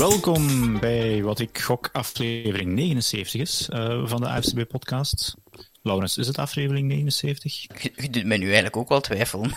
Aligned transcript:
Welkom 0.00 0.78
bij 0.78 1.22
wat 1.22 1.38
ik 1.38 1.58
gok 1.58 1.88
aflevering 1.92 2.72
79 2.72 3.40
is 3.40 3.68
uh, 3.72 4.06
van 4.06 4.20
de 4.20 4.28
AFCB-podcast. 4.28 5.34
Laurens, 5.82 6.18
is 6.18 6.26
het 6.26 6.38
aflevering 6.38 6.88
79? 6.88 7.62
Je, 7.62 7.92
je 7.96 8.10
doet 8.10 8.24
mij 8.24 8.36
nu 8.36 8.44
eigenlijk 8.44 8.76
ook 8.76 8.88
wel 8.88 9.00
twijfelen. 9.00 9.50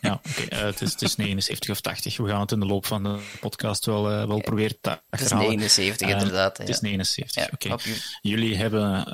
ja, 0.00 0.12
oké. 0.12 0.42
Okay, 0.42 0.58
uh, 0.58 0.64
het, 0.64 0.80
het, 0.80 1.02
is 1.02 1.16
79 1.16 1.70
of 1.70 1.80
80. 1.80 2.16
We 2.16 2.28
gaan 2.28 2.40
het 2.40 2.52
in 2.52 2.60
de 2.60 2.66
loop 2.66 2.86
van 2.86 3.02
de 3.02 3.18
podcast 3.40 3.86
wel, 3.86 4.12
uh, 4.12 4.26
wel 4.26 4.40
proberen 4.40 4.80
te 4.80 5.00
achterhalen. 5.10 5.50
Het 5.50 5.64
is 5.64 5.76
79, 5.76 6.08
inderdaad. 6.08 6.56
Ja. 6.56 6.62
Het 6.62 6.72
is 6.74 6.80
79, 6.80 7.42
ja, 7.42 7.50
oké. 7.52 7.72
Okay. 7.72 7.94
Jullie 8.22 8.56
hebben 8.56 9.06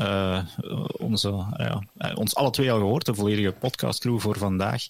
onze, 0.99 1.45
ons 2.15 2.35
alle 2.35 2.51
twee 2.51 2.73
al 2.73 2.79
gehoord. 2.79 3.07
De 3.07 3.15
volledige 3.15 3.53
podcastcrew 3.53 4.21
voor 4.21 4.39
vandaag 4.39 4.83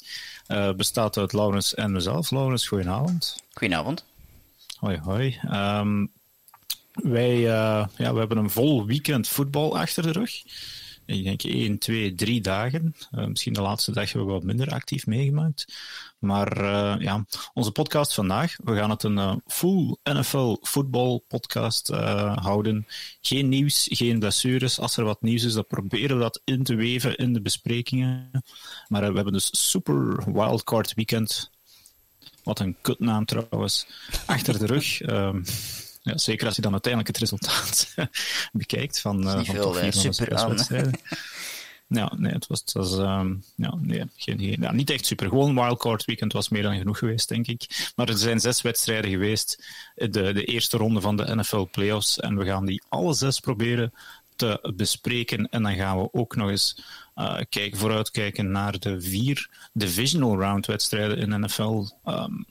bestaat 0.77 1.17
uit 1.17 1.33
Laurens 1.33 1.75
en 1.75 1.93
mezelf. 1.93 2.31
Laurens, 2.31 2.69
goedenavond. 2.69 3.37
Goedenavond. 3.53 4.05
Hoi, 4.79 4.99
hoi. 4.99 5.39
Um, 5.53 6.11
wij 6.93 7.37
uh, 7.37 7.87
ja, 7.97 8.13
we 8.13 8.19
hebben 8.19 8.37
een 8.37 8.51
vol 8.51 8.87
weekend 8.87 9.29
voetbal 9.29 9.79
achter 9.79 10.03
de 10.03 10.13
rug. 10.13 10.43
Ik 11.07 11.25
denk 11.25 11.43
1, 11.43 11.79
2, 11.79 12.15
3 12.15 12.41
dagen. 12.41 12.95
Uh, 13.13 13.27
misschien 13.27 13.53
de 13.53 13.61
laatste 13.61 13.93
dag 13.93 14.13
hebben 14.13 14.27
we 14.27 14.33
wat 14.33 14.43
minder 14.43 14.71
actief 14.71 15.07
meegemaakt. 15.07 15.75
Maar 16.19 16.61
uh, 16.61 16.95
ja, 16.99 17.25
onze 17.53 17.71
podcast 17.73 18.15
vandaag, 18.15 18.57
we 18.65 18.77
gaan 18.77 18.91
het 18.91 19.03
een 19.03 19.43
full 19.47 19.97
NFL 20.03 20.57
voetbal 20.61 21.25
podcast 21.29 21.89
houden. 22.35 22.87
Geen 23.21 23.49
nieuws, 23.49 23.87
geen 23.91 24.19
blessures. 24.19 24.79
Als 24.79 24.97
er 24.97 25.05
wat 25.05 25.23
nieuws 25.23 25.45
is, 25.45 25.53
dan 25.53 25.67
proberen 25.67 26.17
we 26.17 26.23
dat 26.23 26.41
in 26.45 26.63
te 26.63 26.75
weven 26.75 27.17
in 27.17 27.33
de 27.33 27.41
besprekingen. 27.41 28.31
Maar 28.89 29.09
we 29.09 29.15
hebben 29.15 29.33
dus 29.33 29.71
super 29.71 30.33
wildcard 30.33 30.95
weekend 30.95 31.53
wat 32.45 32.61
een 32.61 32.77
kutnaam 32.81 33.25
trouwens. 33.25 33.87
Achter 34.27 34.59
de 34.59 34.67
rug. 34.67 35.07
Um, 35.07 35.45
ja, 36.03 36.19
zeker 36.19 36.47
als 36.47 36.57
je 36.57 36.63
dan 36.63 36.73
uiteindelijk 36.73 37.13
het 37.13 37.31
resultaat 37.31 37.95
bekijkt 38.53 39.01
van, 39.01 39.27
uh, 39.27 39.33
van 39.33 39.45
veel, 39.45 39.73
top 39.73 39.93
4 39.93 40.15
van 40.15 40.49
wedstrijden. 40.49 40.93
Ja, 41.89 42.13
nee, 42.17 42.33
het 42.33 42.47
was, 42.47 42.61
het 42.61 42.73
was 42.73 42.93
um, 42.93 43.45
ja, 43.57 43.75
nee, 43.81 44.05
geen, 44.17 44.39
geen, 44.39 44.57
ja, 44.61 44.73
niet 44.73 44.91
echt 44.91 45.07
super. 45.07 45.29
Gewoon 45.29 45.55
wildcard 45.55 46.05
weekend 46.05 46.33
was 46.33 46.49
meer 46.49 46.63
dan 46.63 46.77
genoeg 46.77 46.99
geweest, 46.99 47.29
denk 47.29 47.47
ik. 47.47 47.93
Maar 47.97 48.09
er 48.09 48.19
zijn 48.19 48.41
zes 48.41 48.63
wedstrijden 48.63 49.11
geweest, 49.11 49.65
de, 49.95 50.09
de 50.09 50.45
eerste 50.45 50.77
ronde 50.77 51.01
van 51.01 51.17
de 51.17 51.35
NFL 51.35 51.69
playoffs. 51.71 52.21
En 52.21 52.39
we 52.39 52.45
gaan 52.45 52.65
die 52.67 52.83
alle 52.89 53.15
zes 53.15 53.41
proberen 53.41 53.93
te 54.37 54.73
bespreken. 54.77 55.49
En 55.49 55.63
dan 55.63 55.75
gaan 55.75 56.01
we 56.01 56.09
ook 56.13 56.37
nog 56.37 56.51
eens 56.51 56.83
uh, 57.17 57.41
kijken, 57.49 57.79
vooruitkijken 57.79 58.51
naar 58.51 58.79
de 58.79 59.01
vier 59.01 59.49
divisional 59.73 60.39
round 60.39 60.67
wedstrijden 60.67 61.19
in 61.19 61.41
NFL. 61.41 61.85
Um, 62.05 62.47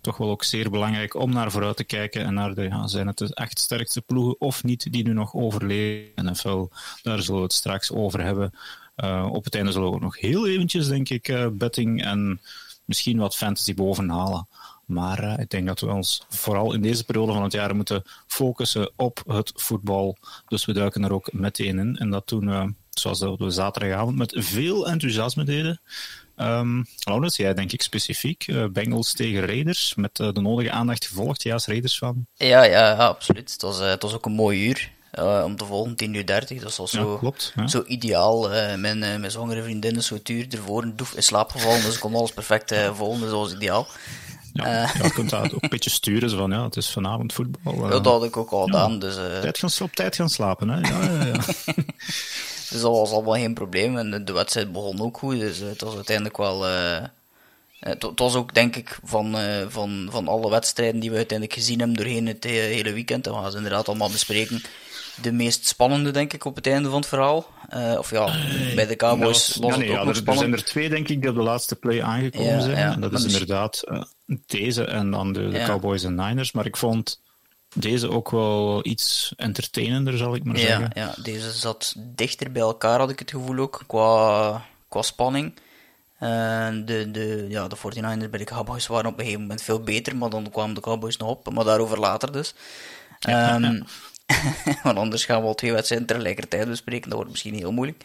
toch 0.00 0.16
wel 0.16 0.30
ook 0.30 0.44
zeer 0.44 0.70
belangrijk 0.70 1.14
om 1.14 1.32
naar 1.32 1.50
vooruit 1.50 1.76
te 1.76 1.84
kijken 1.84 2.24
en 2.24 2.34
naar 2.34 2.54
de, 2.54 2.62
ja, 2.62 2.86
zijn 2.86 3.06
het 3.06 3.18
de 3.18 3.34
echt 3.34 3.58
sterkste 3.58 4.00
ploegen 4.00 4.40
of 4.40 4.64
niet 4.64 4.92
die 4.92 5.04
nu 5.04 5.12
nog 5.12 5.34
overleven 5.34 6.24
NFL. 6.24 6.68
Daar 7.02 7.22
zullen 7.22 7.40
we 7.40 7.46
het 7.46 7.52
straks 7.52 7.92
over 7.92 8.22
hebben. 8.22 8.52
Uh, 8.96 9.28
op 9.32 9.44
het 9.44 9.54
einde 9.54 9.72
zullen 9.72 9.88
we 9.88 9.94
ook 9.94 10.00
nog 10.00 10.20
heel 10.20 10.48
eventjes, 10.48 10.88
denk 10.88 11.08
ik, 11.08 11.28
uh, 11.28 11.46
betting 11.52 12.04
en 12.04 12.40
misschien 12.84 13.18
wat 13.18 13.36
fantasy 13.36 13.74
bovenhalen. 13.74 14.46
Maar 14.84 15.40
ik 15.40 15.50
denk 15.50 15.66
dat 15.66 15.80
we 15.80 15.92
ons 15.92 16.24
vooral 16.28 16.72
in 16.72 16.82
deze 16.82 17.04
periode 17.04 17.32
van 17.32 17.42
het 17.42 17.52
jaar 17.52 17.76
moeten 17.76 18.02
focussen 18.26 18.90
op 18.96 19.22
het 19.26 19.52
voetbal. 19.54 20.16
Dus 20.46 20.64
we 20.64 20.72
duiken 20.72 21.04
er 21.04 21.12
ook 21.12 21.32
meteen 21.32 21.78
in. 21.78 21.96
En 21.96 22.10
dat 22.10 22.28
doen 22.28 22.46
we, 22.46 22.72
zoals 23.00 23.20
we 23.20 23.50
zaterdagavond, 23.50 24.16
met 24.16 24.34
veel 24.36 24.88
enthousiasme 24.88 25.44
deden. 25.44 25.80
Um, 26.40 26.86
Laurens, 26.98 27.36
jij 27.36 27.54
denk 27.54 27.72
ik 27.72 27.82
specifiek 27.82 28.46
uh, 28.46 28.64
Bengals 28.66 29.12
tegen 29.12 29.46
Raiders, 29.46 29.94
met 29.94 30.18
uh, 30.18 30.32
de 30.32 30.40
nodige 30.40 30.70
aandacht 30.70 31.06
gevolgd, 31.06 31.42
ja, 31.42 31.52
als 31.52 31.66
Raiders 31.66 31.98
van. 31.98 32.26
Ja, 32.34 32.64
ja, 32.64 32.88
ja 32.88 33.06
absoluut. 33.06 33.52
Het 33.52 33.62
was, 33.62 33.80
uh, 33.80 33.88
het 33.88 34.02
was 34.02 34.14
ook 34.14 34.26
een 34.26 34.32
mooi 34.32 34.68
uur. 34.68 34.90
Om 35.44 35.56
te 35.56 35.64
volgen, 35.64 35.96
10 35.96 36.14
uur 36.14 36.26
30. 36.26 36.62
Dat 36.62 36.76
was 36.76 36.90
zo, 36.90 37.16
klopt, 37.16 37.52
ja. 37.56 37.66
zo 37.66 37.84
ideaal. 37.86 38.48
Mijn, 38.76 38.98
mijn 38.98 39.30
zwangere 39.30 39.62
vriendin 39.62 39.96
is 39.96 40.06
zo 40.06 40.14
het 40.14 40.28
uur 40.28 40.46
ervoor 40.50 40.82
een 40.82 40.96
doef 40.96 41.14
in 41.14 41.22
slaap 41.22 41.50
gevallen, 41.50 41.82
dus 41.82 41.94
ik 41.94 42.00
kon 42.00 42.14
alles 42.14 42.32
perfect 42.32 42.74
volgen, 42.94 43.20
dus 43.20 43.30
dat 43.30 43.38
was 43.38 43.54
ideaal. 43.54 43.86
Ja, 44.52 44.66
ja, 44.66 44.90
je 45.02 45.12
kunt 45.12 45.30
dat 45.30 45.54
ook 45.54 45.62
een 45.62 45.68
beetje 45.68 45.90
sturen, 45.90 46.30
van 46.30 46.50
ja, 46.50 46.64
het 46.64 46.76
is 46.76 46.90
vanavond 46.90 47.32
voetbal. 47.32 47.74
ja, 47.74 47.88
dat 47.88 48.04
had 48.04 48.24
ik 48.24 48.36
ook 48.36 48.50
al 48.50 48.64
gedaan. 48.64 48.98
Dus, 48.98 49.14
tijd 49.14 49.58
gaan, 49.58 49.70
op 49.82 49.92
tijd 49.92 50.16
gaan 50.16 50.30
slapen, 50.30 50.68
hè. 50.68 50.80
Ja, 50.88 51.02
ja, 51.02 51.24
ja. 51.24 51.40
dus 52.70 52.80
dat 52.80 52.96
was 52.96 53.10
allemaal 53.10 53.34
geen 53.34 53.54
probleem. 53.54 53.96
En 53.96 54.24
de, 54.24 54.32
wedstrijd 54.32 54.72
begon 54.72 55.00
ook 55.00 55.18
goed, 55.18 55.40
dus 55.40 55.58
het 55.58 55.80
was 55.80 55.94
uiteindelijk 55.94 56.36
wel... 56.36 56.64
Het, 57.78 58.02
het 58.02 58.18
was 58.18 58.34
ook, 58.34 58.54
denk 58.54 58.76
ik, 58.76 58.98
van, 59.04 59.36
van, 59.68 60.08
van 60.10 60.28
alle 60.28 60.50
wedstrijden 60.50 61.00
die 61.00 61.10
we 61.10 61.16
uiteindelijk 61.16 61.58
gezien 61.58 61.78
hebben 61.78 61.96
doorheen 61.96 62.26
het 62.26 62.44
hele 62.44 62.92
weekend, 62.92 63.26
en 63.26 63.32
we 63.32 63.38
gaan 63.38 63.50
ze 63.50 63.56
inderdaad 63.56 63.88
allemaal 63.88 64.10
bespreken, 64.10 64.62
de 65.22 65.32
meest 65.32 65.66
spannende, 65.66 66.10
denk 66.10 66.32
ik, 66.32 66.44
op 66.44 66.56
het 66.56 66.66
einde 66.66 66.88
van 66.88 66.98
het 66.98 67.08
verhaal. 67.08 67.46
Uh, 67.74 67.94
of 67.98 68.10
ja, 68.10 68.24
bij 68.74 68.86
de 68.86 68.96
Cowboys 68.96 69.28
was, 69.28 69.56
was 69.56 69.70
ja, 69.70 69.76
nee, 69.76 69.90
het 69.90 69.98
ook 69.98 70.04
ja, 70.04 70.10
nog 70.10 70.16
er. 70.16 70.28
Er 70.32 70.38
zijn 70.38 70.52
er 70.52 70.64
twee, 70.64 70.88
denk 70.88 71.08
ik, 71.08 71.20
die 71.20 71.30
op 71.30 71.36
de 71.36 71.42
laatste 71.42 71.76
play 71.76 72.02
aangekomen 72.02 72.52
Ja, 72.52 72.60
zijn. 72.60 72.76
en 72.76 73.00
dat 73.00 73.12
is 73.12 73.24
inderdaad 73.24 73.84
deze 74.46 74.84
en 74.84 75.10
dan 75.10 75.32
de. 75.32 75.62
Cowboys 75.66 76.04
en 76.04 76.14
Niners. 76.14 76.52
Maar 76.52 76.66
ik 76.66 76.76
vond 76.76 77.20
deze 77.74 78.10
ook 78.10 78.30
wel 78.30 78.80
iets 78.86 79.32
entertainender, 79.36 80.16
zal 80.16 80.34
ik 80.34 80.44
maar 80.44 80.56
Ja, 80.58 80.66
zeggen. 80.66 80.90
ja, 80.94 81.14
deze 81.22 81.50
zat 81.52 81.94
dichter 81.98 82.52
bij 82.52 82.62
elkaar, 82.62 82.98
had 82.98 83.10
ik 83.10 83.18
het 83.18 83.30
gevoel 83.30 83.58
ook, 83.58 83.82
qua, 83.86 84.64
qua 84.88 85.02
spanning. 85.02 85.54
Eh, 86.18 86.68
de, 86.84 87.10
de, 87.10 87.46
ja, 87.48 87.68
de 87.68 87.76
49ers 87.76 88.30
bij 88.30 88.38
de 88.38 88.44
Cowboys 88.44 88.86
waren 88.86 89.06
op 89.06 89.12
een 89.12 89.20
gegeven 89.20 89.40
moment 89.40 89.62
veel 89.62 89.80
beter, 89.80 90.16
maar 90.16 90.30
dan 90.30 90.50
kwamen 90.50 90.74
de 90.74 90.80
Cowboys 90.80 91.16
nog 91.16 91.28
op, 91.28 91.52
maar 91.52 91.64
daarover 91.64 91.98
later 91.98 92.32
dus. 92.32 92.54
Ehm, 93.20 93.80
want 94.82 94.98
anders 94.98 95.24
gaan 95.24 95.40
we 95.40 95.46
al 95.46 95.54
twee 95.54 95.72
wedstrijden 95.72 96.06
tegelijkertijd 96.06 96.68
bespreken, 96.68 97.08
dat 97.08 97.14
wordt 97.14 97.30
misschien 97.30 97.54
heel 97.54 97.72
moeilijk. 97.72 98.04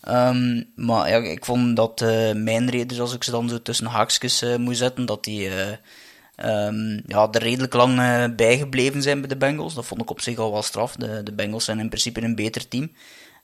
Ehm, 0.00 0.62
maar 0.74 1.08
ja, 1.08 1.16
ik 1.16 1.44
vond 1.44 1.76
dat 1.76 2.00
eh, 2.00 2.32
mijn 2.32 2.70
Raiders, 2.70 3.00
als 3.00 3.14
ik 3.14 3.24
ze 3.24 3.30
dan 3.30 3.48
zo 3.48 3.62
tussen 3.62 3.86
haakjes 3.86 4.42
eh, 4.42 4.56
moet 4.56 4.76
zetten, 4.76 5.06
dat 5.06 5.24
die 5.24 5.50
ehm, 6.42 7.00
ja, 7.06 7.28
er 7.30 7.42
redelijk 7.42 7.72
lang 7.72 7.98
eh, 7.98 8.24
bijgebleven 8.36 9.02
zijn 9.02 9.20
bij 9.20 9.28
de 9.28 9.36
Bengals. 9.36 9.74
Dat 9.74 9.86
vond 9.86 10.00
ik 10.02 10.10
op 10.10 10.20
zich 10.20 10.38
al 10.38 10.52
wel 10.52 10.62
straf. 10.62 10.96
De, 10.96 11.22
de 11.22 11.32
Bengals 11.32 11.64
zijn 11.64 11.78
in 11.78 11.88
principe 11.88 12.22
een 12.22 12.34
beter 12.34 12.68
team. 12.68 12.92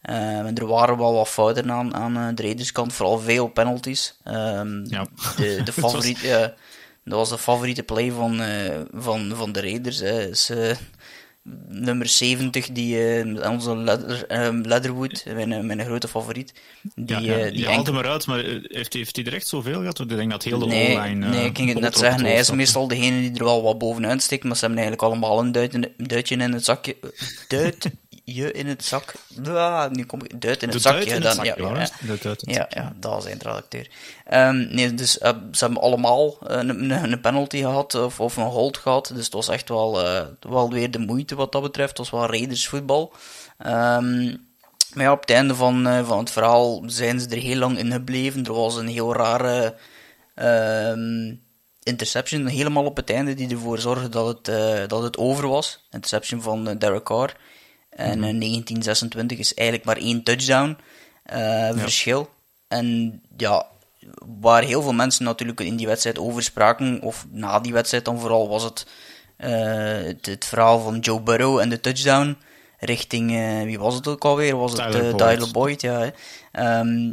Ehm, 0.02 0.46
er 0.56 0.66
waren 0.66 0.98
wel 0.98 1.14
wat 1.14 1.28
fouten 1.28 1.70
aan, 1.72 1.94
aan 1.94 2.16
eh, 2.16 2.28
de 2.34 2.42
Raiders 2.42 2.72
kant, 2.72 2.92
vooral 2.92 3.18
veel 3.18 3.48
penalties. 3.48 4.16
Ehm, 4.24 4.84
Ja. 4.84 5.06
de, 5.36 5.60
de 5.64 5.72
favoriet, 5.72 6.22
dat 7.04 7.18
was 7.18 7.28
de 7.28 7.38
favoriete 7.38 7.82
play 7.82 8.10
van, 8.10 8.40
eh, 8.40 8.80
van, 8.92 9.32
van 9.34 9.52
de 9.52 9.60
Raiders. 9.60 9.98
Hè. 9.98 10.28
Is, 10.28 10.50
nummer 11.68 12.08
70, 12.08 12.70
die, 12.72 13.18
eh, 13.20 13.50
onze 13.50 13.76
Leather, 13.76 14.26
eh, 14.26 14.48
Leatherwood, 14.62 15.24
mijn, 15.34 15.66
mijn 15.66 15.84
grote 15.84 16.08
favoriet. 16.08 16.52
Die, 16.94 17.20
ja, 17.20 17.36
ja, 17.36 17.44
eh, 17.44 17.52
die 17.52 17.66
haalt 17.66 17.86
hem 17.86 17.96
eruit, 17.96 18.26
maar 18.26 18.44
eh, 18.44 18.58
heeft, 18.62 18.92
heeft 18.92 19.16
hij 19.16 19.24
er 19.24 19.34
echt 19.34 19.46
zoveel 19.46 19.78
gehad? 19.78 19.98
Want 19.98 20.10
Ik 20.10 20.16
denk 20.16 20.30
dat 20.30 20.42
heel 20.44 20.58
de 20.58 20.66
Nee, 20.66 20.94
online... 20.96 21.26
eh, 21.26 21.32
nee, 21.32 21.44
ik 21.46 21.56
ging 21.56 21.68
het 21.68 21.80
net 21.80 21.96
zeggen. 21.98 22.24
Hij 22.24 22.38
is 22.38 22.50
meestal 22.50 22.88
degene 22.88 23.20
die 23.20 23.38
er 23.38 23.44
wel 23.44 23.62
wat 23.62 23.78
bovenuit 23.78 24.22
steekt, 24.22 24.44
maar 24.44 24.56
ze 24.56 24.64
hebben 24.64 24.78
eigenlijk 24.82 25.08
allemaal 25.12 25.38
een 25.38 25.52
duit 25.52 25.74
in, 25.74 25.92
duitje 25.96 26.36
in 26.36 26.52
het 26.52 26.64
zakje. 26.64 26.96
Duitje 28.34 28.52
in 28.52 28.66
het 28.66 28.84
zak. 28.84 29.14
Ah, 29.46 29.90
nu 29.90 30.04
kom 30.04 30.24
ik. 30.24 30.40
Duit 30.40 30.62
in 30.62 30.68
het 30.68 30.82
zakje. 30.82 31.20
dan, 31.20 31.34
zakje, 31.34 31.62
ja, 31.62 31.68
ja, 31.68 31.88
ja. 32.02 32.36
Ja, 32.40 32.66
ja, 32.70 32.92
dat 32.96 33.12
was 33.12 33.24
een 33.24 33.38
redacteur. 33.38 33.88
Ehm, 34.24 34.74
nee, 34.74 34.94
dus 34.94 35.18
eh, 35.18 35.30
ze 35.52 35.64
hebben 35.64 35.82
allemaal 35.82 36.38
eh, 36.46 36.56
een, 36.56 36.90
een, 36.90 37.20
penalty 37.20 37.58
gehad 37.58 37.94
of, 37.94 38.20
of 38.20 38.36
een 38.36 38.44
hold 38.44 38.76
gehad. 38.76 39.10
Dus 39.14 39.24
het 39.24 39.34
was 39.34 39.48
echt 39.48 39.68
wel, 39.68 40.04
eh, 40.04 40.26
wel 40.40 40.70
weer 40.70 40.90
de 40.90 40.98
moeite 40.98 41.34
wat 41.34 41.52
dat 41.52 41.62
betreft. 41.62 41.88
Het 41.88 41.98
was 41.98 42.10
wel 42.10 42.26
Raiders 42.26 42.68
voetbal. 42.68 43.12
Ehm, 43.58 44.36
maar 44.94 45.04
ja, 45.04 45.12
op 45.12 45.20
het 45.20 45.30
einde 45.30 45.54
van, 45.54 46.04
van 46.04 46.18
het 46.18 46.30
verhaal 46.30 46.82
zijn 46.86 47.20
ze 47.20 47.28
er 47.28 47.36
heel 47.36 47.56
lang 47.56 47.78
in 47.78 47.92
gebleven. 47.92 48.44
Er 48.44 48.52
was 48.52 48.76
een 48.76 48.88
heel 48.88 49.14
rare 49.14 49.74
ehm, 50.34 51.34
interception, 51.82 52.46
helemaal 52.46 52.84
op 52.84 52.96
het 52.96 53.10
einde, 53.10 53.34
die 53.34 53.50
ervoor 53.50 53.78
zorgde 53.78 54.08
dat 54.08 54.26
het, 54.26 54.44
dat 54.90 55.02
het 55.02 55.16
over 55.16 55.48
was. 55.48 55.86
Interception 55.90 56.42
van 56.42 56.78
Derek 56.78 57.04
Carr. 57.04 57.36
En 57.98 58.24
eh, 58.24 58.38
1926 58.38 59.38
is 59.38 59.54
eigenlijk 59.54 59.88
maar 59.88 59.96
één 59.96 60.22
touchdown 60.22 60.76
eh, 61.22 61.70
verschil. 61.74 62.30
En 62.68 63.20
ja, 63.36 63.66
waar 64.40 64.62
heel 64.62 64.82
veel 64.82 64.92
mensen 64.92 65.24
natuurlijk 65.24 65.60
in 65.60 65.76
die 65.76 65.86
wedstrijd 65.86 66.18
over 66.18 66.42
spraken, 66.42 67.02
of 67.02 67.26
na 67.30 67.60
die 67.60 67.72
wedstrijd 67.72 68.04
dan 68.04 68.20
vooral, 68.20 68.48
was 68.48 68.62
het 68.62 68.86
eh, 69.36 70.02
het, 70.02 70.26
het 70.26 70.44
verhaal 70.44 70.80
van 70.80 70.98
Joe 70.98 71.20
Burrow 71.20 71.58
en 71.58 71.68
de 71.68 71.80
touchdown 71.80 72.36
richting, 72.78 73.30
eh, 73.30 73.62
wie 73.62 73.78
was 73.78 73.94
het 73.94 74.06
ook 74.06 74.24
alweer? 74.24 74.56
Was 74.56 74.72
het 74.72 74.80
Tyler 74.80 75.04
eh, 75.04 75.10
Boyd. 75.10 75.18
Tyler 75.18 75.50
Boyd, 75.50 75.80
ja. 75.80 76.12
Ehm, 76.52 77.12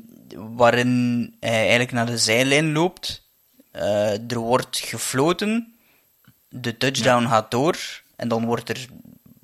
waarin 0.55 1.35
hij 1.39 1.59
eigenlijk 1.59 1.91
naar 1.91 2.05
de 2.05 2.17
zijlijn 2.17 2.71
loopt. 2.71 3.23
Eh, 3.71 4.31
er 4.31 4.37
wordt 4.37 4.77
gefloten. 4.77 5.75
De 6.49 6.77
touchdown 6.77 7.27
gaat 7.27 7.51
door. 7.51 7.77
En 8.15 8.27
dan 8.27 8.45
wordt 8.45 8.69
er 8.69 8.85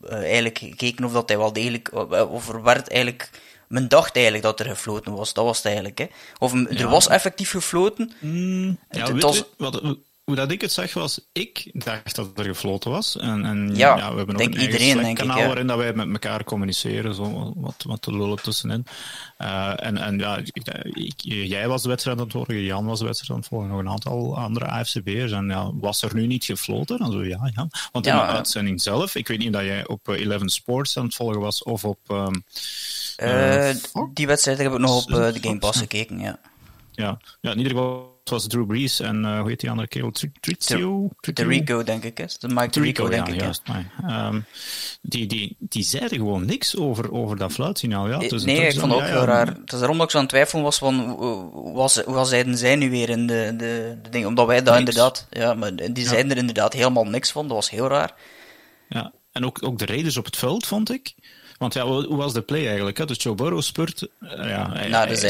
eh, 0.10 0.18
eigenlijk 0.22 0.58
gekeken 0.58 1.06
of 1.06 1.12
dat 1.12 1.30
hij 1.30 1.38
wel 1.38 1.54
degelijk... 1.54 1.88
eh, 1.88 2.32
Of 2.34 2.50
er 2.50 2.64
werd 2.64 2.90
eigenlijk... 2.90 3.30
Men 3.68 3.88
dacht 3.88 4.14
eigenlijk 4.16 4.44
dat 4.46 4.60
er 4.60 4.66
gefloten 4.66 5.14
was. 5.16 5.34
Dat 5.34 5.46
was 5.46 5.58
het 5.58 5.66
eigenlijk, 5.66 5.98
hè. 5.98 6.06
Of 6.40 6.54
er 6.54 6.78
Ja. 6.78 6.90
was 6.90 7.08
effectief 7.08 7.50
gefloten. 7.52 8.12
Mm, 8.20 8.64
ja, 8.66 8.76
Het- 8.88 9.02
het 9.02 9.12
weet- 9.12 9.22
was- 9.22 9.38
weet- 9.38 9.48
wat, 9.58 9.82
hoe 10.32 10.40
dat 10.40 10.52
ik 10.52 10.62
het 10.62 10.72
zag 10.72 10.94
was, 10.94 11.20
ik 11.32 11.70
dacht 11.74 12.16
dat 12.16 12.30
er 12.40 12.46
gefloten 12.46 12.92
was. 12.92 13.18
En, 13.18 13.46
en 13.46 13.76
Ja, 13.76 14.12
we 14.12 14.18
hebben 14.18 14.38
denk 14.38 14.50
ook 14.50 14.56
een 14.56 14.62
iedereen, 14.62 15.00
ik, 15.06 15.16
kanaal 15.16 15.38
ja. 15.38 15.46
waarin 15.46 15.68
dat 15.68 15.78
wij 15.78 15.94
met 15.94 16.08
elkaar 16.12 16.44
communiceren, 16.44 17.16
zo 17.16 17.54
wat, 17.56 17.84
wat 17.88 18.02
te 18.02 18.12
lullen 18.12 18.42
tussenin. 18.42 18.86
Eh, 19.38 19.74
en, 19.86 19.98
en 19.98 20.20
ja, 20.20 20.38
ik, 20.38 20.58
ik- 20.94 21.22
jij 21.24 21.68
was 21.68 21.82
de 21.82 21.88
wedstrijd 21.90 22.18
aan 22.18 22.24
het 22.24 22.34
volgen, 22.34 22.62
Jan 22.62 22.86
was 22.86 23.00
de 23.00 23.06
wedstrijd 23.06 23.32
aan 23.32 23.38
het 23.40 23.48
volgen, 23.48 23.68
nog 23.70 23.80
een 23.80 23.90
aantal 23.90 24.38
andere 24.38 24.66
AFCB'ers. 24.66 25.32
En 25.32 25.48
ja, 25.48 25.70
was 25.74 26.02
er 26.02 26.16
nu 26.16 26.28
niet 26.28 26.46
gefloten? 26.46 26.98
Dan 27.00 27.12
zo, 27.12 27.24
ja, 27.24 27.52
ja. 27.56 27.68
Want 27.92 28.08
in 28.08 28.16
de 28.16 28.22
uitzending 28.22 28.82
zelf, 28.82 29.16
ik 29.16 29.28
weet 29.28 29.40
niet 29.40 29.54
dat 29.54 29.64
jij 29.64 29.88
op 29.88 30.10
eh, 30.10 30.20
Eleven 30.20 30.50
Sports 30.50 30.98
aan 30.98 31.06
het 31.06 31.16
volgen 31.16 31.40
was, 31.40 31.64
of 31.64 31.86
op... 31.86 32.00
ehm, 32.08 32.34
Eh, 33.16 33.70
Eh, 33.70 33.76
die 34.14 34.28
wedstrijd 34.28 34.58
heb 34.58 34.72
ik 34.72 34.78
nog 34.80 35.04
op 35.04 35.12
eh, 35.12 35.34
de 35.34 35.40
Game 35.42 35.58
Pass 35.60 35.80
gekeken, 35.80 36.20
ja. 36.20 36.40
ja. 36.92 37.18
ja, 37.42 37.52
in 37.52 37.58
ieder 37.58 37.72
geval 37.72 38.11
was 38.32 38.48
Drew 38.48 38.66
Brees 38.66 39.00
en 39.00 39.26
eh, 39.26 39.40
hoe 39.40 39.50
heet 39.50 39.60
die 39.60 39.70
andere 39.70 39.88
kerel? 39.88 40.12
Tri- 40.12 40.32
Trizio? 40.40 41.10
Rico, 41.22 41.84
denk 41.84 42.04
ik, 42.04 42.20
is. 42.20 42.38
De 42.38 42.48
Mike 42.48 42.82
Rico, 42.82 43.10
denk 43.10 43.28
ja, 43.28 43.34
ik, 43.34 43.40
juist. 43.40 43.62
Ehm, 44.08 44.40
die, 45.02 45.28
die, 45.28 45.56
die 45.60 45.84
zeiden 45.84 46.18
gewoon 46.18 46.46
niks 46.46 46.78
over, 46.78 47.12
over 47.12 47.38
dat 47.38 47.52
fluitsignaal. 47.52 48.08
Ja, 48.08 48.18
dus 48.18 48.44
nee, 48.44 48.68
ik 48.68 48.80
vond 48.80 48.92
het 48.92 49.02
ook 49.02 49.08
heel 49.08 49.24
raar. 49.24 49.48
Het 49.48 49.74
is 49.74 49.80
daarom 49.80 49.98
dat 49.98 50.06
ik 50.06 50.12
zo 50.12 50.18
aan 50.18 50.24
het 50.24 50.32
twijfelen 50.32 50.64
was 50.64 50.78
van, 50.78 51.16
was, 51.74 51.94
zeiden 52.30 52.58
zij 52.58 52.76
nu 52.76 52.90
weer 52.90 53.10
in 53.10 53.28
de, 53.28 53.54
de, 53.58 53.98
de 54.02 54.10
ding? 54.10 54.26
Omdat 54.26 54.48
wij 54.48 54.64
daar 54.64 54.80
inderdaad, 54.80 55.28
ja, 55.30 55.54
maar 55.54 55.76
die 55.76 56.08
zeiden 56.08 56.32
er 56.32 56.38
inderdaad 56.38 56.74
helemaal 56.74 57.06
niks 57.06 57.32
van. 57.32 57.48
Dat 57.48 57.56
was 57.56 57.70
heel 57.70 57.88
raar. 57.88 58.14
Ja, 58.90 59.12
en 59.32 59.46
ook, 59.46 59.64
ook 59.64 59.78
de 59.78 59.86
raiders 59.86 60.18
op 60.18 60.26
het 60.26 60.38
veld, 60.38 60.66
vond 60.66 60.92
ik. 60.92 61.14
Want 61.62 61.74
ja, 61.74 61.86
hoe 61.86 62.16
was 62.16 62.34
de 62.34 62.42
play 62.42 62.68
eigenlijk? 62.68 62.98
Hè? 62.98 63.06
Dus 63.06 63.24
Joe 63.24 63.36
Burrow 63.36 63.62
spurt, 63.62 64.02
eh, 64.20 64.30
ja, 64.30 64.72
hij, 64.72 64.88
Naar 64.90 65.08
de 65.08 65.16
hij 65.18 65.30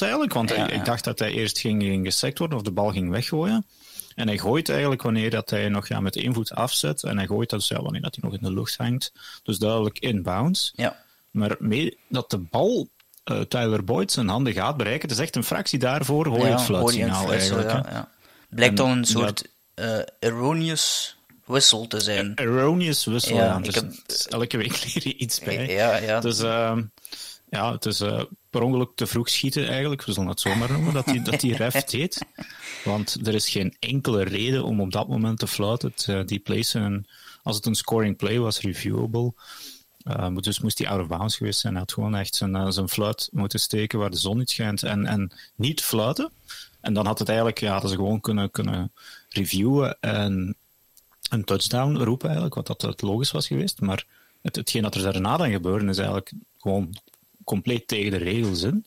eigenlijk, 0.00 0.32
want 0.32 0.48
Ja, 0.50 0.56
hij- 0.56 0.66
ja. 0.66 0.72
ik 0.72 0.84
dacht 0.84 1.04
dat 1.04 1.18
hij 1.18 1.30
eerst 1.30 1.58
ging, 1.58 1.82
ging 1.82 2.06
gesekt 2.06 2.38
worden 2.38 2.58
of 2.58 2.64
de 2.64 2.70
bal 2.70 2.90
ging 2.90 3.10
weggooien. 3.10 3.66
En 4.14 4.26
hij 4.28 4.38
gooit 4.38 4.68
eigenlijk 4.68 5.02
wanneer 5.02 5.30
dat 5.30 5.50
hij 5.50 5.68
nog 5.68 5.88
ja, 5.88 6.00
met 6.00 6.16
één 6.16 6.34
voet 6.34 6.52
afzet. 6.54 7.02
En 7.02 7.16
hij 7.16 7.26
gooit 7.26 7.50
dat 7.50 7.58
dus, 7.58 7.68
ja, 7.68 7.82
wanneer 7.82 8.00
dat 8.00 8.14
hij 8.20 8.30
nog 8.30 8.38
in 8.40 8.46
de 8.48 8.52
lucht 8.54 8.76
hangt. 8.76 9.12
Dus 9.42 9.58
duidelijk 9.58 9.98
inbounds. 9.98 10.72
Ja. 10.76 10.96
Maar 11.30 11.56
mee 11.58 11.98
dat 12.08 12.30
de 12.30 12.38
bal 12.38 12.88
eh, 13.24 13.40
Tyler 13.40 13.84
Boyd 13.84 14.12
zijn 14.12 14.28
handen 14.28 14.52
gaat 14.52 14.76
bereiken, 14.76 15.08
het 15.08 15.18
is 15.18 15.24
echt 15.24 15.36
een 15.36 15.44
fractie 15.44 15.78
daarvoor, 15.78 16.26
hoor 16.26 16.38
je 16.38 16.44
het 16.52 16.62
fluitsignaal 16.62 17.32
eigenlijk. 17.32 17.70
ja. 17.70 18.08
Blijkt 18.48 18.76
dan 18.76 18.90
een 18.90 19.04
soort 19.04 19.44
eh, 19.74 19.98
erroneous 20.20 21.16
whistle 21.48 21.86
te 21.86 22.00
zijn. 22.00 22.34
Erroneous 22.34 23.04
whistle, 23.04 23.34
Ja, 23.34 23.44
ja. 23.44 23.56
ik 23.58 23.64
Dus 23.64 23.74
heb- 23.74 23.92
elke 24.28 24.56
week 24.56 24.72
leer 24.84 25.08
je 25.08 25.16
iets 25.16 25.40
bij. 25.40 25.68
Ja, 25.68 25.96
ja. 25.96 26.20
Dus 26.20 26.40
ehm, 26.40 26.82
ja, 27.50 27.72
het 27.72 27.86
is 27.86 28.00
eh, 28.00 28.22
per 28.50 28.62
ongeluk 28.62 28.90
te 28.94 29.06
vroeg 29.06 29.28
schieten 29.28 29.68
eigenlijk. 29.68 30.04
We 30.04 30.12
zullen 30.12 30.28
het 30.28 30.40
zomaar 30.40 30.72
noemen 30.72 30.92
dat 30.94 31.04
die, 31.04 31.22
dat 31.22 31.40
die 31.40 31.56
ref 31.56 31.84
deed. 31.84 32.24
Want 32.84 33.16
er 33.26 33.34
is 33.34 33.48
geen 33.48 33.76
enkele 33.78 34.22
reden 34.24 34.64
om 34.64 34.80
op 34.80 34.92
dat 34.92 35.08
moment 35.08 35.38
te 35.38 35.46
fluiten. 35.46 35.92
Eh, 36.06 36.20
die 36.26 36.38
plays 36.38 36.70
zijn, 36.70 37.06
als 37.42 37.56
het 37.56 37.66
een 37.66 37.74
scoring 37.74 38.16
play 38.16 38.38
was, 38.38 38.60
reviewable. 38.60 39.32
Eh, 40.04 40.28
maar 40.28 40.42
dus 40.42 40.60
moest 40.60 40.78
hij 40.78 40.88
out 40.88 41.00
of 41.00 41.06
bounds 41.06 41.36
geweest 41.36 41.60
zijn. 41.60 41.72
Hij 41.72 41.82
had 41.82 41.92
gewoon 41.92 42.14
echt 42.16 42.34
zijn, 42.34 42.56
eh, 42.56 42.66
zijn 42.70 42.88
fluit 42.88 43.28
moeten 43.32 43.60
steken 43.60 43.98
waar 43.98 44.10
de 44.10 44.16
zon 44.18 44.38
niet 44.38 44.50
schijnt 44.50 44.82
en, 44.82 45.06
en 45.06 45.32
niet 45.54 45.82
fluiten. 45.82 46.30
En 46.80 46.92
dan 46.94 47.06
had 47.06 47.18
het 47.18 47.28
eigenlijk, 47.28 47.60
ja, 47.60 47.72
hadden 47.72 47.90
ze 47.90 47.96
gewoon 47.96 48.20
kunnen, 48.20 48.50
kunnen 48.50 48.92
reviewen 49.28 49.96
en 50.00 50.56
een 51.28 51.44
touchdown 51.44 51.96
roepen 51.96 52.26
eigenlijk, 52.26 52.54
wat 52.54 52.66
dat 52.66 52.82
het 52.82 53.02
logisch 53.02 53.30
was 53.30 53.46
geweest. 53.46 53.80
Maar 53.80 54.04
het, 54.42 54.56
hetgeen 54.56 54.82
dat 54.82 54.94
er 54.94 55.02
daarna 55.02 55.36
dan 55.36 55.50
gebeurde, 55.50 55.86
is 55.88 55.96
eigenlijk 55.96 56.32
gewoon 56.58 56.96
compleet 57.44 57.88
tegen 57.88 58.10
de 58.10 58.16
regels 58.16 58.62
in. 58.62 58.86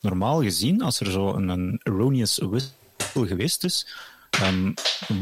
Normaal 0.00 0.42
gezien, 0.42 0.82
als 0.82 1.00
er 1.00 1.10
zo 1.10 1.34
een, 1.34 1.48
een 1.48 1.80
erroneous 1.82 2.38
whistle 2.38 3.26
geweest 3.26 3.64
is, 3.64 3.86
ehm, 4.30 4.72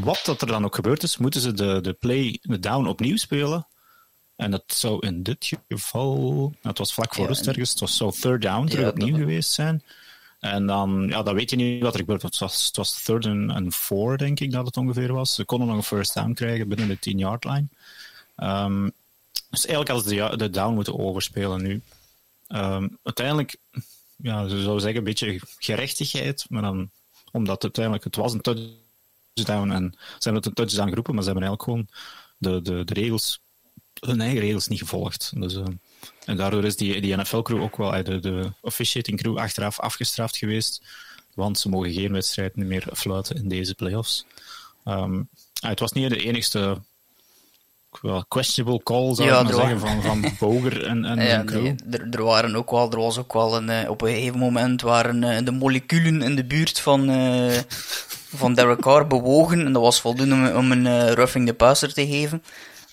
wat 0.03 0.21
dat 0.25 0.41
er 0.41 0.47
dan 0.47 0.65
ook 0.65 0.75
gebeurd 0.75 1.03
is, 1.03 1.17
moeten 1.17 1.41
ze 1.41 1.53
de, 1.53 1.79
de 1.81 1.93
play, 1.93 2.39
de 2.41 2.59
down 2.59 2.87
opnieuw 2.87 3.17
spelen. 3.17 3.67
En 4.35 4.51
dat 4.51 4.63
zou 4.67 5.07
in 5.07 5.23
dit 5.23 5.51
geval, 5.67 6.53
het 6.61 6.77
was 6.77 6.93
vlak 6.93 7.13
voor 7.13 7.23
Ja, 7.23 7.29
rust 7.29 7.41
en- 7.41 7.47
ergens, 7.47 7.69
het 7.69 7.79
was 7.79 7.97
zo 7.97 8.11
third 8.11 8.41
down 8.41 8.65
terug 8.67 8.83
Ja, 8.85 8.89
opnieuw 8.89 9.09
dat- 9.11 9.19
geweest 9.19 9.51
zijn. 9.51 9.83
En 10.45 10.65
dan, 10.65 11.07
ja, 11.09 11.23
dan 11.23 11.35
weet 11.35 11.49
je 11.49 11.55
niet 11.55 11.81
wat 11.81 11.93
er 11.93 11.99
gebeurt. 11.99 12.21
Het 12.21 12.37
was, 12.37 12.65
het 12.65 12.75
was 12.75 13.03
third 13.03 13.25
and 13.25 13.75
four, 13.75 14.17
denk 14.17 14.39
ik 14.39 14.51
dat 14.51 14.65
het 14.65 14.77
ongeveer 14.77 15.13
was. 15.13 15.35
Ze 15.35 15.45
konden 15.45 15.67
nog 15.67 15.77
een 15.77 15.83
first 15.83 16.13
down 16.13 16.33
krijgen 16.33 16.67
binnen 16.67 16.87
de 16.87 17.11
10-yard 17.11 17.43
line. 17.43 17.67
Ehm, 18.35 18.89
dus 19.49 19.65
eigenlijk 19.65 19.89
hadden 19.89 20.09
ze 20.09 20.29
de, 20.29 20.37
de 20.37 20.49
down 20.49 20.73
moeten 20.73 20.99
overspelen 20.99 21.61
nu. 21.61 21.81
Ehm, 22.47 22.87
uiteindelijk, 23.03 23.55
ja, 24.15 24.47
ze 24.47 24.61
zou 24.61 24.79
zeggen, 24.79 24.97
een 24.97 25.03
beetje 25.03 25.39
gerechtigheid, 25.57 26.45
maar 26.49 26.61
dan, 26.61 26.89
omdat 27.31 27.63
uiteindelijk, 27.63 28.03
het 28.03 28.15
was 28.15 28.33
een 28.33 28.41
touchdown 28.41 29.71
en 29.71 29.93
ze 29.97 30.29
hebben 30.29 30.35
het 30.35 30.45
een 30.45 30.53
touchdown 30.53 30.89
geroepen, 30.89 31.13
maar 31.13 31.23
ze 31.23 31.29
hebben 31.29 31.47
eigenlijk 31.47 31.63
gewoon 31.63 31.87
de, 32.37 32.61
de, 32.61 32.83
de 32.83 32.93
regels, 32.93 33.39
hun 33.99 34.21
eigen 34.21 34.39
regels 34.39 34.67
niet 34.67 34.79
gevolgd. 34.79 35.31
Dus, 35.35 35.55
eh, 35.55 35.63
en 36.25 36.37
daardoor 36.37 36.63
is 36.65 36.75
die, 36.75 37.01
die 37.01 37.15
NFL-crew 37.17 37.61
ook 37.61 37.77
wel, 37.77 37.95
eh, 37.95 38.03
de, 38.03 38.19
de 38.19 38.51
officiating 38.61 39.21
crew, 39.21 39.37
achteraf 39.37 39.79
afgestraft 39.79 40.37
geweest, 40.37 40.81
want 41.33 41.59
ze 41.59 41.69
mogen 41.69 41.93
geen 41.93 42.11
wedstrijden 42.11 42.67
meer 42.67 42.87
fluiten 42.93 43.35
in 43.35 43.47
deze 43.47 43.75
playoffs. 43.75 44.25
Ah, 44.83 45.11
het 45.59 45.79
was 45.79 45.91
niet 45.91 46.09
de 46.09 46.23
enigste 46.25 46.77
wel, 48.01 48.25
questionable 48.27 48.83
call, 48.83 49.15
zou 49.15 49.27
Ja, 49.27 49.43
maar 49.43 49.53
zeggen, 49.53 49.79
van, 49.79 50.01
van 50.01 50.25
Boger 50.39 50.85
en, 50.85 51.05
en 51.05 51.21
Ja, 51.21 51.43
crew. 51.43 51.61
nee, 51.63 51.75
er, 51.91 52.07
er 52.11 52.23
waren 52.23 52.55
ook 52.55 52.71
wel, 52.71 52.91
er 52.91 52.99
was 52.99 53.17
ook 53.17 53.33
wel 53.33 53.55
een, 53.55 53.69
eh, 53.69 53.89
op 53.89 54.01
een 54.01 54.13
gegeven 54.13 54.39
moment 54.39 54.81
waren 54.81 55.23
eh, 55.23 55.45
de 55.45 55.51
moleculen 55.51 56.21
in 56.21 56.35
de 56.35 56.45
buurt 56.45 56.79
van, 56.79 57.09
van 58.35 58.53
Derek 58.53 58.79
Carr 58.81 59.07
bewogen. 59.07 59.65
En 59.65 59.73
dat 59.73 59.81
was 59.81 60.01
voldoende 60.01 60.35
om, 60.35 60.55
om 60.55 60.71
een 60.71 61.13
roughing 61.13 61.47
the 61.47 61.53
passer 61.53 61.93
te 61.93 62.07
geven. 62.07 62.43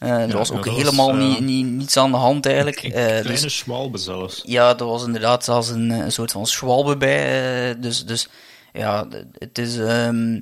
Eh, 0.03 0.11
er 0.23 0.29
Ja, 0.29 0.37
was 0.37 0.49
ja, 0.49 0.55
ook 0.57 0.65
was, 0.65 0.77
helemaal 0.77 1.11
eh, 1.11 1.17
niet, 1.17 1.41
niet, 1.41 1.67
niets 1.67 1.97
aan 1.97 2.11
de 2.11 2.17
hand 2.17 2.47
eigenlijk. 2.47 2.83
Een 2.83 2.93
Eh, 2.93 3.07
kleine 3.07 3.41
dus, 3.41 3.57
schwalbe 3.57 3.99
zelfs. 3.99 4.43
ja, 4.45 4.79
er 4.79 4.85
was 4.87 5.05
inderdaad 5.05 5.45
zelfs 5.45 5.69
een, 5.69 5.91
een 5.91 6.13
soort 6.13 6.33
van 6.33 6.47
schwalbe 6.47 6.97
bij. 6.97 7.79
dus, 7.81 8.05
dus 8.07 8.29
ja, 8.73 9.07
het 9.39 9.59
is. 9.59 9.79
ehm, 9.79 10.41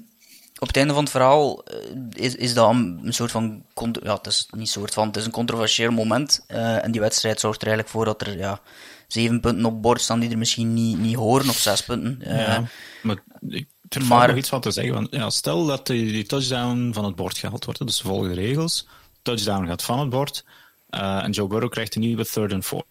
op 0.58 0.66
het 0.66 0.76
einde 0.76 0.92
van 0.94 1.02
het 1.02 1.12
verhaal 1.12 1.64
is, 2.12 2.34
is 2.34 2.54
dat 2.54 2.68
een, 2.70 3.00
een 3.04 3.12
soort 3.12 3.30
van. 3.30 3.62
Ja, 4.02 4.14
het 4.14 4.26
is 4.26 4.46
niet 4.56 4.68
soort 4.68 4.94
van. 4.94 5.06
Het 5.06 5.16
is 5.16 5.24
een 5.24 5.30
controversieel 5.30 5.90
moment. 5.90 6.44
en 6.46 6.90
die 6.92 7.00
wedstrijd 7.00 7.40
zorgt 7.40 7.60
er 7.62 7.66
eigenlijk 7.68 7.96
voor 7.96 8.04
dat 8.04 8.20
er 8.20 8.38
ja, 8.38 8.60
zeven 9.06 9.40
punten 9.40 9.64
op 9.64 9.82
bord 9.82 10.00
staan 10.00 10.20
die 10.20 10.30
er 10.30 10.38
misschien 10.38 10.74
niet, 10.74 10.98
niet 10.98 11.14
horen, 11.14 11.48
of 11.48 11.56
zes 11.56 11.82
punten. 11.82 12.18
Ja, 12.24 12.64
maar 13.02 13.16
ik 13.48 13.66
maar- 13.98 14.04
maar... 14.04 14.28
nog 14.28 14.36
iets 14.36 14.48
van 14.48 14.60
te 14.60 14.70
zeggen. 14.70 14.94
Want, 14.94 15.08
ja, 15.10 15.30
stel 15.30 15.66
dat 15.66 15.86
die, 15.86 16.12
die 16.12 16.26
touchdown 16.26 16.90
van 16.92 17.04
het 17.04 17.14
bord 17.16 17.38
gehaald 17.38 17.64
wordt, 17.64 17.86
dus 17.86 17.96
ze 17.96 18.02
volgen 18.02 18.28
de 18.28 18.34
regels. 18.34 18.86
Touchdown 19.30 19.66
gaat 19.66 19.82
van 19.82 19.98
het 19.98 20.08
bord. 20.10 20.44
eh, 20.90 21.24
en 21.24 21.30
Joe 21.30 21.46
Burrow 21.48 21.70
krijgt 21.70 21.94
een 21.94 22.00
nieuwe 22.00 22.26
third 22.26 22.52
and 22.52 22.64
four. 22.64 22.84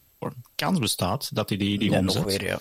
Kans 0.56 0.80
bestaat 0.80 1.36
dat 1.36 1.50
hij 1.50 1.58
die, 1.58 1.80
die 1.80 1.92
ja, 1.92 2.00
omzet. 2.00 2.22
nog 2.22 2.32
weer, 2.32 2.44
ja. 2.46 2.60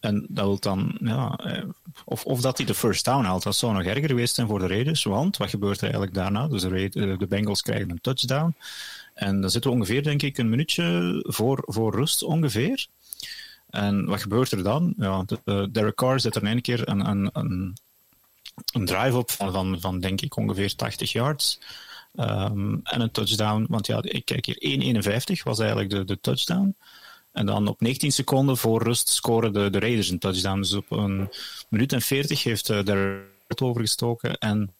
En 0.00 0.26
dat 0.28 0.44
wil 0.44 0.58
dan, 0.58 0.98
ja, 1.00 1.36
eh, 1.36 1.64
of, 2.04 2.24
of 2.24 2.40
dat 2.40 2.56
hij 2.56 2.66
de 2.66 2.74
first 2.74 3.04
down 3.04 3.24
haalt. 3.24 3.42
Dat 3.42 3.56
zou 3.56 3.72
nog 3.72 3.82
erger 3.82 4.08
geweest 4.08 4.34
zijn 4.34 4.46
voor 4.46 4.58
de 4.58 4.66
Raiders. 4.66 5.02
Want 5.04 5.36
wat 5.36 5.50
gebeurt 5.50 5.76
er 5.76 5.82
eigenlijk 5.82 6.14
daarna? 6.14 6.48
Dus 6.48 6.62
de, 6.62 6.90
eh, 6.92 7.18
de 7.18 7.26
Bengals 7.26 7.62
krijgen 7.62 7.90
een 7.90 8.00
touchdown. 8.00 8.54
En 9.14 9.40
dan 9.40 9.50
zitten 9.50 9.70
we 9.70 9.76
ongeveer, 9.76 10.02
denk 10.02 10.22
ik, 10.22 10.38
een 10.38 10.48
minuutje 10.48 11.18
voor, 11.26 11.62
voor 11.66 11.94
rust 11.94 12.22
ongeveer. 12.22 12.86
En 13.70 14.04
wat 14.06 14.22
gebeurt 14.22 14.52
er 14.52 14.62
dan? 14.62 14.94
Ja, 14.98 15.22
de, 15.26 15.40
de 15.44 15.68
Derek 15.72 15.94
Carr 15.94 16.20
zet 16.20 16.34
er 16.34 16.42
in 16.42 16.48
één 16.48 16.60
keer 16.60 16.88
een, 16.88 17.08
een, 17.08 17.30
een, 17.32 17.76
een 18.72 18.84
drive 18.86 19.16
op 19.16 19.30
van, 19.30 19.52
van, 19.52 19.80
van, 19.80 20.00
denk 20.00 20.20
ik, 20.20 20.36
ongeveer 20.36 20.74
80 20.74 21.12
yards. 21.12 21.58
Ehm, 22.18 22.76
en 22.82 23.00
een 23.00 23.10
touchdown. 23.10 23.66
Want 23.68 23.86
ja, 23.86 23.98
ik 24.02 24.24
kijk 24.24 24.46
hier, 24.46 24.58
1,51 24.58 25.42
was 25.42 25.58
eigenlijk 25.58 25.90
de, 25.90 26.04
de 26.04 26.20
touchdown. 26.20 26.76
En 27.32 27.46
dan 27.46 27.68
op 27.68 27.80
19 27.80 28.12
seconden 28.12 28.56
voor 28.56 28.82
rust 28.82 29.08
scoren 29.08 29.52
de, 29.52 29.70
de 29.70 29.78
Raiders 29.78 30.08
een 30.08 30.18
touchdown. 30.18 30.60
Dus 30.60 30.72
op 30.72 30.90
een 30.90 31.30
minuut 31.68 31.92
en 31.92 32.02
40 32.02 32.42
heeft 32.42 32.70
uh, 32.70 32.84
Derek 32.84 33.62
overgestoken 33.62 34.38
en 34.38 34.72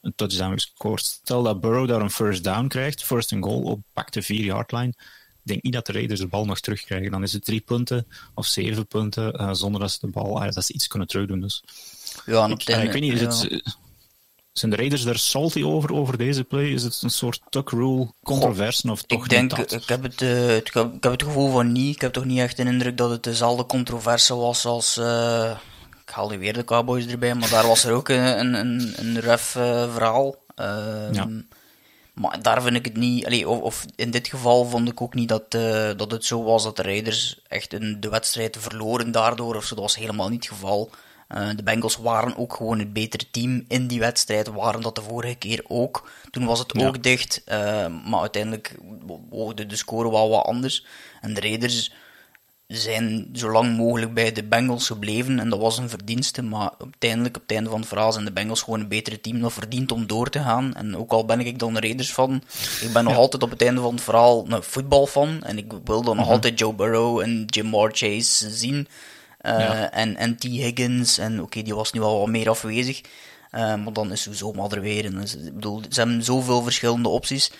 een 0.00 0.12
touchdown 0.16 0.52
gescoord. 0.52 1.04
Stel 1.04 1.42
dat 1.42 1.60
Burrow 1.60 1.88
daar 1.88 2.00
een 2.00 2.10
first 2.10 2.44
down 2.44 2.66
krijgt, 2.66 3.04
first 3.04 3.32
and 3.32 3.44
goal 3.44 3.62
op 3.62 3.80
pak 3.92 4.12
de 4.12 4.22
4 4.22 4.44
yard 4.44 4.72
line. 4.72 4.88
Ik 4.88 5.50
denk 5.50 5.62
niet 5.62 5.72
dat 5.72 5.86
de 5.86 5.92
Raiders 5.92 6.20
de 6.20 6.26
bal 6.26 6.44
nog 6.44 6.60
terugkrijgen. 6.60 7.10
Dan 7.10 7.22
is 7.22 7.32
het 7.32 7.44
drie 7.44 7.60
punten 7.60 8.06
of 8.34 8.46
zeven 8.46 8.86
punten 8.86 9.40
uh, 9.40 9.52
zonder 9.52 9.80
dat 9.80 9.92
ze 9.92 9.98
de 10.00 10.06
bal 10.06 10.40
ah, 10.40 10.52
dat 10.52 10.64
ze 10.64 10.72
iets 10.72 10.86
kunnen 10.86 11.08
terugdoen. 11.08 11.40
Dus. 11.40 11.62
Ja, 12.26 12.44
en 12.44 12.50
ik, 12.50 12.62
ik 12.62 12.92
weet 12.92 13.00
niet, 13.00 13.12
is 13.12 13.20
het, 13.20 13.62
zijn 14.58 14.70
de 14.70 14.76
Raiders 14.76 15.02
daar 15.02 15.18
salty 15.18 15.62
over, 15.62 15.92
over 15.92 16.18
deze 16.18 16.44
play? 16.44 16.64
Is 16.64 16.82
het 16.82 17.00
een 17.02 17.10
soort 17.10 17.40
tuck 17.48 17.70
rule 17.70 18.08
controverse 18.22 18.90
of 18.90 19.02
toch 19.02 19.24
ik 19.24 19.30
denk, 19.30 19.56
niet 19.56 19.70
dat? 19.70 19.80
ik 19.82 19.88
heb, 19.88 20.02
het, 20.02 20.20
uh, 20.20 20.46
het, 20.46 20.68
ik 20.68 21.02
heb 21.02 21.12
het 21.12 21.22
gevoel 21.22 21.50
van 21.50 21.72
niet. 21.72 21.94
Ik 21.94 22.00
heb 22.00 22.12
toch 22.12 22.24
niet 22.24 22.38
echt 22.38 22.56
de 22.56 22.64
indruk 22.64 22.96
dat 22.96 23.10
het 23.10 23.22
dezelfde 23.22 23.66
controverse 23.66 24.34
was 24.34 24.64
als... 24.64 24.98
Uh, 24.98 25.50
ik 26.06 26.10
haal 26.10 26.28
weer 26.28 26.52
de 26.52 26.64
Cowboys 26.64 27.06
erbij, 27.06 27.34
maar 27.34 27.48
daar 27.48 27.66
was 27.66 27.84
er 27.84 27.92
ook 27.92 28.08
een, 28.08 28.54
een, 28.54 28.94
een 28.96 29.20
ref 29.20 29.54
uh, 29.54 29.92
verhaal. 29.92 30.36
Ja. 31.12 31.28
Maar 32.14 32.42
daar 32.42 32.62
vind 32.62 32.76
ik 32.76 32.84
het 32.84 32.96
niet... 32.96 33.26
Allee, 33.26 33.48
of, 33.48 33.60
of, 33.60 33.84
in 33.96 34.10
dit 34.10 34.28
geval 34.28 34.64
vond 34.64 34.88
ik 34.88 35.00
ook 35.00 35.14
niet 35.14 35.28
dat, 35.28 35.50
dat 35.98 36.10
het 36.10 36.24
zo 36.24 36.42
was 36.42 36.62
dat 36.62 36.76
de 36.76 36.82
Raiders 36.82 37.40
echt 37.48 37.72
een, 37.72 37.96
de 38.00 38.08
wedstrijd 38.08 38.56
verloren 38.60 39.12
daardoor. 39.12 39.56
Of 39.56 39.64
zo. 39.64 39.74
Dat 39.74 39.84
was 39.84 39.96
helemaal 39.96 40.28
niet 40.28 40.44
het 40.44 40.54
geval. 40.54 40.90
Uh, 41.28 41.48
de 41.56 41.62
Bengals 41.62 41.96
waren 41.96 42.36
ook 42.36 42.54
gewoon 42.54 42.78
het 42.78 42.92
betere 42.92 43.30
team 43.30 43.64
in 43.68 43.86
die 43.86 44.00
wedstrijd, 44.00 44.48
waren 44.48 44.80
dat 44.80 44.94
de 44.94 45.02
vorige 45.02 45.34
keer 45.34 45.64
ook. 45.68 46.10
Toen 46.30 46.44
was 46.44 46.58
het 46.58 46.78
ook 46.78 47.02
dicht, 47.02 47.42
uh, 47.46 47.54
maar 48.06 48.20
uiteindelijk 48.20 48.76
woogde 49.30 49.66
de 49.66 49.76
score 49.76 50.10
wel 50.10 50.28
wat 50.28 50.44
anders. 50.44 50.86
En 51.20 51.34
de 51.34 51.40
Raiders 51.40 51.92
zijn 52.66 53.28
zo 53.32 53.50
lang 53.50 53.76
mogelijk 53.76 54.14
bij 54.14 54.32
de 54.32 54.44
Bengals 54.44 54.86
gebleven 54.86 55.38
en 55.38 55.48
dat 55.48 55.58
was 55.58 55.78
een 55.78 55.88
verdienste, 55.88 56.42
maar 56.42 56.70
uiteindelijk 56.78 57.36
op 57.36 57.42
het 57.42 57.52
einde 57.52 57.70
van 57.70 57.78
het 57.78 57.88
verhaal 57.88 58.12
zijn 58.12 58.24
de 58.24 58.32
Bengals 58.32 58.62
gewoon 58.62 58.80
een 58.80 58.88
betere 58.88 59.20
team 59.20 59.40
dat 59.40 59.52
verdient 59.52 59.92
om 59.92 60.06
door 60.06 60.30
te 60.30 60.38
gaan. 60.38 60.74
En 60.74 60.96
ook 60.96 61.12
al 61.12 61.24
ben 61.24 61.40
ik 61.40 61.58
dan 61.58 61.78
Raiders 61.78 62.12
van, 62.12 62.42
ik 62.80 62.92
ben 62.92 63.04
nog 63.04 63.16
altijd 63.16 63.42
op 63.42 63.50
het 63.50 63.62
einde 63.62 63.80
van 63.80 63.94
het 63.94 64.02
verhaal 64.02 64.44
een 64.48 64.62
voetbalfan 64.62 65.42
en 65.42 65.58
ik 65.58 65.72
wil 65.84 66.02
dan 66.02 66.16
nog 66.16 66.24
mhm. 66.24 66.34
altijd 66.34 66.58
Joe 66.58 66.74
Burrow 66.74 67.20
en 67.20 67.44
Jamar 67.46 67.90
Chase 67.92 68.50
zien. 68.50 68.88
Uh, 69.46 69.96
en, 69.96 70.16
en 70.16 70.36
T. 70.36 70.42
Higgins, 70.42 71.18
en 71.18 71.42
oké, 71.42 71.62
die 71.62 71.74
was 71.74 71.92
nu 71.92 72.00
al 72.00 72.18
wat 72.18 72.28
meer 72.28 72.48
afwezig, 72.48 73.00
uh, 73.00 73.74
maar 73.74 73.92
dan 73.92 74.12
is 74.12 74.22
sowieso 74.22 74.52
maar 74.52 74.72
er 74.72 74.80
weer. 74.80 75.04
En, 75.04 75.20
dus, 75.20 75.36
ik 75.36 75.54
bedoel, 75.54 75.82
ze 75.88 76.00
hebben 76.00 76.22
zoveel 76.22 76.62
verschillende 76.62 77.08
opties. 77.08 77.50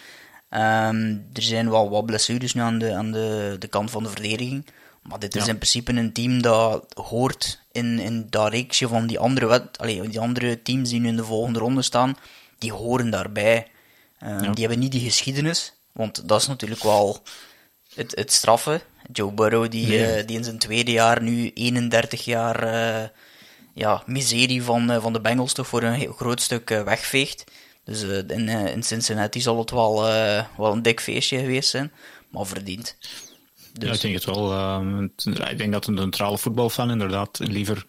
Um, 0.50 1.26
er 1.33 1.43
zijn 1.43 1.71
wel 1.71 1.91
wat 1.91 2.07
blessures 2.07 2.55
nu 2.55 2.61
aan 2.61 2.79
de, 2.79 2.95
aan 2.95 3.12
de, 3.12 3.57
de 3.59 3.69
kant 3.69 3.91
van 3.91 4.03
de 4.03 4.09
verdediging. 4.09 4.67
Maar 5.03 5.19
dit 5.19 5.35
is 5.35 5.49
in 5.49 5.57
principe 5.57 5.93
een 5.93 6.12
team 6.12 6.43
dat 6.43 6.85
hoort 6.95 7.61
in, 7.73 7.99
in 7.99 8.26
dat 8.31 8.50
reeksje 8.50 8.88
van 8.88 9.07
die 9.07 9.19
andere, 9.19 9.47
wet, 9.47 9.79
die 10.11 10.21
andere 10.21 10.62
teams 10.62 10.91
die 10.91 11.00
nu 11.00 11.09
in 11.09 11.17
de 11.17 11.25
volgende 11.25 11.59
ronde 11.59 11.83
staan. 11.83 12.17
Die 12.59 12.73
horen 12.73 13.11
daarbij. 13.11 13.67
Uh, 14.23 14.41
Die 14.41 14.53
hebben 14.55 14.79
niet 14.79 14.93
die 14.93 15.00
geschiedenis. 15.00 15.73
Want 15.93 16.29
dat 16.29 16.41
is 16.41 16.47
natuurlijk 16.47 16.83
wel 16.83 17.23
het, 17.95 18.14
het 18.17 18.33
straffen. 18.33 18.81
Joe 19.12 19.32
Burrow, 19.32 19.70
die, 19.70 19.87
uh, 19.87 20.26
die 20.26 20.37
in 20.37 20.44
zijn 20.44 20.58
tweede 20.58 20.92
jaar 20.92 21.23
nu 21.23 21.50
31 21.54 22.25
jaar 22.25 22.64
uh, 22.64 23.08
ja, 23.75 24.02
miserie 24.06 24.62
van, 24.62 24.90
uh, 24.90 25.02
van 25.02 25.12
de 25.12 25.20
Bengals 25.20 25.52
toch 25.52 25.66
voor 25.66 25.82
een 25.82 26.12
groot 26.12 26.40
stuk 26.40 26.68
wegveegt. 26.68 27.44
Dus 27.84 28.02
in, 28.02 28.49
in 28.49 28.82
Cincinnati 28.82 29.40
zal 29.40 29.58
het 29.58 29.70
wel, 29.70 30.02
wel 30.56 30.73
een 30.73 30.82
dik 30.82 31.00
feestje 31.00 31.38
geweest 31.38 31.70
zijn, 31.70 31.92
maar 32.28 32.46
verdiend. 32.46 32.96
Dus. 33.73 33.88
Ja, 33.88 33.94
ik 33.94 34.00
denk 34.00 34.14
het 34.14 34.25
wel. 34.25 35.02
Ik 35.49 35.58
denk 35.58 35.73
dat 35.73 35.87
een 35.87 35.94
neutrale 35.94 36.38
voetbalfan 36.38 36.90
inderdaad 36.90 37.38
liever 37.38 37.87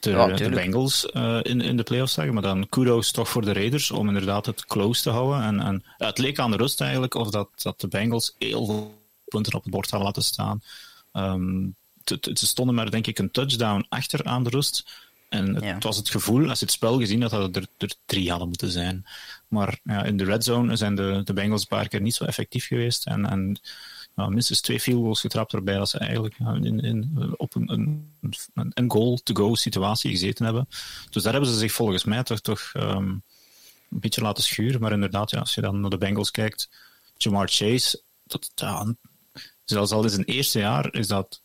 de, 0.00 0.32
de 0.36 0.50
Bengals 0.50 1.08
uh, 1.12 1.38
in, 1.42 1.60
in 1.60 1.76
de 1.76 1.82
playoffs 1.82 2.14
zeggen. 2.14 2.34
Maar 2.34 2.42
dan 2.42 2.68
kudos 2.68 3.10
toch 3.10 3.28
voor 3.28 3.44
de 3.44 3.52
Raiders 3.52 3.90
om 3.90 4.08
inderdaad 4.08 4.46
het 4.46 4.66
close 4.66 5.02
te 5.02 5.10
houden. 5.10 5.42
En, 5.42 5.60
en 5.60 5.84
het 5.96 6.18
leek 6.18 6.38
aan 6.38 6.50
de 6.50 6.56
rust 6.56 6.80
eigenlijk 6.80 7.14
of 7.14 7.30
dat, 7.30 7.48
dat 7.62 7.80
de 7.80 7.88
Bengals 7.88 8.34
heel 8.38 8.66
veel 8.66 9.01
punten 9.32 9.54
op 9.54 9.62
het 9.62 9.72
bord 9.72 9.90
hadden 9.90 10.08
laten 10.08 10.22
staan. 10.24 10.62
Um, 11.12 11.74
ze 12.34 12.46
stonden 12.46 12.74
maar 12.74 12.90
denk 12.90 13.06
ik 13.06 13.18
een 13.18 13.30
touchdown 13.30 13.86
achter 13.88 14.24
aan 14.24 14.44
de 14.44 14.50
rust. 14.50 14.84
En 15.28 15.64
het, 15.64 15.84
was 15.84 15.96
het 15.96 16.10
gevoel, 16.10 16.48
als 16.48 16.58
je 16.58 16.64
het 16.64 16.74
spel 16.74 16.98
gezien 16.98 17.22
had, 17.22 17.30
dat 17.30 17.56
er, 17.56 17.66
er 17.78 17.94
drie 18.06 18.30
hadden 18.30 18.48
moeten 18.48 18.70
zijn. 18.70 19.06
Maar 19.48 19.78
ja, 19.84 20.04
in 20.04 20.16
de 20.16 20.24
red 20.24 20.44
zone 20.44 20.76
zijn 20.76 20.94
de, 20.94 21.20
de 21.24 21.32
Bengals 21.32 21.60
een 21.60 21.68
paar 21.68 21.88
keer 21.88 22.00
niet 22.00 22.14
zo 22.14 22.24
effectief 22.24 22.66
geweest. 22.66 23.06
En, 23.06 23.26
en 23.26 23.60
nou, 24.14 24.30
minstens 24.32 24.60
twee 24.60 24.80
field 24.80 25.00
goals 25.02 25.20
getrapt 25.20 25.52
waarbij 25.52 25.76
dat 25.76 25.88
ze 25.88 25.98
eigenlijk 25.98 26.38
in, 26.38 26.80
in, 26.80 27.34
op 27.36 27.54
een, 27.54 27.72
een, 27.72 28.12
een 28.74 28.90
goal-to-go 28.90 29.54
situatie 29.54 30.10
gezeten 30.10 30.44
hebben. 30.44 30.68
Dus 31.10 31.22
daar 31.22 31.32
hebben 31.32 31.50
ze 31.50 31.58
zich 31.58 31.72
volgens 31.72 32.04
mij 32.04 32.22
toch, 32.22 32.40
toch 32.40 32.72
um, 32.76 33.22
een 33.90 34.00
beetje 34.00 34.22
laten 34.22 34.44
schuren. 34.44 34.80
Maar 34.80 34.92
inderdaad, 34.92 35.30
ja, 35.30 35.38
als 35.38 35.54
je 35.54 35.60
dan 35.60 35.80
naar 35.80 35.90
de 35.90 35.98
Bengals 35.98 36.30
kijkt, 36.30 36.68
Jamar 37.16 37.48
Chase, 37.48 38.02
dat, 38.26 38.50
ja, 38.54 38.94
zelfs 39.64 39.92
al 39.92 40.02
in 40.02 40.10
zijn 40.10 40.24
eerste 40.24 40.58
jaar 40.58 40.94
is 40.94 41.06
dat, 41.06 41.40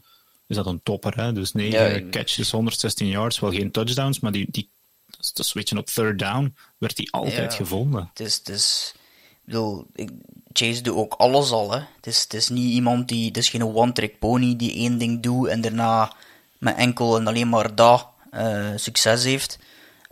is 0.48 0.56
dat 0.56 0.66
een 0.66 0.84
topper. 0.84 1.16
Hè? 1.16 1.34
Dus 1.34 1.52
9 1.52 2.10
catches, 2.10 2.52
116 2.52 3.08
yards, 3.08 3.40
wel 3.40 3.52
geen 3.52 3.72
touchdowns, 3.72 4.20
maar 4.20 4.32
die, 4.32 4.48
die, 4.52 4.70
de 5.34 5.44
switchen 5.44 5.78
op 5.78 5.86
third 5.86 6.20
down 6.20 6.56
werd 6.78 6.98
hij 6.98 7.08
altijd 7.12 7.54
gevonden. 7.54 8.10
Het 8.10 8.20
is, 8.20 8.36
het 8.36 8.50
is, 8.50 8.94
ik 8.96 9.42
bedoel, 9.46 9.88
Chase 10.54 10.82
doet 10.82 10.96
ook 10.96 11.14
alles 11.14 11.52
al. 11.52 11.72
Hè. 11.72 11.80
Het, 11.80 12.08
is, 12.08 12.22
het 12.22 12.34
is 12.34 12.50
niet 12.50 12.74
iemand 12.74 13.08
die, 13.08 13.28
het 13.28 13.38
is 13.38 13.50
geen 13.50 13.76
one-trick 13.76 14.20
pony 14.20 14.56
die 14.56 14.74
één 14.74 14.98
ding 14.98 15.24
doet 15.24 15.48
en 15.48 15.62
daarna 15.62 16.12
met 16.58 16.76
enkel 16.76 17.18
en 17.18 17.28
alleen 17.28 17.50
maar 17.50 17.76
dat 17.76 18.08
uh, 18.32 18.68
succes 18.76 19.24
heeft. 19.24 19.60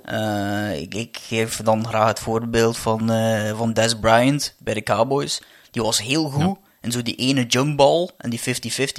Uh, 0.05 0.81
ik, 0.81 0.93
ik, 0.93 1.17
geef 1.21 1.61
dan 1.61 1.87
graag 1.87 2.07
het 2.07 2.19
voorbeeld 2.19 2.77
van, 2.77 3.11
uh, 3.11 3.57
van 3.57 3.73
Des 3.73 3.99
Bryant 3.99 4.55
bij 4.57 4.73
de 4.73 4.83
Cowboys. 4.83 5.41
Die 5.71 5.81
was 5.81 6.01
heel 6.01 6.29
goed 6.29 6.57
en 6.85 6.91
zo 6.91 7.01
die 7.01 7.15
ene 7.15 7.45
jumpball 7.45 8.09
en 8.17 8.29
die 8.29 8.41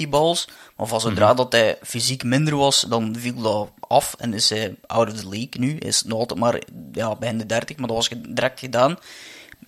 50-50 0.05 0.09
balls. 0.09 0.47
Maar 0.75 0.87
van 0.87 1.01
zodra 1.01 1.27
mhm. 1.27 1.35
dat 1.35 1.51
hij 1.51 1.77
fysiek 1.83 2.23
minder 2.23 2.55
was, 2.55 2.85
dan 2.89 3.15
viel 3.19 3.41
dat 3.41 3.69
af 3.79 4.15
en 4.19 4.33
is 4.33 4.49
hij 4.49 4.75
out 4.85 5.11
of 5.11 5.19
the 5.19 5.29
league 5.29 5.59
nu. 5.59 5.77
Is 5.77 6.03
nog 6.03 6.19
altijd 6.19 6.39
maar 6.39 6.61
ja, 6.91 7.15
bijna 7.15 7.37
de 7.37 7.45
30, 7.45 7.77
maar 7.77 7.87
dat 7.87 7.95
was 7.95 8.09
direct 8.27 8.59
gedaan. 8.59 8.97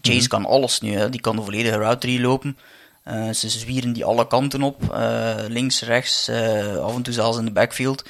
Chase 0.01 0.19
mhm. 0.19 0.27
kan 0.27 0.45
alles 0.45 0.79
nu, 0.79 0.93
hè. 0.93 1.09
die 1.09 1.21
kan 1.21 1.35
de 1.35 1.41
volledige 1.41 1.77
route 1.77 1.97
3 1.97 2.21
lopen. 2.21 2.57
Uh, 3.07 3.33
ze 3.33 3.49
zwieren 3.49 3.93
die 3.93 4.05
alle 4.05 4.27
kanten 4.27 4.61
op, 4.61 4.81
uh, 4.93 5.35
links, 5.47 5.81
rechts, 5.81 6.29
uh, 6.29 6.77
af 6.77 6.95
en 6.95 7.01
toe 7.01 7.13
zelfs 7.13 7.37
in 7.37 7.45
de 7.45 7.51
backfield. 7.51 8.03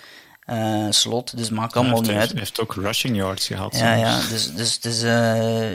slot, 0.90 1.38
dus 1.38 1.50
maakt 1.50 1.76
allemaal 1.76 2.02
niet 2.02 2.12
uit. 2.12 2.30
Hij 2.30 2.40
heeft 2.40 2.60
ook 2.60 2.74
rushing 2.74 3.16
yards 3.16 3.48
gehad. 3.48 3.78
Ja, 3.78 3.94
ja 3.94 4.20
dus, 4.30 4.54
dus, 4.54 4.80
dus 4.80 5.02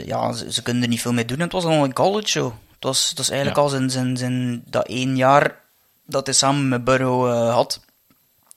ja, 0.05 0.31
ze, 0.31 0.51
ze, 0.51 0.61
kunnen 0.61 0.83
er 0.83 0.89
niet 0.89 1.01
veel 1.01 1.13
mee 1.13 1.25
doen. 1.25 1.39
het 1.39 1.51
was 1.51 1.63
al 1.63 1.83
een 1.83 1.93
college 1.93 2.27
show. 2.27 2.53
Het 2.75 2.83
was, 2.83 3.09
het 3.09 3.17
was 3.17 3.29
eigenlijk 3.29 3.59
al 3.59 3.69
zijn, 3.69 3.89
zijn, 3.89 4.17
zijn, 4.17 4.63
dat 4.65 4.87
één 4.87 5.15
jaar 5.15 5.63
dat 6.05 6.25
hij 6.25 6.35
samen 6.35 6.67
met 6.67 6.83
Burrow 6.83 7.51
had. 7.51 7.85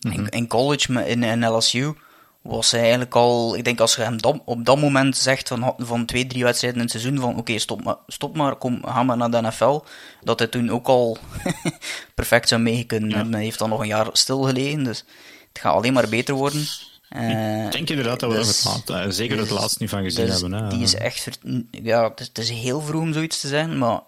in, 0.01 0.11
mhm. 0.11 0.27
in, 0.27 0.47
college, 0.47 1.05
in, 1.05 1.23
in 1.23 1.49
LSU 1.49 1.95
was 2.43 2.71
hij 2.71 2.81
eigenlijk 2.81 3.15
al, 3.15 3.57
ik 3.57 3.65
denk 3.65 3.81
als 3.81 3.95
je 3.95 4.03
hem 4.03 4.19
op 4.45 4.65
dat 4.65 4.79
moment 4.79 5.17
zegt 5.17 5.49
van, 5.49 5.75
van 5.79 6.07
twee, 6.07 6.27
drie 6.27 6.45
wedstrijden 6.45 6.81
in 6.81 6.87
het 6.87 7.01
seizoen 7.01 7.21
van 7.21 7.37
oké, 7.37 7.59
stop, 7.59 7.85
maar, 7.85 7.97
stop 8.07 8.37
maar, 8.37 8.57
kom, 8.57 8.85
ga 8.85 9.03
maar 9.03 9.17
naar 9.17 9.31
de 9.31 9.41
NFL, 9.41 9.81
dat 10.23 10.39
hij 10.39 10.49
toen 10.49 10.71
ook 10.71 10.87
al 10.87 11.19
perfect 12.15 12.49
zou 12.49 12.61
meegekunnen 12.61 13.11
ja. 13.11 13.29
Hij 13.31 13.43
heeft 13.43 13.59
dan 13.59 13.69
nog 13.69 13.81
een 13.81 13.87
jaar 13.87 14.09
stilgelegen, 14.13 14.85
dus 14.85 15.05
het 15.49 15.59
gaat 15.61 15.75
alleen 15.75 15.93
maar 15.93 16.09
beter 16.09 16.35
worden. 16.35 16.67
Uh, 17.17 17.65
ik 17.65 17.73
denk 17.73 17.91
inderdaad 17.91 18.21
dat 18.21 18.31
we 18.31 18.37
dus, 18.37 18.65
het 18.65 18.88
laat, 18.88 19.15
zeker 19.15 19.37
dus, 19.37 19.49
het 19.49 19.59
laatste 19.59 19.79
niet 19.81 19.91
van 19.91 20.03
gezien 20.03 20.27
dus 20.27 20.41
hebben. 20.41 20.62
Hè. 20.62 20.69
Die 20.69 20.83
is 20.83 20.95
echt, 20.95 21.38
ja, 21.71 22.09
het 22.09 22.21
is, 22.21 22.27
het 22.27 22.38
is 22.38 22.50
heel 22.50 22.81
vroeg 22.81 23.03
om 23.03 23.12
zoiets 23.12 23.41
te 23.41 23.49
zijn, 23.49 23.79
maar 23.79 24.00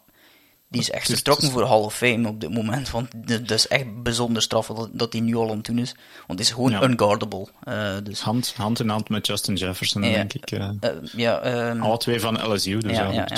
die 0.70 0.80
is 0.80 0.90
echt 0.90 1.06
vertrokken 1.06 1.50
voor 1.50 1.66
Hall 1.66 1.80
of 1.80 1.96
Fame 1.96 2.28
op 2.28 2.40
dit 2.40 2.50
moment. 2.50 2.90
Want 2.90 3.08
dat 3.28 3.50
is 3.50 3.68
echt 3.68 4.02
bijzonder 4.02 4.42
straf 4.42 4.66
dat, 4.92 5.12
hij 5.12 5.22
nu 5.22 5.34
al 5.36 5.50
aan 5.50 5.56
het 5.56 5.66
doen 5.66 5.78
is. 5.78 5.94
Want 6.26 6.38
het 6.38 6.48
is 6.48 6.50
gewoon 6.50 6.82
unguardable. 6.82 7.48
Uh, 7.68 7.94
dus. 8.02 8.20
hand, 8.20 8.54
hand 8.56 8.80
in 8.80 8.88
hand 8.88 9.08
met 9.08 9.26
Justin 9.26 9.54
Jefferson, 9.54 10.02
denk 10.02 10.32
ik. 10.32 10.50
Uh, 10.50 10.68
ja, 11.16 11.68
um, 11.70 11.82
Alle 11.82 11.98
twee 11.98 12.20
van 12.20 12.52
LSU. 12.52 12.78
Dus 12.78 12.96
ja, 12.96 13.10
ja, 13.10 13.28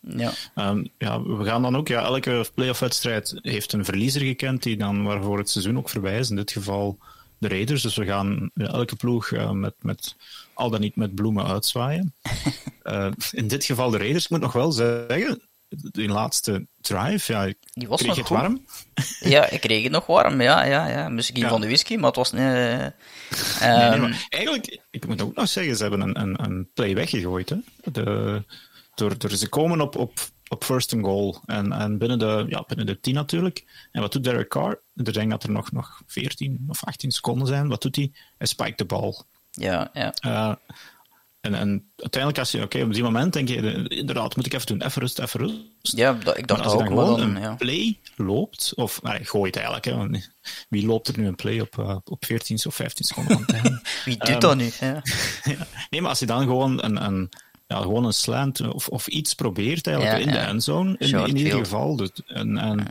ja. 0.00 0.32
Um, 0.54 0.90
ja, 0.98 1.22
we 1.22 1.44
gaan 1.44 1.62
dan 1.62 1.76
ook, 1.76 1.88
ja, 1.88 2.02
elke 2.02 2.44
playoff-wedstrijd 2.54 3.38
heeft 3.42 3.72
een 3.72 3.84
verliezer 3.84 4.20
gekend 4.20 4.62
die 4.62 4.76
dan 4.76 5.04
waarvoor 5.04 5.38
het 5.38 5.50
seizoen 5.50 5.78
ook 5.78 5.88
voorbij 5.88 6.18
is. 6.18 6.30
In 6.30 6.36
dit 6.36 6.52
geval 6.52 6.98
de 7.40 7.48
Raiders. 7.48 7.82
Dus 7.82 7.96
we 7.96 8.04
gaan 8.04 8.50
elke 8.54 8.96
ploeg 8.96 9.30
uh, 9.30 9.50
met, 9.50 9.74
met, 9.80 10.16
al 10.54 10.70
dan 10.70 10.80
niet 10.80 10.96
met 10.96 11.14
bloemen 11.14 11.46
uitzwaaien. 11.46 12.14
in 13.32 13.48
dit 13.48 13.64
geval 13.64 13.90
de 13.90 13.98
Raiders. 13.98 14.24
Ik 14.24 14.30
moet 14.30 14.40
nog 14.40 14.52
wel 14.52 14.72
zeggen, 14.72 15.40
die 15.68 16.08
laatste 16.08 16.66
drive, 16.80 17.32
ja, 17.32 17.52
die 17.72 17.88
was 17.88 18.02
kreeg 18.02 18.16
het 18.16 18.28
warm? 18.28 18.64
Ja, 19.20 19.50
ik 19.50 19.60
kreeg 19.60 19.82
het 19.82 19.92
nog 19.92 20.06
warm, 20.06 20.40
ja. 20.40 20.64
ja, 20.64 20.88
ja. 20.88 21.08
Misschien 21.08 21.48
van 21.48 21.60
de 21.60 21.66
whisky, 21.66 21.96
maar 21.96 22.06
het 22.06 22.16
was... 22.16 22.32
Uh, 22.32 22.40
nee, 22.40 22.90
ehm, 23.60 24.12
eigenlijk, 24.28 24.80
ik 24.90 25.06
moet 25.06 25.22
ook 25.22 25.34
nog 25.34 25.48
zeggen, 25.48 25.76
ze 25.76 25.82
hebben 25.82 26.00
een, 26.00 26.20
een, 26.20 26.44
een 26.44 26.70
play 26.74 26.94
weggegooid. 26.94 27.48
Hè? 27.48 27.56
De, 27.84 28.42
door, 28.94 29.18
door, 29.18 29.30
ze 29.30 29.48
komen 29.48 29.80
op, 29.80 29.96
op, 29.96 30.18
op 30.50 30.64
first 30.64 30.92
and 30.92 31.04
goal. 31.04 31.40
En, 31.46 31.72
en 31.72 31.98
binnen, 31.98 32.18
de, 32.18 32.44
ja, 32.48 32.64
binnen 32.66 32.86
de 32.86 33.00
10 33.00 33.14
natuurlijk. 33.14 33.64
En 33.92 34.00
wat 34.00 34.12
doet 34.12 34.24
Derek 34.24 34.48
Carr? 34.48 34.80
Ik 34.94 35.12
denk 35.12 35.30
dat 35.30 35.42
er 35.42 35.50
nog, 35.50 35.72
nog 35.72 36.02
14 36.06 36.64
of 36.68 36.84
18 36.84 37.10
seconden 37.10 37.46
zijn. 37.46 37.68
Wat 37.68 37.82
doet 37.82 37.96
hij? 37.96 38.12
Hij 38.38 38.46
spiked 38.46 38.78
de 38.78 38.84
bal. 38.84 39.24
Ja, 39.50 39.90
ja. 39.92 40.14
Uh, 40.26 40.54
en, 41.40 41.54
en 41.54 41.90
uiteindelijk, 41.96 42.38
als 42.38 42.50
je, 42.50 42.62
oké, 42.62 42.82
op 42.82 42.92
die 42.92 43.02
moment 43.02 43.32
denk 43.32 43.48
je, 43.48 43.88
inderdaad, 43.88 44.36
moet 44.36 44.46
ik 44.46 44.52
even 44.52 44.66
doen, 44.66 44.82
even 44.82 45.00
rust, 45.00 45.18
even 45.18 45.40
rust. 45.40 45.56
Ja, 45.80 46.18
ik 46.34 46.46
dacht 46.46 46.62
als 46.62 46.72
je 46.72 46.78
dan 46.78 46.86
gewoon 46.86 47.20
een 47.20 47.40
ja. 47.40 47.54
play 47.54 47.98
loopt, 48.16 48.72
of 48.74 49.02
nee, 49.02 49.24
gooit 49.24 49.56
eigenlijk, 49.56 49.84
hè, 49.84 50.20
wie 50.68 50.86
loopt 50.86 51.08
er 51.08 51.18
nu 51.18 51.26
een 51.26 51.34
play 51.34 51.60
op, 51.60 51.76
uh, 51.78 51.96
op 52.04 52.24
14 52.24 52.58
of 52.66 52.74
15 52.74 53.04
seconden 53.04 53.46
Wie 54.04 54.16
doet 54.16 54.28
um, 54.28 54.40
dat 54.40 54.56
nu? 54.56 54.70
Ja. 54.80 55.02
nee, 55.90 56.00
maar 56.00 56.10
als 56.10 56.18
je 56.18 56.26
dan 56.26 56.42
gewoon 56.42 56.84
een, 56.84 57.04
een, 57.04 57.28
ja, 57.70 57.80
gewoon 57.80 58.04
een 58.04 58.12
slant 58.12 58.60
of, 58.72 58.88
of 58.88 59.06
iets 59.06 59.34
probeert 59.34 59.86
eigenlijk 59.86 60.24
in 60.24 60.32
de 60.32 60.38
endzone, 60.38 60.94
in, 60.98 61.26
in 61.26 61.36
ieder 61.36 61.58
geval. 61.58 61.96
Dus, 61.96 62.10
en, 62.26 62.58
en 62.58 62.86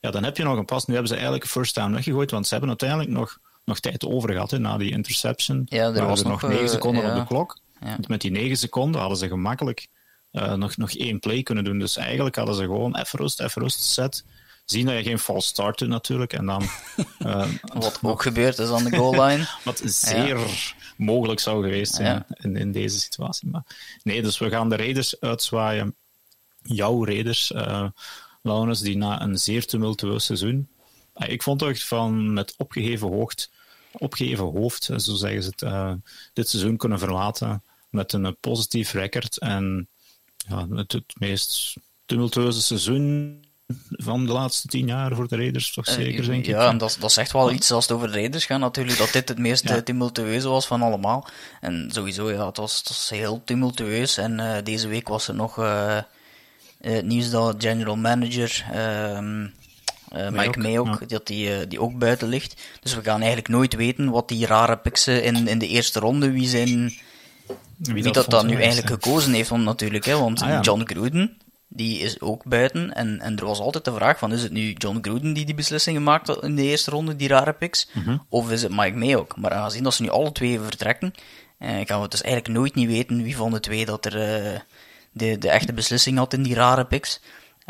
ja. 0.00 0.10
dan 0.10 0.24
heb 0.24 0.36
je 0.36 0.42
nog 0.42 0.58
een 0.58 0.64
pas. 0.64 0.86
Nu 0.86 0.92
hebben 0.92 1.08
ze 1.08 1.14
eigenlijk 1.14 1.44
een 1.44 1.50
first 1.50 1.74
down 1.74 1.92
weggegooid, 1.92 2.30
want 2.30 2.44
ze 2.44 2.50
hebben 2.50 2.68
uiteindelijk 2.68 3.10
nog, 3.10 3.38
nog 3.64 3.80
tijd 3.80 4.06
over 4.06 4.32
gehad 4.32 4.50
hè, 4.50 4.58
na 4.58 4.76
die 4.76 4.90
interception. 4.90 5.66
Ja, 5.68 5.92
er 5.92 6.06
was 6.06 6.22
nog 6.22 6.42
9 6.42 6.62
uh, 6.62 6.68
seconden 6.68 7.10
op 7.10 7.14
de 7.14 7.26
klok. 7.26 7.58
Met 8.06 8.20
die 8.20 8.30
negen 8.30 8.56
seconden 8.56 9.00
hadden 9.00 9.18
ze 9.18 9.28
gemakkelijk 9.28 9.86
uh, 10.32 10.54
nog, 10.54 10.76
nog 10.76 10.92
één 10.92 11.18
play 11.18 11.42
kunnen 11.42 11.64
doen. 11.64 11.78
Dus 11.78 11.96
eigenlijk 11.96 12.36
hadden 12.36 12.54
ze 12.54 12.62
gewoon 12.62 12.96
even 12.96 13.18
rust, 13.18 13.40
even 13.40 13.62
rust, 13.62 13.82
set. 13.82 14.24
Zien 14.66 14.86
dat 14.86 14.96
je 14.96 15.02
geen 15.02 15.18
false 15.18 15.48
start 15.48 15.78
doet 15.78 15.88
natuurlijk. 15.88 16.32
En 16.32 16.46
dan, 16.46 16.62
uh, 17.26 17.48
Wat 17.74 17.98
ook 18.02 18.22
gebeurd 18.22 18.58
is 18.58 18.70
aan 18.70 18.84
de 18.84 18.96
goal 18.96 19.24
line. 19.24 19.46
Wat 19.64 19.82
zeer 19.84 20.38
mogelijk 20.96 21.40
zou 21.40 21.62
geweest 21.62 21.94
zijn 21.94 22.26
in, 22.28 22.56
in 22.56 22.72
deze 22.72 22.98
situatie. 22.98 23.48
Maar 23.48 23.64
nee, 24.02 24.22
dus 24.22 24.38
we 24.38 24.50
gaan 24.50 24.68
de 24.68 24.76
Raiders 24.76 25.20
uitzwaaien. 25.20 25.94
Jouw 26.62 27.04
Raiders, 27.04 27.50
uh, 27.50 27.88
die 28.80 28.96
na 28.96 29.22
een 29.22 29.38
zeer 29.38 29.66
tumultueus 29.66 30.24
seizoen. 30.24 30.68
Uh, 31.16 31.28
ik 31.28 31.42
vond 31.42 31.62
echt 31.62 31.84
van 31.84 32.32
met 32.32 32.54
opgeheven 32.56 33.08
hoofd, 33.08 33.50
opgeheven 33.92 34.44
hoofd, 34.44 34.84
zo 34.96 35.14
zeggen 35.14 35.42
ze 35.42 35.52
het, 35.56 35.98
dit 36.32 36.48
seizoen 36.48 36.76
kunnen 36.76 36.98
verlaten 36.98 37.62
met 37.90 38.12
een 38.12 38.36
positief 38.40 38.92
record. 38.92 39.38
En 39.38 39.88
ja, 40.36 40.68
het, 40.68 40.92
het 40.92 41.14
meest 41.18 41.76
tumultueuze 42.06 42.62
seizoen 42.62 43.40
van 43.90 44.26
de 44.26 44.32
laatste 44.32 44.68
tien 44.68 44.86
jaar 44.86 45.14
voor 45.14 45.28
de 45.28 45.36
Raiders, 45.36 45.72
toch 45.72 45.86
zeker, 45.86 46.26
denk 46.26 46.46
ik. 46.46 46.46
Ja, 46.46 46.68
en 46.68 46.78
dat, 46.78 46.96
dat 47.00 47.10
is 47.10 47.16
echt 47.16 47.32
wel 47.32 47.52
iets 47.52 47.70
als 47.70 47.86
het 47.86 47.96
over 47.96 48.08
de 48.08 48.14
Raiders 48.14 48.44
gaat 48.44 48.58
natuurlijk, 48.60 48.98
dat 48.98 49.12
dit 49.12 49.28
het 49.28 49.38
meest 49.38 49.68
ja. 49.68 49.82
tumultueuze 49.82 50.48
was 50.48 50.66
van 50.66 50.82
allemaal. 50.82 51.26
En 51.60 51.88
sowieso, 51.92 52.30
ja, 52.30 52.46
het 52.46 52.56
was, 52.56 52.78
het 52.78 52.88
was 52.88 53.10
heel 53.10 53.42
tumultueus. 53.44 54.16
En 54.16 54.38
uh, 54.38 54.52
deze 54.64 54.88
week 54.88 55.08
was 55.08 55.28
er 55.28 55.34
nog 55.34 55.58
uh, 55.58 55.98
het 56.80 57.04
nieuws 57.04 57.30
dat 57.30 57.54
general 57.58 57.96
manager... 57.96 58.64
Uh, 58.74 59.44
Mike 60.30 60.58
Mayok, 60.58 61.00
ja. 61.00 61.06
dat 61.06 61.26
die, 61.26 61.66
die 61.66 61.80
ook 61.80 61.98
buiten 61.98 62.28
ligt. 62.28 62.62
Dus 62.80 62.94
we 62.94 63.02
gaan 63.02 63.18
eigenlijk 63.18 63.48
nooit 63.48 63.74
weten 63.74 64.10
wat 64.10 64.28
die 64.28 64.46
rare 64.46 64.76
pixen 64.76 65.22
in, 65.22 65.48
in 65.48 65.58
de 65.58 65.68
eerste 65.68 66.00
ronde, 66.00 66.30
wie 66.30 66.48
zijn... 66.48 66.94
Wie, 67.76 68.02
dat, 68.02 68.14
dat 68.14 68.30
dan 68.30 68.46
nu 68.46 68.54
eigenlijk 68.54 69.02
gekozen 69.02 69.32
heeft, 69.32 69.48
want, 69.48 69.64
natuurlijk, 69.64 70.04
hè, 70.04 70.18
want 70.18 70.42
ah, 70.42 70.48
ja. 70.48 70.60
John 70.60 70.82
Gruden, 70.84 71.36
die 71.68 71.98
is 71.98 72.20
ook 72.20 72.44
buiten. 72.44 72.94
En, 72.94 73.20
en 73.20 73.36
er 73.36 73.44
was 73.44 73.58
altijd 73.58 73.84
de 73.84 73.94
vraag 73.94 74.18
van, 74.18 74.32
is 74.32 74.42
het 74.42 74.52
nu 74.52 74.72
John 74.72 74.98
Gruden 75.00 75.32
die 75.32 75.44
die 75.44 75.54
beslissingen 75.54 76.02
maakt 76.02 76.28
in 76.28 76.56
de 76.56 76.62
eerste 76.62 76.90
ronde, 76.90 77.16
die 77.16 77.28
rare 77.28 77.52
picks? 77.52 77.88
Mhm. 77.92 78.16
Of 78.28 78.50
is 78.50 78.62
het 78.62 78.76
Mike 78.76 78.96
Mayok? 78.96 79.36
Maar 79.36 79.52
aangezien 79.52 79.82
dat 79.82 79.94
ze 79.94 80.02
nu 80.02 80.08
alle 80.08 80.32
twee 80.32 80.60
vertrekken, 80.60 81.12
eh, 81.58 81.80
gaan 81.84 82.00
we 82.00 82.08
dus 82.08 82.22
eigenlijk 82.22 82.58
nooit 82.58 82.74
niet 82.74 82.88
weten 82.88 83.22
wie 83.22 83.36
van 83.36 83.50
de 83.50 83.60
twee 83.60 83.86
dat 83.86 84.04
er 84.04 84.20
eh, 84.20 84.60
de, 85.12 85.38
de 85.38 85.50
echte 85.50 85.72
beslissing 85.72 86.18
had 86.18 86.32
in 86.32 86.42
die 86.42 86.54
rare 86.54 86.84
picks. 86.84 87.20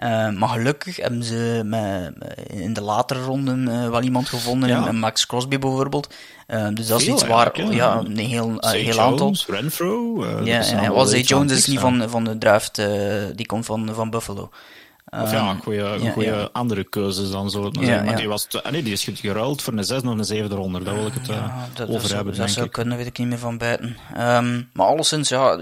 Uh, 0.05 0.31
maar 0.31 0.49
gelukkig 0.49 0.97
hebben 0.97 1.25
ze 1.25 1.63
met, 1.65 2.15
in 2.47 2.73
de 2.73 2.81
latere 2.81 3.23
ronden 3.23 3.69
uh, 3.69 3.89
wel 3.89 4.03
iemand 4.03 4.29
gevonden, 4.29 4.69
ja. 4.69 4.93
Max 4.93 5.27
Crosby 5.27 5.59
bijvoorbeeld. 5.59 6.15
Uh, 6.49 6.69
dus 6.73 6.87
dat 6.87 7.01
is 7.01 7.09
iets 7.09 7.27
waar, 7.27 7.61
ja, 7.61 7.71
ja, 7.71 7.99
een 8.05 8.17
heel, 8.17 8.57
heel 8.59 8.83
Jones, 8.83 8.99
aantal. 8.99 9.35
Renfro. 9.47 10.25
ja, 10.45 10.63
ja 10.63 10.93
wel, 10.93 11.07
Zay 11.07 11.21
Jones 11.21 11.53
is 11.53 11.67
niet 11.67 11.79
van, 11.79 12.11
van 12.11 12.25
de 12.25 12.39
draft, 12.39 12.83
die 13.35 13.47
komt 13.47 13.67
van, 13.67 13.95
van 13.95 14.11
Buffalo. 14.11 14.51
Of 15.11 15.31
ja, 15.31 15.51
een 15.51 15.63
goede, 15.63 15.83
een 15.83 16.13
goede 16.13 16.49
andere 16.53 16.85
keuzes 16.85 17.31
dan 17.31 17.51
zo. 17.51 17.71
Maar 17.71 18.17
die, 18.17 18.29
was, 18.29 18.47
nee, 18.71 18.83
die 18.83 18.93
is 18.93 19.09
geruild 19.15 19.63
voor 19.63 19.73
een 19.73 19.85
zesde 19.85 20.09
of 20.09 20.19
een 20.19 20.25
zevende 20.25 20.55
ronde. 20.55 20.83
Daar 20.83 20.95
wil 20.95 21.07
ik 21.07 21.13
het 21.13 21.31
over 21.89 22.03
dat 22.03 22.11
hebben. 22.11 22.37
Dat 22.37 22.51
zou 22.51 22.69
kunnen, 22.69 22.97
weet 22.97 23.07
ik 23.07 23.19
niet 23.19 23.29
meer 23.29 23.39
van 23.39 23.59
buiten. 23.59 23.97
Um, 24.19 24.69
maar 24.73 24.87
alleszins, 24.87 25.29
ja, 25.29 25.59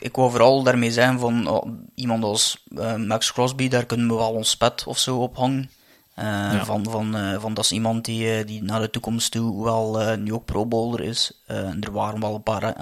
ik 0.00 0.16
wou 0.16 0.30
vooral 0.30 0.62
daarmee 0.62 0.92
zijn 0.92 1.18
van 1.18 1.48
oh, 1.48 1.66
iemand 1.94 2.24
als 2.24 2.64
uh, 2.68 2.94
Max 2.94 3.32
Crosby, 3.32 3.68
daar 3.68 3.86
kunnen 3.86 4.08
we 4.08 4.14
wel 4.14 4.32
ons 4.32 4.56
pet 4.56 4.84
of 4.86 4.98
zo 4.98 5.16
op 5.22 5.36
hangen. 5.36 5.70
Uh, 6.18 6.24
ja. 6.24 6.64
van, 6.64 6.84
van, 6.90 7.16
uh, 7.16 7.40
van 7.40 7.54
dat 7.54 7.64
is 7.64 7.72
iemand 7.72 8.04
die, 8.04 8.44
die 8.44 8.62
naar 8.62 8.80
de 8.80 8.90
toekomst 8.90 9.30
toe 9.30 9.64
wel 9.64 10.16
nu 10.16 10.32
ook 10.32 10.44
pro 10.44 10.66
bowler 10.66 11.00
is. 11.00 11.42
er 11.46 11.92
waren 11.92 12.20
wel 12.20 12.34
een 12.34 12.42
paar 12.42 12.74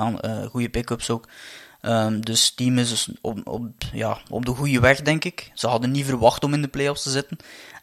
goede 0.51 0.69
pick-ups 0.69 1.11
ook. 1.11 1.29
Um, 1.83 2.25
dus 2.25 2.47
het 2.47 2.57
team 2.57 2.79
is 2.79 2.89
dus 2.89 3.09
op, 3.21 3.49
op, 3.49 3.63
ja, 3.93 4.19
op 4.31 4.47
de 4.47 4.55
goede 4.55 4.81
weg, 4.81 5.03
denk 5.03 5.25
ik. 5.25 5.51
Ze 5.55 5.67
hadden 5.67 5.91
niet 5.91 6.05
verwacht 6.05 6.45
om 6.45 6.55
in 6.55 6.63
de 6.63 6.69
playoffs 6.69 7.03
te 7.03 7.11
zitten. 7.11 7.37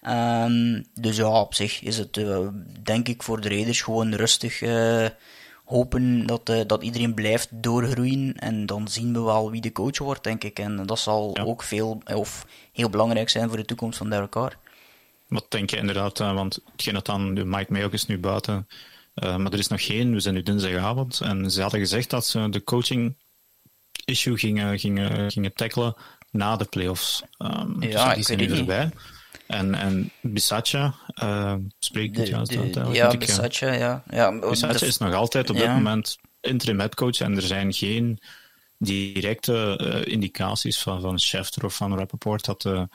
Um, 0.08 0.86
dus 0.94 1.16
ja, 1.16 1.42
op 1.42 1.54
zich 1.54 1.82
is 1.82 1.98
het, 1.98 2.22
denk 2.84 3.08
ik, 3.08 3.24
voor 3.24 3.42
de 3.42 3.50
Raiders 3.50 3.82
gewoon 3.82 4.14
rustig 4.14 4.62
hopen 5.64 6.26
dat, 6.26 6.50
uh, 6.50 6.62
dat 6.68 6.84
iedereen 6.84 7.14
blijft 7.14 7.48
doorgroeien. 7.52 8.38
En 8.40 8.66
dan 8.66 8.88
zien 8.88 9.14
we 9.14 9.22
wel 9.22 9.52
wie 9.52 9.62
de 9.62 9.72
coach 9.72 9.98
wordt, 9.98 10.24
denk 10.24 10.44
ik. 10.44 10.60
En 10.60 10.86
dat 10.86 11.00
zal 11.00 11.32
ja. 11.34 11.44
ook 11.44 11.64
veel, 11.64 12.02
of 12.14 12.46
heel 12.72 12.90
belangrijk 12.90 13.30
zijn 13.30 13.48
voor 13.48 13.58
de 13.58 13.66
toekomst 13.66 13.98
van 13.98 14.10
Derek 14.10 14.30
Carr. 14.30 14.58
Wat 15.28 15.46
denk 15.50 15.70
je 15.70 15.78
inderdaad? 15.78 16.18
want 16.18 16.60
hetgeen 16.72 16.94
dat 16.94 17.06
dan, 17.06 17.50
Mike 17.50 17.72
Mayock 17.72 17.94
is 17.94 18.06
nu 18.06 18.20
buiten. 18.20 18.68
maar 19.14 19.52
er 19.52 19.60
is 19.60 19.68
nog 19.68 19.86
geen, 19.86 20.14
we 20.14 20.20
zijn 20.20 20.34
nu 20.34 20.44
dinsdagavond. 20.44 21.22
En 21.22 21.52
ze 21.52 21.62
hadden 21.62 21.80
gezegd 21.80 22.10
dat 22.10 22.26
ze 22.26 22.50
de 22.50 22.64
coaching 22.64 23.16
issue 24.06 24.38
gingen, 24.38 24.80
gingen, 24.80 25.32
gingen 25.32 25.54
tackelen 25.54 25.96
na 26.32 26.56
de 26.56 26.66
playoffs. 26.66 27.24
Um, 27.38 27.82
ja, 27.84 28.06
dus 28.06 28.16
die 28.16 28.24
zijn 28.24 28.40
nu 28.40 28.58
erbij. 28.58 28.90
En, 29.48 29.76
en 29.76 30.12
Bisaccia 30.22 30.94
uh, 31.24 31.54
spreekt 31.80 32.16
dit 32.16 32.28
juist 32.28 32.58
uit. 32.58 32.80
Ja, 32.92 33.18
Bisaccia, 33.18 33.74
ja. 33.74 34.04
ja. 34.10 34.40
Bisaccia 34.40 34.88
is 34.88 34.98
nog 34.98 35.14
altijd 35.14 35.50
op 35.50 35.56
dit 35.56 35.68
moment 35.68 36.18
interim 36.42 36.80
headcoach 36.80 37.20
en 37.20 37.36
er 37.36 37.42
zijn 37.42 37.74
geen 37.74 38.20
directe 38.78 39.80
uh, 39.82 40.14
indicaties 40.14 40.80
van, 40.80 41.02
van 41.02 41.20
Schefter 41.20 41.66
of 41.66 41.76
van 41.76 41.98
Rappaport 41.98 42.46
dat 42.46 42.62
de, 42.62 42.88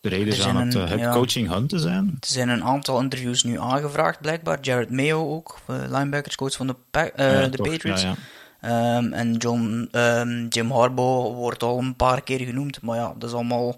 de 0.00 0.08
reden 0.08 0.44
aan 0.44 0.56
het 0.56 0.74
headcoaching 0.74 1.48
ja, 1.48 1.54
hunt 1.54 1.68
te 1.68 1.78
zijn. 1.78 2.16
Er 2.20 2.26
zijn 2.28 2.48
een 2.48 2.64
aantal 2.64 3.00
interviews 3.00 3.42
nu 3.42 3.60
aangevraagd, 3.60 4.20
blijkbaar. 4.20 4.58
Jared 4.60 4.90
Mayo 4.90 5.34
ook, 5.34 5.58
linebackerscoach 5.66 6.52
van 6.52 6.66
de, 6.66 6.76
ja, 6.92 7.46
de 7.46 7.56
toch, 7.56 7.68
Patriots. 7.68 8.02
Ja, 8.02 8.14
Um, 8.62 9.12
en 9.12 9.34
John, 9.34 9.88
um, 9.92 10.46
Jim 10.48 10.70
Harbaugh 10.70 11.34
wordt 11.34 11.62
al 11.62 11.78
een 11.78 11.96
paar 11.96 12.22
keer 12.22 12.38
genoemd, 12.38 12.82
maar 12.82 12.96
ja, 12.96 13.14
dat 13.18 13.28
is 13.28 13.34
allemaal... 13.34 13.76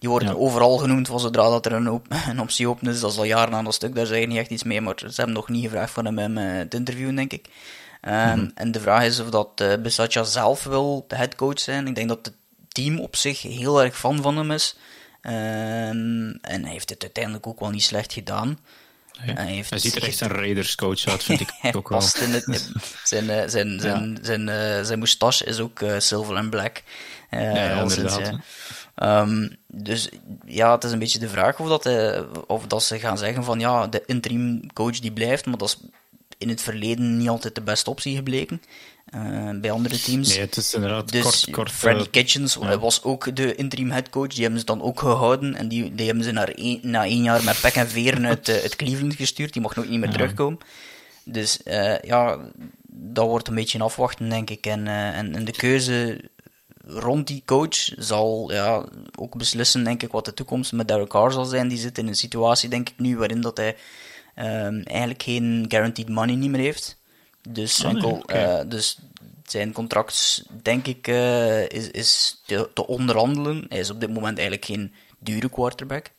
Die 0.00 0.08
wordt 0.08 0.24
ja. 0.24 0.32
overal 0.32 0.76
genoemd 0.78 1.06
van 1.06 1.20
zodra 1.20 1.48
dat 1.48 1.66
er 1.66 1.72
een, 1.72 1.90
op, 1.90 2.06
een, 2.30 2.40
optie 2.40 2.68
open 2.68 2.88
is. 2.88 3.00
Dat 3.00 3.12
is 3.12 3.18
al 3.18 3.24
jaren 3.24 3.54
aan 3.54 3.64
dat 3.64 3.74
stuk, 3.74 3.94
daar 3.94 4.06
zeg 4.06 4.20
je 4.20 4.26
niet 4.26 4.38
echt 4.38 4.50
iets 4.50 4.62
mee, 4.62 4.80
maar 4.80 4.94
ze 4.98 5.12
hebben 5.14 5.34
nog 5.34 5.48
niet 5.48 5.64
gevraagd 5.64 5.92
van 5.92 6.04
hem 6.04 6.18
om 6.18 6.36
het 6.36 6.74
interviewen, 6.74 7.14
denk 7.14 7.32
ik. 7.32 7.46
Um, 8.02 8.12
mm 8.12 8.32
-hmm. 8.32 8.50
En 8.54 8.72
de 8.72 8.80
vraag 8.80 9.04
is 9.04 9.20
of 9.20 9.30
dat 9.30 9.48
uh, 9.62 9.74
Bisaccia 9.74 10.24
zelf 10.24 10.64
wil 10.64 11.04
de 11.08 11.16
headcoach 11.16 11.60
zijn. 11.60 11.86
Ik 11.86 11.94
denk 11.94 12.08
dat 12.08 12.26
het 12.26 12.34
team 12.68 13.00
op 13.00 13.16
zich 13.16 13.42
heel 13.42 13.82
erg 13.82 13.98
fan 13.98 14.22
van 14.22 14.36
hem 14.36 14.50
is. 14.50 14.76
en 15.20 16.40
hij 16.42 16.70
heeft 16.72 16.90
het 16.90 17.02
uiteindelijk 17.02 17.46
ook 17.46 17.60
wel 17.60 17.70
niet 17.70 17.82
slecht 17.82 18.12
gedaan. 18.12 18.58
Hij, 19.20 19.46
heeft 19.46 19.70
hij 19.70 19.78
ziet 19.78 19.96
er 19.96 20.02
echt 20.02 20.20
een 20.20 20.28
Raiders-coach 20.28 21.06
uit, 21.06 21.22
vind 21.22 21.40
ik 21.40 21.52
ook 21.76 21.88
wel. 21.88 21.98
Het, 21.98 22.12
zijn, 23.04 23.50
zijn, 23.50 23.50
zijn, 23.50 23.68
ja. 23.68 23.80
zijn, 23.82 24.18
zijn, 24.22 24.48
uh, 24.48 24.84
zijn 24.84 24.98
moustache 24.98 25.44
is 25.44 25.58
ook 25.58 25.80
uh, 25.80 25.98
silver 25.98 26.36
en 26.36 26.50
black. 26.50 26.82
Uh, 27.30 27.42
ja, 27.42 27.64
ja 27.64 27.80
inderdaad. 27.80 28.32
Um, 28.94 29.58
dus 29.72 30.08
ja, 30.44 30.74
het 30.74 30.84
is 30.84 30.92
een 30.92 30.98
beetje 30.98 31.18
de 31.18 31.28
vraag 31.28 31.60
of 31.60 31.68
dat, 31.68 31.84
hij, 31.84 32.24
of 32.46 32.66
dat 32.66 32.82
ze 32.82 32.98
gaan 32.98 33.18
zeggen 33.18 33.44
van 33.44 33.60
ja, 33.60 33.86
de 33.86 34.02
interim 34.06 34.72
coach 34.72 35.00
die 35.00 35.12
blijft, 35.12 35.46
maar 35.46 35.58
dat 35.58 35.68
is 35.68 35.78
in 36.38 36.48
het 36.48 36.62
verleden 36.62 37.16
niet 37.16 37.28
altijd 37.28 37.54
de 37.54 37.60
beste 37.60 37.90
optie 37.90 38.16
gebleken. 38.16 38.62
Uh, 39.14 39.50
bij 39.60 39.70
andere 39.70 40.00
teams. 40.00 40.28
Nee, 40.28 40.40
het 40.40 40.56
is 40.56 40.74
inderdaad 40.74 41.12
dus 41.12 41.22
kort, 41.22 41.50
kort 41.50 41.70
Freddy 41.70 42.02
uh, 42.02 42.10
Kitchens 42.10 42.56
ja. 42.60 42.78
was 42.78 43.02
ook 43.02 43.36
de 43.36 43.54
interim 43.54 43.90
headcoach. 43.90 44.28
Die 44.28 44.42
hebben 44.42 44.60
ze 44.60 44.66
dan 44.66 44.82
ook 44.82 45.00
gehouden. 45.00 45.54
En 45.54 45.68
die, 45.68 45.94
die 45.94 46.06
hebben 46.06 46.24
ze 46.24 46.30
naar 46.30 46.52
een, 46.54 46.78
na 46.82 47.04
één 47.04 47.22
jaar 47.22 47.44
met 47.44 47.60
pek 47.60 47.74
en 47.74 47.88
veren 47.88 48.26
uit, 48.26 48.48
uh, 48.48 48.54
uit 48.54 48.76
Cleveland 48.76 49.14
gestuurd. 49.14 49.52
Die 49.52 49.62
mocht 49.62 49.76
nooit 49.76 49.88
niet 49.88 49.98
meer 49.98 50.08
ja. 50.08 50.14
terugkomen. 50.14 50.58
Dus 51.24 51.58
ja, 52.02 52.38
dat 52.86 53.26
wordt 53.26 53.48
een 53.48 53.54
beetje 53.54 53.82
afwachten, 53.82 54.28
denk 54.28 54.50
ik. 54.50 54.66
En, 54.66 54.86
en, 54.86 55.34
en 55.34 55.44
de 55.44 55.52
keuze 55.52 56.20
rond 56.92 57.26
die 57.26 57.42
coach 57.44 57.90
zal 57.96 58.52
ja, 58.52 58.84
ook 59.18 59.36
beslissen, 59.36 59.84
denk 59.84 60.02
ik, 60.02 60.12
wat 60.12 60.24
de 60.24 60.34
toekomst 60.34 60.72
met 60.72 60.88
Derek 60.88 61.08
Carr 61.08 61.32
zal 61.32 61.44
zijn. 61.44 61.68
Die 61.68 61.78
zit 61.78 61.98
in 61.98 62.06
een 62.06 62.16
situatie, 62.16 62.68
denk 62.68 62.88
ik, 62.88 62.98
nu 62.98 63.16
waarin 63.16 63.40
dat 63.40 63.56
hij 63.56 63.76
um, 64.36 64.82
eigenlijk 64.82 65.22
geen 65.22 65.64
guaranteed 65.68 66.08
money 66.08 66.34
niet 66.34 66.50
meer 66.50 66.60
heeft. 66.60 66.98
Dus, 67.48 67.84
oh, 67.84 67.84
nee, 67.84 67.94
enkel, 67.94 68.18
okay. 68.18 68.60
uh, 68.60 68.70
dus 68.70 68.98
zijn 69.44 69.72
contract, 69.72 70.44
denk 70.62 70.86
ik, 70.86 71.08
uh, 71.08 71.68
is, 71.68 71.90
is 71.90 72.40
te, 72.46 72.70
te, 72.74 72.86
onderhandelen. 72.86 73.64
Hij 73.68 73.78
is 73.78 73.90
op 73.90 74.00
dit 74.00 74.10
moment 74.10 74.38
eigenlijk 74.38 74.66
geen 74.66 74.94
dure 75.18 75.48
quarterback. 75.48 76.10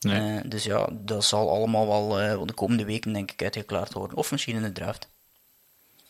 Nee. 0.00 0.20
Uh, 0.20 0.40
dus 0.46 0.64
ja, 0.64 0.88
dat 0.92 1.24
zal 1.24 1.50
allemaal 1.50 1.86
wel 1.88 2.46
de 2.46 2.52
komende 2.52 2.84
weken, 2.84 3.12
denk 3.12 3.30
ik, 3.30 3.42
uitgeklaard 3.42 3.92
worden. 3.92 4.16
Of 4.16 4.30
misschien 4.30 4.56
in 4.56 4.62
de 4.62 4.72
draft. 4.72 5.08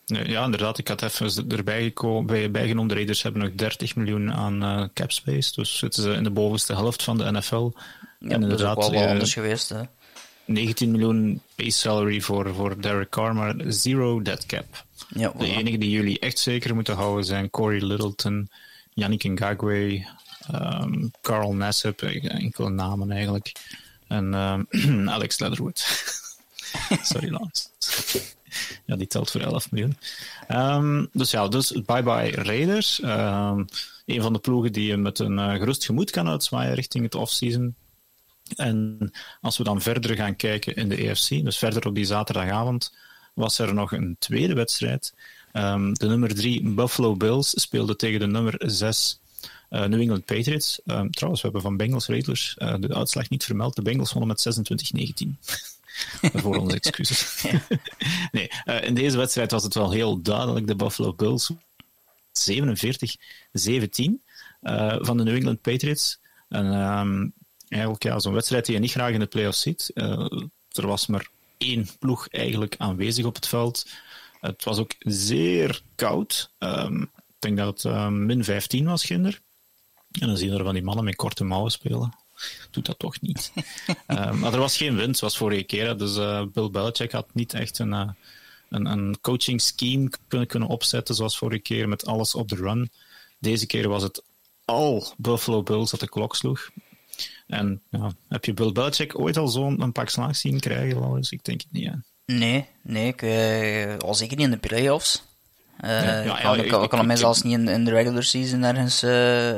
Ja, 0.05 0.45
inderdaad. 0.45 0.79
Ik 0.79 0.89
had 0.89 1.03
even 1.03 1.49
erbij 1.49 1.83
gekomen, 1.83 2.27
bij, 2.27 2.51
bijgenomen. 2.51 2.89
De 2.89 2.95
Raiders 2.95 3.23
hebben 3.23 3.43
nog 3.43 3.53
30 3.55 3.97
miljoen 3.97 4.33
aan 4.33 4.63
uh, 4.63 4.85
cap 4.95 5.13
space. 5.13 5.53
Dus 5.55 5.79
zitten 5.79 6.03
ze 6.03 6.13
in 6.13 6.23
de 6.23 6.31
bovenste 6.31 6.73
helft 6.73 7.03
van 7.03 7.19
de 7.19 7.31
NFL. 7.31 7.71
Ja, 8.19 8.29
en 8.29 8.41
dat 8.41 8.53
is 8.53 8.61
wel, 8.61 8.91
wel 8.91 9.07
anders 9.07 9.33
geweest. 9.33 9.69
Hè. 9.69 9.83
19 10.45 10.91
miljoen 10.91 11.41
base 11.55 11.79
salary 11.79 12.21
voor, 12.21 12.55
voor 12.55 12.81
Derek 12.81 13.11
Carr, 13.11 13.35
maar 13.35 13.55
zero 13.69 14.23
dead 14.23 14.47
cap. 14.47 14.85
Ja, 15.09 15.33
de 15.39 15.47
enige 15.47 15.79
die 15.79 15.91
jullie 15.91 16.19
echt 16.19 16.39
zeker 16.39 16.75
moeten 16.75 16.95
houden 16.95 17.25
zijn 17.25 17.51
Corey 17.51 17.81
Littleton, 17.81 18.51
Yannick 18.93 19.25
Ngagwe, 19.25 20.07
um, 20.55 21.11
Carl 21.21 21.55
Nassib, 21.55 22.03
enkele 22.03 22.71
namen 22.71 23.11
eigenlijk, 23.11 23.53
en 24.09 24.35
um, 24.35 25.09
Alex 25.15 25.39
Leatherwood. 25.39 25.79
Sorry, 27.03 27.31
Lance. 27.31 27.69
ja, 28.87 28.97
die 28.97 29.07
telt 29.07 29.31
voor 29.31 29.41
11 29.41 29.71
miljoen. 29.71 29.97
Um, 30.49 31.09
dus 31.13 31.31
ja, 31.31 31.49
dus 31.49 31.73
bye-bye 31.73 32.31
Raiders. 32.31 33.03
Um, 33.03 33.67
een 34.07 34.23
van 34.23 34.33
de 34.33 34.39
ploegen 34.39 34.73
die 34.73 34.87
je 34.87 34.97
met 34.97 35.19
een 35.19 35.39
uh, 35.39 35.53
gerust 35.53 35.85
gemoed 35.85 36.11
kan 36.11 36.29
uitzwaaien 36.29 36.75
richting 36.75 37.05
het 37.05 37.15
offseason. 37.15 37.75
En 38.57 39.11
als 39.41 39.59
we 39.59 39.65
dan 39.65 39.81
verder 39.81 40.17
gaan 40.17 40.37
kijken 40.37 40.75
in 40.75 40.89
de 40.89 40.97
EFC, 40.97 41.29
dus 41.29 41.59
verder 41.59 41.87
op 41.87 41.95
die 41.95 42.05
zaterdagavond, 42.05 42.93
was 43.35 43.59
er 43.59 43.75
nog 43.75 43.93
een 43.93 44.17
tweede 44.19 44.55
wedstrijd. 44.55 45.15
Um, 45.53 45.95
de 45.95 46.07
nummer 46.07 46.35
3 46.35 46.69
Buffalo 46.69 47.17
Bills 47.17 47.61
speelde 47.61 47.97
tegen 47.97 48.21
de 48.21 48.27
nummer 48.27 48.55
6 48.59 49.19
uh, 49.71 49.85
New 49.85 50.01
England 50.01 50.25
Patriots. 50.25 50.81
Trouwens, 50.85 51.17
we 51.19 51.41
hebben 51.41 51.61
van 51.61 51.77
Bengals 51.77 52.07
Raiders 52.07 52.57
uh, 52.59 52.75
de 52.81 52.95
uitslag 52.95 53.29
niet 53.29 53.45
vermeld. 53.45 53.77
De 53.77 53.83
Bengals 53.83 54.13
wonnen 54.13 54.37
met 54.45 54.73
26-19. 55.25 55.29
Voor 56.43 56.57
onze 56.57 56.77
excuses. 56.77 57.45
nee, 58.33 58.51
uh, 58.65 58.85
in 58.85 58.95
deze 58.95 59.17
wedstrijd 59.17 59.51
was 59.51 59.63
het 59.63 59.75
wel 59.75 59.91
heel 59.91 60.23
duidelijk. 60.23 60.67
De 60.67 60.77
Buffalo 60.77 61.13
Bills 61.13 61.51
47-17 61.53 61.55
van 64.99 65.17
de 65.17 65.23
New 65.23 65.35
England 65.35 65.61
Patriots. 65.61 66.19
En 66.49 66.67
um, 66.67 67.33
eigenlijk 67.69 68.03
ja, 68.03 68.19
zo'n 68.19 68.33
wedstrijd 68.33 68.67
die 68.67 68.75
je 68.75 68.81
niet 68.81 68.91
graag 68.91 69.13
in 69.13 69.21
de 69.21 69.27
playoffs 69.27 69.61
ziet. 69.61 69.91
er 70.71 70.87
was 70.87 71.07
maar 71.07 71.29
één 71.59 71.89
ploeg 71.99 72.29
eigenlijk 72.29 72.75
aanwezig 72.79 73.25
op 73.25 73.35
het 73.35 73.47
veld. 73.47 73.87
Het 74.41 74.65
was 74.65 74.79
ook 74.79 74.95
zeer 74.99 75.83
koud. 75.95 76.51
Um, 76.59 77.03
ik 77.03 77.11
denk 77.39 77.57
dat 77.57 77.83
het 77.83 77.93
um, 77.93 78.27
min 78.27 78.45
15 78.45 78.85
was, 78.85 79.05
ginder. 79.05 79.41
En 80.21 80.27
dan 80.27 80.37
zien 80.37 80.51
we 80.51 80.59
er 80.59 80.65
van 80.65 80.75
die 80.75 80.83
mannen 80.83 81.05
met 81.05 81.17
korte 81.17 81.45
mouwen 81.45 81.71
spelen. 81.71 82.15
Doet 82.71 82.87
dat 82.87 82.99
toch 82.99 83.21
niet. 83.21 83.53
um, 84.07 84.39
maar 84.41 84.53
er 84.53 84.59
was 84.59 84.77
geen 84.77 84.97
wind, 84.97 85.19
zoals 85.19 85.37
vorige 85.37 85.63
keer. 85.63 85.97
Dus 85.97 86.17
uh, 86.17 86.43
Bill 86.53 86.71
Belichick 86.71 87.13
had 87.13 87.35
niet 87.35 87.55
echt 87.55 87.79
een, 87.79 87.93
uh, 87.93 88.11
een, 88.69 88.87
een 88.87 89.21
coaching 89.21 89.61
scheme 89.61 90.11
kunnen, 90.29 90.49
kunnen 90.49 90.69
opzetten, 90.69 91.15
zoals 91.15 91.39
vorige 91.39 91.63
keer, 91.63 91.89
met 91.89 92.07
alles 92.07 92.35
op 92.35 92.49
de 92.49 92.57
run. 92.57 92.91
Deze 93.39 93.67
keer 93.67 93.89
was 93.89 94.03
het 94.03 94.23
al 94.65 95.13
Buffalo 95.17 95.63
Bills 95.63 95.91
dat 95.91 96.01
de 96.01 96.09
klok 96.09 96.37
sloeg. 96.37 96.71
En 97.47 97.83
ja, 97.91 98.13
heb 98.29 98.45
je 98.45 98.55
Bill 98.55 98.73
Belichick 98.73 99.19
ooit 99.19 99.37
al 99.37 99.49
zo'n 99.49 99.93
pak 99.93 100.09
slaag 100.09 100.37
zien 100.37 100.61
krijgen? 100.61 101.17
Eens? 101.17 101.31
Ik 101.31 101.45
denk 101.45 101.61
het 101.61 101.73
niet. 101.73 101.87
Hè. 101.87 101.95
Nee, 102.27 102.67
nee, 102.83 103.15
ik, 103.15 103.23
al 104.03 104.15
zeker 104.15 104.37
niet 104.37 104.47
in 104.47 104.51
de 104.53 104.69
playoffs. 104.69 105.23
Uh, 105.81 105.91
ja, 105.91 106.23
ja, 106.23 106.41
kan, 106.41 106.59
ik, 106.59 106.73
ik, 106.73 106.89
kan 106.89 107.07
mij 107.07 107.17
zelfs 107.17 107.43
niet 107.43 107.53
in, 107.53 107.69
in, 107.69 107.85
de 107.85 107.91
regular 107.91 108.23
season 108.23 108.63
ergens 108.63 109.03
uh, 109.03 109.11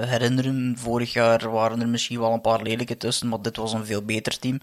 herinneren. 0.02 0.74
Vorig 0.78 1.12
jaar 1.12 1.50
waren 1.50 1.80
er 1.80 1.88
misschien 1.88 2.18
wel 2.18 2.32
een 2.32 2.40
paar 2.40 2.62
lelijke 2.62 2.96
tussen, 2.96 3.28
maar 3.28 3.42
dit 3.42 3.56
was 3.56 3.72
een 3.72 3.86
veel 3.86 4.02
beter 4.02 4.38
team. 4.38 4.60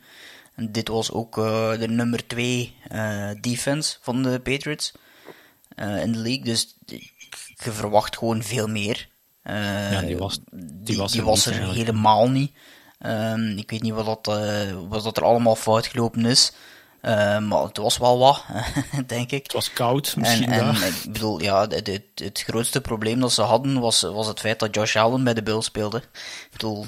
En 0.55 0.71
dit 0.71 0.87
was 0.87 1.11
ook 1.11 1.37
uh, 1.37 1.79
de 1.79 1.87
nummer 1.87 2.27
2 2.27 2.75
defense 3.41 3.97
van 4.01 4.23
de 4.23 4.39
Patriots 4.39 4.91
in 5.75 6.11
de 6.11 6.19
league. 6.19 6.43
Dus 6.43 6.77
je 6.85 7.71
verwacht 7.71 8.17
gewoon 8.17 8.43
veel 8.43 8.67
meer. 8.67 9.07
ja, 9.43 10.01
die 10.01 10.17
was, 10.17 10.39
die 10.61 10.97
was, 10.97 11.11
die 11.11 11.21
er, 11.21 11.27
was 11.27 11.45
er 11.45 11.73
helemaal 11.73 12.29
niet. 12.29 12.51
Um, 13.05 13.57
ik 13.57 13.71
weet 13.71 13.81
niet 13.81 13.93
wat, 13.93 14.05
dat, 14.05 14.35
wat 14.87 15.03
dat 15.03 15.17
er 15.17 15.23
allemaal 15.23 15.55
fout 15.55 15.87
gelopen 15.87 16.25
is. 16.25 16.53
Uh, 17.05 17.39
maar 17.39 17.63
het 17.63 17.77
was 17.77 17.97
wel 17.97 18.19
wat, 18.19 18.43
denk 19.07 19.31
ik. 19.31 19.43
Het 19.43 19.53
was 19.53 19.73
koud, 19.73 20.15
misschien 20.15 20.51
en, 20.51 20.75
en 20.75 20.87
ik 20.87 21.11
bedoel, 21.11 21.41
ja, 21.41 21.61
het, 21.61 21.87
het, 21.87 22.03
het, 22.15 22.43
grootste 22.47 22.81
probleem 22.81 23.19
dat 23.19 23.31
ze 23.31 23.41
hadden 23.41 23.79
was, 23.79 24.01
was 24.01 24.27
het 24.27 24.39
feit 24.39 24.59
dat 24.59 24.75
Josh 24.75 24.95
Allen 24.95 25.23
bij 25.23 25.33
de 25.33 25.43
Bills 25.43 25.65
speelde. 25.65 25.97
Ik 25.97 26.51
bedoel... 26.51 26.85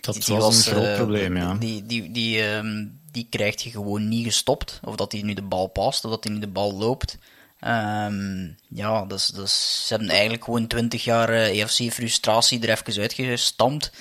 Dat 0.00 0.14
die, 0.14 0.34
was, 0.34 0.44
was, 0.44 0.66
een 0.66 0.72
groot 0.72 0.84
uh, 0.84 0.94
probleem, 0.94 1.36
ja. 1.36 1.54
Die, 1.54 1.86
die, 1.86 2.10
die, 2.10 2.42
um, 2.42 3.00
die 3.12 3.26
krijgt 3.30 3.62
je 3.62 3.70
gewoon 3.70 4.08
niet 4.08 4.24
gestopt. 4.24 4.80
Of 4.84 4.96
dat 4.96 5.12
hij 5.12 5.22
nu 5.22 5.34
de 5.34 5.42
bal 5.42 5.66
past, 5.66 6.04
of 6.04 6.10
dat 6.10 6.24
hij 6.24 6.32
nu 6.32 6.40
de 6.40 6.48
bal 6.48 6.74
loopt. 6.74 7.18
Um, 7.66 8.56
ja, 8.68 9.04
dus, 9.04 9.26
dus 9.26 9.82
ze 9.86 9.94
hebben 9.94 10.10
eigenlijk 10.12 10.44
gewoon 10.44 10.66
20 10.66 11.04
jaar 11.04 11.30
uh, 11.30 11.62
EFC-frustratie 11.62 12.60
er 12.60 12.70
even 12.70 13.02
uitgestampt. 13.02 13.92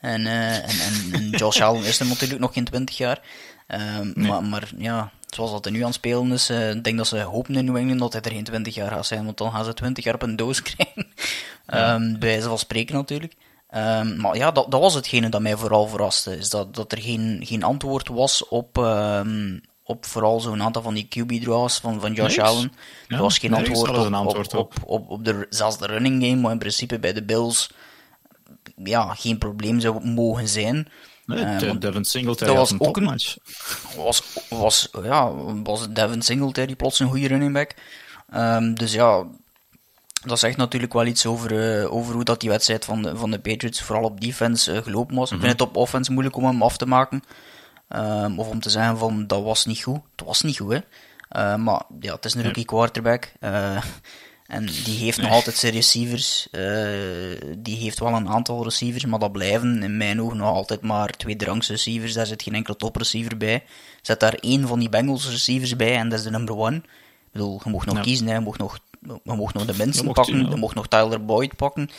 En, 0.00 0.26
en, 0.26 0.62
en, 0.62 1.12
en 1.12 1.30
Josh 1.30 1.60
Allen 1.60 1.84
is 1.84 2.00
er 2.00 2.06
natuurlijk 2.06 2.40
nog 2.40 2.52
geen 2.52 2.64
20 2.64 2.96
jaar. 2.96 3.20
Um, 3.68 4.12
nee. 4.14 4.28
maar, 4.28 4.42
maar, 4.42 4.70
ja, 4.76 5.10
zoals 5.26 5.50
dat 5.50 5.66
er 5.66 5.72
nu 5.72 5.78
aan 5.78 5.84
het 5.84 5.94
spelen 5.94 6.32
is, 6.32 6.50
uh, 6.50 6.70
ik 6.70 6.84
denk 6.84 6.96
dat 6.96 7.06
ze 7.06 7.20
hopen 7.20 7.54
in 7.54 7.64
New 7.64 7.76
England 7.76 8.00
dat 8.00 8.12
hij 8.12 8.22
er 8.22 8.30
geen 8.30 8.44
20 8.44 8.74
jaar 8.74 8.90
gaat 8.90 9.06
zijn, 9.06 9.24
want 9.24 9.38
dan 9.38 9.52
gaan 9.52 9.64
ze 9.64 9.74
20 9.74 10.04
jaar 10.04 10.14
op 10.14 10.22
een 10.22 10.36
doos 10.36 10.62
krijgen. 10.72 11.06
Ja. 11.66 11.94
Um, 11.94 12.18
bij 12.18 12.28
wijze 12.28 12.48
van 12.48 12.58
spreken 12.58 12.94
natuurlijk. 12.94 13.34
Um, 13.74 14.20
maar 14.20 14.36
ja, 14.36 14.50
dat, 14.50 14.70
dat 14.70 14.80
was 14.80 14.94
hetgene 14.94 15.28
dat 15.28 15.40
mij 15.40 15.56
vooral 15.56 15.88
verraste. 15.88 16.36
Is 16.36 16.50
dat, 16.50 16.74
dat 16.74 16.92
er 16.92 16.98
geen, 17.00 17.40
geen 17.44 17.62
antwoord 17.62 18.08
was 18.08 18.48
op, 18.48 18.78
op 19.82 20.06
vooral 20.06 20.40
zo'n 20.40 20.62
aantal 20.62 20.82
van 20.82 20.94
die 20.94 21.08
QB-draws 21.08 21.78
van, 21.78 22.00
van 22.00 22.12
Josh 22.12 22.36
niks. 22.36 22.48
Allen. 22.48 22.72
Ja, 23.08 23.16
er 23.16 23.22
was 23.22 23.38
geen 23.38 23.54
antwoord, 23.54 23.88
op, 23.88 23.96
een 23.96 24.14
antwoord 24.14 24.54
op, 24.54 24.72
op, 24.76 24.82
op, 24.86 25.10
op 25.10 25.24
de, 25.24 25.46
zelfs 25.50 25.78
de 25.78 25.86
running 25.86 26.24
game, 26.24 26.36
maar 26.36 26.52
in 26.52 26.58
principe 26.58 26.98
bij 26.98 27.12
de 27.12 27.24
Bills 27.24 27.70
ja, 28.84 29.14
geen 29.14 29.38
probleem 29.38 29.80
zou 29.80 30.06
mogen 30.06 30.48
zijn. 30.48 30.88
Nee, 31.36 31.66
want 31.66 31.80
Devin 31.80 32.04
Singletary 32.04 32.50
dat 32.50 32.56
was 32.60 32.72
ook 32.72 32.86
een- 32.86 32.92
topmatch. 32.92 33.36
was, 33.96 34.22
was, 34.48 34.88
ja, 35.02 35.32
was 35.62 35.88
Devin 35.90 36.22
Singletary 36.22 36.74
plots 36.76 36.98
een 37.00 37.08
goede 37.08 37.26
running 37.26 37.52
back. 37.52 37.74
Ehm, 38.30 38.74
dus 38.74 38.92
ja, 38.92 39.24
dat 40.24 40.38
zegt 40.38 40.56
natuurlijk 40.56 40.92
wel 40.92 41.06
iets 41.06 41.26
over, 41.26 41.80
eh, 41.80 41.92
over 41.94 42.14
hoe 42.14 42.24
dat 42.24 42.40
die 42.40 42.48
wedstrijd 42.50 42.84
van 42.84 43.02
de, 43.02 43.16
van 43.16 43.30
de 43.30 43.38
Patriots 43.38 43.82
vooral 43.82 44.04
op 44.04 44.20
defense 44.20 44.72
eh, 44.72 44.82
gelopen 44.82 45.16
was. 45.16 45.30
Ik 45.32 45.38
vind 45.40 45.52
het 45.52 45.60
op 45.60 45.76
offense 45.76 46.12
moeilijk 46.12 46.36
om 46.36 46.44
hem 46.44 46.62
af 46.62 46.76
te 46.76 46.86
maken. 46.86 47.22
Ehm, 47.88 48.38
of 48.38 48.48
om 48.48 48.60
te 48.60 48.70
zeggen 48.70 48.98
van, 48.98 49.26
dat 49.26 49.42
was 49.42 49.64
niet 49.64 49.82
goed. 49.82 50.00
Het 50.16 50.26
was 50.26 50.42
niet 50.42 50.56
goed, 50.58 50.72
hè. 50.72 50.78
Eh, 51.28 51.54
maar 51.56 51.82
ja, 52.00 52.14
het 52.14 52.24
is 52.24 52.34
een 52.34 52.42
rookie 52.42 52.64
quarterback. 52.64 53.32
En 54.48 54.66
die 54.84 54.98
heeft 54.98 55.20
nog 55.22 55.30
altijd 55.30 55.56
zijn 55.56 55.72
receivers. 55.72 56.48
eh, 56.50 56.60
die 57.58 57.76
heeft 57.76 57.98
wel 57.98 58.12
een 58.14 58.28
aantal 58.28 58.62
receivers, 58.64 59.04
maar 59.04 59.18
dat 59.18 59.32
blijven 59.32 59.82
in 59.82 59.96
mijn 59.96 60.20
ogen 60.22 60.36
nog 60.36 60.54
altijd 60.54 60.80
maar 60.80 61.10
tweederangs 61.10 61.68
receivers. 61.68 62.12
Daar 62.12 62.26
zit 62.26 62.42
geen 62.42 62.54
enkele 62.54 62.76
topreceiver 62.76 63.36
bij. 63.36 63.62
Zet 64.02 64.20
daar 64.20 64.34
één 64.34 64.66
van 64.66 64.78
die 64.78 64.88
Bengals 64.88 65.30
receivers 65.30 65.76
bij 65.76 65.96
en 65.96 66.08
dat 66.08 66.18
is 66.18 66.24
de 66.24 66.30
number 66.30 66.56
one. 66.56 66.76
Ik 66.76 66.82
bedoel, 67.32 67.60
je 67.64 67.70
mocht 67.70 67.86
nog 67.86 67.94
Ja. 67.96 68.00
kiezen, 68.02 68.26
hè. 68.26 68.34
je 68.34 68.40
mocht 68.40 68.58
nog, 68.58 68.78
je 69.00 69.20
mocht 69.24 69.54
nog 69.54 69.64
de 69.64 69.86
mocht 70.02 70.12
pakken, 70.12 70.50
je 70.50 70.56
mocht 70.56 70.74
nog 70.74 70.88
Tyler 70.88 71.24
Boyd 71.24 71.56
pakken. 71.56 71.90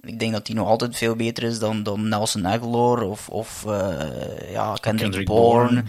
Ik 0.00 0.18
denk 0.18 0.32
dat 0.32 0.46
die 0.46 0.54
nog 0.54 0.68
altijd 0.68 0.96
veel 0.96 1.16
beter 1.16 1.42
is 1.42 1.58
dan, 1.58 1.82
dan 1.82 2.08
Nelson 2.08 2.46
Aguilar 2.46 3.02
of, 3.02 3.28
of 3.28 3.64
eh, 3.66 4.50
ja, 4.52 4.74
Kendrick, 4.80 5.02
Kendrick 5.10 5.26
Bourne. 5.26 5.64
Bourne. 5.68 5.84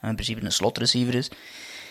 En 0.00 0.08
in 0.08 0.14
principe 0.14 0.44
een 0.44 0.52
slotreceiver 0.52 1.14
is. 1.14 1.30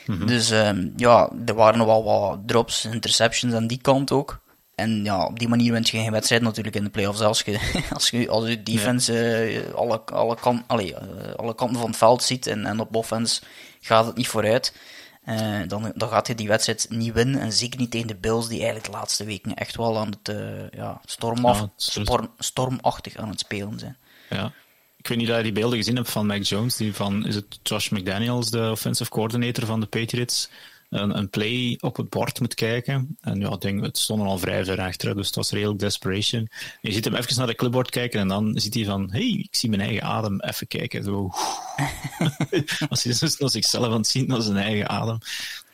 Mhm. 0.07 0.25
Dus 0.25 0.51
ehm, 0.51 0.89
ja, 0.95 1.29
er 1.45 1.53
waren 1.53 1.85
wel 1.85 2.03
wat 2.03 2.39
drops, 2.45 2.85
interceptions 2.85 3.53
aan 3.53 3.67
die 3.67 3.81
kant 3.81 4.11
ook. 4.11 4.41
En 4.75 5.03
ja, 5.03 5.25
op 5.25 5.39
die 5.39 5.47
manier 5.47 5.71
wint 5.71 5.89
je 5.89 5.97
geen 5.97 6.11
wedstrijd 6.11 6.41
natuurlijk 6.41 6.75
in 6.75 6.83
de 6.83 6.89
playoffs. 6.89 7.21
Als 7.21 7.41
je, 7.41 7.59
als 7.93 8.09
je, 8.09 8.29
als 8.29 8.47
je 8.47 8.63
defense 8.63 9.19
eh, 9.19 9.73
alle, 9.73 10.01
alle, 10.05 10.35
kan, 10.39 10.63
eh, 10.67 10.95
alle 11.35 11.55
kanten 11.55 11.77
van 11.79 11.87
het 11.89 11.97
veld 11.97 12.23
ziet 12.23 12.47
en, 12.47 12.65
en 12.65 12.79
op 12.79 12.95
offense 12.95 13.41
gaat 13.81 14.05
het 14.05 14.15
niet 14.15 14.27
vooruit. 14.27 14.75
eh, 15.23 15.59
dan, 15.67 15.91
dan 15.95 16.09
gaat 16.09 16.27
je 16.27 16.35
die 16.35 16.47
wedstrijd 16.47 16.85
niet 16.89 17.13
winnen. 17.13 17.41
En 17.41 17.53
zeker 17.53 17.79
niet 17.79 17.91
tegen 17.91 18.07
de 18.07 18.15
Bills, 18.15 18.47
die 18.47 18.57
eigenlijk 18.57 18.85
de 18.91 18.97
laatste 18.97 19.23
weken 19.25 19.53
echt 19.53 19.75
wel 19.75 19.97
aan 19.99 20.13
het 20.23 20.35
ja, 20.75 21.01
stormaf, 21.05 21.57
Ja, 21.57 21.63
het 21.63 22.07
is- 22.37 22.45
stormachtig 22.47 23.15
aan 23.15 23.29
het 23.29 23.39
spelen 23.39 23.79
zijn. 23.79 23.97
Ja. 24.29 24.51
Ik 25.03 25.09
weet 25.09 25.17
niet 25.17 25.29
of 25.29 25.37
je 25.37 25.43
die 25.43 25.51
beelden 25.51 25.77
gezien 25.77 25.95
hebt 25.95 26.09
van 26.09 26.25
Mac 26.25 26.43
Jones, 26.43 26.75
die 26.75 26.93
van, 26.93 27.25
is 27.27 27.35
het 27.35 27.59
Josh 27.63 27.89
McDaniels, 27.89 28.49
de 28.49 28.69
offensive 28.71 29.09
coordinator 29.09 29.65
van 29.65 29.79
de 29.79 29.85
Patriots, 29.85 30.49
een, 30.89 31.17
een 31.17 31.29
play 31.29 31.77
op 31.81 31.95
het 31.95 32.09
bord 32.09 32.39
moet 32.39 32.53
kijken. 32.53 33.17
En 33.21 33.39
ja, 33.39 33.51
ik 33.51 33.61
denk, 33.61 33.83
het 33.83 33.97
stonden 33.97 34.27
al 34.27 34.37
vrij 34.37 34.65
ver 34.65 34.81
achter, 34.81 35.15
dus 35.15 35.25
het 35.25 35.35
was 35.35 35.51
redelijk 35.51 35.79
desperation. 35.79 36.41
En 36.41 36.77
je 36.81 36.91
ziet 36.91 37.05
hem 37.05 37.15
even 37.15 37.37
naar 37.37 37.47
de 37.47 37.55
clipboard 37.55 37.89
kijken 37.89 38.19
en 38.19 38.27
dan 38.27 38.59
ziet 38.59 38.73
hij 38.73 38.85
van, 38.85 39.11
hey, 39.11 39.29
ik 39.29 39.55
zie 39.55 39.69
mijn 39.69 39.81
eigen 39.81 40.03
adem 40.03 40.41
even 40.41 40.67
kijken. 40.67 41.03
Zo. 41.03 41.29
als 42.89 43.03
hij 43.03 43.13
zichzelf 43.13 43.85
aan 43.85 43.91
het 43.91 44.07
zien, 44.07 44.27
naar 44.27 44.41
zijn 44.41 44.57
eigen 44.57 44.89
adem. 44.89 45.17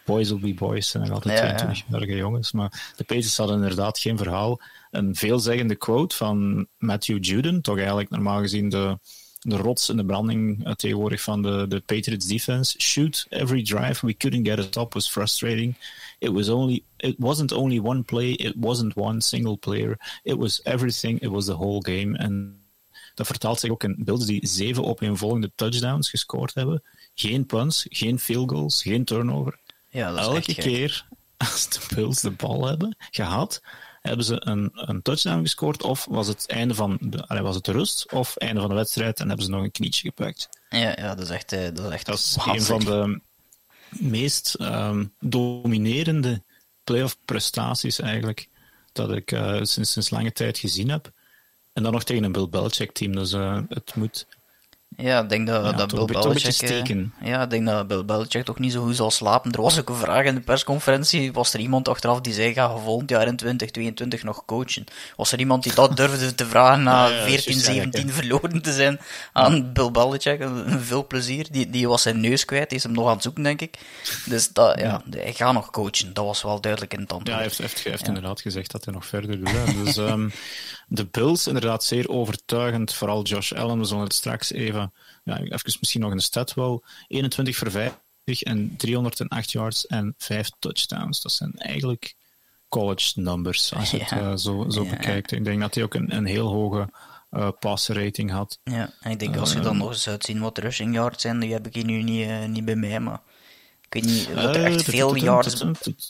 Boys 0.06 0.30
will 0.30 0.40
be 0.40 0.54
boys, 0.54 0.90
zijn 0.90 1.04
nog 1.04 1.14
altijd 1.14 1.40
Ja, 1.40 1.46
ja. 1.46 1.76
22-jarige 1.76 2.16
jongens. 2.16 2.52
Maar 2.52 2.94
de 2.96 3.04
Patriots 3.04 3.38
hadden 3.38 3.56
inderdaad 3.56 4.00
geen 4.00 4.18
verhaal. 4.18 4.62
Een 4.92 5.16
veelzeggende 5.16 5.76
quote 5.76 6.16
van 6.16 6.68
Matthew 6.78 7.24
Juden, 7.24 7.62
toch 7.62 7.78
eigenlijk 7.78 8.10
normaal 8.10 8.40
gezien 8.40 8.70
de, 8.70 8.98
de 9.40 9.56
rots 9.56 9.90
in 9.90 9.98
de 9.98 10.06
branding 10.06 10.68
uh, 10.68 10.74
tegenwoordig 10.74 11.22
van 11.22 11.42
de, 11.42 11.66
de 11.68 11.80
Patriots 11.80 12.26
defense. 12.26 12.80
Shoot 12.80 13.26
every 13.30 13.62
drive, 13.62 14.06
we 14.06 14.14
couldn't 14.18 14.48
get 14.48 14.60
a 14.60 14.62
stop, 14.62 14.94
was 14.94 15.10
frustrating. 15.10 15.76
It 16.20 16.32
was 16.32 16.50
only, 16.50 16.84
it 16.98 17.16
wasn't 17.18 17.52
only 17.52 17.80
one 17.80 18.04
play, 18.04 18.32
it 18.32 18.56
wasn't 18.58 18.96
one 18.96 19.22
single 19.22 19.58
player. 19.58 19.98
It 20.24 20.38
was 20.38 20.62
everything, 20.64 21.22
it 21.22 21.30
was 21.30 21.46
the 21.46 21.56
whole 21.56 21.82
game. 21.82 22.18
En 22.18 22.60
dat 23.16 23.28
vertaalt 23.28 23.60
zich 23.60 23.72
ook 23.72 23.84
in 23.84 23.96
Bills 23.98 24.26
die 24.26 24.48
zeven 24.48 24.86
opeenvolgende 24.86 25.52
touchdowns 25.56 26.10
gescoord 26.10 26.54
hebben. 26.54 26.84
Geen 27.16 27.46
punts, 27.46 27.86
geen 27.90 28.20
field 28.20 28.50
goals, 28.50 28.82
geen 28.82 29.06
turnover. 29.06 29.60
Ja, 29.90 30.16
Elke 30.16 30.54
keer 30.54 31.06
als 31.38 31.70
de 31.70 31.96
Bills 31.96 32.22
de 32.22 32.32
bal 32.32 32.68
hebben 32.68 32.96
gehad, 33.12 33.62
hebben 34.02 34.26
ze 34.26 34.48
een, 34.48 34.72
een 34.74 35.02
touchdown 35.02 35.42
gescoord. 35.42 35.84
Of 35.84 36.06
was 36.10 36.28
het 36.28 36.48
einde 36.48 36.76
van 36.76 36.98
de, 37.02 37.42
was 37.42 37.56
het 37.56 37.66
de 37.66 37.72
rust, 37.72 38.12
of 38.12 38.36
einde 38.36 38.60
van 38.60 38.70
de 38.70 38.76
wedstrijd 38.76 39.20
en 39.20 39.28
hebben 39.28 39.46
ze 39.46 39.52
nog 39.52 39.64
een 39.64 39.72
knietje 39.72 40.08
gepakt. 40.08 40.50
Ja, 40.70 40.94
ja 40.98 41.16
dat 41.16 41.20
is 41.20 41.30
echt, 41.30 41.52
eh, 41.52 41.74
dat 41.74 41.86
is 41.86 41.92
echt 41.92 42.06
Dat 42.06 42.18
is 42.18 42.38
een 42.46 42.62
van 42.62 42.80
de 42.80 43.22
meest 43.90 44.54
ehm, 44.54 45.06
dominerende 45.20 46.42
playoff 46.84 47.18
prestaties 47.26 48.00
eigenlijk 48.00 48.48
dat 48.92 49.12
ik 49.12 49.32
eh, 49.32 49.60
sinds, 49.62 49.92
sinds 49.92 50.10
lange 50.10 50.32
tijd 50.32 50.58
gezien 50.58 50.90
heb. 50.90 51.12
En 51.74 51.84
dan 51.84 51.92
nog 51.92 52.04
tegen 52.04 52.24
een 52.24 52.32
Bill 52.32 52.50
Belichick 52.50 52.92
team, 52.92 53.16
dus 53.16 53.34
eh, 53.34 53.60
het 53.70 53.96
moet 53.96 54.28
Ja, 55.02 55.22
ik 55.22 55.30
denk 55.30 55.48
dat, 55.48 55.66
Ja, 55.66 55.72
dat 55.72 55.94
Bill 55.94 56.06
Belichick... 56.06 56.46
eh, 56.46 56.52
steken. 56.52 57.14
ja, 57.24 57.42
ik 57.44 57.50
denk 57.50 57.66
dat 57.66 57.88
Bill 57.88 58.06
Belichick 58.06 58.46
toch 58.46 58.60
niet 58.60 58.72
zo 58.72 58.84
goed 58.84 58.96
zal 58.96 59.12
slapen. 59.12 59.52
Er 59.52 59.62
was 59.62 59.80
ook 59.80 59.90
een 59.90 59.96
vraag 59.96 60.26
in 60.26 60.36
de 60.36 60.42
persconferentie. 60.42 61.34
Was 61.34 61.54
er 61.54 61.60
iemand 61.60 61.88
achteraf 61.88 62.22
die 62.22 62.34
zei, 62.34 62.54
ga 62.54 62.64
je 62.74 62.82
volgend 62.84 63.10
jaar 63.10 63.28
in 63.28 63.36
2022 63.36 64.24
nog 64.24 64.46
coachen? 64.46 64.84
Was 65.16 65.32
er 65.32 65.40
iemand 65.40 65.64
die 65.64 65.74
dat 65.74 65.98
durfde 65.98 66.36
te 66.36 66.46
vragen 66.46 66.84
na 66.84 67.08
Ja, 67.08 67.16
ja, 67.16 67.24
14, 67.26 67.52
juist, 67.54 67.68
ja, 67.68 67.74
17 67.74 68.12
verloren 68.14 68.62
te 68.62 68.74
zijn 68.74 69.00
aan 69.34 69.74
Bill 69.74 69.92
Belichick? 69.92 70.48
Veel 70.80 71.08
plezier. 71.08 71.48
Die, 71.52 71.70
die 71.70 71.88
was 71.88 72.02
zijn 72.02 72.20
neus 72.20 72.46
kwijt. 72.46 72.70
Die 72.70 72.78
is 72.78 72.84
hem 72.84 72.94
nog 72.94 73.08
aan 73.08 73.14
het 73.14 73.24
zoeken, 73.24 73.44
denk 73.44 73.62
ik. 73.62 73.78
Dus 74.26 74.50
dat, 74.54 74.80
ja, 74.80 75.02
hij 75.10 75.34
gaat 75.34 75.54
nog 75.54 75.70
coachen. 75.70 76.14
Dat 76.14 76.26
was 76.26 76.42
wel 76.42 76.62
duidelijk 76.62 76.94
in 76.94 77.00
het 77.00 77.12
antwoord. 77.12 77.28
Ja, 77.28 77.34
hij 77.36 77.44
heeft, 77.44 77.58
heeft, 77.58 77.84
heeft 77.84 78.08
inderdaad 78.08 78.42
gezegd 78.42 78.72
dat 78.72 78.86
hij 78.86 78.94
nog 78.94 79.06
verder 79.06 79.40
wil. 79.40 79.54
hè. 79.54 79.84
Dus 79.84 79.98
ehm, 80.08 80.30
de 80.90 81.06
Bills 81.06 81.48
inderdaad 81.48 81.84
zeer 81.84 82.10
overtuigend. 82.10 82.94
Vooral 82.94 83.24
Josh 83.24 83.52
Allen, 83.52 83.80
we 83.80 83.86
zullen 83.86 84.04
het 84.04 84.14
straks 84.14 84.52
even... 84.52 84.94
Ja, 85.24 85.40
even 85.40 85.78
misschien 85.80 86.02
nog 86.02 86.12
een 86.12 86.20
stat 86.20 86.54
wel. 86.54 86.84
21 87.08 87.56
voor 87.56 87.72
50 87.72 88.42
en 88.42 88.76
308 88.78 89.52
yards 89.52 89.88
en 89.88 90.14
5 90.18 90.50
touchdowns. 90.60 91.22
Dat 91.22 91.32
zijn 91.32 91.52
eigenlijk 91.58 92.16
college 92.70 93.20
numbers, 93.22 93.74
als 93.74 93.92
je 93.92 93.98
het 93.98 94.12
eh, 94.20 94.36
zo, 94.36 94.66
zo 94.70 94.84
Ja. 94.84 94.90
bekijkt. 94.90 95.32
Ik 95.32 95.44
denk 95.44 95.62
dat 95.62 95.76
hij 95.76 95.84
ook 95.84 95.94
een, 95.94 96.16
een 96.16 96.26
heel 96.26 96.48
hoge 96.48 96.90
eh 97.30 97.52
rating 97.88 98.32
had. 98.32 98.60
Ja, 98.64 98.94
en 99.00 99.12
ik 99.12 99.20
denk 99.20 99.38
als 99.38 99.54
je 99.54 99.60
dan 99.60 99.78
nog 99.78 99.90
eens 99.90 100.08
uitzien 100.08 100.40
wat 100.40 100.58
rushing 100.58 100.94
yards 100.94 101.22
zijn, 101.22 101.40
die 101.40 101.54
heb 101.54 101.68
ik 101.68 101.74
hier 101.74 101.86
nu 101.86 102.04
niet, 102.04 102.28
eh, 102.28 102.46
niet 102.46 102.66
bij 102.66 102.76
mij, 102.76 103.00
maar 103.00 103.22
ik 103.90 103.94
weet 103.94 104.06
niet, 104.12 104.28
dat 104.36 104.56
er 104.56 104.66
Eh, 104.66 104.74
echt 104.74 104.84
veel 104.84 105.16
yards, 105.16 105.64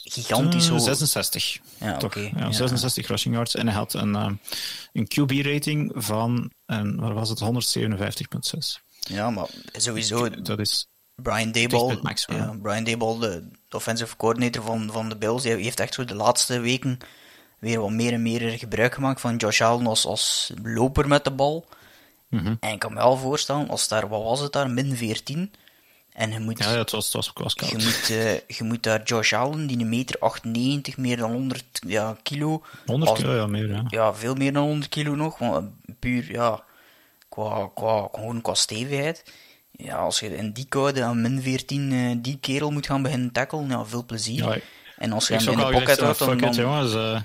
gigantisch 0.04 0.66
Eh, 0.66 0.72
hoog. 0.72 0.82
66. 0.82 1.60
Ja, 1.78 1.98
Toch? 1.98 2.10
oké. 2.10 2.20
Ja, 2.20 2.32
ja. 2.36 2.52
66 2.52 3.08
rushing 3.08 3.36
yards. 3.36 3.56
En 3.56 3.68
hij 3.68 3.76
had 3.76 3.94
een, 3.94 4.16
eh, 4.16 4.32
een 4.94 5.08
QB-rating 5.08 5.92
van, 5.96 6.52
waar 6.96 7.14
was 7.14 7.30
het, 7.30 7.40
157,6. 7.40 8.82
Ja, 9.00 9.30
maar 9.30 9.48
sowieso, 9.72 10.30
Dat 10.42 10.60
is 10.60 10.88
Brian 11.16 11.52
Dayball, 11.52 11.88
bij 11.88 12.00
max, 12.02 12.26
ja, 12.28 12.56
Brian 12.62 12.84
Dayball, 12.84 13.20
de, 13.20 13.48
de 13.68 13.76
offensive 13.76 14.16
coordinator 14.16 14.64
van, 14.64 14.90
van 14.92 15.10
de 15.10 15.16
Bills, 15.18 15.44
die 15.44 15.52
heeft 15.56 15.80
echt 15.80 15.94
zo 15.94 16.06
de 16.06 16.16
laatste 16.16 16.60
weken 16.60 16.98
weer 17.60 17.80
wat 17.82 17.92
meer 17.92 18.14
en 18.14 18.22
meer 18.22 18.58
gebruik 18.60 18.94
gemaakt 18.94 19.22
van 19.22 19.36
Josh 19.36 19.62
Allen 19.62 19.88
als, 19.88 20.06
als 20.06 20.52
loper 20.64 21.08
met 21.08 21.24
de 21.24 21.32
bal. 21.32 21.66
Mhm. 22.30 22.56
En 22.60 22.72
ik 22.74 22.80
kan 22.80 22.94
me 22.94 22.98
wel 23.00 23.18
voorstellen, 23.18 23.70
als 23.70 23.88
daar, 23.88 24.08
wat 24.10 24.24
was 24.24 24.40
het 24.40 24.52
daar, 24.52 24.70
min 24.70 24.96
14, 24.98 25.52
en 26.14 26.32
je 26.32 26.40
moet... 26.40 26.58
Ja, 26.64 26.78
het 26.78 26.92
was, 26.92 27.06
het 27.06 27.14
was, 27.14 27.32
was 27.34 27.54
koud. 27.54 27.70
Je 27.72 27.78
moet, 27.78 28.10
eh, 28.10 28.58
je 28.58 28.64
moet 28.64 28.84
daar 28.84 29.04
Josh 29.04 29.34
Allen, 29.34 29.68
die 29.68 29.80
een 29.80 29.90
meter 29.90 30.16
98, 30.20 30.98
meer 30.98 31.18
dan 31.18 31.32
100 31.32 31.64
ja, 31.88 32.18
kilo. 32.24 32.64
100 32.86 33.12
als- 33.12 33.20
kilo, 33.20 33.36
ja, 33.36 33.48
meer. 33.48 33.68
Ja. 33.68 33.84
Ja, 33.88 34.14
veel 34.14 34.36
meer 34.36 34.54
dan 34.54 34.64
100 34.64 34.90
kilo 34.90 35.16
nog. 35.16 35.38
Want 35.38 35.72
eh, 35.86 35.94
puur, 36.00 36.32
ja, 36.32 36.64
qua, 37.30 37.70
qua, 37.74 38.08
gewoon 38.12 38.42
qua 38.42 38.54
stevigheid. 38.54 39.24
Ja, 39.72 39.96
als 39.96 40.20
je 40.20 40.36
in 40.38 40.52
die 40.52 40.66
koude 40.70 41.04
aan 41.04 41.22
min 41.22 41.42
14 41.42 41.92
eh, 41.92 42.16
die 42.18 42.38
kerel 42.42 42.72
moet 42.72 42.86
gaan 42.86 43.02
beginnen 43.02 43.32
tackelen, 43.32 43.70
ja, 43.70 43.86
veel 43.86 44.06
plezier. 44.06 44.44
Ja, 44.44 44.58
en 44.98 45.12
als 45.12 45.28
je 45.28 45.34
hem 45.36 45.48
in 45.48 45.58
de 45.58 45.64
pocket 45.70 46.00
houdt, 46.00 46.20
dan... 46.20 46.28
fuck 46.28 46.42
it, 46.42 46.56
dan 46.56 46.66
jongens. 46.66 46.94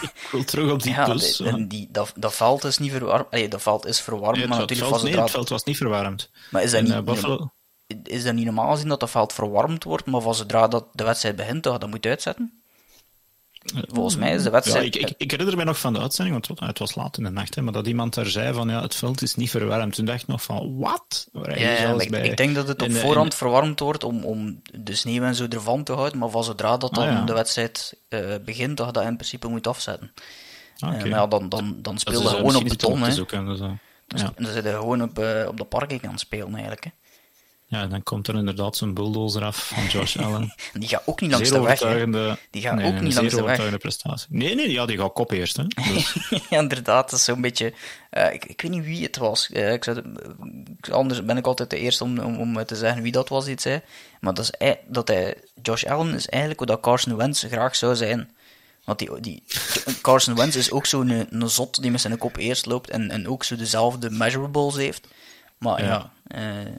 ik 0.00 0.28
wil 0.32 0.44
terug 0.44 0.72
op 0.72 0.82
die 0.82 0.92
ja, 0.92 1.04
plus. 1.04 1.36
de- 1.36 1.66
die, 1.66 1.88
dat, 1.90 2.12
dat 2.16 2.34
veld 2.34 2.64
is 2.64 2.78
niet 2.78 2.90
verwarmd. 2.92 3.26
Allee, 3.30 3.48
dat 3.48 3.62
veld 3.62 3.86
is 3.86 4.00
verwarmd, 4.00 4.36
Nee, 4.36 4.46
maar 4.46 4.58
natuurlijk 4.58 4.88
veld, 4.88 4.92
was 4.92 5.02
nee, 5.02 5.12
het 5.12 5.22
het 5.22 5.30
veld 5.30 5.48
was 5.48 5.64
niet 5.64 5.76
verwarmd. 5.76 6.30
Maar 6.50 6.62
is 6.62 6.70
dat 6.70 6.80
In 6.82 6.94
niet... 6.94 7.04
Buffalo... 7.04 7.52
is 8.02 8.24
dat 8.24 8.34
niet 8.34 8.44
normaal 8.44 8.70
gezien 8.70 8.88
dat 8.88 9.00
dat 9.00 9.10
veld 9.10 9.32
verwarmd 9.32 9.84
wordt, 9.84 10.06
maar 10.06 10.20
van 10.20 10.34
zodra 10.34 10.68
dat 10.68 10.86
de 10.92 11.04
wedstrijd 11.04 11.36
begint, 11.36 11.62
dat 11.62 11.72
je 11.72 11.78
dat 11.78 11.90
moet 11.90 12.06
uitzetten? 12.06 12.52
Volgens 13.88 14.16
mij 14.16 14.34
is 14.34 14.42
de 14.42 14.50
wedstrijd... 14.50 14.94
Ja, 14.94 15.00
ik, 15.00 15.08
ik, 15.10 15.14
ik 15.18 15.30
herinner 15.30 15.56
me 15.56 15.64
nog 15.64 15.78
van 15.78 15.92
de 15.92 15.98
uitzending, 16.00 16.46
want 16.46 16.60
het 16.60 16.78
was- 16.78 16.94
laat 16.94 17.16
in 17.18 17.24
de 17.24 17.30
nacht, 17.30 17.54
hè, 17.54 17.62
maar 17.62 17.72
dat 17.72 17.86
iemand 17.86 18.14
daar 18.14 18.26
zei 18.26 18.54
van 18.54 18.68
ja, 18.68 18.82
het 18.82 18.94
veld 18.94 19.22
is 19.22 19.34
niet 19.34 19.50
verwarmd. 19.50 19.94
Toen 19.94 20.04
dacht 20.04 20.22
ik 20.22 20.26
nog 20.28 20.42
van, 20.42 20.78
wat? 20.78 21.28
Ja, 21.32 22.00
ik, 22.00 22.10
bij- 22.10 22.22
ik 22.28 22.36
denk 22.36 22.54
dat 22.54 22.68
het 22.68 22.82
op 22.82 22.86
in 22.88 22.92
de- 22.92 22.98
in 23.00 23.04
voorhand 23.06 23.34
verwarmd 23.34 23.80
wordt 23.80 24.04
om, 24.04 24.24
om 24.24 24.62
de 24.74 24.94
sneeuw 24.94 25.22
en 25.22 25.34
zo 25.34 25.46
ervan 25.48 25.82
te 25.84 25.92
houden, 25.92 26.18
maar 26.18 26.28
van 26.30 26.44
zodra 26.44 26.76
dat 26.76 26.94
dan 26.94 27.04
Ah, 27.04 27.10
ja. 27.12 27.24
de 27.24 27.32
wedstrijd 27.32 27.94
eh, 28.08 28.20
begint, 28.44 28.76
dat 28.76 28.86
je 28.86 28.92
dat 28.92 29.04
in 29.04 29.14
principe 29.16 29.48
moet 29.48 29.66
afzetten. 29.66 30.12
Ah, 30.78 30.88
Eh, 30.88 30.94
oké. 30.98 31.08
maar 31.08 31.18
ja, 31.18 31.26
dan, 31.26 31.48
dan, 31.48 31.76
dan 31.82 31.98
speel 31.98 32.20
je 32.22 32.28
gewoon 32.28 32.56
op 32.56 32.64
beton, 32.68 33.02
hè. 33.02 33.14
dus, 34.06 34.20
ja. 34.20 34.32
Dan 34.36 34.52
zit 34.52 34.64
je 34.64 34.70
gewoon 34.70 35.02
op, 35.02 35.18
eh, 35.18 35.48
op 35.48 35.56
de 35.56 35.64
parking 35.64 36.04
aan 36.04 36.10
het 36.10 36.20
spelen, 36.20 36.52
eigenlijk. 36.52 36.84
Hè. 36.84 36.90
Ja, 37.72 37.86
dan 37.86 38.02
komt 38.02 38.28
er 38.28 38.34
inderdaad 38.34 38.76
zo'n 38.76 38.94
bulldozer 38.94 39.44
af 39.44 39.68
van 39.68 39.86
Josh 39.86 40.16
Allen. 40.24 40.54
En 40.72 40.80
die 40.80 40.88
gaat 40.88 41.02
ook 41.06 41.20
niet 41.20 41.30
langs 41.30 41.48
zeer 41.48 41.58
de 41.58 41.64
weg, 41.66 41.80
hè. 41.80 42.34
Die 42.50 42.62
gaat 42.62 42.74
nee, 42.74 42.86
ook 42.94 43.00
niet 43.00 43.14
langs 43.14 43.34
de 43.34 43.42
weg. 43.42 43.78
prestatie. 43.78 44.26
Nee, 44.30 44.54
nee, 44.54 44.70
ja, 44.70 44.86
die 44.86 44.98
gaat 44.98 45.12
kop 45.12 45.30
eerst. 45.30 45.56
Hè. 45.56 45.64
Dus, 45.94 46.16
ja, 46.50 46.58
inderdaad, 46.60 47.10
dat 47.10 47.18
is 47.18 47.24
zo'n 47.24 47.40
beetje... 47.40 47.72
eh, 48.10 48.32
ik, 48.32 48.44
ik 48.44 48.62
weet 48.62 48.70
niet 48.70 48.84
wie 48.84 49.02
het 49.02 49.16
was. 49.16 49.50
Eh, 49.50 49.72
ik 49.72 49.84
zou, 49.84 49.96
het- 49.96 50.90
anders 50.90 51.24
ben 51.24 51.36
ik 51.36 51.46
altijd 51.46 51.70
de 51.70 51.78
eerste 51.78 52.04
om, 52.04 52.18
om, 52.18 52.36
om 52.40 52.64
te 52.64 52.76
zeggen 52.76 53.02
wie 53.02 53.12
dat 53.12 53.28
was 53.28 53.44
die 53.44 53.52
het 53.52 53.62
zei. 53.62 53.80
Maar 54.20 54.34
dat, 54.34 54.50
is, 54.58 54.74
dat 54.86 55.08
hij... 55.08 55.36
Josh 55.62 55.84
Allen 55.84 56.14
is 56.14 56.28
eigenlijk 56.28 56.68
wat 56.68 56.80
Carson 56.80 57.16
Wentz 57.16 57.44
graag 57.46 57.76
zou 57.76 57.96
zijn. 57.96 58.30
Want 58.84 58.98
die, 58.98 59.20
die, 59.20 59.42
Carson 60.02 60.34
Wentz 60.36 60.56
is 60.56 60.70
ook 60.70 60.86
zo'n 60.86 61.08
een, 61.08 61.26
een 61.30 61.48
zot 61.48 61.82
die 61.82 61.90
met 61.90 62.00
zijn 62.00 62.18
kop 62.18 62.36
eerst 62.36 62.66
loopt 62.66 62.90
en, 62.90 63.10
en 63.10 63.28
ook 63.28 63.44
zo 63.44 63.56
dezelfde 63.56 64.10
measurables 64.10 64.74
heeft. 64.76 65.08
Maar 65.58 65.82
ja, 65.84 66.10
Ja. 66.24 66.36
eh, 66.36 66.72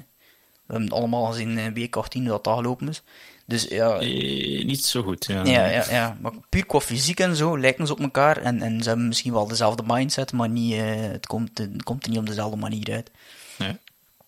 we 0.65 0.73
hebben 0.73 0.89
het 0.89 0.97
allemaal 0.97 1.25
gezien 1.25 1.57
in 1.57 1.73
week 1.73 1.95
18 1.95 2.21
hoe 2.21 2.29
dat 2.29 2.43
dat 2.43 2.55
gelopen 2.55 2.89
is. 2.89 3.01
Dus 3.45 3.63
ja, 3.63 3.97
eh, 3.97 4.65
niet 4.65 4.85
zo 4.85 5.03
goed. 5.03 5.25
Ja. 5.25 5.45
ja, 5.45 5.65
ja, 5.65 5.85
ja, 5.89 6.17
maar 6.21 6.31
puur 6.49 6.65
qua 6.65 6.79
fysiek 6.79 7.19
en 7.19 7.35
zo 7.35 7.59
lijken 7.59 7.87
ze 7.87 7.93
op 7.93 7.99
elkaar. 7.99 8.37
En, 8.37 8.61
en 8.61 8.81
ze 8.81 8.87
hebben 8.87 9.07
misschien 9.07 9.33
wel 9.33 9.47
dezelfde 9.47 9.83
mindset, 9.85 10.31
maar 10.31 10.49
niet, 10.49 10.73
eh, 10.73 10.95
het, 10.95 11.27
komt, 11.27 11.57
het 11.57 11.83
komt 11.83 12.03
er 12.03 12.09
niet 12.09 12.19
op 12.19 12.25
dezelfde 12.25 12.57
manier 12.57 12.91
uit. 12.91 13.11
Nee. 13.57 13.77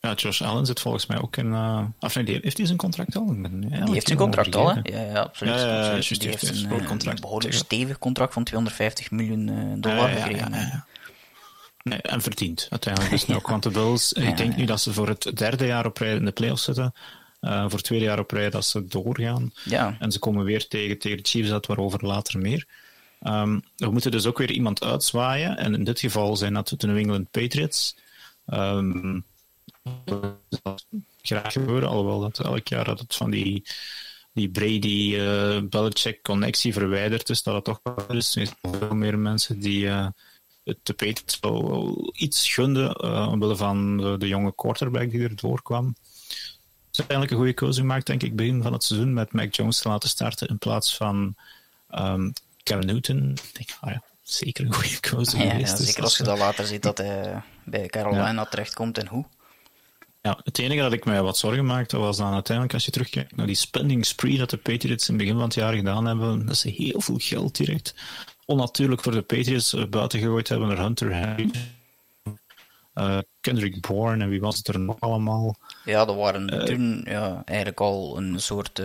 Ja, 0.05 0.13
Josh 0.13 0.41
Allen 0.41 0.65
zit 0.65 0.79
volgens 0.79 1.05
mij 1.05 1.21
ook 1.21 1.37
in... 1.37 1.53
eh 1.53 1.83
of 1.99 2.15
nee, 2.15 2.39
heeft 2.41 2.57
hij 2.57 2.65
zijn 2.65 2.77
contract 2.77 3.15
al? 3.15 3.31
Ik 3.31 3.41
ben 3.41 3.59
nu 3.59 3.69
Die 3.69 3.93
heeft 3.93 4.07
zijn 4.07 4.19
contract 4.19 4.55
al, 4.55 4.73
hè? 4.73 4.79
Ja, 4.83 5.01
ja, 5.01 5.19
absoluut. 5.19 5.53
Ja, 5.53 5.59
ja, 5.59 5.85
ja, 5.85 5.95
absoluut. 5.95 6.21
die 6.21 6.29
heeft 6.29 6.49
een, 6.49 6.71
eh, 6.71 7.11
een 7.11 7.17
behoorlijk 7.21 7.53
stevig 7.53 7.99
contract 7.99 8.33
van 8.33 8.43
250 8.43 9.11
miljoen 9.11 9.49
eh, 9.49 9.55
dollar 9.77 10.09
Ja, 10.09 10.15
ja, 10.15 10.15
ja, 10.15 10.21
gekregen. 10.21 10.85
Nee, 11.89 12.01
en 12.01 12.21
verdiend 12.21 12.67
uiteindelijk. 12.69 13.11
Dus 13.11 13.29
ook, 13.35 13.47
want 13.47 13.63
de 13.63 13.69
Bills, 13.69 14.11
Ja, 14.15 14.21
ik 14.21 14.37
denk 14.37 14.51
ja. 14.51 14.57
nu 14.57 14.65
dat 14.65 14.81
ze 14.81 14.93
voor 14.93 15.07
het 15.07 15.31
derde 15.35 15.65
jaar 15.65 15.85
op 15.85 15.97
rij 15.97 16.15
in 16.15 16.25
de 16.25 16.31
playoffs 16.31 16.63
zitten. 16.63 16.93
Eh, 17.39 17.61
voor 17.61 17.71
het 17.71 17.83
tweede 17.83 18.05
jaar 18.05 18.19
op 18.19 18.31
rij 18.31 18.49
dat 18.49 18.65
ze 18.65 18.85
doorgaan. 18.85 19.53
Ja, 19.63 19.95
En 19.99 20.11
ze 20.11 20.19
komen 20.19 20.45
weer 20.45 20.67
tegen, 20.67 20.99
tegen 20.99 21.17
de 21.17 21.23
Chiefs, 21.29 21.49
dat 21.49 21.65
waarover 21.65 22.05
later 22.05 22.39
meer. 22.39 22.65
Ehm, 23.21 23.59
we 23.75 23.89
moeten 23.89 24.11
dus 24.11 24.25
ook 24.25 24.37
weer 24.37 24.51
iemand 24.51 24.83
uitzwaaien. 24.83 25.57
En 25.57 25.73
in 25.73 25.83
dit 25.83 25.99
geval 25.99 26.35
zijn 26.35 26.53
dat 26.53 26.73
de 26.77 26.87
New 26.87 26.97
England 26.97 27.31
Patriots. 27.31 27.95
Ehm, 28.45 29.19
dat 30.03 30.85
graag 31.21 31.53
gebeuren, 31.53 31.89
alhoewel 31.89 32.19
dat 32.19 32.39
elk 32.39 32.67
jaar 32.67 32.85
dat 32.85 32.99
het 32.99 33.15
van 33.15 33.31
die, 33.31 33.63
die 34.33 34.49
Brady-Belichick-connectie 34.49 36.73
verwijderd 36.73 37.29
is, 37.29 37.43
dat 37.43 37.55
het 37.55 37.63
toch 37.63 37.79
wel 37.83 38.05
is. 38.17 38.35
Er 38.35 38.45
zijn 38.45 38.57
veel 38.61 38.95
meer 38.95 39.19
mensen 39.19 39.59
die 39.59 39.87
eh, 39.87 40.07
het 40.65 40.77
de 40.83 40.93
Patriots 40.93 41.39
wel, 41.39 42.11
iets 42.15 42.53
gunden, 42.53 42.93
eh, 42.93 43.27
omwille 43.31 43.55
van 43.55 43.97
de, 43.97 44.17
de 44.17 44.27
jonge 44.27 44.55
quarterback 44.55 45.11
die 45.11 45.23
er 45.23 45.35
doorkwam. 45.35 45.95
Het 46.87 46.91
is 46.91 46.99
eigenlijk 46.99 47.31
een 47.31 47.37
goede 47.37 47.53
keuze 47.53 47.79
gemaakt, 47.79 48.05
denk 48.05 48.23
ik, 48.23 48.35
begin 48.35 48.61
van 48.61 48.73
het 48.73 48.83
seizoen 48.83 49.13
met 49.13 49.33
Mac 49.33 49.55
Jones 49.55 49.79
te 49.79 49.87
laten 49.87 50.09
starten 50.09 50.47
in 50.47 50.57
plaats 50.57 50.97
van 50.97 51.35
ehm 51.89 52.29
Cam 52.63 52.79
Newton. 52.79 53.31
Ik 53.31 53.49
denk, 53.53 53.69
ah 53.79 53.91
ja, 53.91 54.03
zeker 54.23 54.65
een 54.65 54.73
goede 54.73 54.99
keuze 54.99 55.37
ja, 55.37 55.49
geweest. 55.49 55.71
ja, 55.71 55.77
Dus 55.77 55.85
zeker 55.85 56.03
als 56.03 56.17
je 56.17 56.23
dat 56.23 56.37
later 56.37 56.65
ziet 56.65 56.83
dat 56.83 56.97
hij 56.97 57.41
bij 57.63 57.87
Carolina 57.87 58.45
terechtkomt 58.45 58.97
en 58.97 59.07
hoe. 59.07 59.25
Ja, 60.21 60.39
het 60.43 60.59
enige 60.59 60.81
dat 60.81 60.93
ik 60.93 61.05
mij 61.05 61.21
wat 61.21 61.37
zorgen 61.37 61.65
maakte 61.65 61.97
was 61.97 62.17
dan 62.17 62.33
uiteindelijk, 62.33 62.73
als 62.73 62.85
je 62.85 62.91
terugkijkt 62.91 63.35
naar 63.35 63.45
die 63.45 63.55
spending 63.55 64.05
spree 64.05 64.37
dat 64.37 64.49
de 64.49 64.57
Patriots 64.57 65.07
in 65.09 65.13
het 65.13 65.23
begin 65.23 65.37
van 65.37 65.47
het 65.47 65.53
jaar 65.53 65.73
gedaan 65.73 66.05
hebben, 66.05 66.45
dat 66.45 66.57
ze 66.57 66.69
heel 66.69 67.01
veel 67.01 67.17
geld 67.17 67.55
direct 67.55 67.95
onnatuurlijk 68.45 69.01
voor 69.01 69.11
de 69.11 69.21
Patriots 69.21 69.73
eh, 69.73 69.85
buiten 69.85 70.19
gegooid 70.19 70.47
hebben 70.47 70.67
naar 70.67 70.79
Hunter 70.79 71.13
Henry, 71.13 71.51
eh, 72.93 73.17
Kendrick 73.41 73.87
Bourne 73.87 74.23
en 74.23 74.29
wie 74.29 74.41
was 74.41 74.57
het 74.57 74.67
er 74.67 74.79
nog 74.79 74.99
allemaal. 74.99 75.57
Ja, 75.85 76.05
dat 76.05 76.15
waren 76.15 76.49
Eh, 76.49 76.65
toen 76.65 77.01
ja, 77.07 77.41
eigenlijk 77.45 77.79
al 77.79 78.17
een 78.17 78.39
soort, 78.39 78.81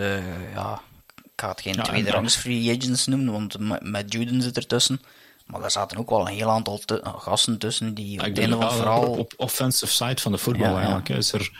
ja, 0.53 0.81
ik 1.23 1.31
ga 1.35 1.49
het 1.49 1.61
geen 1.61 1.73
Ja, 1.73 1.81
tweede 1.81 2.11
rangs 2.11 2.35
free 2.35 2.77
agents 2.77 3.05
noemen, 3.05 3.31
want 3.31 3.81
met, 3.81 4.13
Juden 4.13 4.41
zit 4.41 4.57
ertussen. 4.57 5.01
Maar 5.45 5.61
daar 5.61 5.71
zaten 5.71 5.97
ook 5.97 6.09
wel 6.09 6.19
een 6.19 6.33
heel 6.33 6.49
aantal 6.49 6.81
gasten 7.03 7.57
tussen 7.57 7.93
die 7.93 8.19
op 8.19 8.25
Ik 8.25 8.35
het 8.35 8.39
einde 8.39 8.55
van 8.55 8.71
verhaal... 8.71 9.11
op 9.11 9.33
offensive 9.37 9.91
side 9.91 10.21
van 10.21 10.31
de 10.31 10.37
voetbal 10.37 10.69
Ja, 10.69 10.75
eigenlijk. 10.75 11.09
Is 11.09 11.33
er, 11.33 11.51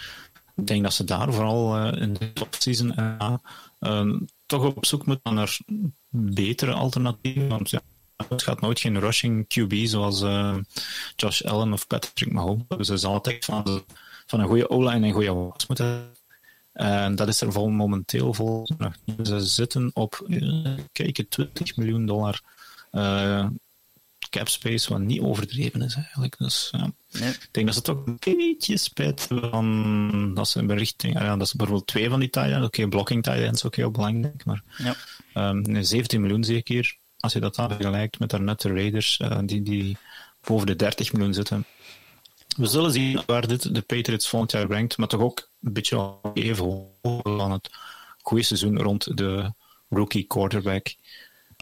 ik 0.55 0.67
denk 0.67 0.83
dat 0.83 0.93
ze 0.93 1.03
daar 1.03 1.33
vooral 1.33 1.93
in 1.93 2.13
de 2.13 2.31
offseason 2.41 2.95
eh, 2.95 3.33
eh, 3.79 4.09
toch 4.45 4.63
op 4.63 4.85
zoek 4.85 5.05
moeten 5.05 5.33
naar 5.33 5.59
betere 6.09 6.71
alternatieven. 6.71 7.47
Want 7.47 7.69
ja, 7.69 7.81
het 8.29 8.43
gaat 8.43 8.61
nooit 8.61 8.79
geen 8.79 8.99
rushing 8.99 9.47
QB 9.47 9.73
zoals 9.83 10.21
eh, 10.21 10.57
Josh 11.15 11.41
Allen 11.41 11.73
of 11.73 11.87
Patrick 11.87 12.31
Mahomes. 12.31 12.65
Dus 12.67 12.87
ze 12.87 12.97
zal 12.97 13.13
altijd 13.13 13.45
van, 13.45 13.83
van 14.25 14.39
een 14.39 14.47
goede 14.47 14.69
O-line 14.69 14.91
en 14.91 15.03
een 15.03 15.11
goede 15.11 15.33
was 15.33 15.67
moeten 15.67 15.85
hebben. 15.85 16.19
En 16.73 17.15
dat 17.15 17.27
is 17.27 17.41
er 17.41 17.51
vol, 17.51 17.69
momenteel 17.69 18.33
vol. 18.33 18.67
nog 18.77 18.93
niet. 19.03 19.27
Ze 19.27 19.39
zitten 19.39 19.91
op, 19.93 20.25
eh, 20.29 20.73
kijk, 20.91 21.25
20 21.29 21.75
miljoen 21.75 22.05
dollar 22.05 22.41
eh, 22.91 23.47
cap 24.29 24.47
space, 24.47 24.89
wat 24.89 25.01
niet 25.01 25.21
overdreven 25.21 25.81
is 25.81 25.95
eigenlijk. 25.95 26.37
Dus 26.37 26.69
ja. 26.71 26.91
Nee. 27.11 27.29
ik 27.29 27.49
denk 27.51 27.65
dat 27.65 27.75
ze 27.75 27.81
toch 27.81 28.05
een 28.05 28.17
beetje 28.19 28.77
spijt 28.77 29.27
van 29.29 30.31
dat 30.33 30.49
ze 30.49 30.59
in 30.59 30.71
richting, 30.71 31.19
ja, 31.19 31.37
dat 31.37 31.49
ze 31.49 31.57
bijvoorbeeld 31.57 31.87
twee 31.87 32.09
van 32.09 32.19
die 32.19 32.29
tight 32.29 32.63
oké, 32.63 32.87
blocking 32.87 33.23
tight 33.23 33.41
ends 33.41 33.65
ook 33.65 33.75
heel 33.75 33.91
belangrijk, 33.91 34.45
maar 34.45 34.63
Ja. 34.77 34.95
Ehm, 35.33 35.83
17 35.83 36.21
miljoen 36.21 36.43
zeker. 36.43 36.97
Als 37.21 37.33
je 37.33 37.39
dat 37.39 37.55
dan 37.55 37.69
vergelijkt 37.69 38.19
met 38.19 38.29
daarnet 38.29 38.61
de 38.61 38.73
Raiders, 38.73 39.19
eh, 39.19 39.39
die, 39.43 39.61
die 39.61 39.97
boven 40.43 40.67
de 40.67 40.75
30 40.75 41.13
miljoen 41.13 41.33
zitten. 41.33 41.65
We 42.57 42.65
zullen 42.65 42.91
zien 42.91 43.21
waar 43.25 43.47
dit 43.47 43.75
de 43.75 43.81
Patriots 43.81 44.29
volgend 44.29 44.51
jaar 44.51 44.67
brengt, 44.67 44.97
maar 44.97 45.07
toch 45.07 45.21
ook 45.21 45.49
een 45.61 45.73
beetje 45.73 46.15
even 46.33 46.65
hoog 46.65 47.19
van 47.23 47.51
het 47.51 47.69
goede 48.21 48.43
seizoen 48.43 48.79
rond 48.79 49.17
de 49.17 49.53
rookie 49.89 50.23
quarterback. 50.23 50.95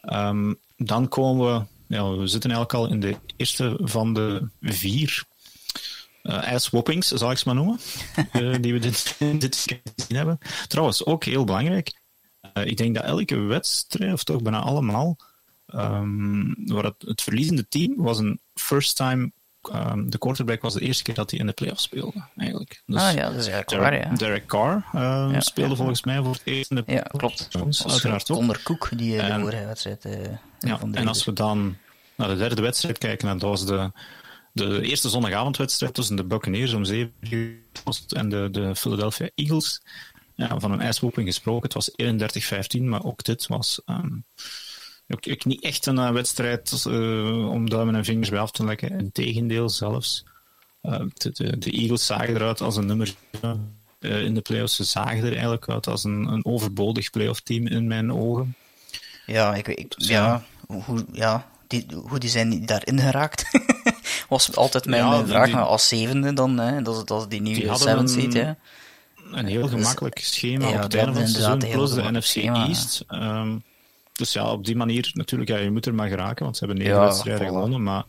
Ehm, 0.01 0.53
dan 0.77 1.07
komen 1.07 1.53
we, 1.53 1.65
ja, 1.95 2.09
we 2.09 2.27
zitten 2.27 2.51
eigenlijk 2.51 2.79
al 2.79 2.93
in 2.93 2.99
de 2.99 3.15
eerste 3.37 3.79
van 3.81 4.13
de 4.13 4.49
vier 4.61 5.23
uh, 6.23 6.53
ass-whoppings, 6.53 7.07
zal 7.07 7.31
ik 7.31 7.37
ze 7.37 7.43
maar 7.45 7.55
noemen, 7.55 7.79
uh, 8.33 8.55
die 8.61 8.73
we 8.73 8.79
dit, 8.79 9.15
dit 9.19 9.55
gezien 9.55 10.15
hebben. 10.15 10.37
Trouwens, 10.67 11.05
ook 11.05 11.23
heel 11.23 11.43
belangrijk, 11.43 11.93
uh, 12.53 12.65
ik 12.65 12.77
denk 12.77 12.95
dat 12.95 13.03
elke 13.03 13.37
wedstrijd, 13.37 14.13
of 14.13 14.23
toch 14.23 14.41
bijna 14.41 14.59
allemaal, 14.59 15.17
um, 15.75 16.55
waar 16.65 16.83
het, 16.83 16.95
het, 16.97 17.21
verliezende 17.21 17.67
team 17.67 17.93
was 17.95 18.19
een 18.19 18.39
first 18.53 18.95
time. 18.95 19.31
Um, 19.73 20.09
de 20.09 20.17
quarterback 20.17 20.61
was 20.61 20.73
de 20.73 20.81
eerste 20.81 21.03
keer 21.03 21.13
dat 21.15 21.31
hij 21.31 21.39
in 21.39 21.45
de 21.45 21.53
playoffs 21.53 21.83
speelde, 21.83 22.23
eigenlijk. 22.37 22.81
Dus 22.85 23.01
ah 23.01 23.13
ja, 23.13 23.29
dat 23.29 23.39
is 23.39 23.47
eigenlijk 23.47 23.69
Derek, 23.69 24.03
waar, 24.03 24.11
ja. 24.11 24.17
Derek 24.17 24.45
Carr 24.45 24.85
um, 24.95 25.31
ja, 25.31 25.39
speelde 25.39 25.69
ja. 25.69 25.75
volgens 25.75 26.03
mij 26.03 26.21
voor 26.21 26.31
het 26.31 26.41
eerst 26.43 26.69
in 26.69 26.75
de 26.75 26.83
Ja, 26.85 27.01
klopt. 27.01 27.49
Uiteraard 27.87 28.31
ook. 28.31 28.37
Onder 28.37 28.61
die 28.95 29.15
uh, 29.15 29.35
de 29.35 29.41
vorige 29.41 29.65
wedstrijd 29.65 30.05
uh, 30.05 30.13
ja, 30.59 30.79
En 30.91 31.07
als 31.07 31.25
we 31.25 31.33
dan 31.33 31.77
naar 32.15 32.27
de 32.27 32.35
derde 32.35 32.61
wedstrijd 32.61 32.97
kijken, 32.97 33.29
en 33.29 33.37
dat 33.37 33.49
was 33.49 33.65
de, 33.65 33.91
de 34.51 34.81
eerste 34.81 35.09
zondagavondwedstrijd 35.09 35.93
tussen 35.93 36.15
de 36.15 36.23
Buccaneers 36.23 36.73
om 36.73 36.85
7 36.85 37.13
uur 37.29 37.57
en 38.07 38.29
de, 38.29 38.47
de 38.51 38.75
Philadelphia 38.75 39.29
Eagles. 39.35 39.81
Ja, 40.35 40.59
van 40.59 40.71
een 40.71 40.81
ijswoping 40.81 41.27
gesproken. 41.27 41.63
Het 41.63 41.73
was 41.73 41.91
31-15, 42.79 42.83
maar 42.83 43.03
ook 43.03 43.23
dit 43.23 43.47
was 43.47 43.81
um, 43.85 44.25
ook, 45.09 45.25
ook, 45.29 45.45
niet 45.45 45.63
echt 45.63 45.85
een 45.85 45.97
uh, 45.97 46.11
wedstrijd 46.11 46.83
uh, 46.87 47.49
om 47.49 47.69
duimen 47.69 47.95
en 47.95 48.05
vingers 48.05 48.29
bij 48.29 48.39
af 48.39 48.51
te 48.51 48.65
lekken. 48.65 48.99
Integendeel 48.99 49.69
zelfs. 49.69 50.25
Uh, 50.83 50.99
de, 51.13 51.31
de, 51.31 51.57
de, 51.57 51.71
Eagles 51.71 52.05
zagen 52.05 52.35
eruit 52.35 52.61
als 52.61 52.75
een 52.75 52.85
nummer 52.85 53.15
in 53.99 54.33
de 54.33 54.41
playoffs. 54.41 54.75
Ze 54.75 54.83
zagen 54.83 55.23
er 55.23 55.31
eigenlijk 55.33 55.69
uit 55.69 55.87
als 55.87 56.03
een, 56.03 56.25
een 56.25 56.45
overbodig 56.45 57.09
playoff 57.09 57.41
team 57.41 57.67
in 57.67 57.87
mijn 57.87 58.13
ogen. 58.13 58.55
Ja, 59.25 59.55
ik, 59.55 59.67
ik 59.67 59.93
ja, 59.97 60.43
hoe, 60.67 61.05
ja 61.11 61.47
die, 61.67 61.85
hoe 62.07 62.19
die 62.19 62.29
zijn 62.29 62.65
daarin 62.65 62.99
geraakt. 62.99 63.45
was 64.29 64.55
altijd 64.55 64.85
mijn 64.85 65.05
ja, 65.05 65.25
vraag, 65.25 65.45
die, 65.45 65.53
maar 65.53 65.63
als 65.63 65.87
zevende 65.87 66.33
dan, 66.33 66.57
hè, 66.57 66.81
dat, 66.81 66.97
is, 66.97 67.03
dat 67.03 67.21
is 67.21 67.27
die 67.27 67.41
nieuwe 67.41 67.77
seven 67.77 68.07
seed, 68.07 68.33
hè. 68.33 68.51
Een 69.31 69.45
heel 69.45 69.67
gemakkelijk 69.67 70.15
dus, 70.15 70.33
schema 70.33 70.67
ja, 70.67 70.75
op 70.75 70.81
het 70.81 70.95
einde 70.95 71.13
van 71.13 71.21
het 71.21 71.31
seizoen, 71.31 71.57
plus 71.57 71.91
de 71.91 72.11
NFC 72.11 72.23
schema, 72.23 72.67
East. 72.67 73.05
Um, 73.09 73.63
dus 74.19 74.33
ja, 74.33 74.51
op 74.51 74.65
die 74.65 74.75
manier, 74.75 75.11
natuurlijk, 75.13 75.49
ja, 75.49 75.57
je 75.57 75.71
moet 75.71 75.85
er 75.85 75.93
maar 75.93 76.07
geraken, 76.07 76.43
want 76.43 76.57
ze 76.57 76.65
hebben 76.65 76.83
negen 76.83 76.99
wedstrijden 76.99 77.47
voilà. 77.47 77.49
gewonnen, 77.49 77.83
maar 77.83 78.05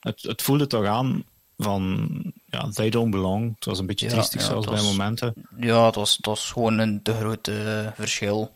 het, 0.00 0.22
het 0.22 0.42
voelde 0.42 0.66
toch 0.66 0.84
aan 0.84 1.24
van, 1.56 2.08
ja, 2.46 2.68
they 2.68 2.90
don't 2.90 3.10
belong. 3.10 3.54
Het 3.54 3.64
was 3.64 3.78
een 3.78 3.86
beetje 3.86 4.08
triestig 4.08 4.42
zelfs 4.42 4.66
bij 4.66 4.82
momenten. 4.82 5.34
Ja, 5.56 5.86
het 5.86 5.94
was, 5.94 6.16
het 6.16 6.26
was 6.26 6.50
gewoon 6.50 6.78
een 6.78 7.02
te 7.02 7.14
groot 7.14 7.48
uh, 7.48 7.86
verschil. 7.94 8.54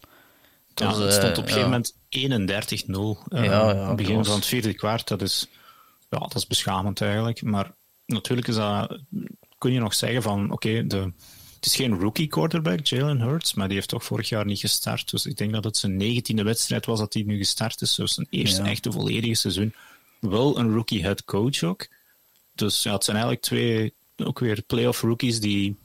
Het, 0.68 0.80
was, 0.80 0.98
het 0.98 1.12
stond 1.12 1.38
op 1.38 1.44
een 1.44 1.50
gegeven 1.50 1.70
moment 1.70 1.94
31-0. 3.26 3.32
Uh, 3.32 3.44
ja, 3.44 3.70
ja, 3.70 3.94
begin 3.94 4.16
was... 4.16 4.26
van 4.26 4.36
het 4.36 4.46
vierde 4.46 4.74
kwart, 4.74 5.08
dat 5.08 5.22
is, 5.22 5.48
ja, 6.08 6.18
dat 6.18 6.34
is 6.34 6.46
beschamend 6.46 7.00
eigenlijk. 7.00 7.42
Maar 7.42 7.72
natuurlijk 8.06 8.48
is 8.48 8.54
dat, 8.54 8.98
kun 9.58 9.72
je 9.72 9.80
nog 9.80 9.94
zeggen 9.94 10.22
van, 10.22 10.44
oké, 10.44 10.52
okay, 10.52 10.86
de 10.86 11.12
het 11.60 11.68
is 11.68 11.76
geen 11.76 11.98
rookie 11.98 12.26
quarterback, 12.26 12.86
Jalen 12.86 13.20
Hurts, 13.20 13.54
maar 13.54 13.66
die 13.66 13.76
heeft 13.76 13.88
toch 13.88 14.04
vorig 14.04 14.28
jaar 14.28 14.44
niet 14.44 14.58
gestart. 14.58 15.10
Dus 15.10 15.26
ik 15.26 15.36
denk 15.36 15.52
dat 15.52 15.64
het 15.64 15.76
zijn 15.76 15.96
negentiende 15.96 16.42
wedstrijd 16.42 16.86
was 16.86 16.98
dat 16.98 17.14
hij 17.14 17.22
nu 17.22 17.36
gestart 17.36 17.80
is. 17.80 17.94
Dus 17.94 18.14
zijn 18.14 18.26
eerste 18.30 18.62
ja. 18.62 18.68
echte 18.68 18.92
volledige 18.92 19.34
seizoen. 19.34 19.74
Wel 20.20 20.58
een 20.58 20.72
rookie 20.72 21.02
head 21.02 21.24
coach 21.24 21.62
ook. 21.62 21.86
Dus 22.54 22.82
ja, 22.82 22.92
het 22.92 23.04
zijn 23.04 23.16
eigenlijk 23.16 23.46
twee, 23.46 23.94
ook 24.16 24.38
weer 24.38 24.62
playoff 24.66 25.00
rookies 25.00 25.40
die... 25.40 25.76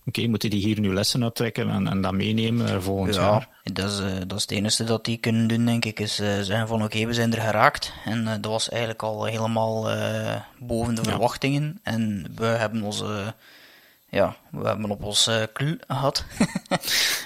Oké, 0.00 0.18
okay, 0.18 0.26
moeten 0.26 0.50
die 0.50 0.64
hier 0.64 0.80
nu 0.80 0.94
lessen 0.94 1.22
uittrekken 1.22 1.70
en, 1.70 1.86
en 1.86 2.00
dat 2.00 2.12
meenemen 2.12 2.82
volgend 2.82 3.14
ja, 3.14 3.20
jaar? 3.20 3.48
Dat 3.62 3.90
is, 3.90 4.00
uh, 4.00 4.06
dat 4.26 4.38
is 4.38 4.42
het 4.42 4.50
enige 4.50 4.84
dat 4.84 5.04
die 5.04 5.16
kunnen 5.16 5.46
doen, 5.46 5.64
denk 5.64 5.84
ik. 5.84 6.00
Is 6.00 6.20
uh, 6.20 6.40
zeggen 6.40 6.68
van 6.68 6.82
oké, 6.82 6.84
okay, 6.84 7.06
we 7.06 7.14
zijn 7.14 7.34
er 7.34 7.40
geraakt. 7.40 7.92
En 8.04 8.20
uh, 8.20 8.30
dat 8.30 8.46
was 8.46 8.68
eigenlijk 8.68 9.02
al 9.02 9.24
helemaal 9.24 9.82
boven 10.58 10.94
de 10.94 11.02
ja. 11.02 11.10
verwachtingen. 11.10 11.80
En 11.82 12.26
we 12.34 12.44
hebben 12.44 12.82
onze 12.82 13.34
ja, 14.10 14.36
we 14.50 14.66
hebben 14.66 14.90
op 14.90 15.04
ons 15.04 15.28
uh, 15.28 15.42
klu 15.52 15.78
gehad. 15.86 16.24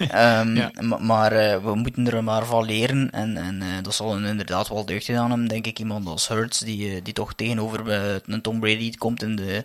um, 0.01 0.57
ja. 0.61 0.71
Maar 0.99 1.33
uh, 1.33 1.65
we 1.65 1.75
moeten 1.75 2.07
er 2.07 2.25
maar 2.25 2.47
van 2.47 2.65
leren. 2.65 3.11
En, 3.11 3.37
en 3.37 3.61
uh, 3.63 3.83
dat 3.83 3.95
zal 3.95 4.17
inderdaad 4.17 4.69
wel 4.69 4.85
deugd 4.85 5.05
gedaan 5.05 5.31
hebben, 5.31 5.49
denk 5.49 5.67
ik. 5.67 5.79
Iemand 5.79 6.07
als 6.07 6.29
Hurts, 6.29 6.59
die, 6.59 7.03
die 7.03 7.13
toch 7.13 7.35
tegenover 7.35 7.91
een 8.27 8.43
Tom 8.43 8.61
Brady 8.61 8.95
komt 8.95 9.23
in 9.23 9.37
de, 9.37 9.65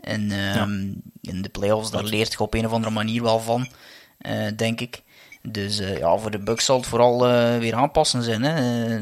in, 0.00 0.32
um, 0.32 1.02
ja. 1.20 1.30
in 1.32 1.42
de 1.42 1.48
playoffs. 1.48 1.90
Daar 1.90 2.04
leert 2.04 2.32
je 2.32 2.38
op 2.38 2.54
een 2.54 2.66
of 2.66 2.72
andere 2.72 2.92
manier 2.92 3.22
wel 3.22 3.40
van, 3.40 3.68
denk 4.56 4.80
ik. 4.80 5.02
Dus 5.42 5.78
ja, 5.78 6.16
voor 6.16 6.30
de 6.30 6.38
Bucks 6.38 6.64
zal 6.64 6.76
het 6.76 6.86
vooral 6.86 7.18
weer 7.58 7.74
aanpassen 7.74 8.22
zijn. 8.22 8.42
Hè. 8.42 8.98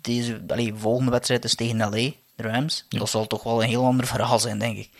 Deze 0.00 0.42
allee, 0.46 0.74
volgende 0.76 1.10
wedstrijd 1.10 1.44
is 1.44 1.54
tegen 1.54 1.78
LA, 1.78 1.90
de 1.90 2.14
Rams. 2.36 2.86
Ja. 2.88 2.98
Dat 2.98 3.08
zal 3.08 3.26
toch 3.26 3.42
wel 3.42 3.62
een 3.62 3.68
heel 3.68 3.84
ander 3.84 4.06
verhaal 4.06 4.38
zijn, 4.38 4.58
denk 4.58 4.76
ik. 4.76 4.90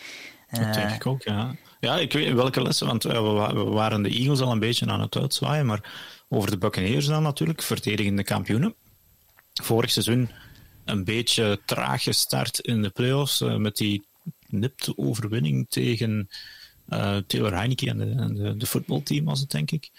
Dat 0.55 0.75
denk 0.75 0.91
ik 0.91 1.07
ook, 1.07 1.23
ja. 1.23 1.57
Ja, 1.81 1.99
ik 1.99 2.13
weet 2.13 2.33
welke 2.33 2.63
lessen, 2.63 2.87
want 2.87 3.03
we 3.03 3.21
waren 3.65 4.03
de 4.03 4.09
Eagles 4.09 4.41
al 4.41 4.53
een 4.53 4.59
beetje 4.59 4.87
aan 4.87 5.01
het 5.01 5.17
uitzwaaien, 5.17 5.67
maar 5.67 5.93
over 6.29 6.51
de 6.51 6.59
Buccaneers 6.59 7.07
dan 7.07 7.23
natuurlijk, 7.23 7.63
verdedigende 7.63 8.25
kampioenen. 8.25 8.75
Vorig 9.63 9.91
seizoen 9.91 10.31
een 10.85 11.05
beetje 11.05 11.61
traag 11.65 12.03
gestart 12.03 12.59
in 12.59 12.83
de 12.83 12.91
playoffs 12.91 13.41
uh, 13.41 13.57
met 13.57 13.77
die 13.77 14.07
nipte 14.47 14.93
overwinning 14.97 15.67
tegen 15.69 16.29
uh, 16.89 17.17
Taylor 17.17 17.55
Heineke 17.55 17.89
en 17.89 17.99
de, 17.99 18.33
de, 18.33 18.57
de 18.57 18.67
voetbalteam 18.67 19.25
was 19.25 19.41
het, 19.41 19.51
denk 19.51 19.71
ik. 19.71 19.91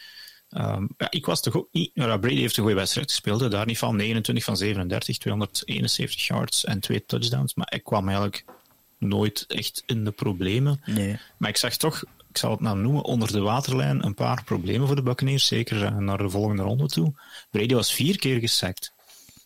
Um, 0.49 0.89
ja, 0.97 1.11
ik 1.11 1.25
was 1.25 1.41
toch 1.41 1.55
ook 1.55 1.67
niet... 1.71 1.91
Ja, 1.93 2.17
Brady 2.17 2.39
heeft 2.39 2.57
een 2.57 2.63
goede 2.63 2.79
wedstrijd 2.79 3.11
gespeeld, 3.11 3.51
daar 3.51 3.65
niet 3.65 3.77
van. 3.77 3.95
29 3.95 4.45
van 4.45 4.57
37, 4.57 5.17
271 5.17 6.27
yards 6.27 6.65
en 6.65 6.79
twee 6.79 7.05
touchdowns, 7.05 7.53
maar 7.53 7.73
ik 7.73 7.83
kwam 7.83 8.07
eigenlijk 8.07 8.45
nooit 9.07 9.45
echt 9.47 9.83
in 9.85 10.03
de 10.03 10.11
problemen. 10.11 10.81
Nee. 10.85 11.19
Maar 11.37 11.49
ik 11.49 11.57
zag 11.57 11.75
toch, 11.75 12.03
ik 12.29 12.37
zal 12.37 12.51
het 12.51 12.59
nou 12.59 12.77
noemen, 12.77 13.03
onder 13.03 13.31
de 13.31 13.39
waterlijn 13.39 14.05
een 14.05 14.13
paar 14.13 14.43
problemen 14.43 14.87
voor 14.87 14.95
de 14.95 15.01
Buccaneers, 15.01 15.47
zeker 15.47 16.01
naar 16.01 16.17
de 16.17 16.29
volgende 16.29 16.63
ronde 16.63 16.87
toe. 16.87 17.13
Brady 17.51 17.73
was 17.73 17.93
vier 17.93 18.19
keer 18.19 18.39
gesackt. 18.39 18.93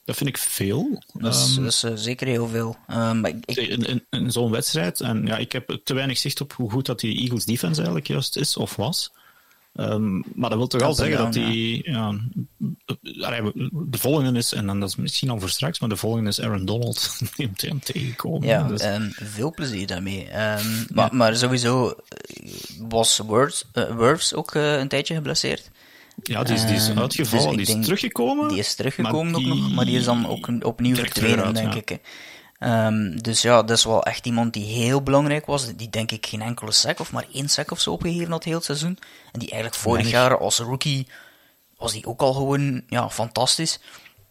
Dat 0.06 0.18
vind 0.18 0.30
ik 0.30 0.38
veel. 0.38 1.04
Dat 1.14 1.36
is, 1.36 1.56
um, 1.56 1.64
dat 1.64 1.74
is 1.74 1.84
uh, 1.84 1.92
zeker 1.96 2.28
heel 2.28 2.48
veel. 2.48 2.78
Um, 2.88 3.26
ik... 3.26 3.46
In, 3.46 3.86
in, 3.86 4.06
in 4.10 4.32
zo'n 4.32 4.52
wedstrijd, 4.52 5.02
en 5.02 5.26
ja, 5.26 5.38
ik 5.38 5.52
heb 5.52 5.80
te 5.84 5.94
weinig 5.94 6.18
zicht 6.18 6.42
op 6.42 6.54
hoe 6.54 6.72
goed 6.72 6.86
dat 6.86 7.00
die 7.00 7.20
Eagles 7.20 7.46
defense 7.46 7.76
eigenlijk 7.76 8.08
juist 8.08 8.38
is 8.38 8.58
of 8.58 8.76
was. 8.76 9.12
Um, 9.80 10.24
maar 10.36 10.50
dat 10.50 10.58
wil 10.58 10.68
toch 10.68 10.82
wel 10.82 10.94
zeggen 10.94 11.18
down, 11.18 11.32
dat 11.32 11.34
die. 11.34 11.92
Ja. 11.92 12.20
Ja, 13.02 13.42
de 13.72 13.98
volgende 13.98 14.40
is, 14.40 14.54
en 14.54 14.66
dan 14.66 14.80
dat 14.80 14.90
is 14.90 14.96
misschien 14.96 15.30
al 15.30 15.40
voor 15.40 15.50
straks, 15.50 15.80
maar 15.80 15.90
de 15.90 15.96
volgende 15.96 16.30
is 16.30 16.42
Aaron 16.42 16.66
Donald 16.66 17.20
neemt 17.38 17.62
hem 17.62 17.80
tegenkomen. 17.80 18.48
Ja, 18.48 18.68
dus. 18.68 18.84
um, 18.84 19.12
veel 19.16 19.52
plezier 19.52 19.88
daarmee. 19.88 20.22
Um, 20.22 20.32
ja. 20.32 20.58
maar, 20.94 21.16
maar 21.16 21.36
sowieso 21.36 21.96
was 22.80 23.18
Words, 23.18 23.66
uh, 23.74 23.96
Words 23.96 24.34
ook 24.34 24.56
uh, 24.56 24.78
een 24.78 24.88
tijdje 24.88 25.14
geblesseerd. 25.14 25.72
Ja, 26.24 26.44
die 26.44 26.56
is, 26.56 26.66
die 26.66 26.76
is 26.76 26.90
uitgevallen, 26.96 27.58
dus 27.58 27.68
die 27.68 27.78
is 27.78 27.86
teruggekomen. 27.86 28.48
Die 28.48 28.58
is 28.58 28.76
teruggekomen 28.76 29.36
ook 29.36 29.46
nog, 29.46 29.74
maar 29.74 29.86
die 29.86 29.98
is 29.98 30.04
dan 30.04 30.28
ook 30.28 30.50
opnieuw 30.62 30.96
verdwenen, 30.96 31.54
denk 31.54 31.74
ik. 31.74 32.00
Um, 32.60 33.22
dus 33.22 33.42
ja, 33.42 33.64
dat 33.64 33.78
is 33.78 33.84
wel 33.84 34.04
echt 34.04 34.26
iemand 34.26 34.54
die 34.54 34.66
heel 34.66 35.02
belangrijk 35.02 35.46
was. 35.46 35.76
Die 35.76 35.90
denk 35.90 36.12
ik 36.12 36.26
geen 36.26 36.42
enkele 36.42 36.72
sack 36.72 37.00
of 37.00 37.12
maar 37.12 37.26
één 37.34 37.50
sack 37.50 37.72
of 37.72 37.80
zo 37.80 37.92
opgegeven 37.92 38.32
had 38.32 38.44
heel 38.44 38.56
het 38.56 38.64
seizoen. 38.64 38.98
En 39.32 39.40
die 39.40 39.50
eigenlijk 39.50 39.82
vorig 39.82 40.10
jaar 40.10 40.38
als 40.38 40.60
rookie 40.60 41.08
was 41.78 41.92
die 41.92 42.06
ook 42.06 42.22
al 42.22 42.34
gewoon 42.34 42.84
ja, 42.88 43.10
fantastisch. 43.10 43.80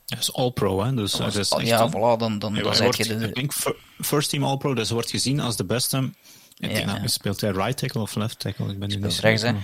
Dat 0.07 0.19
is 0.19 0.33
All-Pro, 0.33 0.83
hè? 0.85 0.95
Dus, 0.95 1.13
was, 1.13 1.35
dat 1.35 1.45
is 1.45 1.51
echt 1.51 1.67
ja, 1.67 1.89
voilà, 1.89 2.19
dan, 2.19 2.39
dan, 2.39 2.55
ja, 2.55 2.63
dan 2.63 2.77
wordt, 2.77 2.97
je 2.97 3.19
de... 3.19 3.27
Ik 3.27 3.35
denk 3.35 3.53
First 4.01 4.31
Team 4.31 4.45
All-Pro, 4.45 4.75
dus 4.75 4.91
wordt 4.91 5.11
gezien 5.11 5.41
als 5.41 5.57
de 5.57 5.65
beste. 5.65 6.11
Ik 6.59 6.71
ja, 6.71 6.79
ja. 6.79 7.07
Speelt 7.07 7.41
hij 7.41 7.51
right 7.51 7.77
tackle 7.77 8.01
of 8.01 8.15
left 8.15 8.39
tackle? 8.39 8.71
Ik 8.71 8.79
ben 8.79 8.89
niet 8.89 9.01
meer 9.01 9.19
rechts, 9.21 9.43
hè? 9.43 9.53
Uh, 9.53 9.63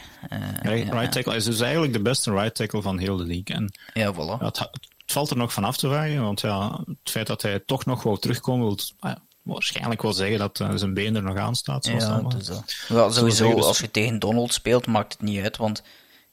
right, 0.62 0.92
right 0.92 1.12
tackle 1.12 1.36
is 1.36 1.44
dus 1.44 1.60
eigenlijk 1.60 1.92
de 1.92 2.02
beste 2.02 2.30
right 2.32 2.54
tackle 2.54 2.82
van 2.82 2.98
heel 2.98 3.16
de 3.16 3.24
league. 3.24 3.56
En 3.56 3.72
ja, 3.92 4.14
voilà. 4.14 4.42
Het, 4.44 4.68
het 5.04 5.12
valt 5.12 5.30
er 5.30 5.36
nog 5.36 5.52
van 5.52 5.64
af 5.64 5.76
te 5.76 5.88
vragen, 5.88 6.22
want 6.22 6.40
ja, 6.40 6.80
het 6.86 7.10
feit 7.10 7.26
dat 7.26 7.42
hij 7.42 7.60
toch 7.66 7.84
nog 7.84 8.02
wou 8.02 8.18
terugkomen, 8.18 8.66
wil 8.66 8.78
ah, 8.98 9.16
waarschijnlijk 9.42 10.02
wel 10.02 10.12
zeggen 10.12 10.38
dat 10.38 10.60
uh, 10.60 10.70
zijn 10.74 10.94
been 10.94 11.16
er 11.16 11.22
nog 11.22 11.36
aan 11.36 11.54
staat. 11.56 11.86
Ja, 11.86 12.20
dus, 12.20 12.48
uh, 12.48 12.56
ja, 12.88 13.10
sowieso, 13.10 13.60
als 13.60 13.78
je 13.78 13.90
tegen 13.90 14.18
Donald 14.18 14.52
speelt, 14.52 14.86
maakt 14.86 15.12
het 15.12 15.22
niet 15.22 15.42
uit, 15.42 15.56
want 15.56 15.82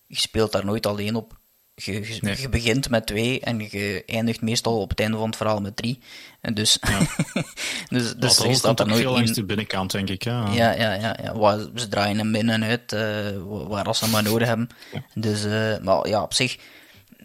je 0.08 0.18
speelt 0.18 0.52
daar 0.52 0.66
nooit 0.66 0.86
alleen 0.86 1.16
op. 1.16 1.40
je, 1.76 1.92
je, 2.22 2.36
je 2.42 2.50
begint 2.50 2.90
met 2.90 3.06
twee 3.08 3.40
en 3.40 3.60
je 3.60 4.04
eindigt 4.06 4.42
meestal 4.42 4.82
op 4.82 4.90
het 4.90 5.00
einde 5.00 5.18
van 5.18 5.26
het 5.28 5.36
verhaal 5.36 5.62
met 5.62 5.76
drie. 5.76 6.00
En 6.42 6.54
dus, 6.54 6.78
Ja. 6.82 7.00
dus, 7.90 8.14
dus 8.16 8.16
dat 8.38 8.46
er 8.46 8.56
staat 8.56 8.80
er 8.80 8.88
nooit 8.88 9.02
veel 9.02 9.12
langs 9.12 9.28
in. 9.30 9.34
de 9.36 9.46
binnenkant, 9.46 9.92
denk 9.92 10.10
ik. 10.10 10.24
Ja. 10.24 10.52
Ja, 10.52 10.72
ja, 10.72 10.94
ja, 10.94 11.18
ja. 11.24 11.38
Waar, 11.38 11.60
ze 11.76 11.88
draaien 11.88 12.18
hem 12.18 12.36
in 12.36 12.50
en 12.50 12.64
uit, 12.64 12.92
eh, 12.94 13.02
wa- 13.48 13.68
waar 13.68 13.86
als 13.86 13.98
ze 13.98 14.10
maar 14.10 14.24
nodig 14.24 14.48
hebben. 14.48 14.70
Dus, 15.14 15.44
eh, 15.46 15.78
maar 15.78 16.08
ja, 16.08 16.22
op 16.22 16.34
zich, 16.34 16.58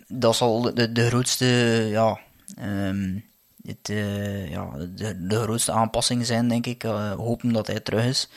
dat 0.08 0.36
zal 0.36 0.74
de, 0.74 0.92
de 0.92 1.06
grootste, 1.06 1.46
ja, 1.90 2.18
ehm, 2.56 3.18
het, 3.62 3.88
eh, 3.88 4.50
ja 4.50 4.70
de, 4.94 5.26
de 5.26 5.42
grootste 5.42 5.72
aanpassing 5.72 6.26
zijn, 6.26 6.48
denk 6.48 6.66
ik. 6.66 6.84
Eh, 6.84 7.12
hopen 7.12 7.52
dat 7.52 7.66
hij 7.66 7.80
terug 7.80 8.04
is. 8.04 8.28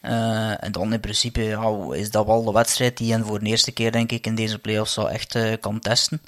Eh, 0.00 0.64
en 0.64 0.72
dan 0.72 0.92
in 0.92 1.00
principe 1.00 1.42
ja, 1.42 1.92
is 1.92 2.10
dat 2.10 2.26
wel 2.26 2.44
de 2.44 2.52
wedstrijd 2.52 2.96
die 2.96 3.12
hen 3.12 3.24
voor 3.24 3.38
de 3.38 3.46
eerste 3.46 3.72
keer, 3.72 3.92
denk 3.92 4.12
ik, 4.12 4.26
in 4.26 4.34
deze 4.34 4.58
playoffs 4.58 4.92
zal 4.92 5.10
echt 5.10 5.58
kan 5.60 5.80
testen. 5.80 6.20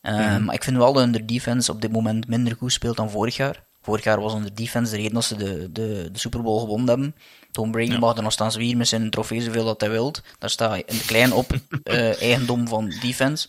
Eh, 0.00 0.38
Maar 0.38 0.54
ik 0.54 0.64
vind 0.64 0.76
wel 0.76 0.92
dat 0.92 1.12
de 1.12 1.24
defense 1.24 1.72
op 1.72 1.80
dit 1.80 1.92
moment 1.92 2.28
minder 2.28 2.56
goed 2.58 2.72
speelt 2.72 2.96
dan 2.96 3.10
vorig 3.10 3.36
jaar. 3.36 3.62
Vorig 3.82 4.04
jaar 4.04 4.20
was 4.20 4.42
de 4.42 4.52
defense 4.52 4.90
de 4.90 4.96
reden 4.96 5.14
dat 5.14 5.24
ze 5.24 5.36
de, 5.36 5.72
de, 5.72 6.08
de 6.12 6.18
Super 6.18 6.42
Bowl 6.42 6.60
gewonnen 6.60 6.88
hebben. 6.88 7.14
Tom 7.50 7.70
Brady 7.70 7.96
mag 7.96 8.16
er 8.16 8.22
nog 8.22 8.32
staan 8.32 8.52
zwieren 8.52 8.78
met 8.78 8.88
zijn 8.88 9.10
trofee 9.10 9.40
zoveel 9.40 9.64
dat 9.64 9.80
hij 9.80 9.90
wilt. 9.90 10.22
Daar 10.38 10.50
staat 10.50 10.76
de 10.76 11.04
klein 11.06 11.32
op 11.32 11.58
eigendom 12.20 12.68
van 12.68 12.92
defense. 13.00 13.48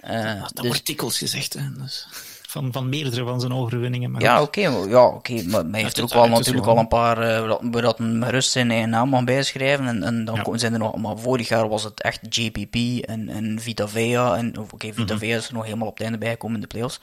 Eh, 0.00 0.40
Dat 0.40 0.50
dus- 0.56 0.66
wordt 0.66 0.86
dikwijls 0.86 1.18
gezegd, 1.18 1.52
hè. 1.52 1.60
Dus 1.82 2.06
van, 2.48 2.72
van 2.72 2.88
meerdere 2.88 3.24
van 3.24 3.40
zijn 3.40 3.52
overwinningen. 3.54 4.10
Maar 4.10 4.22
ja, 4.22 4.42
oké, 4.42 4.60
ja, 4.60 5.04
oké, 5.06 5.42
maar 5.42 5.64
hij 5.70 5.80
heeft 5.82 5.96
er 5.96 6.02
ook 6.02 6.12
wel 6.12 6.28
natuurlijk 6.28 6.66
wel 6.66 6.76
een 6.78 6.88
paar, 6.88 7.46
dat- 7.46 7.60
waar 7.62 7.82
dat 7.82 7.98
hem 7.98 8.22
gerust 8.22 8.50
zijn 8.50 8.70
eigen 8.70 8.90
naam 8.90 9.24
bijschrijven. 9.24 9.86
En, 9.86 10.02
en 10.02 10.24
dan 10.24 10.34
Ja. 10.34 10.42
komen- 10.42 10.60
zijn 10.60 10.72
er 10.72 10.78
nog, 10.78 10.96
maar 10.96 11.18
vorig 11.18 11.48
jaar 11.48 11.68
was 11.68 11.82
het 11.84 12.02
echt 12.02 12.36
JPP 12.36 13.04
en, 13.08 13.28
en 13.28 13.58
Vita 13.60 13.88
Vea. 13.88 14.36
En, 14.36 14.58
oké, 14.58 14.92
Vita 14.92 15.12
Mhm. 15.14 15.18
Vea 15.18 15.36
is 15.36 15.48
er 15.48 15.54
nog 15.54 15.64
helemaal 15.64 15.86
op 15.88 15.94
het 15.94 16.02
einde 16.02 16.18
bijgekomen 16.18 16.54
in 16.56 16.60
de 16.62 16.66
playoffs. 16.66 17.00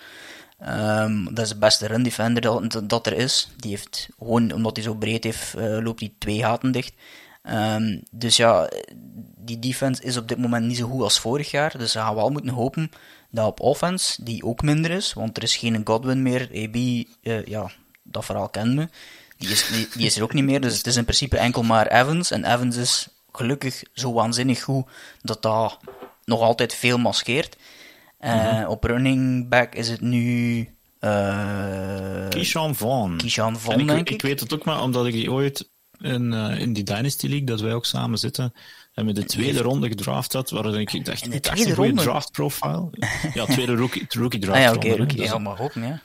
Ehm, 0.60 1.24
dat 1.34 1.46
is 1.46 1.50
de 1.50 1.58
beste 1.58 1.88
run 1.88 2.04
defender 2.04 2.42
dat, 2.42 2.82
dat 2.84 3.06
er 3.06 3.14
is. 3.14 3.50
Die 3.58 3.70
heeft 3.72 4.10
gewoon, 4.20 4.52
omdat 4.52 4.76
hij 4.76 4.86
zo 4.86 4.94
breed 4.94 5.24
heeft, 5.24 5.54
eh, 5.54 5.78
loopt 5.82 6.00
hij 6.00 6.12
twee 6.18 6.40
gaten 6.40 6.72
dicht. 6.72 6.94
Ehm, 7.48 7.98
dus 8.12 8.36
ja, 8.38 8.70
die 9.38 9.60
defense 9.60 10.04
is 10.04 10.18
op 10.18 10.28
dit 10.28 10.38
moment 10.38 10.66
niet 10.66 10.78
zo 10.78 10.88
goed 10.88 11.02
als 11.02 11.20
vorig 11.20 11.52
jaar. 11.52 11.78
Dus 11.78 11.92
ze 11.92 12.00
gaan 12.00 12.16
wel 12.16 12.30
moeten 12.30 12.52
hopen 12.52 12.92
dat 13.32 13.46
op 13.48 13.60
offense, 13.60 14.24
die 14.24 14.44
ook 14.44 14.62
minder 14.62 14.92
is, 14.92 15.14
want 15.14 15.38
er 15.38 15.44
is 15.44 15.56
geen 15.58 15.82
Godwin 15.84 16.22
meer. 16.22 16.42
AB, 16.42 16.76
eh, 17.22 17.46
ja, 17.46 17.72
dat 18.04 18.26
verhaal 18.26 18.50
kennen 18.50 18.78
we. 18.78 18.88
Die 19.38 19.50
is, 19.50 19.68
die, 19.68 19.88
die 19.94 20.06
is 20.06 20.18
er 20.18 20.24
ook 20.24 20.34
niet 20.34 20.44
meer. 20.44 20.62
Dus 20.62 20.78
het 20.78 20.88
is 20.88 20.96
in 20.96 21.04
principe 21.04 21.38
enkel 21.38 21.64
maar 21.64 21.88
Evans. 21.88 22.32
En 22.32 22.54
Evans 22.54 22.76
is 22.76 23.08
gelukkig 23.32 23.84
zo 23.94 24.14
waanzinnig 24.14 24.64
goed 24.64 24.86
dat 25.22 25.42
dat 25.42 25.78
nog 26.26 26.42
altijd 26.42 26.74
veel 26.74 26.98
maskeert. 26.98 27.56
Eh, 28.20 28.66
Op 28.68 28.84
running 28.84 29.50
back 29.50 29.76
is 29.76 29.90
het 29.90 30.02
nu. 30.02 30.60
eh 31.00 32.28
Keyshawn 33.18 33.56
Vaughn. 33.56 33.82
Ik, 33.82 33.88
denk 33.88 34.08
ik 34.08 34.14
ik. 34.14 34.22
weet 34.22 34.40
het 34.40 34.54
ook 34.54 34.64
maar 34.66 34.82
omdat 34.82 35.06
ik 35.06 35.14
die 35.14 35.32
ooit 35.32 35.70
in, 36.00 36.34
eh, 36.34 36.60
in 36.60 36.74
die 36.74 36.84
Dynasty 36.84 37.28
League, 37.28 37.46
dat 37.46 37.62
wij 37.62 37.74
ook 37.74 37.86
samen 37.86 38.18
zitten, 38.20 38.54
en 38.94 39.06
met 39.06 39.16
de 39.16 39.26
tweede 39.26 39.62
ronde 39.62 39.88
gedraft 39.88 40.34
had, 40.34 40.50
waarin 40.50 40.74
ik 40.80 41.06
dacht, 41.06 41.24
de 41.24 41.36
ik 41.36 41.42
tweede 41.42 41.70
een 41.70 41.76
goede 41.76 41.94
draft 41.94 42.32
profile. 42.32 42.90
Ja, 43.34 43.46
tweede 43.46 43.76
rookie, 43.76 44.06
rookie 44.10 44.40
draft. 44.40 44.58
Ah 44.58 44.64
ja, 44.64 44.74
oké, 44.74 44.96
rookie. 44.96 45.18
Dus, 45.18 45.28
Ja, 45.28 45.38
maar 45.38 45.72
ja. 45.74 46.02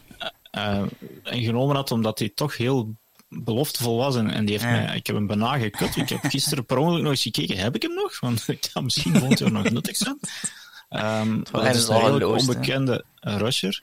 eh, 0.50 0.82
en 1.22 1.42
genomen 1.42 1.76
had 1.76 1.90
omdat 1.90 2.18
hij 2.18 2.32
toch 2.34 2.56
heel 2.56 2.94
beloftevol 3.28 3.96
was. 3.96 4.16
En, 4.16 4.30
en 4.30 4.44
die 4.44 4.58
heeft 4.58 4.70
Ja. 4.74 4.80
mij, 4.84 4.96
ik 4.96 5.06
heb 5.06 5.16
hem 5.16 5.26
bijna 5.26 5.58
gekut. 5.58 5.96
Ik 5.96 6.08
heb 6.08 6.20
gisteren 6.22 6.66
per 6.66 6.76
ongeluk 6.76 7.02
nog 7.02 7.10
eens 7.10 7.22
gekeken, 7.22 7.56
heb 7.56 7.74
ik 7.74 7.82
hem 7.82 7.94
nog? 7.94 8.20
Want 8.20 8.44
ik 8.48 8.68
kan 8.72 8.84
misschien 8.84 9.16
volgend 9.16 9.38
jaar 9.38 9.52
nog 9.52 9.70
nuttig 9.70 9.96
zijn. 9.96 10.18
Hij 10.88 11.42
dat 11.52 11.74
is 11.74 11.88
een 11.88 11.94
heel 12.18 12.30
onbekende 12.30 13.04
eh, 13.20 13.36
rusher. 13.36 13.82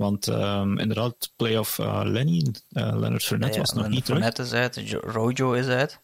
Want 0.00 0.28
ehm, 0.28 0.78
inderdaad, 0.78 1.30
playoff 1.36 1.78
uh, 1.78 2.00
Lenny, 2.04 2.46
eh, 2.72 2.82
Leonard 2.82 3.22
Fournette 3.24 3.58
was 3.58 3.72
nog 3.72 3.88
niet 3.88 4.04
terug. 4.04 4.18
Fournette 4.20 4.42
is 4.42 4.52
uit, 4.52 4.90
Jo- 4.90 5.00
Rojo 5.04 5.52
is 5.52 5.66
uit. 5.66 5.98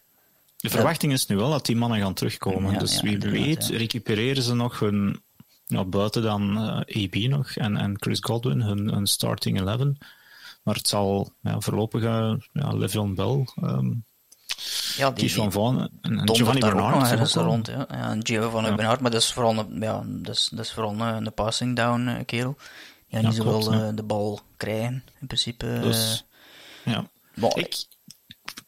De 0.57 0.69
verwachting 0.69 1.11
is 1.13 1.25
nu 1.25 1.35
wel 1.35 1.49
dat 1.49 1.65
die 1.65 1.75
mannen 1.75 1.99
gaan 1.99 2.13
terugkomen. 2.13 2.71
Ja, 2.73 2.79
dus 2.79 3.01
wie 3.01 3.17
weet, 3.17 3.65
recupereren 3.65 4.43
ze 4.43 4.53
nog 4.53 4.79
hun, 4.79 5.21
nou, 5.67 5.85
buiten 5.85 6.21
dan 6.21 6.57
eh 6.57 7.03
AB 7.03 7.15
nog 7.15 7.49
en, 7.55 7.77
en 7.77 7.95
Chris 7.99 8.19
Godwin, 8.21 8.61
hun, 8.61 8.87
hun 8.89 9.07
starting 9.07 9.59
11. 9.67 9.77
Maar 10.63 10.75
het 10.75 10.87
zal 10.87 11.31
ja, 11.41 11.59
voorlopig 11.59 12.01
uh, 12.03 12.33
ja, 12.53 12.71
Le'Veon 12.73 13.15
Bell, 13.15 13.47
ehm 13.55 13.91
Ja, 14.97 15.11
die, 15.11 15.31
Vaughn 15.31 15.79
en, 16.01 16.19
en 16.19 16.35
Giovanni 16.35 16.59
daar 16.59 16.73
ook 16.73 16.79
nog 16.79 17.09
Bernard. 17.09 17.37
ook 17.37 17.45
rond. 17.45 17.67
Ja, 17.67 17.85
ja 17.89 18.09
en 18.11 18.25
Giovanni 18.25 18.69
Ja. 18.69 18.75
Bernard, 18.75 18.99
maar 18.99 19.11
dat 19.11 19.21
is 19.21 19.33
vooral 19.33 19.57
een, 19.57 19.79
ja, 19.79 20.03
dat 20.05 20.35
is, 20.35 20.49
dat 20.51 20.65
is 20.65 20.71
vooral 20.71 20.91
een, 20.99 21.25
een 21.25 21.33
passing 21.33 21.75
down 21.75 22.07
eh, 22.07 22.25
kerel. 22.25 22.57
Ja, 23.07 23.21
niet 23.21 23.33
zoveel 23.35 23.59
klopt, 23.59 23.73
ja. 23.75 23.87
eh, 23.87 23.95
de 23.95 24.03
bal 24.03 24.39
krijgen, 24.57 25.03
in 25.19 25.27
principe. 25.27 25.73
eh. 25.73 25.81
Dus, 25.81 26.25
ja. 26.85 27.09
maar- 27.35 27.57
Ik 27.57 27.85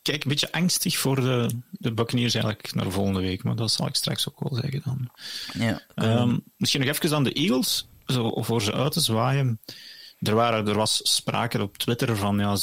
kijk 0.02 0.24
een 0.24 0.30
beetje 0.30 0.52
angstig 0.52 0.98
voor 0.98 1.16
de, 1.16 1.50
de 1.72 1.94
Buccaneers 1.94 2.34
eigenlijk 2.34 2.74
naar 2.74 2.92
volgende 2.92 3.20
week, 3.20 3.44
maar 3.44 3.56
dat 3.56 3.72
zal 3.72 3.88
ik 3.88 3.96
straks 3.96 4.30
ook 4.30 4.50
wel 4.50 4.60
zeggen 4.62 4.82
dan. 4.86 5.10
ja, 5.54 5.82
Ehm, 5.96 6.38
misschien 6.58 6.86
nog 6.86 6.90
even 6.90 7.16
aan 7.16 7.24
de 7.24 7.34
Eagles, 7.34 7.88
zo 8.06 8.42
voor 8.42 8.62
ze 8.62 8.74
uit 8.74 8.92
te 8.92 9.00
zwaaien. 9.02 9.60
Er, 10.20 10.36
waren, 10.36 10.68
er 10.68 10.76
was 10.76 11.00
sprake 11.04 11.62
op 11.62 11.78
Twitter 11.78 12.18
van, 12.18 12.40
ja, 12.40 12.56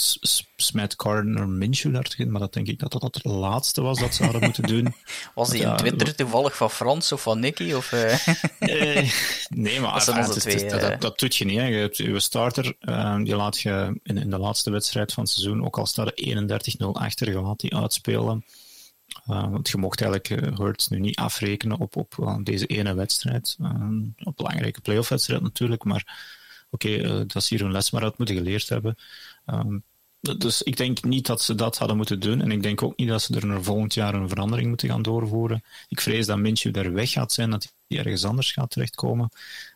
smijt 0.57 0.95
Gardner 0.97 1.49
Minshew 1.49 1.95
daar 1.95 2.03
tegen, 2.03 2.31
maar 2.31 2.41
dat 2.41 2.53
denk 2.53 2.67
ik 2.67 2.79
dat 2.79 2.93
dat 2.93 3.03
het 3.03 3.25
laatste 3.25 3.83
was 3.83 3.99
dat 3.99 4.15
ze 4.15 4.23
hadden 4.23 4.43
moeten 4.43 4.63
doen. 4.75 4.95
was 5.35 5.51
die 5.51 5.61
ja, 5.61 5.73
op 5.73 5.79
Twitter 5.79 6.15
toevallig 6.15 6.57
van 6.57 6.71
Frans 6.71 7.13
of 7.13 7.23
van 7.23 7.41
Nicky? 7.41 7.73
Of, 7.73 7.93
eh? 7.93 8.27
Eh, 8.59 9.11
nee, 9.49 9.81
maar 9.81 10.05
Dat 10.05 10.35
eh. 10.47 11.01
dat 11.01 11.19
doet 11.19 11.37
je 11.37 11.45
niet. 11.45 11.59
Hè. 11.59 11.67
Je 11.67 11.77
hebt 11.77 11.97
je 11.97 12.21
starter, 12.21 12.77
eh, 12.81 13.17
die 13.17 13.37
laat 13.37 13.61
je 13.61 14.01
in, 14.03 14.19
in 14.19 14.31
de 14.31 14.39
laatste 14.39 14.71
wedstrijd 14.71 15.13
van 15.13 15.23
het 15.23 15.33
seizoen, 15.33 15.65
ook 15.65 15.79
al 15.79 15.87
staat 15.87 16.07
er 16.07 16.49
31-0 16.83 16.87
achter, 16.93 17.31
je 17.31 17.41
laat 17.41 17.61
die 17.61 17.77
uitspelen. 17.77 18.45
Eh, 19.25 19.51
want 19.51 19.69
je 19.69 19.77
mocht 19.77 20.01
eigenlijk 20.01 20.43
eh, 20.43 20.59
Hurts 20.59 20.89
nu 20.89 20.99
niet 20.99 21.17
afrekenen 21.17 21.79
op, 21.79 21.97
op 21.97 22.15
eh, 22.19 22.37
deze 22.43 22.67
ene 22.67 22.95
wedstrijd. 22.95 23.57
Eh, 23.61 23.71
een 23.75 24.15
belangrijke 24.35 24.81
playoff-wedstrijd 24.81 25.43
natuurlijk, 25.43 25.85
maar 25.85 26.35
oké, 26.77 26.97
eh, 26.97 27.21
dat 27.27 27.45
ze 27.45 27.55
hier 27.55 27.63
hun 27.65 27.73
les 27.73 27.91
maar 27.91 28.03
uit 28.03 28.19
moeten 28.19 28.37
geleerd 28.37 28.69
hebben. 28.69 28.97
Ehm, 29.47 29.79
dus 30.39 30.63
ik 30.63 30.77
denk 30.77 31.03
niet 31.05 31.27
dat 31.27 31.43
ze 31.43 31.55
dat 31.55 31.79
hadden 31.79 31.97
moeten 31.97 32.21
doen. 32.21 32.41
En 32.41 32.51
ik 32.51 32.63
denk 32.63 32.83
ook 32.83 32.97
niet 32.97 33.09
dat 33.09 33.23
ze 33.23 33.35
er 33.35 33.47
naar 33.47 33.63
volgend 33.63 33.95
jaar 33.95 34.15
een 34.15 34.29
verandering 34.29 34.69
moeten 34.69 34.89
gaan 34.89 35.03
doorvoeren. 35.03 35.65
Ik 35.89 36.01
vrees 36.01 36.27
dat 36.27 36.39
Minshew 36.39 36.75
daar 36.75 36.93
weg 36.93 37.11
gaat 37.11 37.33
zijn, 37.33 37.51
dat 37.51 37.73
hij 37.89 37.99
ergens 37.99 38.25
anders 38.25 38.53
gaat 38.53 38.71
terechtkomen. 38.71 39.29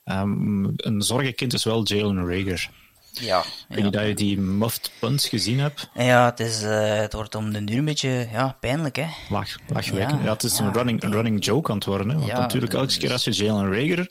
Ehm, 0.05 0.65
een 0.77 1.03
zorgenkind 1.03 1.53
is 1.53 1.65
wel 1.65 1.87
Jalen 1.87 2.27
Rager. 2.27 2.71
ja, 3.13 3.41
Ik 3.69 3.77
ja. 3.77 3.83
niet 3.83 3.93
dat 3.93 4.07
je 4.07 4.15
die 4.15 4.39
muffed 4.41 4.91
punts 5.01 5.29
gezien 5.29 5.59
hebt. 5.59 5.89
Ja, 5.95 6.25
het, 6.25 6.41
is, 6.41 6.63
eh, 6.63 6.95
het 6.97 7.13
wordt 7.13 7.35
om 7.35 7.53
de 7.53 7.65
duur 7.65 7.79
een 7.79 7.85
beetje 7.85 8.29
ja, 8.33 8.57
pijnlijk, 8.61 8.97
hè. 8.97 9.07
Lach, 9.29 9.57
lachwekkend. 9.69 10.19
Ja, 10.21 10.25
Ja, 10.27 10.33
het 10.33 10.43
is 10.43 10.59
ja. 10.59 10.65
een, 10.65 10.73
running, 10.73 11.03
een 11.03 11.13
running 11.13 11.45
joke 11.45 11.71
aan 11.71 11.77
het 11.77 11.87
worden. 11.87 12.09
Hè? 12.09 12.15
Want 12.15 12.27
Ja, 12.27 12.39
natuurlijk, 12.39 12.73
elke 12.73 12.87
dus- 12.87 12.97
keer 12.97 13.13
als 13.13 13.25
je 13.25 13.33
Jalen 13.33 13.73
Rager 13.73 14.11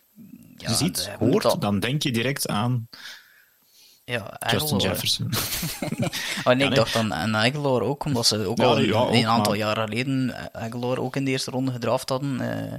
Ja, 0.62 0.74
ziet, 0.74 1.10
hoort, 1.20 1.62
dan 1.62 1.80
denk 1.80 2.04
je 2.04 2.12
direct 2.12 2.48
aan 2.48 2.88
Ja, 4.06 4.40
Justin. 4.52 4.78
Jefferson. 4.78 5.30
Oh 6.44 6.54
nee, 6.56 6.68
ik 6.68 6.76
dacht 6.76 6.96
aan, 6.96 7.14
aan 7.14 7.36
Aguilar 7.36 7.82
ook, 7.82 8.06
omdat 8.06 8.26
ze 8.26 8.46
ook 8.46 8.58
Ja, 8.58 8.64
al 8.66 8.80
ja, 8.80 8.94
ook, 9.00 9.14
een 9.14 9.28
aantal 9.28 9.52
maar- 9.52 9.58
jaren 9.62 9.88
geleden 9.88 10.36
Aguilar 10.54 11.00
ook 11.00 11.16
in 11.16 11.26
de 11.26 11.32
eerste 11.32 11.52
ronde 11.52 11.72
gedraft 11.72 12.10
hadden. 12.10 12.40
eh. 12.42 12.74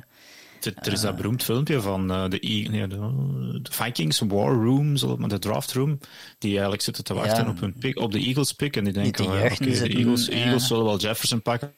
Er, 0.81 0.93
is 0.93 1.01
dat 1.01 1.17
beroemd 1.17 1.43
filmpje 1.43 1.81
van 1.81 2.11
eh, 2.11 2.29
de, 2.29 2.39
E- 2.41 2.69
nee, 2.69 2.87
de, 2.87 3.61
Vikings 3.71 4.19
War 4.19 4.53
Room, 4.55 5.19
maar 5.19 5.29
de 5.29 5.39
draft 5.39 5.73
room, 5.73 5.99
die 6.39 6.51
eigenlijk 6.53 6.83
zitten 6.83 7.05
te 7.05 7.15
wachten 7.15 7.49
op, 7.49 7.61
hun 7.61 7.75
pick, 7.79 7.99
op 7.99 8.13
de 8.13 8.19
Eagles 8.19 8.53
pick. 8.53 8.77
En 8.77 8.85
die 8.85 8.93
denken, 8.93 9.25
juichen 9.25 9.67
oké, 9.69 9.79
de 9.79 9.89
Eagles. 9.89 10.29
Eagles 10.29 10.67
zullen 10.67 10.85
wel 10.85 10.99
Jefferson 10.99 11.43
pakken, 11.43 11.73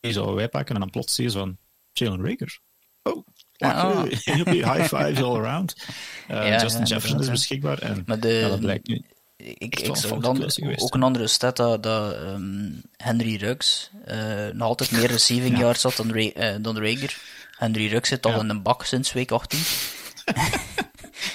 die 0.00 0.12
zouden 0.12 0.34
wij 0.34 0.48
pakken. 0.48 0.74
En 0.74 0.80
dan 0.80 0.90
plots 0.90 1.14
zie 1.14 1.24
je 1.24 1.30
van 1.30 1.56
Jalen 1.92 2.24
Rager. 2.26 2.58
Oh, 3.02 3.26
Ah. 3.72 3.94
lachen, 3.94 4.52
high 4.72 4.82
fives 4.84 5.22
all 5.22 5.36
around. 5.36 5.74
Eh, 6.28 6.48
Ja, 6.48 6.60
Justin 6.60 6.80
ja, 6.80 6.86
Jefferson 6.86 7.20
is 7.20 7.28
beschikbaar. 7.30 7.78
En 7.78 8.02
Maar 8.06 8.20
de- 8.20 8.28
ja, 8.28 8.48
dat 8.48 8.60
blijkt 8.60 8.88
nu. 8.88 9.02
Ik, 9.36 9.58
ik 9.58 9.96
zag 9.96 10.18
dan 10.18 10.44
ook 10.78 10.94
een 10.94 11.02
andere 11.02 11.26
stat 11.26 11.56
dat, 11.56 11.82
dat 11.82 12.14
ehm, 12.14 12.70
Henry 12.96 13.36
Ruggs 13.36 13.90
eh, 14.04 14.18
nog 14.52 14.68
altijd 14.68 14.90
meer 14.90 15.06
receiving 15.06 15.58
yards 15.62 15.82
had 15.82 15.96
dan, 15.96 16.12
Ra- 16.12 16.30
eh, 16.34 16.54
dan 16.60 16.78
Rager. 16.78 17.16
Henry 17.58 17.86
Ruggs 17.88 18.08
zit 18.08 18.26
al 18.26 18.40
in 18.40 18.48
een 18.48 18.62
bak 18.62 18.84
sinds 18.84 19.12
week 19.12 19.30
18. 19.30 19.58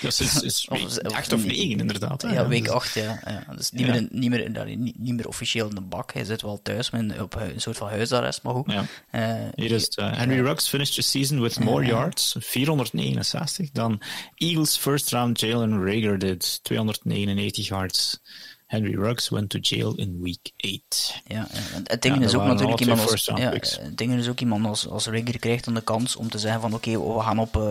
Ja, 0.02 0.08
is 0.08 0.68
Of- 0.70 0.80
week 0.80 1.06
of- 1.06 1.14
acht 1.14 1.34
of 1.34 1.46
negen, 1.46 1.80
inderdaad. 1.80 2.22
hè. 2.22 2.34
Ja, 2.34 2.48
week 2.48 2.64
dus- 2.64 2.74
8, 2.74 2.94
ja. 2.94 3.20
ja. 3.26 3.54
Dus 3.56 3.72
niet, 3.72 3.86
Ja. 3.86 3.92
meer, 3.92 4.08
niet, 4.12 4.30
meer, 4.30 4.50
niet, 4.78 5.00
niet 5.00 5.14
meer 5.16 5.28
officieel 5.28 5.70
in 5.70 5.76
de 5.76 5.82
bak. 5.82 6.14
Hij 6.14 6.24
zit 6.26 6.42
wel 6.42 6.60
thuis 6.64 6.90
met 6.90 7.22
op 7.22 7.36
een 7.36 7.62
soort 7.62 7.78
van 7.78 7.88
huisarrest, 7.90 8.42
maar 8.44 8.54
goed. 8.54 8.72
Ja. 8.72 8.86
Eh, 9.12 9.48
Hier 9.56 9.72
is 9.72 9.84
het. 9.84 9.98
eh, 9.98 10.16
Henry 10.18 10.40
Ruggs 10.42 10.68
finished 10.68 10.96
the 10.96 11.02
season 11.02 11.42
with 11.42 11.60
more 11.60 11.86
yards, 11.86 12.36
469, 12.40 13.70
dan 13.72 14.02
Eagles 14.36 14.78
first 14.78 15.10
round 15.12 15.40
Jalen 15.40 15.86
Rager 15.86 16.20
did, 16.20 16.60
299 16.64 17.68
yards. 17.68 18.20
Henry 18.68 18.96
Ruggs 18.96 19.30
went 19.30 19.50
to 19.50 19.58
jail 19.62 19.96
in 19.96 20.22
week 20.22 20.52
8. 20.58 21.22
Ja, 21.28 21.48
ja. 21.54 21.60
Het 21.84 22.02
ding 22.02 22.16
Ja, 22.18 22.22
is 22.22 22.36
ook 22.36 22.44
natuurlijk 22.44 22.80
iemand 22.80 23.12
als, 23.12 23.26
ja, 23.36 23.50
picks. 23.50 23.78
het 23.82 23.98
ding 23.98 24.14
is 24.14 24.28
ook 24.28 24.40
iemand 24.40 24.66
als, 24.66 24.88
als 24.88 25.06
Rigger 25.08 25.40
krijgt 25.40 25.66
dan 25.66 25.74
de 25.74 25.82
kans 25.82 26.16
om 26.16 26.30
te 26.30 26.40
zeggen 26.40 26.62
van 26.62 26.74
oké, 26.74 26.92
we 27.14 27.20
gaan 27.22 27.40
op, 27.40 27.56
eh, 27.56 27.62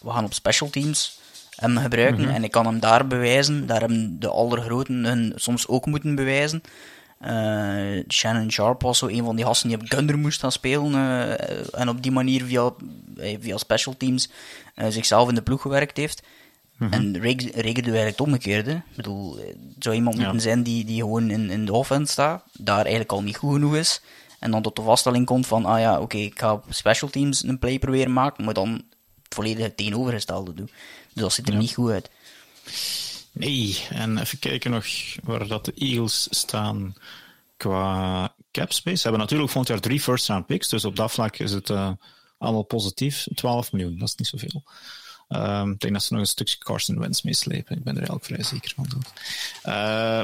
we 0.00 0.10
gaan 0.10 0.24
op 0.24 0.34
special 0.34 0.70
teams 0.70 1.18
hem 1.56 1.76
gebruiken. 1.76 2.28
En 2.28 2.44
ik 2.44 2.50
kan 2.50 2.66
hem 2.66 2.80
daar 2.80 3.06
bewijzen. 3.06 3.66
Daar 3.66 3.80
hebben 3.80 4.20
de 4.20 4.28
allergroten 4.28 5.04
hun 5.04 5.32
soms 5.36 5.68
ook 5.68 5.86
moeten 5.86 6.14
bewijzen. 6.14 6.62
Uh, 7.26 8.02
Shannon 8.08 8.50
Sharp 8.50 8.82
was 8.82 8.98
zo 8.98 9.06
een 9.06 9.24
van 9.24 9.36
die 9.36 9.44
gasten 9.44 9.68
die 9.68 9.78
op 9.78 9.84
Gunner 9.88 10.18
moest 10.18 10.40
gaan 10.40 10.52
spelen. 10.52 10.92
Uh, 10.92 11.80
en 11.80 11.88
op 11.88 12.02
die 12.02 12.12
manier 12.12 12.44
via, 12.44 12.72
via 13.40 13.56
special 13.56 13.96
teams 13.96 14.30
uh, 14.76 14.86
zichzelf 14.88 15.28
in 15.28 15.34
de 15.34 15.42
ploeg 15.42 15.62
gewerkt 15.62 15.96
heeft. 15.96 16.22
Mm 16.76 16.88
-hmm. 16.88 16.92
En 16.92 17.20
Regen 17.20 17.52
doet 17.52 17.62
eigenlijk 17.62 18.06
het 18.06 18.20
omgekeerde. 18.20 18.70
Ik 18.70 18.96
bedoel, 18.96 19.36
het 19.36 19.56
zou 19.78 19.94
iemand 19.94 20.16
ja. 20.16 20.22
moeten 20.22 20.40
zijn 20.40 20.62
die, 20.62 20.84
die 20.84 21.00
gewoon 21.00 21.30
in, 21.30 21.50
in 21.50 21.64
de 21.64 21.72
offense 21.72 22.12
staat, 22.12 22.42
daar 22.52 22.80
eigenlijk 22.80 23.12
al 23.12 23.22
niet 23.22 23.36
goed 23.36 23.52
genoeg 23.52 23.76
is. 23.76 24.00
En 24.38 24.50
dan 24.50 24.62
tot 24.62 24.76
de 24.76 24.82
vaststelling 24.82 25.26
komt 25.26 25.46
van, 25.46 25.64
ah 25.64 25.80
ja, 25.80 25.92
oké, 25.92 26.02
okay, 26.02 26.20
ik 26.20 26.38
ga 26.38 26.52
op 26.52 26.64
special 26.68 27.10
teams 27.10 27.44
een 27.44 27.58
play 27.58 27.78
proberen 27.78 28.12
maken, 28.12 28.44
maar 28.44 28.54
dan 28.54 28.72
het 29.22 29.34
volledige 29.34 29.74
tegenovergestelde 29.74 30.54
doen. 30.54 30.70
Dus 31.14 31.22
dat 31.22 31.32
ziet 31.32 31.46
er 31.46 31.52
ja. 31.52 31.58
niet 31.58 31.74
goed 31.74 31.90
uit. 31.90 32.10
Nee, 33.32 33.86
en 33.90 34.18
even 34.18 34.38
kijken 34.38 34.70
nog 34.70 34.86
waar 35.22 35.46
dat 35.46 35.64
de 35.64 35.72
Eagles 35.74 36.26
staan 36.30 36.94
qua 37.56 38.34
cap 38.50 38.72
space. 38.72 38.96
Ze 38.96 39.02
hebben 39.02 39.20
natuurlijk 39.20 39.50
volgend 39.50 39.72
jaar 39.72 39.82
drie 39.82 40.00
first 40.00 40.28
round 40.28 40.46
picks, 40.46 40.68
dus 40.68 40.84
op 40.84 40.96
dat 40.96 41.12
vlak 41.12 41.36
is 41.36 41.52
het 41.52 41.68
uh, 41.68 41.90
allemaal 42.38 42.62
positief. 42.62 43.26
12 43.34 43.72
miljoen, 43.72 43.98
dat 43.98 44.08
is 44.08 44.14
niet 44.14 44.28
zoveel. 44.28 44.62
Um, 45.28 45.70
ik 45.70 45.80
denk 45.80 45.92
dat 45.92 46.02
ze 46.02 46.12
nog 46.12 46.22
een 46.22 46.28
stukje 46.28 46.58
Carson 46.58 46.98
Wentz 46.98 47.22
meeslepen. 47.22 47.76
Ik 47.76 47.84
ben 47.84 47.92
er 47.92 47.98
eigenlijk 47.98 48.24
vrij 48.24 48.42
zeker 48.42 48.72
van. 48.76 48.86
Uh, 48.96 49.72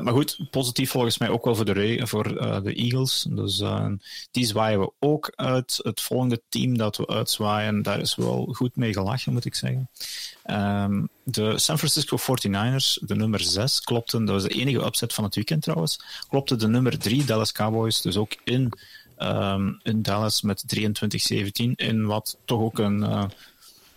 maar 0.00 0.12
goed, 0.12 0.50
positief 0.50 0.90
volgens 0.90 1.18
mij 1.18 1.28
ook 1.28 1.44
wel 1.44 1.54
voor 1.54 1.64
de, 1.64 2.00
voor, 2.06 2.42
uh, 2.42 2.62
de 2.62 2.74
Eagles. 2.74 3.26
Dus 3.30 3.60
uh, 3.60 3.86
die 4.30 4.46
zwaaien 4.46 4.80
we 4.80 4.92
ook 4.98 5.32
uit. 5.36 5.80
Het 5.82 6.00
volgende 6.00 6.42
team 6.48 6.78
dat 6.78 6.96
we 6.96 7.06
uitzwaaien, 7.06 7.82
daar 7.82 8.00
is 8.00 8.14
wel 8.14 8.48
goed 8.52 8.76
mee 8.76 8.92
gelachen, 8.92 9.32
moet 9.32 9.44
ik 9.44 9.54
zeggen. 9.54 9.90
Um, 10.50 11.08
de 11.24 11.58
San 11.58 11.78
Francisco 11.78 12.16
49ers, 12.18 13.06
de 13.06 13.14
nummer 13.14 13.40
6, 13.40 13.80
klopten, 13.80 14.24
dat 14.24 14.34
was 14.34 14.42
de 14.42 14.58
enige 14.60 14.84
upset 14.84 15.14
van 15.14 15.24
het 15.24 15.34
weekend 15.34 15.62
trouwens, 15.62 16.00
klopte 16.28 16.56
de 16.56 16.68
nummer 16.68 16.98
3 16.98 17.24
Dallas 17.24 17.52
Cowboys, 17.52 18.00
dus 18.00 18.16
ook 18.16 18.36
in, 18.44 18.72
um, 19.18 19.80
in 19.82 20.02
Dallas 20.02 20.42
met 20.42 20.64
23-17, 20.76 21.72
in 21.74 22.06
wat 22.06 22.38
toch 22.44 22.60
ook 22.60 22.78
een 22.78 23.30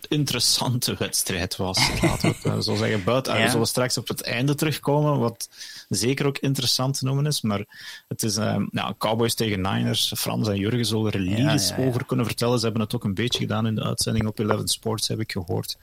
interessante 0.08 0.94
wedstrijd 0.98 1.56
was. 1.56 2.00
Laten 2.02 2.34
we 2.42 2.50
het 2.50 2.64
zo 2.64 2.76
zeggen. 2.76 3.04
Buiten, 3.04 3.36
ja. 3.36 3.44
We 3.44 3.50
zullen 3.50 3.66
straks 3.66 3.98
op 3.98 4.08
het 4.08 4.22
einde 4.22 4.54
terugkomen, 4.54 5.18
wat 5.18 5.48
zeker 5.88 6.26
ook 6.26 6.38
interessant 6.38 6.98
te 6.98 7.04
noemen 7.04 7.26
is. 7.26 7.40
Maar 7.40 7.64
het 8.08 8.22
is 8.22 8.36
uh, 8.36 8.56
ja, 8.70 8.94
Cowboys 8.98 9.34
tegen 9.34 9.60
Niners. 9.60 10.12
Frans 10.16 10.48
en 10.48 10.56
Jurgen 10.56 10.86
zullen 10.86 11.12
er 11.12 11.22
ja, 11.22 11.58
over 11.78 12.04
kunnen 12.06 12.26
vertellen. 12.26 12.58
Ze 12.58 12.64
hebben 12.64 12.82
het 12.82 12.94
ook 12.94 13.04
een 13.04 13.14
beetje 13.14 13.38
gedaan 13.38 13.66
in 13.66 13.74
de 13.74 13.84
uitzending 13.84 14.26
op 14.26 14.38
Eleven 14.38 14.68
Sports, 14.68 15.08
heb 15.08 15.20
ik 15.20 15.32
gehoord. 15.32 15.76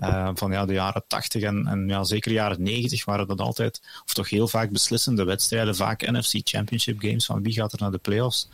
Uh, 0.00 0.30
van 0.34 0.52
ja, 0.52 0.66
de 0.66 0.72
jaren 0.72 1.04
80 1.06 1.42
en, 1.42 1.66
en 1.66 1.88
ja, 1.88 2.04
zeker 2.04 2.32
jaren 2.32 2.62
90 2.62 3.04
waren 3.04 3.26
dat 3.26 3.40
altijd, 3.40 3.82
of 4.04 4.14
toch 4.14 4.30
heel 4.30 4.48
vaak 4.48 4.70
beslissende 4.70 5.24
wedstrijden. 5.24 5.76
Vaak 5.76 6.10
NFC 6.10 6.40
Championship 6.44 7.00
games 7.00 7.26
van 7.26 7.42
wie 7.42 7.52
gaat 7.52 7.72
er 7.72 7.80
naar 7.80 7.90
de 7.90 7.98
playoffs. 7.98 8.48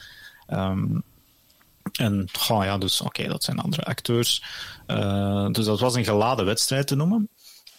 Um, 0.50 1.02
en 1.92 2.28
oh 2.48 2.64
ja, 2.64 2.78
dus 2.78 3.00
oké, 3.00 3.20
okay, 3.20 3.32
dat 3.32 3.44
zijn 3.44 3.58
andere 3.58 3.84
acteurs. 3.84 4.42
Uh, 4.86 5.48
dus 5.50 5.64
dat 5.64 5.80
was 5.80 5.94
een 5.94 6.04
geladen 6.04 6.44
wedstrijd 6.44 6.86
te 6.86 6.94
noemen. 6.94 7.28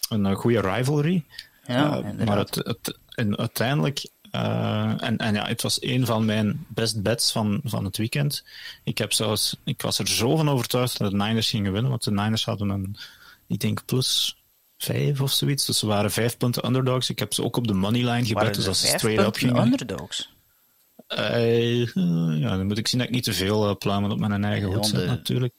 Een, 0.08 0.24
een 0.24 0.36
goede 0.36 0.60
rivalry. 0.60 1.24
Ja, 1.66 1.98
uh, 1.98 2.26
maar 2.26 2.38
het, 2.38 2.54
het, 2.54 2.98
en 3.08 3.38
uiteindelijk. 3.38 4.08
Uh, 4.32 5.02
en, 5.02 5.16
en 5.16 5.34
ja, 5.34 5.46
het 5.46 5.62
was 5.62 5.82
een 5.82 6.06
van 6.06 6.24
mijn 6.24 6.66
best 6.68 7.02
bets 7.02 7.32
van, 7.32 7.60
van 7.64 7.84
het 7.84 7.96
weekend. 7.96 8.44
Ik, 8.84 8.98
heb 8.98 9.12
zelfs, 9.12 9.56
ik 9.64 9.82
was 9.82 9.98
er 9.98 10.08
zo 10.08 10.36
van 10.36 10.48
overtuigd 10.48 10.98
dat 10.98 11.10
de 11.10 11.16
Niners 11.16 11.50
gingen 11.50 11.72
winnen, 11.72 11.90
want 11.90 12.04
de 12.04 12.10
Niners 12.10 12.44
hadden 12.44 12.68
een, 12.68 12.96
ik 13.50 13.60
denk, 13.60 13.84
plus 13.84 14.36
vijf 14.78 15.20
of 15.20 15.32
zoiets. 15.32 15.66
Dus 15.66 15.78
ze 15.78 15.86
waren 15.86 16.10
vijf 16.10 16.36
punten 16.36 16.66
underdogs. 16.66 17.10
Ik 17.10 17.18
heb 17.18 17.32
ze 17.32 17.42
ook 17.42 17.56
op 17.56 17.66
de 17.66 17.74
moneyline 17.74 18.26
gebet, 18.26 18.54
dus 18.54 18.68
als 18.68 18.80
ze 18.80 18.86
straight 18.86 19.26
up 19.26 19.36
gingen. 19.36 19.62
underdogs? 19.62 20.30
Uh, 21.08 21.86
ja, 22.40 22.56
dan 22.56 22.66
moet 22.66 22.78
ik 22.78 22.88
zien 22.88 22.98
dat 22.98 23.08
ik 23.08 23.14
niet 23.14 23.24
te 23.24 23.32
veel 23.32 23.68
uh, 23.68 23.74
pluimen 23.74 24.10
op 24.10 24.18
mijn 24.18 24.44
eigen 24.44 24.72
hoed 24.72 24.86
zet, 24.86 25.06
natuurlijk. 25.06 25.54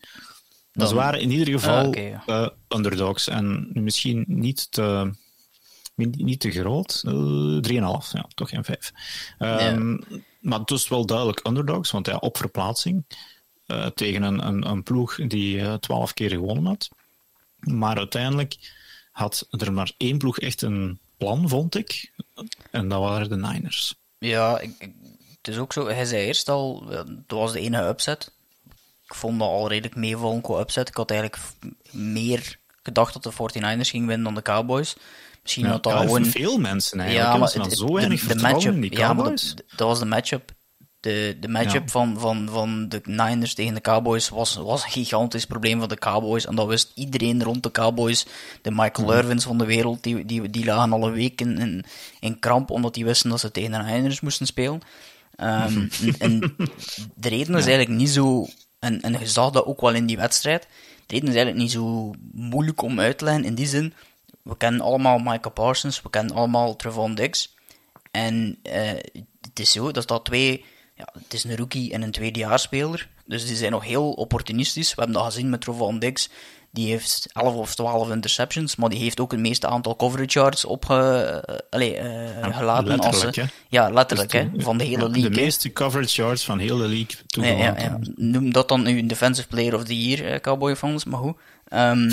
Maar 0.73 0.87
ze 0.87 0.95
waren 0.95 1.21
in 1.21 1.31
ieder 1.31 1.47
geval 1.47 1.77
ah, 1.77 1.87
okay, 1.87 2.09
ja. 2.09 2.23
uh, 2.27 2.47
underdogs 2.77 3.27
en 3.27 3.69
misschien 3.73 4.23
niet 4.27 4.71
te, 4.71 5.11
niet 5.95 6.39
te 6.39 6.51
groot. 6.51 7.03
3,5, 7.05 7.11
ja, 8.11 8.25
toch 8.33 8.49
geen 8.49 8.63
5. 8.63 8.91
Um, 9.39 10.03
ja. 10.09 10.17
Maar 10.39 10.65
dus 10.65 10.87
wel 10.87 11.05
duidelijk 11.05 11.47
underdogs, 11.47 11.91
want 11.91 12.07
ja, 12.07 12.15
op 12.15 12.37
verplaatsing 12.37 13.05
tegen 13.93 14.23
een, 14.23 14.47
een, 14.47 14.67
een, 14.69 14.83
ploeg 14.83 15.15
die 15.15 15.79
12 15.79 16.13
keer 16.13 16.29
gewonnen 16.29 16.65
had. 16.65 16.89
Maar 17.61 17.97
uiteindelijk 17.97 18.57
had 19.11 19.47
er 19.49 19.73
maar 19.73 19.91
één 19.97 20.17
ploeg 20.17 20.39
echt 20.39 20.61
een 20.61 20.99
plan, 21.17 21.49
vond 21.49 21.75
ik. 21.75 22.11
En 22.71 22.87
dat 22.87 22.99
waren 22.99 23.29
de 23.29 23.37
Niners. 23.37 23.95
Ja, 24.17 24.59
ik, 24.59 24.71
ik 24.77 24.91
het 25.41 25.53
is 25.53 25.57
ook 25.57 25.73
zo, 25.73 25.87
hij 25.87 26.05
zei 26.05 26.25
eerst 26.25 26.49
al, 26.49 26.85
dat 27.27 27.39
was 27.39 27.51
de 27.51 27.59
ene 27.59 27.87
upset. 27.87 28.31
Ik 29.05 29.13
vond 29.13 29.39
dat 29.39 29.47
al 29.47 29.67
redelijk 29.67 29.95
meevallen 29.95 30.41
qua 30.41 30.59
upset. 30.59 30.87
Ik 30.87 30.95
had 30.95 31.11
eigenlijk 31.11 31.41
meer 31.91 32.57
gedacht 32.83 33.13
dat 33.13 33.23
de 33.23 33.31
49ers 33.31 33.89
ging 33.89 34.07
winnen 34.07 34.23
dan 34.23 34.35
de 34.35 34.41
Cowboys. 34.41 34.95
Misschien 35.41 35.65
ja, 35.65 35.71
had 35.71 35.83
dat 35.83 35.97
gewoon... 35.97 36.25
veel 36.25 36.57
mensen 36.57 36.99
eigenlijk. 36.99 37.31
Ja, 37.31 37.37
maar 37.37 37.53
het, 37.53 37.77
zo 37.77 37.93
weinig 37.93 38.21
de, 38.21 38.35
de 38.35 38.41
matchup, 38.41 38.73
in 38.73 38.81
die 38.81 38.89
Cowboys. 38.89 39.49
Ja, 39.49 39.55
dat, 39.55 39.65
dat 39.75 39.87
was 39.87 39.99
de 39.99 40.05
matchup. 40.05 40.51
De, 41.01 41.37
de 41.39 41.47
matchup 41.47 41.83
ja. 41.83 41.91
van, 41.91 42.19
van, 42.19 42.49
van 42.51 42.89
de 42.89 43.01
Niners 43.03 43.53
tegen 43.53 43.73
de 43.73 43.81
Cowboys 43.81 44.29
was, 44.29 44.55
was 44.55 44.83
een 44.83 44.89
gigantisch 44.89 45.45
probleem 45.45 45.79
van 45.79 45.89
de 45.89 45.97
Cowboys. 45.97 46.45
En 46.45 46.55
dat 46.55 46.67
wist 46.67 46.91
iedereen 46.95 47.43
rond 47.43 47.63
de 47.63 47.71
Cowboys. 47.71 48.25
De 48.61 48.71
Michael 48.71 49.07
mm. 49.07 49.13
Irvins 49.13 49.43
van 49.43 49.57
de 49.57 49.65
wereld, 49.65 50.03
die, 50.03 50.25
die, 50.25 50.49
die 50.49 50.65
lagen 50.65 50.93
al 50.93 51.07
een 51.07 51.13
week 51.13 51.41
in, 51.41 51.85
in, 52.19 52.39
kramp, 52.39 52.69
omdat 52.69 52.93
die 52.93 53.05
wisten 53.05 53.29
dat 53.29 53.39
ze 53.39 53.51
tegen 53.51 53.71
de 53.71 53.77
Niners 53.77 54.21
moesten 54.21 54.45
spelen. 54.45 54.81
Um, 55.37 55.89
en 56.19 56.39
de 57.15 57.29
reden 57.29 57.55
is 57.55 57.65
eigenlijk 57.65 57.89
niet 57.89 58.09
zo, 58.09 58.47
en, 58.79 59.01
en 59.01 59.19
je 59.19 59.27
zag 59.27 59.51
dat 59.51 59.65
ook 59.65 59.81
wel 59.81 59.93
in 59.93 60.05
die 60.05 60.17
wedstrijd, 60.17 60.67
de 61.05 61.13
reden 61.13 61.29
is 61.29 61.35
eigenlijk 61.35 61.63
niet 61.63 61.71
zo 61.71 62.13
moeilijk 62.31 62.81
om 62.81 62.99
uit 62.99 63.17
te 63.17 63.25
leggen 63.25 63.43
in 63.43 63.55
die 63.55 63.67
zin. 63.67 63.93
We 64.41 64.57
kennen 64.57 64.81
allemaal 64.81 65.17
Michael 65.17 65.51
Parsons, 65.53 66.01
we 66.01 66.09
kennen 66.09 66.35
allemaal 66.35 66.75
Trevon 66.75 67.15
Diggs. 67.15 67.55
En 68.11 68.57
uh, 68.63 68.91
het 69.41 69.59
is 69.59 69.71
zo, 69.71 69.91
dat 69.91 70.07
dat 70.07 70.25
twee, 70.25 70.65
ja, 71.01 71.21
het 71.23 71.33
is 71.33 71.43
een 71.43 71.57
rookie 71.57 71.93
en 71.93 72.01
een 72.01 72.11
tweedejaarspeler. 72.11 73.07
Dus 73.25 73.45
die 73.45 73.55
zijn 73.55 73.71
nog 73.71 73.83
heel 73.83 74.11
opportunistisch. 74.11 74.89
We 74.89 75.01
hebben 75.01 75.15
dat 75.15 75.25
gezien 75.25 75.49
met 75.49 75.61
Trevon 75.61 75.99
Diggs. 75.99 76.29
Die 76.71 76.87
heeft 76.87 77.27
11 77.33 77.55
of 77.55 77.75
12 77.75 78.11
interceptions, 78.11 78.75
maar 78.75 78.89
die 78.89 78.99
heeft 78.99 79.19
ook 79.19 79.31
het 79.31 79.39
meeste 79.39 79.67
aantal 79.67 79.95
coverage 79.95 80.39
yards 80.39 80.65
opgelaten. 80.65 81.43
Uh, 81.49 81.55
allee, 81.69 81.97
uh, 81.97 82.57
gelaten 82.57 82.99
als 82.99 83.19
ze, 83.19 83.45
Ja, 83.69 83.89
letterlijk, 83.89 84.31
dus 84.31 84.41
hè, 84.41 84.49
van 84.63 84.77
de 84.77 84.83
hele 84.83 85.09
league. 85.09 85.29
De 85.29 85.41
meeste 85.41 85.73
coverage 85.73 86.21
yards 86.21 86.45
van 86.45 86.59
heel 86.59 86.77
de 86.77 86.87
league 86.87 87.15
ja, 87.27 87.63
ja, 87.63 87.79
ja, 87.79 87.99
Noem 88.15 88.53
dat 88.53 88.67
dan 88.67 88.83
nu 88.83 89.05
Defensive 89.05 89.47
Player 89.47 89.75
of 89.75 89.83
the 89.83 90.07
Year, 90.07 90.41
Cowboy 90.41 90.75
fans, 90.75 91.05
maar 91.05 91.19
hoe? 91.19 91.35
Um, 91.73 92.11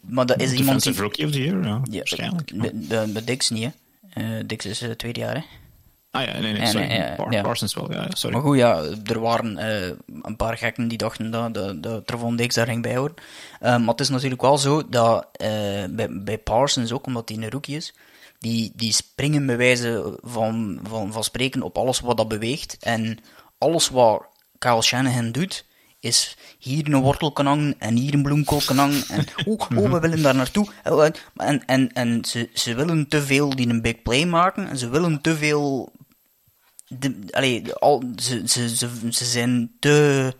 maar 0.00 0.26
dat 0.26 0.40
is 0.40 0.50
Defensive 0.50 0.56
iemand 0.56 0.82
die... 0.82 0.94
Rookie 0.96 1.24
of 1.24 1.30
the 1.30 1.42
Year, 1.42 1.64
ja, 1.64 1.80
waarschijnlijk. 1.90 2.62
De, 2.62 2.86
de, 2.86 3.12
de 3.12 3.24
Dix 3.24 3.50
niet, 3.50 3.72
hè. 4.08 4.46
Dix 4.46 4.66
is 4.66 4.84
tweede 4.96 5.20
jaar, 5.20 5.34
hè. 5.34 5.42
Ah 6.16 6.24
ja, 6.24 6.40
nee, 6.40 6.52
nee, 6.52 6.66
sorry. 6.66 7.14
Ja. 7.30 7.42
Parsons 7.42 7.74
wel, 7.74 7.92
ja, 7.92 8.06
sorry. 8.08 8.36
Maar 8.36 8.44
goed, 8.44 8.56
ja, 8.56 8.82
er 9.04 9.20
waren 9.20 9.58
uh, 9.58 9.96
een 10.22 10.36
paar 10.36 10.56
gekken 10.56 10.88
die 10.88 10.98
dachten 10.98 11.30
dat 11.30 11.54
de, 11.54 11.80
de 11.80 12.02
Travon 12.04 12.36
Dix 12.36 12.54
daar 12.54 12.66
ging 12.66 12.82
bij 12.82 12.96
horen. 12.96 13.14
Uh, 13.62 13.76
maar 13.76 13.88
het 13.88 14.00
is 14.00 14.08
natuurlijk 14.08 14.42
wel 14.42 14.58
zo 14.58 14.88
dat 14.88 15.26
uh, 15.42 15.48
bij, 15.90 16.08
bij 16.10 16.38
Parsons 16.38 16.92
ook, 16.92 17.06
omdat 17.06 17.28
hij 17.28 17.38
een 17.38 17.50
rookie 17.50 17.76
is, 17.76 17.94
die, 18.38 18.72
die 18.74 18.92
springen 18.92 19.46
bij 19.46 19.56
wijze 19.56 20.18
van, 20.22 20.80
van, 20.82 21.12
van 21.12 21.24
spreken 21.24 21.62
op 21.62 21.78
alles 21.78 22.00
wat 22.00 22.16
dat 22.16 22.28
beweegt. 22.28 22.76
En 22.80 23.18
alles 23.58 23.88
wat 23.88 24.26
Kyle 24.58 24.82
Shanahan 24.82 25.32
doet, 25.32 25.64
is 26.00 26.36
hier 26.58 26.92
een 26.92 27.00
wortel 27.00 27.32
kan 27.32 27.46
hangen 27.46 27.74
en 27.78 27.96
hier 27.96 28.14
een 28.14 28.22
bloemkool 28.22 28.60
kan 28.66 28.78
hangen. 28.78 29.04
En 29.08 29.24
oh, 29.46 29.60
oh, 29.76 29.90
we 29.90 30.00
willen 30.00 30.22
daar 30.22 30.34
naartoe. 30.34 30.68
En, 31.36 31.66
en, 31.66 31.92
en 31.92 32.24
ze, 32.24 32.48
ze 32.54 32.74
willen 32.74 33.08
te 33.08 33.22
veel 33.22 33.56
die 33.56 33.68
een 33.68 33.82
big 33.82 34.02
play 34.02 34.24
maken. 34.24 34.68
En 34.68 34.78
ze 34.78 34.88
willen 34.88 35.20
te 35.20 35.36
veel 35.36 35.92
de, 36.88 37.74
al, 37.78 38.02
ze, 38.16 38.42
ze, 38.46 38.76
ze, 38.76 38.88
ze 39.10 39.24
zijn 39.24 39.72
te. 39.78 40.34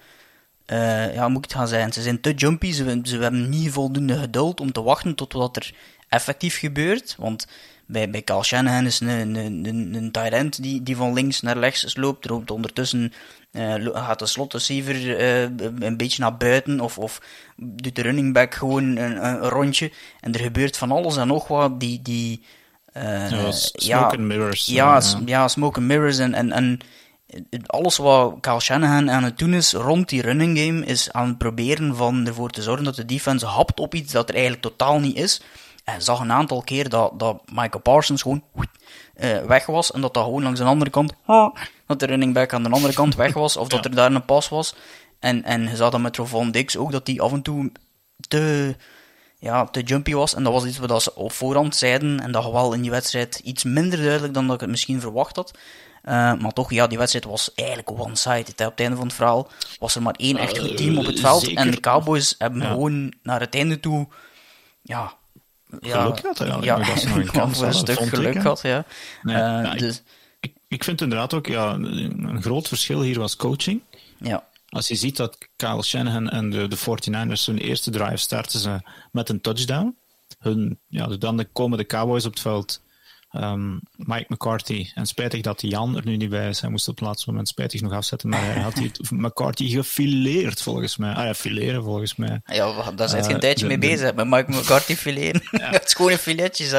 Uh, 0.67 1.15
ja, 1.15 1.29
moet 1.29 1.45
ik 1.45 1.53
gaan 1.53 1.69
zeggen? 1.69 1.93
Ze 1.93 2.03
zijn 2.03 2.21
te 2.21 2.35
jumpy. 2.35 2.73
Ze, 2.73 3.01
ze 3.03 3.19
hebben 3.19 3.49
niet 3.49 3.71
voldoende 3.71 4.19
geduld 4.19 4.61
om 4.61 4.73
te 4.73 4.83
wachten 4.83 5.15
tot 5.15 5.33
wat 5.33 5.57
er 5.57 5.75
effectief 6.09 6.59
gebeurt. 6.59 7.15
Want 7.19 7.47
bij, 7.87 8.11
bij 8.11 8.25
Shanahan 8.43 8.87
is 8.87 9.01
een, 9.01 9.35
een, 9.35 9.65
een, 9.65 9.95
een 9.95 10.13
end 10.13 10.63
die, 10.63 10.83
die 10.83 10.97
van 10.97 11.13
links 11.13 11.41
naar 11.41 11.59
rechts 11.59 11.97
loopt. 11.97 12.29
Loopt 12.29 12.51
ondertussen 12.51 13.13
uh, 13.53 13.75
gaat 13.93 14.19
de 14.19 14.27
slot 14.27 14.53
receiver 14.53 15.21
uh, 15.21 15.43
een 15.79 15.97
beetje 15.97 16.23
naar 16.23 16.37
buiten 16.37 16.81
of, 16.81 16.99
of 16.99 17.23
doet 17.57 17.97
de 17.97 18.03
running 18.03 18.33
back 18.33 18.55
gewoon 18.55 18.97
een, 18.97 19.27
een, 19.27 19.49
rondje. 19.49 19.93
En 20.21 20.33
er 20.33 20.41
gebeurt 20.41 20.77
van 20.77 20.91
alles 20.91 21.17
en 21.17 21.27
nog 21.27 21.49
wat 21.49 21.81
die, 21.81 22.03
die, 22.03 22.43
ja, 22.99 23.51
smoke 23.53 24.17
and 24.17 24.27
mirrors. 24.27 24.67
Ja, 24.67 25.01
ja, 25.01 25.21
ja 25.25 25.49
smoke 25.49 25.79
and 25.79 25.89
mirrors. 25.89 26.19
En, 26.19 26.35
en, 26.35 26.53
en 26.53 26.81
alles 27.67 27.97
wat 27.97 28.35
Kyle 28.41 28.61
Shanahan 28.61 29.11
aan 29.11 29.25
het 29.25 29.39
doen 29.39 29.55
is 29.55 29.73
rond 29.73 30.09
die 30.09 30.23
running 30.23 30.59
game, 30.59 30.85
is 30.85 31.13
aan 31.13 31.29
het 31.29 31.39
proberen 31.39 31.97
van 31.97 32.27
ervoor 32.27 32.51
te 32.51 32.63
zorgen 32.63 32.85
dat 32.85 32.97
de 32.97 33.05
defense 33.05 33.47
hapt 33.47 33.81
op 33.81 33.95
iets 33.95 34.13
dat 34.13 34.29
er 34.29 34.35
eigenlijk 34.35 34.63
totaal 34.63 35.01
niet 35.01 35.17
is. 35.17 35.41
En 35.85 36.03
zag 36.03 36.21
een 36.21 36.33
aantal 36.33 36.63
keer 36.63 36.89
dat, 36.89 37.19
dat 37.19 37.43
Michael 37.51 37.83
Parsons 37.83 38.23
gewoon 38.23 38.43
uh, 38.55 39.39
weg 39.43 39.67
was 39.67 39.93
en 39.93 40.01
dat 40.01 40.15
dat 40.15 40.25
gewoon 40.25 40.43
langs 40.43 40.61
de 40.61 40.67
andere 40.67 40.91
kant, 40.91 41.13
dat 41.87 42.01
de 42.01 42.07
running 42.07 42.35
back 42.35 42.53
aan 42.53 42.63
de 42.63 42.71
andere 42.71 42.95
kant 42.95 43.15
weg 43.15 43.33
was, 43.33 43.57
of 43.57 43.69
dat 43.69 43.85
er 43.85 43.95
daar 43.95 44.13
een 44.13 44.25
pas 44.25 44.49
was. 44.49 44.75
En, 45.19 45.45
en 45.45 45.63
je 45.63 45.77
zag 45.77 45.91
dat 45.91 46.01
met 46.01 46.17
Rovon 46.17 46.51
Dix 46.51 46.77
ook, 46.77 46.93
dat 46.93 47.07
die 47.07 47.23
af 47.23 47.33
en 47.33 47.43
toe 47.43 47.73
te, 48.29 48.77
ja, 49.39 49.65
te 49.65 49.83
jumpy 49.83 50.13
was. 50.13 50.35
En 50.35 50.43
dat 50.43 50.53
was 50.53 50.65
iets 50.65 50.79
wat 50.79 51.03
ze 51.03 51.15
op 51.15 51.33
voorhand 51.33 51.77
zeiden, 51.77 52.21
en 52.21 52.33
dat 52.33 52.51
wel 52.51 52.73
in 52.73 52.83
die 52.83 52.91
wedstrijd 52.91 53.41
iets 53.45 53.65
minder 53.65 54.03
duidelijk 54.03 54.35
dan 54.35 54.47
dat 54.47 54.55
ik 54.55 54.61
het 54.61 54.71
misschien 54.71 55.01
verwacht 55.01 55.37
had. 55.37 55.51
Uh, 56.05 56.13
maar 56.35 56.53
toch, 56.53 56.73
ja, 56.73 56.87
die 56.87 56.99
wedstrijd 56.99 57.25
was 57.25 57.55
eigenlijk 57.55 57.91
one-sided. 57.91 58.61
Op 58.61 58.71
het 58.71 58.81
einde 58.81 58.97
van 58.97 59.07
het 59.07 59.15
verhaal 59.15 59.49
was 59.79 59.95
er 59.95 60.03
maar 60.03 60.15
één 60.17 60.37
echt 60.37 60.59
goed 60.59 60.77
team 60.77 60.99
op 60.99 61.07
het 61.07 61.21
veld. 61.21 61.53
En 61.55 61.71
de 61.71 61.81
Cowboys 61.81 62.35
hebben 62.39 62.63
gewoon 62.63 63.13
naar 63.23 63.41
het 63.41 63.55
einde 63.55 63.81
toe, 63.81 64.09
ja, 64.83 65.13
geluk 65.81 66.21
had. 66.23 66.39
Ja, 66.39 66.59
ja, 66.61 66.79
dat 66.79 66.99
ze 66.99 67.09
nog 67.09 67.17
een 67.17 67.31
kans 67.31 67.79
stuk 67.79 67.99
geluk 67.99 68.35
ik, 68.35 68.43
had, 68.43 68.61
ja. 68.61 68.85
Nee, 69.23 69.37
uh, 69.37 69.43
ja 69.43 69.75
dus... 69.75 70.03
ik, 70.41 70.53
ik 70.69 70.85
vind 70.85 71.01
inderdaad 71.01 71.35
ook 71.35 71.47
ja, 71.47 71.73
een 71.73 72.43
groot 72.43 72.69
verschil 72.69 73.01
hier 73.01 73.19
was 73.19 73.37
coaching. 73.37 73.81
Ja. 74.19 74.45
Als 74.77 74.89
je 74.89 74.95
ziet 74.95 75.17
dat 75.17 75.39
Kyle 75.57 75.83
Shanahan 75.83 76.29
en 76.29 76.51
de, 76.51 76.69
de 76.69 76.77
49ers 76.79 77.45
hun 77.45 77.59
eerste 77.59 77.91
drive 77.91 78.17
starten 78.17 78.61
ze 78.61 78.81
met 79.13 79.29
een 79.29 79.41
touchdown. 79.41 79.97
Hun, 80.39 80.79
ja, 80.89 81.07
dan 81.07 81.47
komen 81.53 81.79
de 81.79 81.87
Cowboys 81.87 82.25
op 82.25 82.33
het 82.33 82.41
veld 82.41 82.85
Um, 83.33 83.81
Mike 83.97 84.25
McCarthy. 84.29 84.91
En 84.95 85.07
spijtig 85.07 85.41
dat 85.41 85.61
Jan 85.61 85.97
er 85.97 86.05
nu 86.05 86.17
niet 86.17 86.29
bij 86.29 86.49
is. 86.49 86.61
Hij 86.61 86.71
moest 86.71 86.89
op 86.89 86.99
het 86.99 87.07
laatste 87.07 87.31
moment 87.31 87.49
spijtig 87.49 87.81
nog 87.81 87.93
afzetten. 87.93 88.29
Maar 88.29 88.45
hij 88.45 88.63
had 88.63 88.79
hier 88.79 88.91
McCarthy 89.25 89.69
gefileerd, 89.69 90.63
volgens 90.63 90.97
mij. 90.97 91.15
Ah 91.15 91.25
ja, 91.25 91.35
fileren, 91.35 91.83
volgens 91.83 92.17
mij. 92.17 92.41
Ja, 92.45 92.91
daar 92.91 93.09
zit 93.09 93.25
je 93.25 93.29
een 93.29 93.35
uh, 93.35 93.41
tijdje 93.41 93.67
mee 93.67 93.79
bezig, 93.79 94.15
met 94.15 94.27
Mike 94.27 94.53
McCarthy 94.53 94.95
fileren. 94.95 95.43
Ja. 95.51 95.71
het 95.71 95.85
is 95.85 95.95
gewoon 95.95 96.13
een 96.13 96.19
filetjes. 96.19 96.75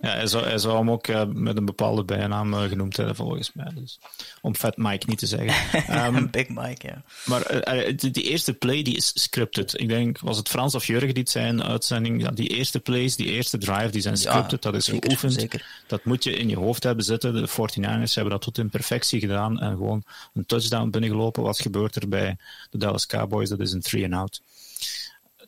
Ja, 0.00 0.08
hij 0.08 0.26
zou, 0.26 0.44
hij 0.44 0.58
zou 0.58 0.76
hem 0.76 0.90
ook 0.90 1.08
uh, 1.08 1.24
met 1.26 1.56
een 1.56 1.64
bepaalde 1.64 2.04
bijnaam 2.04 2.54
uh, 2.54 2.62
genoemd 2.62 2.96
hebben, 2.96 3.16
volgens 3.16 3.52
mij. 3.52 3.70
Dus, 3.74 3.98
om 4.40 4.54
Fat 4.54 4.76
Mike 4.76 5.06
niet 5.08 5.18
te 5.18 5.26
zeggen. 5.26 6.14
Um, 6.14 6.30
Big 6.30 6.48
Mike, 6.48 6.86
ja. 6.86 7.02
Maar 7.24 7.74
uh, 7.74 7.96
die, 7.96 8.10
die, 8.10 8.22
eerste 8.22 8.52
play 8.52 8.82
die 8.82 8.96
is 8.96 9.12
scripted. 9.14 9.80
Ik 9.80 9.88
denk, 9.88 10.18
was 10.18 10.36
het 10.36 10.48
Frans 10.48 10.74
of 10.74 10.86
Jurgen 10.86 11.14
die 11.14 11.22
het 11.22 11.32
zei 11.32 11.46
in 11.46 11.56
de 11.56 11.62
uitzending? 11.62 12.22
Ja, 12.22 12.30
die 12.30 12.48
eerste 12.48 12.80
plays, 12.80 13.16
die 13.16 13.26
eerste 13.26 13.58
drive, 13.58 13.90
die 13.90 14.02
zijn 14.02 14.16
scripted. 14.16 14.64
Ja, 14.64 14.70
dat 14.70 14.80
is 14.80 14.84
zeker, 14.84 15.02
geoefend. 15.02 15.32
Zeker. 15.32 15.82
Dat 15.86 16.04
moet 16.04 16.24
je 16.24 16.36
in 16.36 16.48
je 16.48 16.56
hoofd 16.56 16.82
hebben 16.82 17.04
zitten. 17.04 17.34
De 17.34 17.48
49ers 17.48 18.14
hebben 18.14 18.32
dat 18.32 18.42
tot 18.42 18.58
in 18.58 18.70
perfectie 18.70 19.20
gedaan 19.20 19.60
en 19.60 19.70
gewoon 19.70 20.04
een 20.34 20.46
touchdown 20.46 20.90
binnengelopen. 20.90 21.42
Wat 21.42 21.60
gebeurt 21.60 21.96
er 21.96 22.08
bij 22.08 22.36
de 22.70 22.78
Dallas 22.78 23.06
Cowboys? 23.06 23.48
Dat 23.48 23.60
is 23.60 23.72
een 23.72 23.80
three 23.80 24.04
and 24.04 24.14
out 24.14 24.40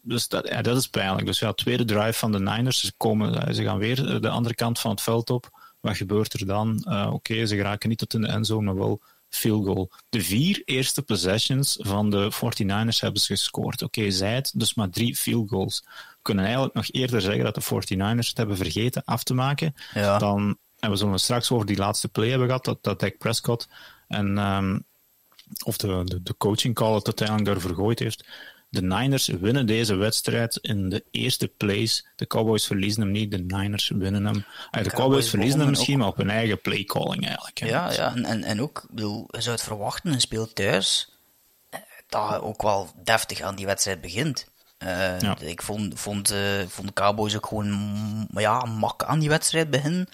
dus 0.07 0.28
dat, 0.28 0.48
ja, 0.48 0.62
dat 0.62 0.76
is 0.76 0.88
pijnlijk. 0.88 1.26
Dus 1.26 1.38
ja, 1.38 1.52
tweede 1.52 1.84
drive 1.84 2.12
van 2.12 2.32
de 2.32 2.40
Niners. 2.40 2.80
Ze, 2.80 2.92
komen, 2.96 3.54
ze 3.54 3.62
gaan 3.62 3.78
weer 3.78 4.20
de 4.20 4.28
andere 4.28 4.54
kant 4.54 4.78
van 4.78 4.90
het 4.90 5.00
veld 5.00 5.30
op. 5.30 5.50
Wat 5.80 5.96
gebeurt 5.96 6.32
er 6.32 6.46
dan? 6.46 6.84
Uh, 6.88 7.11
Oké, 7.12 7.46
ze 7.46 7.57
geraken 7.57 7.88
niet 7.88 7.98
tot 7.98 8.14
in 8.14 8.20
de 8.20 8.26
endzone, 8.26 8.64
maar 8.64 8.76
wel 8.76 9.00
field 9.28 9.66
goal. 9.66 9.90
De 10.09 10.22
vier 10.22 10.62
eerste 10.64 11.02
possessions 11.02 11.76
van 11.80 12.11
de 12.11 12.32
49ers 12.32 12.98
hebben 13.00 13.20
ze 13.20 13.26
gescoord. 13.26 13.82
Oké, 13.82 13.98
okay, 13.98 14.11
zij 14.11 14.34
het, 14.34 14.52
dus 14.54 14.74
maar 14.74 14.90
drie 14.90 15.16
field 15.16 15.48
goals. 15.48 15.82
We 15.86 16.16
kunnen 16.22 16.44
eigenlijk 16.44 16.74
nog 16.74 16.90
eerder 16.90 17.20
zeggen 17.20 17.44
dat 17.44 17.54
de 17.54 17.62
49ers 17.62 18.26
het 18.26 18.36
hebben 18.36 18.57
vergeten 18.57 19.02
af 19.04 19.22
te 19.22 19.34
maken. 19.34 19.74
Ja. 19.94 20.18
Dan, 20.18 20.57
en 20.78 20.90
we 20.90 20.96
zullen 20.96 21.20
straks 21.20 21.50
over 21.50 21.66
die 21.66 21.76
laatste 21.76 22.09
play 22.09 22.28
hebben 22.28 22.46
gehad, 22.46 22.64
dat, 22.64 22.78
dat 22.80 23.00
Dak 23.00 23.18
Prescott 23.18 23.68
en, 24.09 24.38
um, 24.38 24.84
of 25.64 25.76
de, 25.76 26.02
de, 26.04 26.22
de 26.22 26.34
coaching 26.36 26.74
call 26.74 26.94
het 26.94 27.07
uiteindelijk 27.07 27.46
daar 27.46 27.61
vergooid 27.61 27.98
heeft 27.98 28.24
de 28.68 28.82
Niners 28.82 29.26
winnen 29.26 29.66
deze 29.66 29.94
wedstrijd 29.94 30.56
in 30.56 30.88
de 30.88 31.04
eerste 31.10 31.48
place. 31.48 32.04
De 32.16 32.26
Cowboys 32.26 32.66
verliezen 32.66 33.02
hem 33.02 33.10
niet, 33.10 33.30
de 33.30 33.38
Niners 33.38 33.88
winnen 33.94 34.24
hem. 34.24 34.44
De, 34.70 34.82
de 34.82 34.90
Cowboys, 34.90 35.30
verliezen 35.30 35.60
hem 35.60 35.68
misschien, 35.68 35.98
maar 35.98 36.08
op 36.08 36.16
hun 36.16 36.30
eigen 36.30 36.60
playcalling 36.60 37.26
eigenlijk. 37.26 37.58
Ja, 37.58 37.92
ja 37.92 38.14
en, 38.14 38.44
en 38.44 38.62
ook, 38.62 38.86
bedoel, 38.90 39.28
je 39.30 39.40
zou 39.40 39.54
het 39.54 39.64
verwachten, 39.64 40.12
een 40.12 40.20
speel 40.20 40.52
thuis, 40.52 41.12
eh, 41.70 41.80
dat 42.08 42.40
ook 42.40 42.62
wel 42.62 42.90
deftig 43.04 43.40
aan 43.40 43.56
die 43.56 43.66
wedstrijd 43.66 44.00
begint. 44.00 44.46
Uh, 44.78 45.20
ja. 45.20 45.38
Ik 45.40 45.62
vond, 45.62 46.00
vond, 46.00 46.32
uh, 46.32 46.38
vond 46.68 46.86
de 46.86 46.92
Cowboys 46.94 47.36
ook 47.36 47.46
gewoon 47.46 48.28
ja, 48.30 48.64
mak 48.64 49.04
aan 49.04 49.18
die 49.18 49.28
wedstrijd 49.28 49.70
beginnen. 49.70 50.08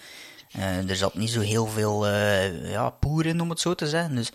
Uh, 0.56 0.90
er 0.90 0.96
zat 0.96 1.14
niet 1.14 1.30
zo 1.30 1.40
heel 1.40 1.66
veel 1.66 2.08
ja, 2.08 2.90
poer 2.90 3.26
in, 3.26 3.40
om 3.40 3.50
het 3.50 3.60
zo 3.60 3.74
te 3.74 3.88
zeggen. 3.88 4.14
Dus 4.14 4.28
ik 4.28 4.34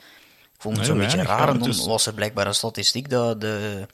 vond 0.57 0.77
het 0.77 0.87
nee, 0.87 0.95
zo'n 0.95 1.05
beetje 1.07 1.27
raar. 1.27 1.49
En 1.49 1.59
dan 1.59 1.85
was 1.85 2.05
er 2.05 2.13
blijkbaar 2.13 2.47
een 2.47 2.55
statistiek 2.55 3.09
dat 3.09 3.41
de 3.41 3.87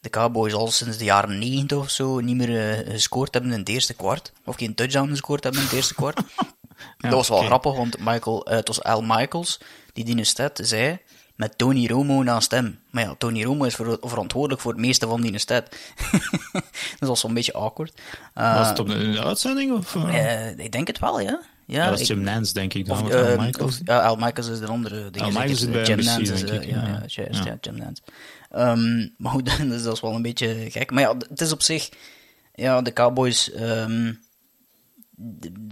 de 0.00 0.10
Cowboys 0.10 0.52
al 0.52 0.70
sinds 0.70 0.96
de 0.96 1.04
jaren 1.04 1.38
90 1.38 1.78
of 1.78 1.90
zo 1.90 2.20
niet 2.20 2.36
meer 2.36 2.48
uh, 2.48 2.92
gescoord 2.92 3.32
hebben 3.32 3.52
in 3.52 3.58
het 3.58 3.68
eerste 3.68 3.94
kwart. 3.94 4.32
Of 4.44 4.56
geen 4.56 4.74
touchdown 4.74 5.08
gescoord 5.08 5.42
hebben 5.42 5.60
in 5.60 5.66
het 5.66 5.76
eerste 5.76 5.94
kwart. 5.94 6.20
dat 6.98 7.12
was 7.12 7.28
wel 7.28 7.42
grappig, 7.42 7.76
want 7.76 7.98
Michael, 7.98 8.48
uh, 8.48 8.54
het 8.54 8.68
was 8.68 8.82
Al 8.82 9.02
Michaels, 9.02 9.60
die 9.92 10.04
die 10.04 10.24
stat 10.24 10.60
zei, 10.62 10.98
met 11.34 11.58
Tony 11.58 11.86
Romo 11.86 12.22
naast 12.22 12.50
hem. 12.50 12.78
Maar 12.90 13.02
ja, 13.02 13.14
Tony 13.18 13.44
Romo 13.44 13.64
is 13.64 13.74
ver 13.74 13.98
verantwoordelijk 14.00 14.60
voor 14.60 14.72
het 14.72 14.80
meeste 14.80 15.06
van 15.06 15.20
die 15.20 15.38
stat. 15.38 15.76
dat 16.98 17.08
was 17.08 17.20
zo'n 17.20 17.34
beetje 17.34 17.52
awkward. 17.52 18.00
Uh, 18.34 18.56
was 18.56 18.68
het 18.68 18.78
op 18.78 18.88
de 18.88 19.24
uitzending? 19.24 19.72
Of, 19.72 19.94
ik 20.56 20.72
denk 20.72 20.86
het 20.86 20.98
wel, 20.98 21.20
ja. 21.20 21.40
Ja, 21.70 21.90
dat 21.90 22.00
is 22.00 22.08
Jim 22.08 22.20
Nance, 22.20 22.52
denk 22.52 22.74
ik 22.74 22.86
dan. 22.86 23.04
Of, 23.04 23.12
Al 23.12 23.36
Michaels. 23.36 23.80
Of, 23.80 23.86
ja, 23.86 24.00
Al 24.00 24.16
Michaels 24.16 24.48
is 24.48 24.58
de 24.58 24.66
andere. 24.66 25.10
Al 25.18 25.30
Michaels 25.30 25.62
is 25.62 25.70
bij 25.70 25.84
Jim 25.84 26.04
Nance 26.04 26.32
is, 26.32 26.40
ja, 26.40 26.60
ja, 26.60 27.02
ja. 27.06 27.58
Jim 27.60 27.76
Nance. 27.76 28.02
Um, 28.56 29.14
maar 29.18 29.32
goed, 29.32 29.58
dus 29.68 29.82
dat 29.82 29.94
is 29.94 30.00
wel 30.00 30.14
een 30.14 30.22
beetje 30.22 30.70
gek. 30.70 30.90
Maar 30.90 31.02
ja, 31.02 31.16
het 31.28 31.40
is 31.40 31.52
op 31.52 31.62
zich, 31.62 31.88
ja, 32.54 32.82
de 32.82 32.92
Cowboys, 32.92 33.50
um, 33.60 34.20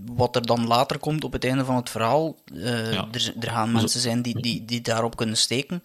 wat 0.05 0.37
er 0.37 0.47
dan 0.47 0.66
later 0.66 0.99
komt 0.99 1.24
op 1.24 1.33
het 1.33 1.45
einde 1.45 1.64
van 1.64 1.76
het 1.76 1.91
verhaal, 1.91 2.37
uh, 2.53 2.93
ja. 2.93 3.09
er, 3.12 3.33
er, 3.41 3.51
gaan 3.51 3.72
mensen 3.72 4.01
zijn 4.01 4.22
die, 4.22 4.41
die, 4.41 4.64
die 4.64 4.81
daarop 4.81 5.16
kunnen 5.16 5.37
steken, 5.37 5.83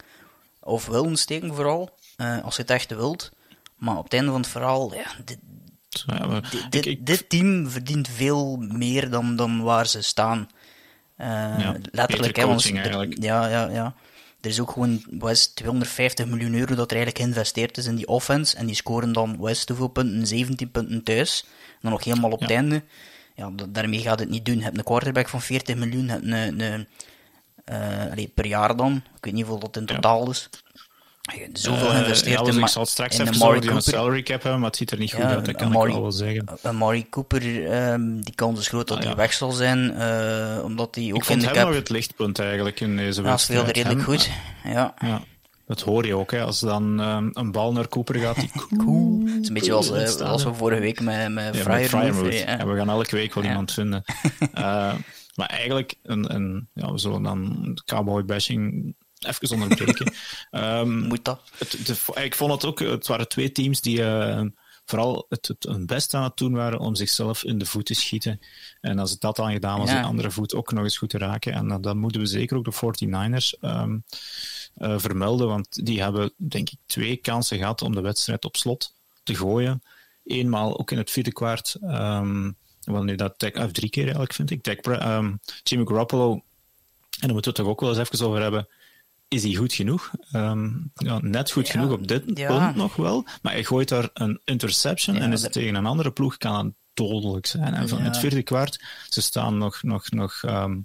of 0.59 0.85
willen 0.85 1.17
steken 1.17 1.55
vooral, 1.55 1.97
uh, 2.17 2.43
als 2.43 2.55
je 2.55 2.61
het 2.61 2.71
echt 2.71 2.95
wilt. 2.95 3.31
Maar 3.75 3.97
op 3.97 4.03
het 4.03 4.13
einde 4.13 4.31
van 4.31 4.41
het 4.41 4.49
verhaal, 4.49 4.93
ja, 4.93 5.05
dit, 5.25 5.37
ja, 5.89 6.41
dit, 6.69 6.85
ik, 6.85 7.05
dit, 7.05 7.29
team 7.29 7.69
verdient 7.69 8.07
veel 8.07 8.57
meer 8.57 9.09
dan, 9.09 9.35
dan 9.35 9.61
waar 9.61 9.87
ze 9.87 10.01
staan. 10.01 10.49
Uh, 11.17 11.27
ja, 11.59 11.75
letterlijk, 11.91 12.35
hè, 12.35 12.45
want, 12.45 12.63
ja, 12.63 13.47
ja, 13.47 13.69
ja. 13.69 13.95
Er 14.43 14.49
is 14.49 14.59
ook 14.59 14.71
gewoon 14.71 15.03
West 15.19 15.55
250 15.55 16.25
miljoen 16.25 16.53
euro 16.53 16.75
dat 16.75 16.91
er 16.91 16.97
eigenlijk 16.97 17.17
geïnvesteerd 17.17 17.77
is 17.77 17.85
in 17.85 17.95
die 17.95 18.07
offense. 18.07 18.57
En 18.57 18.65
die 18.65 18.75
scoren 18.75 19.13
dan 19.13 19.41
West 19.41 19.69
hoeveel 19.69 19.87
punten? 19.87 20.27
17 20.27 20.71
punten 20.71 21.03
thuis. 21.03 21.45
En 21.45 21.77
dan 21.81 21.91
nog 21.91 22.03
helemaal 22.03 22.31
op 22.31 22.39
het 22.39 22.51
einde. 22.51 22.83
Ja, 23.35 23.51
daarmee 23.69 23.99
gaat 23.99 24.19
het 24.19 24.29
niet 24.29 24.45
doen. 24.45 24.57
Je 24.57 24.63
hebt 24.63 24.77
een 24.77 24.83
quarterback 24.83 25.29
van 25.29 25.41
40 25.41 25.75
miljoen. 25.75 26.05
Je 26.05 26.13
een, 26.13 26.59
een, 26.59 26.87
uh, 28.19 28.27
per 28.33 28.45
jaar 28.45 28.75
dan. 28.75 28.95
Ik 28.95 29.23
weet 29.23 29.33
niet 29.33 29.45
hoeveel 29.45 29.59
dat 29.59 29.77
in 29.77 29.85
totaal 29.85 30.29
is. 30.29 30.49
Zoveel 31.53 31.87
uh, 31.87 31.91
geïnvesteerd 31.91 32.39
ja, 32.45 32.53
in 32.53 32.59
Ik 32.59 32.67
zal 32.67 32.85
straks 32.85 33.17
even 33.17 33.61
die 33.61 33.81
salary 33.81 34.23
cap 34.23 34.41
hebben, 34.41 34.59
maar 34.59 34.69
het 34.69 34.77
ziet 34.77 34.91
er 34.91 34.97
niet 34.97 35.13
goed 35.13 35.23
uit, 35.23 35.45
dat 35.45 35.55
kan 35.55 35.71
ik 35.71 35.93
al 35.93 36.01
wel 36.01 36.11
zeggen. 36.11 36.45
Amari 36.61 37.09
Cooper, 37.09 37.43
um, 37.91 38.23
die 38.23 38.35
kans 38.35 38.59
is 38.59 38.67
groot 38.67 38.87
dat 38.87 38.97
ah, 38.97 39.03
hij 39.03 39.15
weg 39.15 39.33
zal 39.33 39.51
zijn, 39.51 39.93
uh, 39.97 40.63
omdat 40.63 40.95
hij 40.95 41.13
ook 41.13 41.23
ik 41.23 41.29
in 41.29 41.39
de 41.39 41.45
cap... 41.45 41.53
Ik 41.53 41.53
vond 41.53 41.55
hem 41.55 41.65
nog 41.65 41.75
het 41.75 41.89
lichtpunt 41.89 42.39
eigenlijk 42.39 42.79
in 42.79 42.97
deze 42.97 43.21
wedstrijd. 43.21 43.29
Ja, 43.29 43.37
speelde 43.37 43.71
redelijk 43.71 44.07
hem, 44.07 44.17
goed, 44.17 44.29
ja. 44.63 44.93
ja. 44.99 45.21
Dat 45.65 45.81
hoor 45.81 46.05
je 46.05 46.15
ook, 46.15 46.31
hè. 46.31 46.43
als 46.43 46.59
dan 46.59 46.99
um, 46.99 47.29
een 47.33 47.51
bal 47.51 47.71
naar 47.71 47.87
Cooper 47.87 48.15
gaat. 48.15 48.35
Die 48.35 48.51
cool. 48.85 49.21
Het 49.25 49.41
is 49.41 49.47
een 49.47 49.53
beetje 49.53 49.73
als, 49.73 49.91
uh, 49.91 50.29
als 50.29 50.43
we 50.43 50.53
vorige 50.53 50.81
week 50.81 51.01
met, 51.01 51.31
met 51.31 51.57
Fryer 51.57 52.15
we 52.15 52.75
gaan 52.75 52.89
elke 52.89 53.15
week 53.15 53.33
wel 53.33 53.43
iemand 53.43 53.71
vinden. 53.71 54.03
maar 55.35 55.47
eigenlijk, 55.47 55.95
een, 56.03 56.33
een, 56.35 56.67
ja, 56.73 56.91
we 56.91 56.97
zullen 56.97 57.23
dan 57.23 57.77
cowboy 57.85 58.25
bashing 58.25 58.95
even 59.25 59.51
onderbreken. 59.51 60.13
um, 60.51 60.99
Moet 61.07 61.25
dat? 61.25 61.41
Het, 61.57 61.99
ik 62.15 62.35
vond 62.35 62.51
het 62.51 62.65
ook, 62.65 62.79
het 62.79 63.07
waren 63.07 63.27
twee 63.27 63.51
teams 63.51 63.81
die 63.81 63.99
uh, 63.99 64.41
vooral 64.85 65.25
het, 65.29 65.47
het 65.47 65.63
hun 65.63 65.85
best 65.85 66.13
aan 66.13 66.23
het 66.23 66.37
doen 66.37 66.53
waren 66.53 66.79
om 66.79 66.95
zichzelf 66.95 67.43
in 67.43 67.57
de 67.57 67.65
voet 67.65 67.85
te 67.85 67.93
schieten. 67.93 68.39
En 68.81 68.99
als 68.99 69.11
het 69.11 69.21
dat 69.21 69.35
dan 69.35 69.51
gedaan 69.51 69.79
was, 69.79 69.89
ja. 69.89 70.01
de 70.01 70.07
andere 70.07 70.31
voet 70.31 70.53
ook 70.53 70.71
nog 70.71 70.83
eens 70.83 70.97
goed 70.97 71.09
te 71.09 71.17
raken. 71.17 71.53
En 71.53 71.67
uh, 71.67 71.75
dan 71.81 71.97
moeten 71.97 72.21
we 72.21 72.27
zeker 72.27 72.57
ook 72.57 72.65
de 72.65 73.05
49ers 73.07 73.59
um, 73.61 74.03
uh, 74.77 74.99
vermelden, 74.99 75.47
want 75.47 75.85
die 75.85 76.01
hebben 76.01 76.33
denk 76.35 76.69
ik 76.69 76.77
twee 76.85 77.15
kansen 77.15 77.57
gehad 77.57 77.81
om 77.81 77.95
de 77.95 78.01
wedstrijd 78.01 78.45
op 78.45 78.57
slot 78.57 78.93
te 79.23 79.35
gooien. 79.35 79.83
Eenmaal 80.23 80.79
ook 80.79 80.91
in 80.91 80.97
het 80.97 81.11
vierde 81.11 81.31
kwart. 81.31 81.77
Um, 81.81 82.55
wel 82.83 83.03
nu 83.03 83.15
dat 83.15 83.33
tech, 83.37 83.53
of 83.53 83.71
drie 83.71 83.89
keer 83.89 84.03
eigenlijk 84.03 84.33
vind 84.33 84.51
ik. 84.51 84.63
Tech, 84.63 84.77
um, 84.85 85.39
Jimmy 85.63 85.85
Garoppolo, 85.85 86.31
en 86.31 86.41
daar 87.19 87.33
moeten 87.33 87.33
we 87.33 87.47
het 87.47 87.55
toch 87.55 87.67
ook 87.67 87.79
wel 87.79 87.89
eens 87.89 88.09
even 88.09 88.27
over 88.27 88.41
hebben 88.41 88.67
is 89.33 89.43
hij 89.43 89.53
goed 89.53 89.73
genoeg? 89.73 90.11
Um, 90.33 90.91
ja, 90.95 91.19
net 91.21 91.51
goed 91.51 91.69
genoeg 91.69 91.91
op 91.91 92.07
dit 92.07 92.23
ja. 92.33 92.47
punt 92.47 92.75
nog 92.75 92.95
wel. 92.95 93.25
Maar 93.41 93.53
hij 93.53 93.63
gooit 93.63 93.89
daar 93.89 94.09
een 94.13 94.41
interception 94.45 95.15
en 95.15 95.31
is 95.31 95.41
het 95.41 95.51
tegen 95.51 95.75
een 95.75 95.85
andere 95.85 96.11
ploeg 96.11 96.37
kan 96.37 96.65
het 96.65 96.73
dodelijk 96.93 97.45
zijn. 97.45 97.73
En 97.73 97.89
van 97.89 98.01
het 98.01 98.17
vierde 98.17 98.43
kwart, 98.43 98.83
ze 99.09 99.21
staan 99.21 99.57
nog, 99.57 99.83
nog, 99.83 100.11
nog 100.11 100.41
um, 100.45 100.51
ehm, 100.51 100.79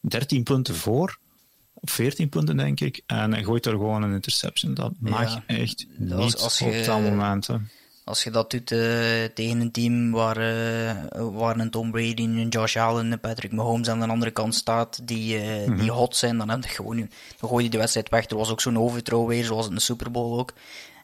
13 0.00 0.42
punten 0.42 0.74
voor. 0.74 1.18
op 1.74 1.90
14 1.90 2.28
punten, 2.28 2.56
denk 2.56 2.80
ik. 2.80 3.02
En 3.06 3.32
hij 3.32 3.44
gooit 3.44 3.66
er 3.66 3.72
gewoon 3.72 4.02
een 4.02 4.12
interception. 4.12 4.74
Dat 4.74 4.92
mag 4.98 5.40
echt 5.46 5.86
niet 5.96 6.36
als 6.36 6.60
op 6.60 6.84
dat 6.84 7.00
moment. 7.00 7.46
hè. 7.46 7.56
Als 8.10 8.22
je 8.22 8.30
dat 8.30 8.50
doet 8.50 8.70
eh, 8.72 8.78
tegen 9.34 9.60
een 9.60 9.70
team 9.70 10.10
waar, 10.10 10.36
eh, 10.36 10.94
waar 11.32 11.58
een 11.58 11.70
Tom 11.70 11.90
Brady, 11.90 12.22
een 12.22 12.48
Josh 12.48 12.76
Allen, 12.76 13.12
een 13.12 13.20
Patrick 13.20 13.52
Mahomes 13.52 13.88
aan 13.88 14.00
de 14.00 14.06
andere 14.06 14.30
kant 14.30 14.54
staat, 14.54 15.00
die, 15.02 15.36
eh, 15.38 15.66
Mhm. 15.68 15.78
die 15.80 15.90
hot 15.90 16.16
zijn, 16.16 16.38
dan, 16.38 16.48
heb 16.48 16.62
je 16.62 16.68
gewoon, 16.68 16.96
dan 16.96 17.48
gooi 17.48 17.64
je 17.64 17.70
de 17.70 17.78
wedstrijd 17.78 18.08
weg. 18.08 18.30
Er 18.30 18.36
was 18.36 18.50
ook 18.50 18.60
zo'n 18.60 18.78
overthrow 18.78 19.28
weer, 19.28 19.44
zoals 19.44 19.68
in 19.68 19.74
de 19.74 19.80
Super 19.80 20.10
Bowl 20.10 20.38
ook. 20.38 20.52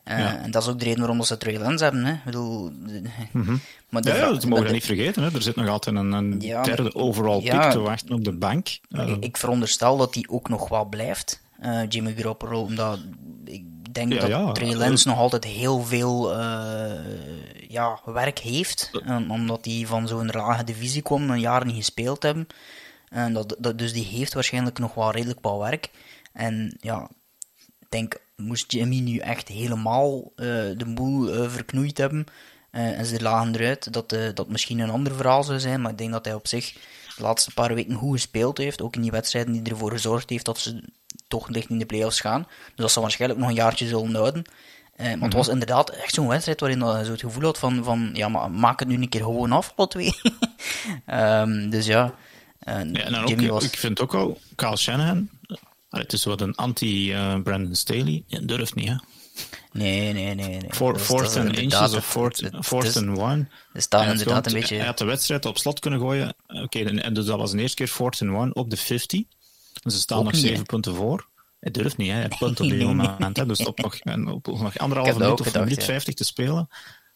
Ja. 0.04 0.38
En 0.42 0.50
dat 0.50 0.62
is 0.62 0.68
ook 0.68 0.78
de 0.78 0.84
reden 0.84 0.98
waarom 1.00 1.22
ze 1.22 1.36
Trey 1.36 1.58
Lance 1.58 1.84
hebben. 1.84 2.04
Hè. 2.04 2.12
Ik 2.12 2.24
bedoel, 2.24 2.70
de- 2.86 3.02
maar 3.88 4.04
Ja, 4.06 4.30
dat 4.30 4.44
mogen 4.46 4.62
we 4.62 4.68
de- 4.68 4.74
niet 4.74 4.84
vergeten. 4.84 5.22
Hè. 5.22 5.34
Er 5.34 5.42
zit 5.42 5.56
nog 5.56 5.68
altijd 5.68 5.96
een, 5.96 6.12
een 6.12 6.40
Ja, 6.40 6.62
derde 6.62 6.94
overall 6.94 7.40
pick 7.40 7.62
te 7.70 7.78
wachten 7.80 8.14
op 8.14 8.24
de 8.24 8.32
bank. 8.32 8.68
Ik, 8.90 9.16
ik 9.24 9.36
veronderstel 9.36 9.96
dat 9.96 10.12
die 10.12 10.28
ook 10.28 10.48
nog 10.48 10.68
wel 10.68 10.84
blijft, 10.84 11.40
Jimmy 11.88 12.14
Garoppolo, 12.16 12.60
omdat 12.62 12.98
ik 13.44 13.64
denk 13.96 14.12
Ja, 14.12 14.20
dat 14.20 14.28
ja. 14.28 14.52
Trey 14.52 14.74
Lance 14.74 15.08
nog 15.08 15.18
altijd 15.18 15.44
heel 15.44 15.82
veel 15.82 16.32
eh, 16.32 17.68
ja, 17.68 18.00
werk 18.04 18.38
heeft, 18.38 18.90
omdat 19.28 19.64
hij 19.64 19.84
van 19.86 20.08
zo'n 20.08 20.26
lage 20.26 20.64
divisie 20.64 21.02
kwam, 21.02 21.30
een 21.30 21.40
jaar 21.40 21.66
niet 21.66 21.76
gespeeld 21.76 22.22
hebben. 22.22 22.46
En 23.08 23.32
dat, 23.32 23.56
dat, 23.58 23.78
dus 23.78 23.92
die 23.92 24.04
heeft 24.04 24.34
waarschijnlijk 24.34 24.78
nog 24.78 24.94
wel 24.94 25.10
redelijk 25.10 25.38
wat 25.42 25.58
werk. 25.58 25.90
En 26.32 26.76
ja, 26.80 27.10
ik 27.56 27.86
denk, 27.88 28.16
moest 28.36 28.72
Jimmy 28.72 29.00
nu 29.00 29.18
echt 29.18 29.48
helemaal 29.48 30.32
eh, 30.36 30.46
de 30.76 30.92
boel 30.94 31.32
eh, 31.32 31.50
verknoeid 31.50 31.98
hebben 31.98 32.24
en 32.70 33.06
ze 33.06 33.22
lagen 33.22 33.54
eruit, 33.54 33.92
dat 33.92 34.16
dat 34.34 34.48
misschien 34.48 34.78
een 34.78 34.90
ander 34.90 35.14
verhaal 35.14 35.44
zou 35.44 35.60
zijn. 35.60 35.80
Maar 35.80 35.90
ik 35.90 35.98
denk 35.98 36.12
dat 36.12 36.24
hij 36.24 36.34
op 36.34 36.46
zich 36.46 36.72
de 37.16 37.22
laatste 37.22 37.52
paar 37.54 37.74
weken 37.74 37.94
goed 37.94 38.12
gespeeld 38.12 38.58
heeft. 38.58 38.82
Ook 38.82 38.96
in 38.96 39.02
die 39.02 39.10
wedstrijden 39.10 39.52
die 39.52 39.72
ervoor 39.72 39.90
gezorgd 39.90 40.30
heeft 40.30 40.44
dat 40.44 40.58
ze 40.58 40.82
toch 41.28 41.48
licht 41.48 41.70
in 41.70 41.78
de 41.78 41.86
playoffs 41.86 42.20
gaan. 42.20 42.42
Dus 42.42 42.74
dat 42.74 42.90
ze 42.90 43.00
waarschijnlijk 43.00 43.40
nog 43.40 43.48
een 43.48 43.54
jaartje 43.54 43.86
zullen 43.86 44.14
houden. 44.14 44.44
Eh, 44.96 45.06
maar 45.06 45.22
het 45.22 45.32
was 45.32 45.48
inderdaad 45.48 45.90
echt 45.90 46.14
zo'n 46.14 46.28
wedstrijd 46.28 46.60
waarin 46.60 46.78
je 46.78 47.04
zo 47.04 47.10
het 47.10 47.20
gevoel 47.20 47.42
had 47.42 47.58
van, 47.58 47.84
van 47.84 48.10
ja, 48.12 48.28
maar 48.28 48.50
maak 48.50 48.78
het 48.78 48.88
nu 48.88 48.94
een 48.94 49.08
keer 49.08 49.22
gewoon 49.22 49.52
af, 49.52 49.72
alle 49.76 49.88
twee. 49.88 50.14
Ehm, 51.06 51.70
dus 51.70 51.86
ja, 51.86 52.14
eh, 52.58 52.74
Ja, 52.92 53.04
en 53.04 53.14
ook, 53.14 53.40
was... 53.40 53.64
ik 53.64 53.76
vind 53.76 54.00
ook 54.00 54.14
al, 54.14 54.40
Kyle 54.54 54.76
Shanahan, 54.76 55.28
eh, 55.46 55.56
het 55.88 56.12
is 56.12 56.24
wat 56.24 56.40
een 56.40 56.54
anti-Brandon 56.54 57.74
Staley. 57.74 58.22
Ja, 58.26 58.40
durft 58.40 58.74
niet, 58.74 58.88
hè. 58.88 58.94
Nee, 59.72 60.12
nee, 60.12 60.34
nee. 60.34 60.48
nee. 60.48 60.66
Four, 60.68 60.98
fourth 60.98 61.36
and 61.36 61.58
inches 61.58 61.94
of 61.94 62.06
fourth, 62.06 62.50
fourth 62.60 62.96
and 62.96 63.18
one. 63.18 63.48
Er 63.72 63.82
had 63.88 64.06
inderdaad 64.06 64.46
een 64.46 64.52
beetje... 64.52 64.76
Hij 64.76 64.86
had 64.86 64.98
de 64.98 65.04
wedstrijd 65.04 65.44
op 65.44 65.58
slot 65.58 65.80
kunnen 65.80 66.00
gooien. 66.00 66.34
Oké, 66.46 66.78
en, 66.78 67.02
en 67.02 67.14
dus 67.14 67.24
dat 67.24 67.38
was 67.38 67.50
de 67.50 67.58
eerste 67.58 67.76
keer 67.76 67.88
fourth 67.88 68.22
and 68.22 68.30
one 68.30 68.54
op 68.54 68.70
de 68.70 68.76
50. 68.76 69.22
Ze 69.82 69.98
staan 69.98 70.18
Ook 70.18 70.24
nog 70.24 70.32
niet, 70.32 70.42
zeven 70.42 70.66
punten 70.66 70.94
voor. 70.94 71.28
Hij 71.60 71.70
durft 71.70 71.96
niet, 71.96 72.10
hè. 72.10 72.14
hij 72.14 72.28
punt 72.38 72.60
op 72.60 72.66
die 72.68 72.76
nee. 72.76 72.86
moment. 72.86 73.36
Hè. 73.36 73.46
Dus 73.46 73.64
op 73.64 73.78
nog, 73.78 74.00
op, 74.34 74.48
op 74.48 74.60
nog 74.60 74.78
anderhalve 74.78 75.18
minuut 75.18 75.40
of 75.40 75.54
een 75.54 75.60
minuut. 75.60 75.84
50 75.84 76.14
te 76.14 76.24
spelen. 76.24 76.68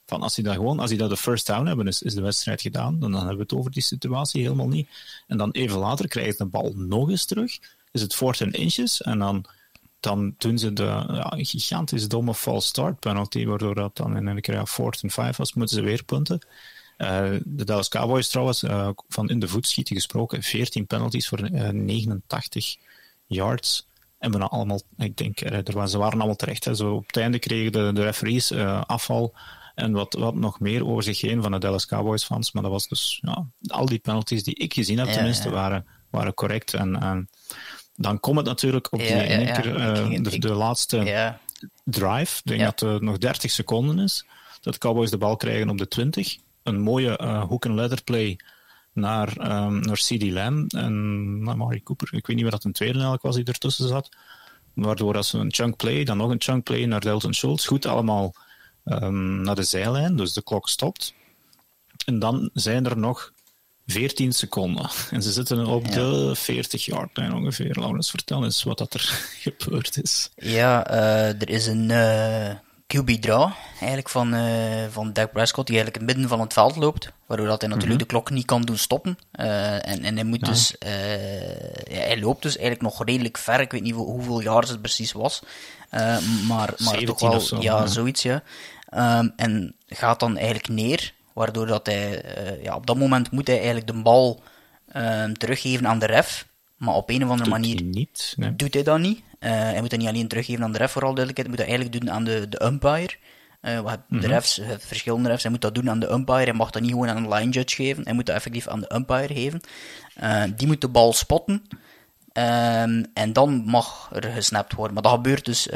Van 0.07 0.23
als 0.23 0.37
hij 0.37 0.45
dat 0.45 0.55
gewoon, 0.55 0.79
als 0.81 0.91
hij 0.91 0.99
dat 0.99 1.11
de 1.11 1.17
first 1.17 1.47
down 1.47 1.67
hebben, 1.67 1.87
is, 1.87 2.03
is 2.03 2.15
de 2.15 2.21
wedstrijd 2.21 2.61
gedaan. 2.61 2.99
Dan, 2.99 3.11
dan 3.11 3.21
hebben 3.21 3.37
we 3.37 3.43
het 3.43 3.55
over 3.55 3.71
die 3.71 3.83
situatie 3.83 4.43
helemaal 4.43 4.69
niet. 4.69 4.89
En 5.27 5.37
dan 5.37 5.51
even 5.51 5.79
later 5.79 6.09
krijgen 6.09 6.33
ze 6.33 6.43
de 6.43 6.49
bal 6.49 6.73
nog 6.77 7.11
eens 7.11 7.25
terug. 7.25 7.59
Is 7.93 8.01
het 8.01 8.15
fourth 8.15 8.43
and 8.43 8.55
inches. 8.55 9.03
En 9.03 9.19
dan, 9.19 9.45
dan 10.01 10.35
doen 10.39 10.59
ze 10.59 10.73
de 10.73 10.83
ja, 10.83 11.33
een 11.33 11.45
gigantisch 11.45 12.09
domme 12.09 12.35
false 12.35 12.69
start 12.69 13.01
penalty. 13.01 13.47
Waardoor 13.47 13.75
dat 13.75 13.97
dan 13.97 14.17
in 14.17 14.27
een 14.27 14.41
keer 14.41 14.55
ja, 14.55 14.67
fourth 14.67 15.03
and 15.03 15.13
five 15.13 15.35
was, 15.37 15.55
moeten 15.55 15.77
ze 15.77 15.83
weer 15.83 16.05
punten. 16.05 16.41
Eh, 17.01 17.31
de 17.45 17.65
Dallas 17.65 17.89
Cowboys 17.89 18.29
trouwens, 18.29 18.63
eh, 18.63 18.89
van 19.09 19.29
in 19.29 19.39
de 19.39 19.49
voet 19.49 19.67
schieten 19.67 19.95
gesproken, 19.95 20.43
14 20.43 20.87
penalties 20.87 21.29
voor 21.29 21.39
eh, 21.39 21.69
89 21.69 22.77
yards. 23.27 23.87
En 24.19 24.31
bijna 24.31 24.47
allemaal, 24.47 24.81
ik 24.97 25.17
denk, 25.17 25.41
eh, 25.41 25.53
er 25.53 25.73
waren, 25.73 25.89
ze 25.91 25.99
waren 25.99 26.19
allemaal 26.19 26.37
terecht. 26.37 26.65
Hè. 26.65 26.75
Zo 26.75 26.95
op 26.95 27.07
het 27.07 27.17
einde 27.17 27.39
kregen 27.39 27.73
de, 27.73 27.91
de 27.93 28.03
referees 28.03 28.51
eh, 28.51 28.83
afval 28.87 29.35
en 29.75 29.93
wat, 29.93 30.15
wat 30.15 30.35
nog 30.35 30.61
meer 30.61 30.87
over 30.87 31.03
zich 31.03 31.21
heen 31.21 31.43
van 31.43 31.53
de 31.53 31.59
Dallas 31.59 31.87
Cowboys 31.87 32.25
fans. 32.25 32.53
Maar 32.53 32.63
dat 32.63 32.73
was 32.73 32.89
dus, 32.89 33.19
ja, 33.23 33.47
al 33.67 33.87
die 33.87 33.99
penalties 33.99 34.43
die 34.43 34.55
ik 34.55 34.75
gezien 34.75 34.99
heb 34.99 35.07
Ja, 35.07 35.13
tenminste, 35.13 35.49
ja. 35.49 35.55
Waren, 35.55 35.87
waren 36.11 36.35
correct. 36.35 36.75
En, 36.75 37.03
en 37.03 37.29
dan 37.97 38.21
komt 38.21 38.37
het 38.37 38.47
natuurlijk 38.47 38.93
op 38.93 38.99
die, 38.99 39.09
Ja, 39.09 39.61
keer, 39.61 39.77
eh, 39.77 40.23
de, 40.23 40.39
de 40.39 40.55
laatste 40.55 41.37
drive. 41.85 42.41
Ik 42.45 42.59
denk 42.59 42.61
dat 42.61 42.81
het 42.81 43.03
nog 43.03 43.19
30 43.19 43.51
seconden 43.51 43.99
is. 43.99 44.25
Dat 44.61 44.73
de 44.73 44.79
Cowboys 44.79 45.11
de 45.11 45.19
bal 45.19 45.37
krijgen 45.37 45.69
op 45.69 45.79
de 45.79 45.89
20. 45.89 46.37
Een 46.63 46.81
mooie 46.81 47.17
eh 47.17 47.43
hook 47.49 47.67
and 47.67 47.75
ladder 47.75 48.03
play 48.05 48.39
naar, 48.93 49.37
ehm 49.37 49.81
naar 49.81 49.97
CD 49.97 50.23
Lamb 50.31 50.73
en 50.73 51.43
naar 51.43 51.57
Mari 51.57 51.83
Cooper. 51.83 52.09
Ik 52.13 52.27
weet 52.27 52.37
niet 52.37 52.45
wat 52.45 52.55
dat 52.55 52.65
een 52.65 52.73
tweede 52.73 52.95
eigenlijk 52.95 53.23
was 53.23 53.35
die 53.37 53.45
ertussen 53.45 53.89
zat. 53.89 54.09
Waardoor 54.75 55.13
dat 55.13 55.27
ze 55.27 55.39
een 55.39 55.53
chunk 55.53 55.77
play, 55.77 56.05
dan 56.05 56.17
nog 56.17 56.31
een 56.31 56.41
chunk 56.43 56.65
play 56.65 56.85
naar 56.85 57.01
Delton 57.01 57.35
Schultz. 57.35 57.67
Goed 57.67 57.87
allemaal 57.87 58.35
ehm, 58.85 59.41
naar 59.43 59.55
de 59.55 59.63
zijlijn, 59.63 60.17
dus 60.17 60.33
de 60.33 60.43
klok 60.43 60.69
stopt. 60.69 61.15
En 62.07 62.19
dan 62.19 62.51
zijn 62.55 62.87
er 62.87 62.99
nog 62.99 63.33
14 63.87 64.33
seconden. 64.33 64.91
En 65.11 65.23
ze 65.23 65.33
zitten 65.33 65.67
op 65.67 65.87
Ja. 65.87 65.91
de 65.91 66.31
40 66.35 66.85
yard 66.85 67.17
lijn 67.17 67.35
ongeveer. 67.35 67.77
Laurens, 67.79 68.11
vertel 68.11 68.45
eens 68.45 68.63
wat 68.63 68.79
dat 68.79 68.95
er 68.95 69.01
gebeurd 69.41 70.03
is. 70.03 70.31
Ja, 70.37 70.87
eh, 70.87 71.29
er 71.29 71.49
is 71.49 71.67
een 71.67 71.91
eh 72.95 73.01
QB-draw 73.01 73.51
eigenlijk 73.73 74.09
van, 74.09 74.35
eh 74.35 74.85
van 74.91 75.13
Dak 75.13 75.33
Prescott 75.33 75.67
die 75.67 75.77
eigenlijk 75.77 75.97
in 75.97 76.09
het 76.09 76.17
midden 76.17 76.29
van 76.37 76.41
het 76.47 76.53
veld 76.53 76.77
loopt, 76.77 77.13
waardoor 77.27 77.47
dat 77.47 77.61
hij 77.61 77.71
natuurlijk 77.71 77.99
de 78.01 78.07
klok 78.07 78.31
niet 78.31 78.45
kan 78.45 78.63
doen 78.63 78.77
stoppen. 78.79 79.19
Eh, 79.33 79.89
en, 79.89 80.05
en 80.05 80.15
hij 80.15 80.25
moet 80.25 80.45
dus, 80.45 80.79
eh, 80.79 81.61
ja, 81.95 82.01
hij 82.01 82.21
loopt 82.21 82.43
dus 82.43 82.57
eigenlijk 82.57 82.83
nog 82.95 83.05
redelijk 83.07 83.39
ver, 83.39 83.61
ik 83.61 83.73
weet 83.73 83.83
niet 83.83 83.95
hoe- 83.95 84.07
hoeveel 84.07 84.41
jaar 84.41 84.63
het 84.63 84.81
precies 84.81 85.13
was, 85.13 85.43
maar, 85.91 86.09
maar 86.49 86.75
17 86.79 87.07
toch 87.07 87.21
wel, 87.21 87.41
zo, 87.41 87.61
ja, 87.61 87.87
zoiets 87.87 88.23
ja. 88.23 88.43
Ehm, 88.89 89.29
en 89.37 89.75
gaat 89.87 90.21
dan 90.21 90.37
eigenlijk 90.37 90.69
neer, 90.69 91.13
waardoor 91.33 91.67
dat 91.67 91.87
hij, 91.87 92.25
ja, 92.63 92.75
op 92.75 92.87
dat 92.87 92.97
moment 92.97 93.31
moet 93.31 93.47
hij 93.47 93.57
eigenlijk 93.57 93.87
de 93.87 94.03
bal 94.03 94.43
ehm, 94.93 95.33
teruggeven 95.33 95.87
aan 95.87 95.99
de 95.99 96.07
ref, 96.07 96.47
maar 96.77 96.95
op 96.95 97.11
een 97.11 97.17
of 97.25 97.31
andere 97.31 97.43
Doet 97.51 97.59
manier 97.59 97.75
hij 97.75 97.85
niet. 97.85 98.35
Nee. 98.37 98.57
doet 98.57 98.75
hij 98.75 98.83
dat 98.83 98.99
niet. 98.99 99.21
Eh, 99.41 99.51
hij 99.51 99.81
moet 99.81 99.91
dat 99.91 99.99
niet 99.99 100.09
alleen 100.09 100.29
teruggeven 100.29 100.65
aan 100.65 100.73
de 100.73 100.79
ref, 100.79 100.91
vooral 100.91 101.15
duidelijkheid. 101.15 101.49
Hij 101.49 101.57
moet 101.57 101.67
dat 101.67 101.77
eigenlijk 101.77 102.05
doen 102.05 102.15
aan 102.15 102.25
de, 102.25 102.49
de 102.49 102.65
umpire. 102.65 103.17
Eh, 103.61 103.81
wat 103.81 103.99
de 104.09 104.27
refs, 104.27 104.59
eh, 104.59 104.69
verschillende 104.79 105.29
refs, 105.29 105.43
hij 105.43 105.51
moet 105.51 105.61
dat 105.61 105.75
doen 105.75 105.91
aan 105.91 106.01
de 106.01 106.11
umpire. 106.11 106.45
Hij 106.45 106.53
mag 106.53 106.71
dat 106.71 106.83
niet 106.83 106.91
gewoon 106.91 107.09
aan 107.09 107.17
een 107.17 107.33
line 107.35 107.51
judge 107.51 107.75
geven. 107.77 108.05
Hij 108.05 108.13
moet 108.13 108.27
dat 108.27 108.37
effectief 108.37 108.69
aan 108.69 108.81
de 108.81 108.95
umpire 108.95 109.35
geven. 109.35 109.61
Die 110.57 110.67
moet 110.67 110.81
de 110.81 110.89
bal 110.89 111.13
spotten. 111.13 111.63
Ehm, 112.33 113.05
en 113.15 113.33
dan 113.33 113.63
mag 113.67 114.11
er 114.13 114.33
gesnapt 114.33 114.75
worden. 114.75 114.95
Maar 114.95 115.03
dat 115.03 115.13
gebeurt 115.13 115.45
dus 115.45 115.69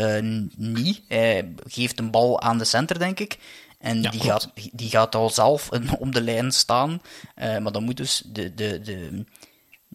niet. 0.56 1.02
Hij 1.08 1.54
geeft 1.66 1.98
een 1.98 2.10
bal 2.10 2.40
aan 2.40 2.58
de 2.58 2.64
center, 2.64 2.98
denk 2.98 3.20
ik. 3.20 3.38
En 3.78 4.02
Ja, 4.02 4.10
die, 4.10 4.20
klopt. 4.20 4.42
gaat, 4.42 4.50
die 4.72 4.90
gaat 4.90 5.14
al 5.14 5.30
zelf 5.30 5.68
op 5.98 6.12
de 6.12 6.22
lijn 6.22 6.52
staan. 6.52 7.02
Maar 7.34 7.72
dan 7.72 7.84
moet 7.84 7.96
dus 7.96 8.22
de, 8.26 8.54
de, 8.54 8.80
de, 8.80 9.24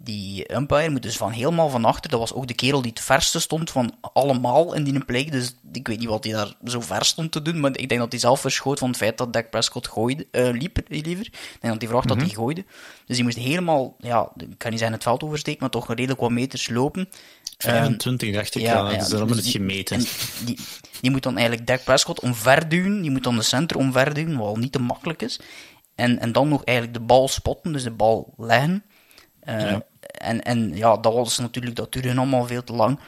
die 0.04 0.54
umpire 0.56 0.90
moet 0.90 1.02
dus 1.02 1.18
van 1.18 1.32
helemaal 1.32 1.70
van 1.70 1.86
achter. 1.86 2.10
Dat 2.10 2.20
was 2.20 2.34
ook 2.34 2.48
de 2.48 2.54
kerel 2.54 2.82
die 2.82 2.92
het 2.92 3.00
verste 3.02 3.40
stond 3.40 3.72
van 3.72 3.96
allemaal 4.02 4.74
in 4.74 4.84
die 4.84 5.06
play. 5.06 5.26
Dus 5.30 5.56
ik 5.72 5.88
weet 5.88 6.00
niet 6.00 6.08
wat 6.08 6.24
hij 6.24 6.34
daar 6.34 6.54
zo 6.66 6.82
ver 6.82 7.06
stond 7.06 7.32
te 7.32 7.42
doen. 7.42 7.60
Maar 7.60 7.78
ik 7.78 7.90
denk 7.90 8.02
dat 8.02 8.12
hij 8.12 8.20
zelf 8.20 8.40
verschoot 8.42 8.80
van 8.80 8.88
het 8.88 8.98
feit 8.98 9.18
dat 9.18 9.34
Dak 9.34 9.50
Prescott 9.50 9.88
gooide, 9.88 10.28
eh, 10.32 10.50
liep, 10.52 10.78
eh, 10.78 11.02
liever. 11.04 11.26
Ik 11.26 11.58
denk 11.60 11.74
dat 11.74 11.78
hij 11.78 11.88
verwacht 11.88 12.08
dat 12.08 12.18
hij 12.18 12.30
gooide. 12.30 12.66
Dus 13.06 13.16
die 13.16 13.26
moest 13.26 13.38
helemaal, 13.38 13.96
ja, 14.00 14.32
ik 14.38 14.58
kan 14.58 14.70
niet 14.70 14.80
zeggen 14.80 14.96
het 14.98 15.04
veld 15.04 15.24
oversteken, 15.24 15.60
maar 15.62 15.70
toch 15.70 15.88
redelijk 15.88 16.20
wat 16.20 16.32
meters 16.32 16.70
lopen. 16.70 17.10
25 17.58 18.34
dacht 18.34 18.56
ik, 18.56 18.62
ja, 18.62 18.90
dus 18.90 19.08
ze 19.08 19.16
hebben 19.16 19.28
dus 19.28 19.36
het 19.36 19.46
die- 19.46 19.54
gemeten. 19.62 19.98
en 19.98 20.06
die, 20.46 20.58
die 21.02 21.12
moet 21.12 21.24
dan 21.24 21.38
eigenlijk 21.38 21.68
Dak 21.68 21.84
Prescott 21.84 22.20
omverduwen. 22.20 23.02
Die 23.02 23.12
moet 23.12 23.24
dan 23.24 23.36
de 23.36 23.42
center 23.42 23.78
omverduwen, 23.78 24.38
wat 24.38 24.48
al 24.48 24.56
niet 24.56 24.72
te 24.72 24.80
makkelijk 24.82 25.22
is. 25.22 25.40
En, 25.96 26.20
en 26.20 26.32
dan 26.32 26.48
nog 26.48 26.64
eigenlijk 26.64 26.98
de 26.98 27.04
bal 27.06 27.28
spotten, 27.28 27.72
dus 27.74 27.84
de 27.84 27.92
bal 27.92 28.34
leggen. 28.38 28.84
Eh, 29.40 29.60
Ja. 29.62 29.84
En, 30.12 30.44
en 30.44 30.72
ja, 30.76 30.98
dat 30.98 31.14
was 31.14 31.38
natuurlijk, 31.38 31.76
dat 31.76 31.92
duurde 31.92 32.16
allemaal 32.16 32.46
veel 32.48 32.64
te 32.64 32.74
lang. 32.74 33.00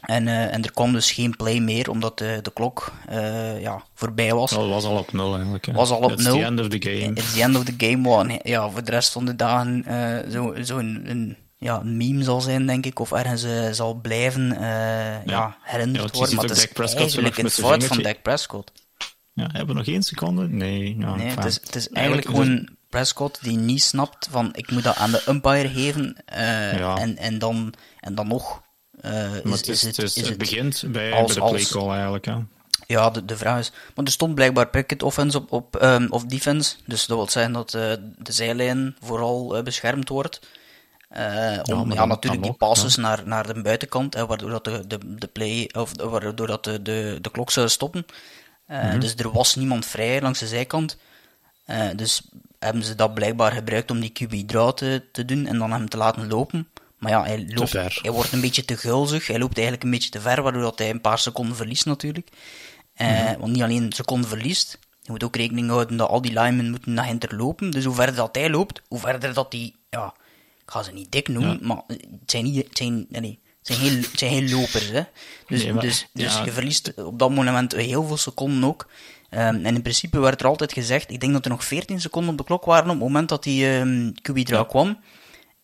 En, 0.00 0.28
eh, 0.28 0.54
en 0.54 0.64
er 0.64 0.72
kwam 0.72 0.92
dus 0.92 1.10
geen 1.10 1.36
play 1.36 1.58
meer, 1.60 1.90
omdat 1.90 2.18
de, 2.18 2.38
de 2.42 2.52
klok 2.52 2.92
eh, 3.08 3.60
ja, 3.60 3.82
voorbij 3.94 4.34
was. 4.34 4.50
Dat 4.50 4.68
was 4.68 4.84
al 4.84 4.96
op 4.98 5.12
nul 5.12 5.34
eigenlijk. 5.34 5.66
hè. 5.66 5.72
Was 5.72 5.90
al 5.90 5.98
op 5.98 6.16
nul. 6.16 6.36
the 6.38 6.44
end 6.44 6.60
of 6.60 6.68
the 6.68 6.82
game. 6.82 7.12
It's 7.14 7.32
the 7.34 7.42
end 7.42 7.56
of 7.56 7.64
the 7.64 7.74
game, 7.76 8.08
wat 8.08 8.24
een- 8.24 8.40
ja, 8.42 8.70
voor 8.70 8.84
de 8.84 8.90
rest 8.90 9.12
van 9.12 9.24
de 9.24 9.36
dagen 9.36 9.84
eh, 9.84 10.30
zo, 10.30 10.54
zo 10.62 10.78
een, 10.78 11.36
ja, 11.56 11.80
een 11.80 11.96
meme 11.96 12.22
zal 12.22 12.40
zijn, 12.40 12.66
denk 12.66 12.86
ik, 12.86 12.98
of 12.98 13.12
ergens 13.12 13.76
zal 13.76 13.94
blijven 13.94 14.56
ja. 15.24 15.56
herinnerd 15.62 16.02
Ja, 16.02 16.10
je 16.12 16.18
worden. 16.18 16.34
Maar 16.36 16.44
het 16.44 16.56
is 16.56 16.66
Prescott 16.66 17.00
eigenlijk 17.00 17.34
zijn 17.34 17.50
fout 17.50 17.84
van 17.84 18.02
Dak 18.02 18.22
Prescott. 18.22 18.72
Ja, 19.32 19.46
hebben 19.52 19.66
we 19.66 19.74
nog 19.74 19.86
één 19.86 20.02
seconde? 20.02 20.48
Nee. 20.48 20.96
Ja, 20.98 21.14
Nee, 21.14 21.26
het 21.28 21.44
is, 21.44 21.54
het 21.54 21.74
is 21.74 21.88
eigenlijk 21.88 22.26
het- 22.26 22.36
gewoon 22.36 22.68
Prescott 22.88 23.42
die 23.42 23.56
niet 23.56 23.82
snapt 23.82 24.28
van 24.30 24.48
ik 24.54 24.70
moet 24.70 24.82
dat 24.82 24.96
aan 24.96 25.10
de 25.10 25.22
umpire 25.28 25.68
geven 25.68 26.16
eh, 26.24 26.78
Ja. 26.78 26.96
en, 26.96 27.16
en, 27.16 27.38
dan, 27.38 27.74
en 28.00 28.14
dan 28.14 28.28
nog 28.28 28.62
Maar 29.02 29.22
is, 29.44 29.50
het, 29.50 29.68
is, 29.68 29.82
het, 29.82 29.96
het, 29.96 30.06
is- 30.06 30.14
is 30.14 30.16
het 30.16 30.28
het 30.28 30.38
begint 30.38 30.84
bij, 30.86 31.12
als- 31.12 31.26
bij 31.26 31.34
de 31.34 31.40
als- 31.40 31.68
playcall 31.68 31.92
eigenlijk. 31.92 32.24
Hè. 32.24 32.34
Ja, 32.86 33.10
de, 33.10 33.24
de 33.24 33.36
vraag 33.36 33.58
is... 33.58 33.72
Maar 33.94 34.04
er 34.04 34.10
stond 34.10 34.34
blijkbaar 34.34 34.68
picket 34.68 35.02
offense 35.02 35.36
op, 35.38 35.52
op 35.52 35.76
ehm, 35.76 36.06
of 36.10 36.24
defense. 36.24 36.74
Dus 36.86 37.06
dat 37.06 37.16
wil 37.16 37.28
zeggen 37.28 37.52
dat 37.52 37.74
eh, 37.74 37.92
de 38.18 38.32
zijlijn 38.32 38.96
vooral 39.04 39.62
beschermd 39.62 40.08
wordt. 40.08 40.40
Uh, 41.16 41.58
om, 41.62 41.92
ja, 41.92 42.04
natuurlijk 42.06 42.42
die 42.42 42.52
passes 42.52 42.96
naar, 42.96 43.22
naar 43.24 43.54
de 43.54 43.62
buitenkant, 43.62 44.14
hè, 44.14 44.26
waardoor 44.26 44.50
dat 44.50 44.64
de, 44.64 44.86
de, 44.86 44.98
de 45.14 45.26
play, 45.26 45.70
of 45.76 45.92
waardoor 45.96 46.46
dat 46.46 46.64
de, 46.64 46.82
de, 46.82 47.18
de 47.20 47.30
klok 47.30 47.50
zou 47.50 47.68
stoppen. 47.68 48.06
Uh, 48.70 49.00
Dus 49.00 49.14
er 49.14 49.30
was 49.32 49.54
niemand 49.54 49.86
vrij 49.86 50.20
langs 50.20 50.38
de 50.38 50.46
zijkant. 50.46 50.96
Uh, 51.70 51.88
dus 51.96 52.22
hebben 52.58 52.82
ze 52.82 52.94
dat 52.94 53.14
blijkbaar 53.14 53.52
gebruikt 53.52 53.90
om 53.90 54.00
die 54.00 54.12
QB 54.12 54.48
draw 54.48 54.72
te, 54.72 55.02
te 55.12 55.24
doen 55.24 55.46
en 55.46 55.58
dan 55.58 55.72
hem 55.72 55.88
te 55.88 55.96
laten 55.96 56.28
lopen. 56.28 56.68
Maar 56.98 57.10
ja, 57.10 57.24
hij, 57.24 57.46
loopt, 57.48 57.72
hij 57.72 58.10
wordt 58.10 58.32
een 58.32 58.40
beetje 58.40 58.64
te 58.64 58.76
gulzig. 58.76 59.26
Hij 59.26 59.38
loopt 59.38 59.54
eigenlijk 59.54 59.84
een 59.84 59.90
beetje 59.90 60.10
te 60.10 60.20
ver, 60.20 60.42
waardoor 60.42 60.62
dat 60.62 60.78
hij 60.78 60.90
een 60.90 61.00
paar 61.00 61.18
seconden 61.18 61.56
verliest 61.56 61.86
natuurlijk. 61.86 62.28
Uh, 62.96 63.32
Want 63.38 63.52
niet 63.52 63.62
alleen 63.62 63.92
seconden 63.92 64.28
verliest, 64.28 64.78
je 65.02 65.10
moet 65.10 65.24
ook 65.24 65.36
rekening 65.36 65.68
houden 65.68 65.96
dat 65.96 66.08
al 66.08 66.22
die 66.22 66.32
linemen 66.32 66.70
moeten 66.70 66.94
naar 66.94 67.04
hinter 67.04 67.36
lopen. 67.36 67.70
Dus 67.70 67.84
hoe 67.84 67.94
verder 67.94 68.14
dat 68.14 68.36
hij 68.36 68.50
loopt, 68.50 68.82
hoe 68.88 68.98
verder 68.98 69.34
dat 69.34 69.52
hij... 69.52 69.74
Ja, 69.90 70.14
ik 70.62 70.70
ga 70.70 70.82
ze 70.82 70.92
niet 70.92 71.12
dik 71.12 71.28
noemen, 71.28 71.58
maar 71.62 71.82
het 71.86 72.00
zijn 72.26 72.44
niet... 72.44 72.56
Het 72.56 72.76
zijn, 72.76 73.06
nee, 73.08 73.40
het 73.58 73.76
zijn 73.76 73.78
geen, 73.78 74.00
het 74.00 74.18
zijn 74.18 74.32
geen 74.32 74.50
lopers, 74.50 74.88
hè. 74.88 75.02
Dus, 75.46 75.66
dus, 75.80 76.06
dus 76.12 76.40
je 76.44 76.52
verliest 76.52 76.92
op 76.96 77.18
dat 77.18 77.30
moment 77.30 77.72
heel 77.72 78.04
veel 78.04 78.16
seconden 78.16 78.64
ook. 78.64 78.88
Um, 79.30 79.40
en 79.40 79.74
in 79.74 79.82
principe 79.82 80.20
werd 80.20 80.40
er 80.40 80.46
altijd 80.46 80.72
gezegd, 80.72 81.10
ik 81.10 81.20
denk 81.20 81.32
dat 81.32 81.44
er 81.44 81.50
nog 81.50 81.64
14 81.64 82.00
seconden 82.00 82.30
op 82.30 82.38
de 82.38 82.44
klok 82.44 82.64
waren 82.64 82.84
op 82.84 82.90
het 82.90 82.98
moment 82.98 83.28
dat 83.28 83.42
die 83.42 83.66
um, 83.66 84.12
QB 84.22 84.66
kwam. 84.68 84.98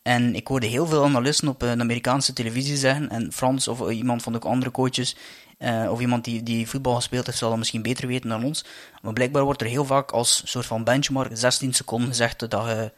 En 0.03 0.35
ik 0.35 0.47
hoorde 0.47 0.67
heel 0.67 0.87
veel 0.87 1.05
analisten 1.05 1.49
op 1.49 1.63
een 1.63 1.81
Amerikaanse 1.81 2.33
televisie 2.33 2.77
zeggen, 2.77 3.09
en 3.09 3.33
Frans 3.33 3.69
of 3.69 3.91
iemand 3.91 4.23
van 4.23 4.33
de 4.33 4.39
andere 4.39 4.71
coaches, 4.71 5.17
uh, 5.59 5.91
of 5.91 6.01
iemand 6.01 6.25
die, 6.25 6.43
die 6.43 6.69
voetbal 6.69 6.95
gespeeld 6.95 7.27
heeft, 7.27 7.39
zal 7.39 7.49
dat 7.49 7.59
misschien 7.59 7.83
beter 7.83 8.07
weten 8.07 8.29
dan 8.29 8.45
ons. 8.45 8.65
Maar 9.03 9.13
blijkbaar 9.13 9.45
wordt 9.45 9.61
er 9.61 9.67
heel 9.67 9.85
vaak 9.85 10.11
als 10.11 10.43
soort 10.45 10.67
van 10.67 10.85
benchmark 10.85 11.31
16 11.33 11.75
seconden 11.75 12.09
gezegd 12.09 12.39
dat 12.39 12.53
je 12.53 12.93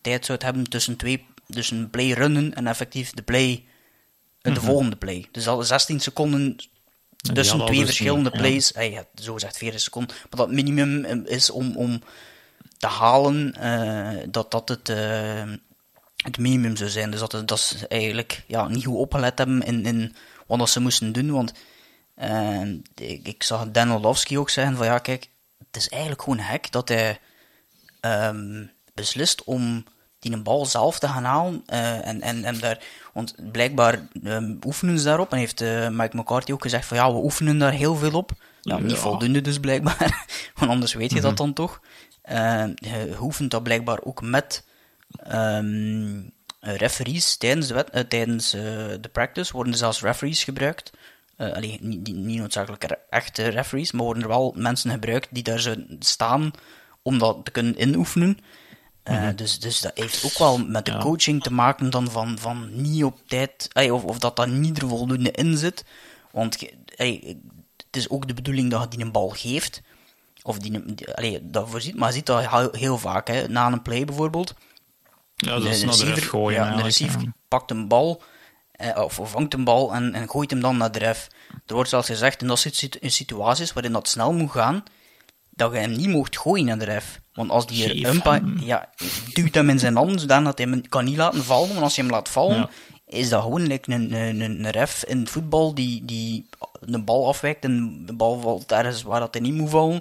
tijd 0.00 0.24
zou 0.24 0.38
hebben 0.44 0.68
tussen, 0.68 0.96
twee, 0.96 1.26
tussen 1.48 1.90
play 1.90 2.10
runnen 2.10 2.54
en 2.54 2.66
effectief 2.66 3.10
de 3.10 3.22
play, 3.22 3.64
de 4.40 4.50
mhm. 4.50 4.60
volgende 4.60 4.96
play. 4.96 5.26
Dus 5.30 5.48
al 5.48 5.62
16 5.62 6.00
seconden 6.00 6.56
tussen 7.16 7.66
twee 7.66 7.84
verschillende 7.84 8.30
plays. 8.30 8.68
Ja. 8.68 8.80
Hey, 8.80 9.06
zo 9.14 9.32
gezegd 9.32 9.56
40 9.56 9.80
seconden. 9.80 10.16
Maar 10.16 10.46
dat 10.46 10.50
minimum 10.50 11.04
is 11.24 11.50
om, 11.50 11.76
om 11.76 12.02
te 12.78 12.86
halen 12.86 13.54
uh, 13.60 14.24
dat 14.28 14.50
dat 14.50 14.68
het, 14.68 14.88
uh, 14.88 15.52
het 16.16 16.38
minimum 16.38 16.76
zou 16.76 16.90
zijn. 16.90 17.10
Dus 17.10 17.20
dat, 17.20 17.48
dat 17.48 17.60
ze 17.60 17.88
eigenlijk 17.88 18.44
ja, 18.46 18.68
niet 18.68 18.84
goed 18.84 18.96
opgelet 18.96 19.38
hebben 19.38 19.62
in, 19.62 19.86
in 19.86 20.16
wat 20.46 20.70
ze 20.70 20.80
moesten 20.80 21.12
doen. 21.12 21.30
Want 21.30 21.52
uh, 22.22 22.68
ik, 22.94 23.28
ik, 23.28 23.42
zag 23.42 23.70
Dan 23.70 23.92
Orlovsky 23.92 24.36
ook 24.36 24.50
zeggen 24.50 24.76
van 24.76 24.86
ja, 24.86 24.98
kijk, 24.98 25.28
het 25.58 25.76
is 25.76 25.88
eigenlijk 25.88 26.22
gewoon 26.22 26.38
hek 26.38 26.72
dat 26.72 26.88
hij 26.88 27.20
um, 28.00 28.70
beslist 28.94 29.44
om 29.44 29.84
die 30.26 30.36
een 30.36 30.42
bal 30.42 30.66
zelf 30.66 30.98
te 30.98 31.08
gaan 31.08 31.24
halen. 31.24 31.64
Uh, 31.72 32.06
en, 32.06 32.20
en, 32.20 32.44
en 32.44 32.58
daar, 32.58 32.78
want 33.12 33.34
blijkbaar 33.52 34.08
um, 34.24 34.58
oefenen 34.66 34.98
ze 34.98 35.04
daarop. 35.04 35.32
En 35.32 35.38
heeft 35.38 35.62
uh, 35.62 35.88
Mike 35.88 36.16
McCarthy 36.16 36.52
ook 36.52 36.62
gezegd 36.62 36.86
van 36.86 36.96
ja, 36.96 37.12
we 37.12 37.18
oefenen 37.18 37.58
daar 37.58 37.72
heel 37.72 37.96
veel 37.96 38.12
op. 38.12 38.30
Ja. 38.62 38.78
niet 38.78 38.96
voldoende 38.96 39.40
dus 39.40 39.60
blijkbaar. 39.60 40.26
want 40.58 40.70
anders 40.70 40.94
weet 40.94 41.12
je 41.12 41.20
dat 41.20 41.30
mhm. 41.30 41.42
dan 41.42 41.52
toch. 41.52 41.80
Uh, 42.30 42.64
je 42.74 43.16
oefent 43.20 43.50
dat 43.50 43.62
blijkbaar 43.62 43.98
ook 44.02 44.22
met 44.22 44.64
um, 45.32 46.32
referees 46.60 47.36
tijdens, 47.36 47.66
de, 47.66 47.74
wet, 47.74 48.10
tijdens 48.10 48.50
de 48.50 49.10
practice. 49.12 49.52
Worden 49.52 49.72
er 49.72 49.78
zelfs 49.78 50.00
referees 50.00 50.44
gebruikt. 50.44 50.92
Uh, 51.38 51.52
allee, 51.52 51.78
niet, 51.80 52.14
niet 52.14 52.38
noodzakelijk 52.38 52.96
echte 53.10 53.48
referees, 53.48 53.92
maar 53.92 54.04
worden 54.04 54.22
er 54.22 54.28
wel 54.28 54.54
mensen 54.56 54.90
gebruikt 54.90 55.28
die 55.30 55.42
daar 55.42 55.76
staan 55.98 56.50
om 57.02 57.18
dat 57.18 57.44
te 57.44 57.50
kunnen 57.50 57.80
inoefenen. 57.80 58.38
Uh, 59.10 59.28
dus, 59.36 59.58
dus 59.58 59.80
dat 59.80 59.90
heeft 59.94 60.24
ook 60.24 60.38
wel 60.38 60.58
met 60.58 60.84
de 60.84 60.96
coaching 60.96 61.42
te 61.42 61.52
maken 61.52 61.90
dan 61.90 62.10
van, 62.10 62.38
van 62.38 62.82
niet 62.82 63.04
op 63.04 63.20
tijd, 63.26 63.68
of, 63.90 64.04
of 64.04 64.18
dat 64.18 64.36
dat 64.36 64.48
niet 64.48 64.82
er 64.82 64.88
voldoende 64.88 65.30
in 65.30 65.56
zit. 65.56 65.84
Want 66.30 66.60
het 66.96 67.36
is 67.90 68.08
ook 68.08 68.26
de 68.26 68.34
bedoeling 68.34 68.70
dat 68.70 68.82
je 68.82 68.88
die 68.88 69.04
een 69.04 69.12
bal 69.12 69.28
geeft. 69.28 69.82
Of 70.42 70.58
die, 70.58 70.82
allee, 71.14 71.50
dat 71.50 71.70
voorziet, 71.70 71.96
maar 71.96 72.08
je 72.08 72.14
ziet 72.14 72.26
dat 72.26 72.48
heel, 72.48 72.72
heel 72.72 72.98
vaak, 72.98 73.28
hè, 73.28 73.48
na 73.48 73.72
een 73.72 73.82
play 73.82 74.04
bijvoorbeeld. 74.04 74.54
Ja, 75.36 75.58
dat 75.58 75.64
is 75.64 75.80
de 75.80 75.86
receiver, 75.86 76.22
gooien, 76.22 76.64
ja, 76.64 76.76
de 76.76 76.82
receiver 76.82 77.32
pakt 77.48 77.70
een 77.70 77.88
bal 77.88 78.22
eh, 78.76 79.02
of 79.02 79.20
vangt 79.22 79.54
een 79.54 79.64
bal 79.64 79.94
en, 79.94 80.14
en, 80.14 80.28
gooit 80.28 80.50
hem 80.50 80.60
dan 80.60 80.76
naar 80.76 80.92
de 80.92 80.98
ref. 80.98 81.28
Er 81.66 81.74
wordt 81.74 81.90
zelfs 81.90 82.06
gezegd, 82.06 82.40
en 82.40 82.46
dat 82.46 82.58
zit 82.58 82.96
in 82.96 83.10
situaties 83.10 83.72
waarin 83.72 83.92
dat 83.92 84.08
snel 84.08 84.32
moet 84.32 84.50
gaan, 84.50 84.82
dat 85.56 85.72
je 85.72 85.78
hem 85.78 85.92
niet 85.92 86.08
mocht 86.08 86.38
gooien 86.38 86.64
naar 86.64 86.78
de 86.78 86.84
ref. 86.84 87.20
Want 87.32 87.50
als 87.50 87.66
die 87.66 88.06
umpa, 88.06 88.40
ja, 88.60 88.88
duwt 89.32 89.54
hem 89.54 89.70
in 89.70 89.78
zijn 89.78 89.96
handen, 89.96 90.18
zodat 90.18 90.58
hij 90.58 90.68
hem 90.68 90.88
kan 90.88 91.04
niet 91.04 91.16
laten 91.16 91.44
vallen. 91.44 91.68
Want 91.68 91.80
als 91.80 91.94
je 91.94 92.02
hem 92.02 92.10
laat 92.10 92.28
vallen, 92.28 92.68
is 93.06 93.28
dat 93.28 93.42
gewoon 93.42 93.66
like 93.66 93.92
een, 93.92 94.12
een, 94.12 94.40
een 94.40 94.70
ref 94.70 95.04
in 95.04 95.26
voetbal 95.26 95.74
die, 95.74 96.04
die 96.04 96.46
de 96.80 97.02
bal 97.02 97.28
afwijkt 97.28 97.64
en 97.64 98.02
de 98.06 98.12
bal 98.12 98.40
valt 98.40 98.72
ergens 98.72 99.02
waar 99.02 99.20
dat 99.20 99.34
hij 99.34 99.42
niet 99.42 99.54
moet 99.54 99.70
vallen. 99.70 100.00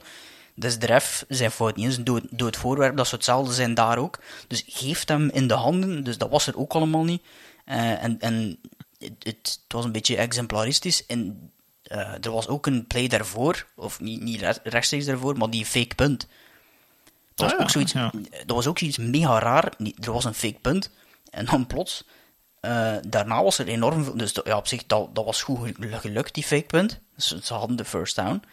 Dus 0.55 0.79
de 0.79 0.85
ref 0.85 1.25
zijn 1.27 1.51
fout 1.51 1.75
niet 1.75 1.85
eens. 1.85 2.03
Doe, 2.03 2.21
doe 2.29 2.47
het 2.47 2.57
voorwerp, 2.57 2.97
dat 2.97 3.05
zou 3.05 3.17
hetzelfde 3.17 3.53
zijn 3.53 3.73
daar 3.73 3.97
ook. 3.97 4.19
Dus 4.47 4.63
geeft 4.67 5.09
hem 5.09 5.29
in 5.29 5.47
de 5.47 5.53
handen, 5.53 6.03
dus 6.03 6.17
dat 6.17 6.29
was 6.29 6.47
er 6.47 6.57
ook 6.57 6.73
allemaal 6.73 7.03
niet. 7.03 7.21
Uh, 7.65 8.03
en 8.03 8.19
en 8.19 8.59
het, 8.97 9.13
het, 9.19 9.59
was 9.67 9.85
een 9.85 9.91
beetje 9.91 10.17
exemplaristisch. 10.17 11.05
En 11.05 11.51
er 12.21 12.31
was 12.31 12.47
ook 12.47 12.65
een 12.65 12.87
play 12.87 13.07
daarvoor, 13.07 13.65
of 13.75 13.99
niet, 13.99 14.21
niet 14.21 14.59
rechtstreeks 14.63 15.05
daarvoor, 15.05 15.37
maar 15.37 15.49
die 15.49 15.65
fake 15.65 15.95
punt. 15.95 16.27
Dat 17.35 17.45
was, 17.49 17.53
ah, 17.53 17.61
ook 17.61 17.69
zoiets, 17.69 17.93
dat 18.45 18.55
was 18.55 18.67
ook 18.67 18.79
zoiets 18.79 18.97
mega 18.97 19.39
raar. 19.39 19.73
Er 19.99 20.11
was 20.11 20.25
een 20.25 20.33
fake 20.33 20.59
punt. 20.61 20.89
En 21.29 21.45
dan 21.45 21.67
plots, 21.67 22.03
uh, 22.61 22.95
daarna 23.07 23.43
was 23.43 23.57
er 23.57 23.67
enorm 23.67 24.03
veel. 24.03 24.17
Dus 24.17 24.39
ja, 24.43 24.57
op 24.57 24.67
zich, 24.67 24.85
dat, 24.85 25.15
dat 25.15 25.25
was 25.25 25.41
goed 25.41 25.71
gelukt, 25.91 26.33
die 26.33 26.43
fake 26.43 26.65
punt. 26.65 26.99
Ze 27.17 27.53
hadden 27.53 27.75
de 27.75 27.85
first 27.85 28.15
down. 28.15 28.43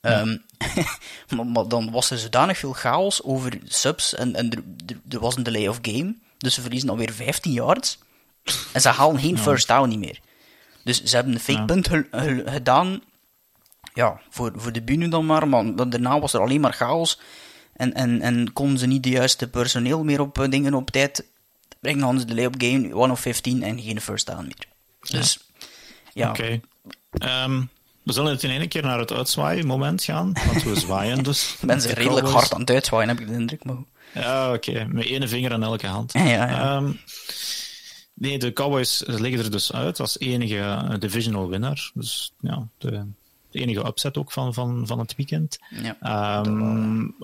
Um, 0.00 0.42
maar, 1.36 1.46
maar, 1.46 1.68
dan 1.68 1.90
was 1.90 2.10
er 2.10 2.18
zodanig 2.18 2.58
veel 2.58 2.72
chaos 2.72 3.22
over 3.22 3.58
subs 3.64 4.14
en, 4.14 4.34
en 4.34 4.50
er, 4.50 4.62
er, 4.86 5.00
er 5.08 5.20
was 5.20 5.36
een 5.36 5.42
delay 5.42 5.66
of 5.66 5.78
game. 5.82 6.14
Dus 6.38 6.54
ze 6.54 6.60
verliezen 6.60 6.88
alweer 6.88 7.12
15 7.12 7.52
yards. 7.52 7.98
En 8.72 8.80
ze 8.80 8.88
halen 8.88 9.20
geen 9.20 9.38
first 9.38 9.68
down 9.68 9.88
niet 9.88 9.98
meer. 9.98 10.20
Dus 10.86 11.02
ze 11.02 11.16
hebben 11.16 11.34
een 11.34 11.40
fake 11.40 11.64
punt 11.64 11.88
gedaan. 12.46 13.02
Ja, 13.94 14.20
voor, 14.30 14.52
voor 14.56 14.72
de 14.72 14.82
bühne 14.82 15.08
dan 15.08 15.26
maar. 15.26 15.48
Maar 15.48 15.88
daarna 15.88 16.20
was 16.20 16.32
er 16.32 16.40
alleen 16.40 16.60
maar 16.60 16.72
chaos. 16.72 17.20
En, 17.72 17.94
en, 17.94 18.20
en 18.20 18.52
konden 18.52 18.78
ze 18.78 18.86
niet 18.86 19.02
de 19.02 19.08
juiste 19.08 19.48
personeel 19.48 20.04
meer 20.04 20.20
op 20.20 20.38
eh, 20.38 20.50
dingen 20.50 20.74
op 20.74 20.90
tijd 20.90 21.24
brengen. 21.80 22.02
Hadden 22.02 22.20
ze 22.20 22.26
de 22.26 22.34
lay-up 22.34 22.54
game 22.58 22.88
1 22.88 22.94
of 22.94 23.20
15 23.20 23.62
en 23.62 23.80
geen 23.80 24.00
first 24.00 24.26
down 24.26 24.42
meer. 24.42 24.66
Dus, 25.00 25.38
ja. 26.12 26.28
Oké. 26.28 26.60
Ehm, 27.10 27.62
we 28.02 28.12
zullen 28.12 28.32
het 28.32 28.42
in 28.42 28.50
één 28.50 28.68
keer 28.68 28.82
naar 28.82 28.98
het 28.98 29.12
uitzwaaien 29.12 29.66
moment 29.66 30.02
gaan. 30.02 30.32
Want 30.46 30.62
we 30.62 30.78
zwaaien 30.80 31.22
dus. 31.22 31.56
Mensen 31.60 31.92
redelijk 31.92 32.28
hard 32.28 32.54
aan 32.54 32.60
het 32.60 32.70
uitzwaaien, 32.70 33.08
heb 33.08 33.20
ik 33.20 33.26
de 33.26 33.32
indruk. 33.32 33.64
Maar... 33.64 33.76
Ja, 34.14 34.52
oké. 34.52 34.86
Met 34.88 35.06
één 35.06 35.28
vinger 35.28 35.52
aan 35.52 35.62
elke 35.62 35.86
hand. 35.86 36.12
Ja, 36.12 36.24
ja. 36.24 36.76
Um, 36.76 37.00
Nee, 38.18 38.38
de 38.38 38.52
Cowboys 38.52 39.02
liggen 39.06 39.44
er 39.44 39.50
dus 39.50 39.72
uit 39.72 40.00
als 40.00 40.18
enige 40.18 40.58
eh, 40.58 40.94
divisional 40.98 41.48
winnaar. 41.48 41.90
Dus 41.94 42.32
ja, 42.40 42.68
de, 42.78 43.04
de 43.50 43.58
enige 43.58 43.86
upset 43.86 44.16
ook 44.16 44.32
van, 44.32 44.54
van, 44.54 44.86
van 44.86 44.98
het 44.98 45.14
weekend. 45.16 45.58
Ja, 45.82 46.44
um, 46.46 47.14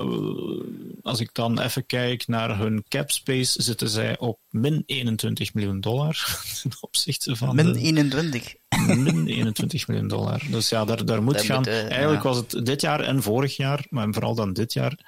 als 1.02 1.20
ik 1.20 1.30
dan 1.32 1.60
even 1.60 1.86
kijk 1.86 2.26
naar 2.26 2.58
hun 2.58 2.84
cap 2.88 3.10
space, 3.10 3.62
zitten 3.62 3.88
zij 3.88 4.18
op 4.18 4.38
min 4.50 4.82
21 4.86 5.54
miljoen 5.54 5.80
dollar 5.80 6.38
ten 6.62 6.70
opzichte 6.80 7.36
van. 7.36 7.54
Min 7.54 7.74
21. 7.74 8.54
min 8.86 9.26
21 9.26 9.88
miljoen 9.88 10.08
dollar. 10.08 10.42
Dus 10.50 10.68
ja, 10.68 10.84
daar, 10.84 11.04
daar 11.04 11.22
moet 11.22 11.40
gaan. 11.40 11.64
Eh, 11.64 11.90
eigenlijk 11.90 12.22
was 12.22 12.36
het 12.36 12.66
dit 12.66 12.80
jaar 12.80 13.00
en 13.00 13.22
vorig 13.22 13.56
jaar, 13.56 13.86
maar 13.90 14.06
vooral 14.10 14.34
dan 14.34 14.52
dit 14.52 14.72
jaar, 14.72 14.98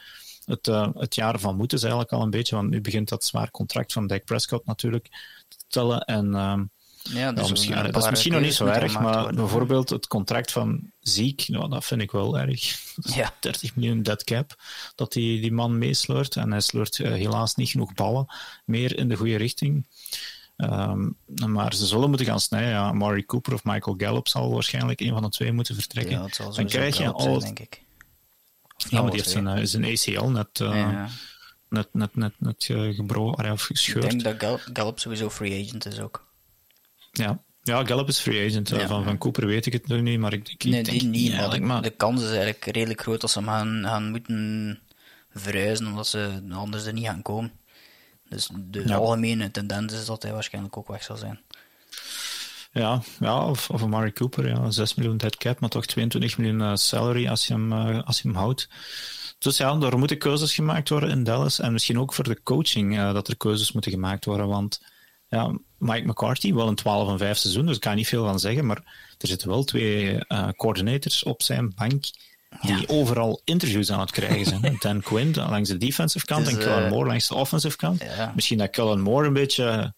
het, 0.45 0.67
uh, 0.67 0.89
het 0.95 1.15
jaar 1.15 1.39
van 1.39 1.57
moeten 1.57 1.77
is 1.77 1.83
eigenlijk 1.83 2.13
al 2.13 2.23
een 2.23 2.31
beetje, 2.31 2.57
want 2.57 2.71
nu 2.71 2.81
begint 2.81 3.09
dat 3.09 3.25
zwaar 3.25 3.51
contract 3.51 3.93
van 3.93 4.07
Dak 4.07 4.25
Prescott 4.25 4.67
natuurlijk 4.67 5.09
en 5.77 6.35
ehm, 6.35 6.63
ja, 7.13 7.33
dus 7.33 7.51
misschien, 7.51 7.75
dat 7.93 8.03
is 8.03 8.11
misschien 8.11 8.33
nog 8.33 8.41
niet 8.41 8.55
zo 8.55 8.67
erg, 8.67 9.01
maar 9.01 9.35
bijvoorbeeld 9.35 9.91
het 9.91 10.07
contract 10.07 10.53
van 10.53 10.91
Ziek, 11.01 11.49
nou, 11.49 11.69
dat 11.69 11.85
vind 11.85 12.01
ik 12.01 12.11
wel 12.11 12.39
erg. 12.39 12.79
Ja. 12.95 13.35
30 13.41 13.77
miljoen 13.77 14.03
dead 14.03 14.25
cap 14.25 14.55
dat 14.95 15.13
die, 15.13 15.41
die 15.41 15.53
man 15.53 15.79
meesleurt. 15.79 16.37
En 16.37 16.51
hij 16.51 16.61
sleurt 16.61 16.99
uh, 16.99 17.09
helaas 17.09 17.55
niet 17.55 17.69
genoeg 17.69 17.95
ballen 17.95 18.27
meer 18.65 18.99
in 18.99 19.09
de 19.09 19.17
goede 19.17 19.37
richting. 19.37 19.87
Um, 20.57 21.17
maar 21.47 21.75
ze 21.75 21.87
zullen 21.87 22.09
moeten 22.09 22.27
gaan 22.27 22.41
snijden. 22.41 22.71
Ja, 22.71 22.93
Murray 22.93 23.25
Cooper 23.25 23.55
of 23.55 23.65
Michael 23.65 23.97
Gallup 23.99 24.29
zal 24.29 24.53
waarschijnlijk 24.53 25.01
een 25.01 25.13
van 25.13 25.23
de 25.23 25.29
twee 25.29 25.53
moeten 25.53 25.75
vertrekken. 25.75 26.31
Ja, 26.39 26.51
Dan 26.51 26.67
krijg 26.67 26.99
je 26.99 27.13
al. 27.13 27.39
denk 27.39 27.59
ik. 27.59 27.83
Ja, 28.77 29.01
maar 29.01 29.11
die 29.11 29.21
heeft 29.21 29.31
zijn, 29.31 29.69
zijn 29.69 29.85
ACL 29.85 30.25
net. 30.25 30.61
Uh, 30.61 30.69
ja 30.75 31.09
net, 31.75 31.89
net, 31.93 32.17
net, 32.17 32.33
net 32.39 32.65
gebroken 32.95 33.53
of 33.53 33.63
gescheurd. 33.63 34.13
Ik 34.13 34.23
denk 34.23 34.41
dat 34.41 34.61
Gallup 34.73 34.99
sowieso 34.99 35.31
free 35.31 35.65
agent 35.65 35.87
is 35.87 36.01
ook. 36.01 36.27
Ja, 37.13 37.43
ja 37.63 37.85
Gallup 37.85 38.09
is 38.09 38.19
free 38.19 38.49
agent. 38.49 38.69
Ja, 38.69 38.87
van, 38.87 39.05
van 39.05 39.19
Cooper 39.19 39.47
weet 39.47 39.67
ik 39.67 39.73
het 39.73 39.89
nog 39.89 40.01
niet, 40.01 40.19
maar 40.19 40.33
ik, 40.33 40.49
ik 40.49 40.65
nee, 40.65 40.83
denk 40.83 41.01
die 41.01 41.09
niet. 41.09 41.37
Maar 41.37 41.51
de, 41.51 41.61
maar 41.61 41.83
de 41.83 41.91
kans 41.91 42.23
is 42.23 42.29
eigenlijk 42.29 42.65
redelijk 42.65 43.01
groot 43.01 43.21
dat 43.21 43.31
ze 43.31 43.39
hem 43.39 43.49
gaan, 43.49 43.83
gaan 43.85 44.11
moeten 44.11 44.81
verhuizen, 45.35 45.87
omdat 45.87 46.07
ze 46.07 46.43
anders 46.51 46.85
er 46.85 46.93
niet 46.93 47.07
gaan 47.07 47.23
komen. 47.23 47.53
Dus 48.29 48.51
de 48.55 48.95
algemene 48.95 49.51
tendens 49.51 49.93
is 49.93 50.05
dat 50.05 50.23
hij 50.23 50.33
waarschijnlijk 50.33 50.77
ook 50.77 50.89
weg 50.89 51.03
zal 51.03 51.17
zijn. 51.17 51.41
Ja, 52.73 53.03
ja 53.21 53.47
of, 53.47 53.71
of 53.71 53.81
een 53.81 53.89
Murray 53.89 54.13
Cooper, 54.13 54.49
ja, 54.49 54.71
6 54.71 54.95
miljoen 54.95 55.17
dead 55.17 55.37
cap, 55.37 55.61
maar 55.61 55.71
toch 55.71 55.87
22 55.87 56.39
miljoen 56.39 56.61
uh, 56.61 56.75
salary 56.75 57.29
als 57.29 57.47
je, 57.47 57.53
hem, 57.53 57.73
als 58.01 58.21
je 58.21 58.29
hem 58.29 58.37
houdt. 58.37 58.69
Dus 59.45 59.57
ja, 59.57 59.81
er 59.81 59.99
moeten 59.99 60.19
keuzes 60.19 60.55
gemaakt 60.55 60.89
worden 60.89 61.11
in 61.11 61.25
Dallas. 61.25 61.61
En 61.61 61.73
misschien 61.73 61.99
ook 61.99 62.15
voor 62.15 62.25
de 62.25 62.43
coaching 62.43 62.99
uh, 62.99 63.13
dat 63.13 63.29
er 63.29 63.37
keuzes 63.37 63.73
moeten 63.73 63.93
gemaakt 63.93 64.25
worden. 64.25 64.49
Want 64.49 64.81
ja, 65.29 65.59
Mike 65.79 66.07
McCarthy, 66.07 66.55
wel 66.55 66.69
een 66.69 66.75
12 66.75 67.09
en 67.09 67.19
5 67.19 67.39
seizoen, 67.39 67.67
dus 67.67 67.75
ik 67.75 67.81
kan 67.81 67.97
niet 67.97 68.09
veel 68.09 68.25
van 68.25 68.39
zeggen. 68.39 68.67
Maar 68.67 68.83
er 69.19 69.29
zitten 69.29 69.49
wel 69.49 69.65
twee 69.65 70.19
coordinators 70.57 71.23
op 71.23 71.43
zijn 71.43 71.75
bank 71.75 72.05
die 72.61 72.77
ja. 72.77 72.85
overal 72.87 73.41
interviews 73.45 73.91
aan 73.91 74.01
het 74.01 74.11
krijgen 74.11 74.47
zijn. 74.47 74.77
Dan 74.81 75.01
Quinn 75.01 75.35
langs 75.35 75.69
de 75.69 75.77
defensive 75.77 76.27
kant 76.27 76.45
dus, 76.45 76.55
en 76.55 76.61
Cullen 76.61 76.89
Moore 76.89 77.07
langs 77.09 77.29
de 77.29 77.35
offensive 77.35 77.77
kant. 77.77 78.03
Ja. 78.03 78.33
Misschien 78.35 78.59
dat 78.59 78.71
Cullen 78.71 79.01
Moore 79.01 79.27
een 79.27 79.33
beetje 79.33 79.95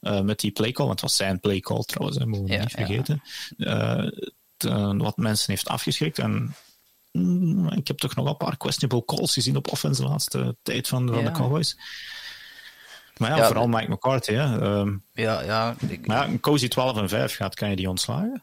uh, 0.00 0.20
met 0.20 0.40
die 0.40 0.50
playcall, 0.50 0.86
want 0.86 1.00
het 1.00 1.08
was 1.08 1.16
zijn 1.16 1.40
playcall 1.40 1.82
trouwens, 1.82 2.18
hè, 2.18 2.26
moeten 2.26 2.46
we 2.46 2.52
ja, 2.52 2.60
niet 2.60 2.70
vergeten, 2.70 3.22
uh, 3.56 4.06
te, 4.56 4.96
wat 4.96 5.16
mensen 5.16 5.52
heeft 5.52 5.68
afgeschrikt. 5.68 6.18
En 6.18 6.54
mm, 7.18 7.68
ik 7.68 7.88
heb 7.88 7.98
toch 7.98 8.14
nog 8.14 8.28
een 8.28 8.36
paar 8.36 8.56
questionable 8.56 9.16
calls 9.16 9.32
gezien 9.32 9.56
op 9.56 9.70
offense 9.72 10.02
de 10.02 10.08
laatste 10.08 10.56
tijd 10.62 10.88
van, 10.88 11.08
van 11.08 11.24
de 11.24 11.30
Cowboys. 11.30 11.76
Maar 13.18 13.36
ja, 13.36 13.46
vooral 13.46 13.68
Mike 13.68 13.90
McCarthy. 13.90 14.32
Hè. 14.32 14.62
Um, 14.78 15.04
ja, 15.12 15.42
ja. 15.42 15.74
Ik, 15.88 16.06
maar 16.06 16.16
ja, 16.16 16.32
een 16.32 16.40
cozy 16.40 16.68
12 16.68 16.96
en 16.96 17.08
5 17.08 17.34
gaat, 17.34 17.54
kan 17.54 17.70
je 17.70 17.76
die 17.76 17.88
ontslagen? 17.88 18.42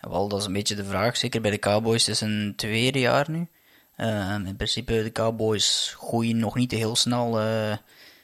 wel, 0.00 0.28
dat 0.28 0.40
is 0.40 0.46
een 0.46 0.52
beetje 0.52 0.74
de 0.74 0.84
vraag. 0.84 1.16
Zeker 1.16 1.40
bij 1.40 1.50
de 1.50 1.58
Cowboys. 1.58 2.06
Het 2.06 2.14
is 2.14 2.20
een 2.20 2.52
tweede 2.56 2.98
jaar 2.98 3.30
nu. 3.30 3.48
Uh, 3.96 4.34
in 4.44 4.56
principe, 4.56 5.02
de 5.02 5.12
Cowboys 5.12 5.94
groeien 5.96 6.38
nog 6.38 6.54
niet 6.54 6.70
heel 6.70 6.96
snel 6.96 7.40
uh, 7.40 7.76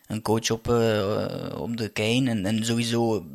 een 0.06 0.22
coach 0.22 0.50
op, 0.50 0.68
uh, 0.68 1.46
op 1.56 1.76
de 1.76 1.88
kei. 1.88 2.26
En, 2.26 2.46
en 2.46 2.64
sowieso, 2.64 3.26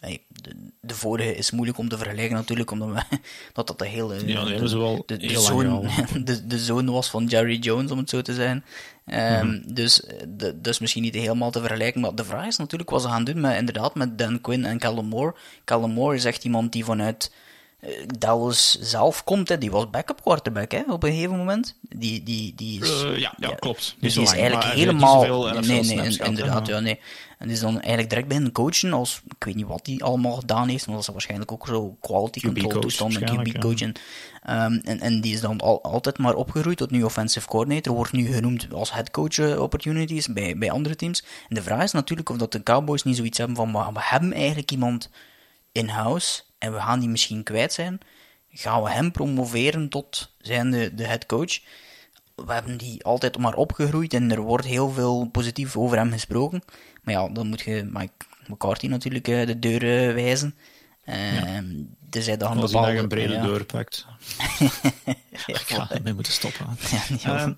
hey, 0.00 0.24
de, 0.42 0.54
de, 0.80 0.94
vorige 0.94 1.36
is 1.36 1.50
moeilijk 1.50 1.78
om 1.78 1.88
te 1.88 1.96
vergelijken 1.96 2.34
natuurlijk, 2.34 2.70
omdat 2.70 2.88
we, 2.88 3.18
dat 3.52 3.66
dat 3.66 3.78
de 3.78 3.86
hele... 3.86 4.26
Ja, 4.26 4.44
de, 4.44 4.50
de, 4.50 4.52
de, 5.06 5.16
de, 5.16 5.38
zoon, 5.38 5.86
de, 6.24 6.46
de 6.46 6.58
zoon 6.58 6.90
was 6.90 7.10
van 7.10 7.26
Jerry 7.26 7.56
Jones, 7.56 7.90
om 7.90 7.98
het 7.98 8.10
zo 8.10 8.22
te 8.22 8.34
zijn. 8.34 8.64
Um, 9.06 9.16
mm 9.16 9.38
-hmm. 9.38 9.74
Dus 9.74 10.02
is 10.62 10.78
misschien 10.78 11.02
niet 11.02 11.14
helemaal 11.14 11.50
te 11.50 11.60
vergelijken, 11.60 12.00
maar 12.00 12.14
de 12.14 12.24
vraag 12.24 12.46
is 12.46 12.56
natuurlijk 12.56 12.90
wat 12.90 13.02
ze 13.02 13.08
gaan 13.08 13.24
doen 13.24 13.40
met, 13.40 13.56
inderdaad, 13.56 13.94
met 13.94 14.18
Dan 14.18 14.40
Quinn 14.40 14.64
en 14.64 14.78
Callum 14.78 15.06
Moore. 15.06 15.34
Callum 15.64 15.90
Moore 15.90 16.16
is 16.16 16.24
echt 16.24 16.44
iemand 16.44 16.72
die 16.72 16.84
vanuit 16.84 17.32
Dallas 18.18 18.78
zelf 18.80 19.24
komt, 19.24 19.48
hè, 19.48 19.58
die 19.58 19.70
was 19.70 19.90
backup 19.90 20.22
quarterback 20.22 20.70
hè, 20.70 20.82
op 20.88 21.02
een 21.02 21.12
gegeven 21.12 21.36
moment. 21.36 21.78
Die, 21.80 22.22
die, 22.22 22.54
die 22.54 22.80
is, 22.80 23.02
uh, 23.02 23.18
ja, 23.18 23.34
ja, 23.36 23.54
klopt. 23.54 23.96
Dus 24.00 24.14
die 24.14 24.22
is 24.22 24.32
eigenlijk 24.32 24.64
helemaal. 24.64 25.52
Nee, 25.60 25.82
nee, 25.82 26.18
inderdaad, 26.18 26.66
ja, 26.66 26.80
nee. 26.80 27.00
En 27.38 27.46
die 27.46 27.56
is 27.56 27.62
dan 27.62 27.74
eigenlijk 27.80 28.08
direct 28.08 28.28
bij 28.28 28.36
een 28.36 28.52
coachen 28.52 28.92
als, 28.92 29.20
ik 29.38 29.44
weet 29.44 29.54
niet 29.54 29.66
wat 29.66 29.86
hij 29.86 29.98
allemaal 29.98 30.32
gedaan 30.32 30.68
heeft, 30.68 30.86
maar 30.86 30.94
dat 30.94 31.04
is 31.04 31.12
waarschijnlijk 31.12 31.52
ook 31.52 31.66
zo 31.66 31.96
quality 32.00 32.40
control 32.40 32.80
toestand, 32.80 33.14
een 33.14 33.52
QB 33.52 33.58
coaching. 33.58 33.96
Ja. 34.44 34.64
Um, 34.64 34.80
en, 34.84 35.00
en 35.00 35.20
die 35.20 35.34
is 35.34 35.40
dan 35.40 35.60
al, 35.60 35.82
altijd 35.82 36.18
maar 36.18 36.34
opgegroeid 36.34 36.76
tot 36.76 36.90
nu 36.90 37.02
offensive 37.02 37.48
coordinator, 37.48 37.94
wordt 37.94 38.12
nu 38.12 38.32
genoemd 38.32 38.72
als 38.72 38.92
head 38.92 39.10
coach 39.10 39.58
opportunities 39.58 40.28
bij, 40.28 40.58
bij 40.58 40.70
andere 40.70 40.96
teams. 40.96 41.24
En 41.48 41.54
de 41.54 41.62
vraag 41.62 41.82
is 41.82 41.92
natuurlijk 41.92 42.30
of 42.30 42.36
dat 42.36 42.52
de 42.52 42.62
Cowboys 42.62 43.02
niet 43.02 43.16
zoiets 43.16 43.38
hebben 43.38 43.56
van, 43.56 43.72
we 43.72 44.00
hebben 44.00 44.32
eigenlijk 44.32 44.70
iemand 44.70 45.10
in-house 45.72 46.42
en 46.62 46.72
we 46.72 46.80
gaan 46.80 47.00
die 47.00 47.08
misschien 47.08 47.42
kwijt 47.42 47.72
zijn, 47.72 47.98
gaan 48.50 48.82
we 48.82 48.90
hem 48.90 49.10
promoveren 49.12 49.88
tot 49.88 50.34
zijn 50.38 50.70
de, 50.70 50.94
de 50.94 51.06
head 51.06 51.26
coach. 51.26 51.60
We 52.34 52.52
hebben 52.52 52.76
die 52.76 53.04
altijd 53.04 53.38
maar 53.38 53.54
opgegroeid 53.54 54.14
en 54.14 54.30
er 54.30 54.40
wordt 54.40 54.66
heel 54.66 54.90
veel 54.90 55.28
positief 55.32 55.76
over 55.76 55.96
hem 55.96 56.12
gesproken. 56.12 56.62
Maar 57.02 57.14
ja, 57.14 57.28
dan 57.28 57.48
moet 57.48 57.60
je 57.60 57.88
Mike 57.92 58.12
McCarthy 58.46 58.86
natuurlijk 58.86 59.28
eh, 59.28 59.46
de 59.46 59.58
deur 59.58 60.08
eh, 60.08 60.14
wijzen. 60.14 60.54
Uh, 61.04 61.34
ja. 61.34 61.62
Dus 62.00 62.26
hij 62.26 62.36
dan 62.36 62.58
Als 62.58 62.70
bepaalde, 62.70 62.92
hij 62.92 63.02
een 63.02 63.08
brede 63.08 63.32
ja. 63.32 63.42
deur 63.42 63.64
pakt. 63.64 64.06
ik 65.46 65.56
ga 65.56 65.90
ermee 65.90 66.14
moeten 66.14 66.32
stoppen. 66.32 66.66
Ja, 67.22 67.46
nee, 67.46 67.54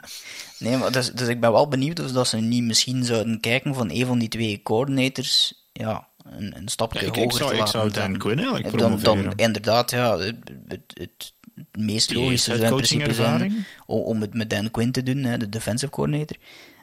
nee, 0.58 0.76
maar 0.76 0.92
dus, 0.92 1.12
dus 1.12 1.28
ik 1.28 1.40
ben 1.40 1.52
wel 1.52 1.68
benieuwd 1.68 2.00
of 2.00 2.12
dat 2.12 2.28
ze 2.28 2.36
niet 2.36 2.62
misschien 2.62 3.04
zouden 3.04 3.40
kijken 3.40 3.74
van 3.74 3.90
een 3.90 4.06
van 4.06 4.18
die 4.18 4.28
twee 4.28 4.62
coördinators. 4.62 5.64
Ja, 5.72 6.08
een, 6.24 6.56
een 6.56 6.68
stapje 6.68 7.00
ja, 7.00 7.06
ik, 7.06 7.14
hoger 7.14 7.30
ik 7.30 7.36
zou, 7.36 7.54
te 7.54 7.60
Ik 7.60 7.66
zou 7.66 7.90
Dan 7.90 8.16
Quinn 8.16 8.38
eigenlijk 8.38 8.78
dan, 8.78 9.00
dan 9.00 9.32
inderdaad, 9.36 9.90
ja, 9.90 10.18
het, 10.18 10.36
het, 10.66 10.82
het 10.94 11.32
meest 11.72 12.14
logische 12.14 12.56
zou 12.56 12.64
in 12.64 12.74
principe 12.74 13.14
zijn 13.14 13.66
om 13.86 14.20
het 14.20 14.34
met 14.34 14.50
Dan 14.50 14.70
Quinn 14.70 14.92
te 14.92 15.02
doen, 15.02 15.22
hè, 15.22 15.36
de 15.38 15.48
defensive 15.48 15.92
coordinator. 15.92 16.36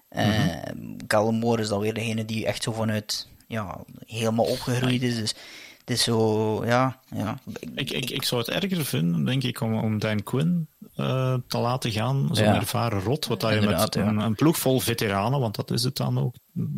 Mm 0.10 0.22
-hmm. 0.22 0.50
uh, 0.80 1.08
Callum 1.08 1.36
Moore 1.36 1.62
is 1.62 1.68
dan 1.68 1.80
weer 1.80 1.94
degene 1.94 2.26
die 2.26 2.46
echt 2.46 2.64
zo 2.64 2.72
vanuit 2.72 3.28
ja, 3.48 3.80
helemaal 4.06 4.46
opgegroeid 4.46 5.02
is. 5.02 5.16
Dus 5.16 5.36
het 5.80 5.90
is 5.90 6.04
zo, 6.04 6.66
ja. 6.66 7.00
ja. 7.16 7.40
Ik, 7.76 7.92
ik, 7.92 8.10
ik 8.10 8.24
zou 8.24 8.42
het 8.42 8.50
erger 8.50 8.86
vinden, 8.86 9.26
denk 9.26 9.44
ik, 9.44 9.62
om, 9.62 9.74
om 9.78 10.00
Dan 10.00 10.24
Quinn 10.24 10.68
uh, 10.98 11.36
te 11.48 11.58
laten 11.58 11.92
gaan. 11.92 12.30
Zo'n 12.32 12.46
ja. 12.46 12.56
ervaren 12.56 13.02
rot, 13.02 13.28
wat 13.28 13.42
je 13.42 13.62
met 13.62 13.94
ja. 13.94 14.02
een, 14.02 14.18
een, 14.18 14.36
ploeg 14.36 14.58
vol 14.58 14.80
veteranen, 14.80 15.40
want 15.40 15.56
dat 15.56 15.72
is 15.72 15.84
het 15.84 15.96
dan 15.96 16.20
ook 16.20 16.36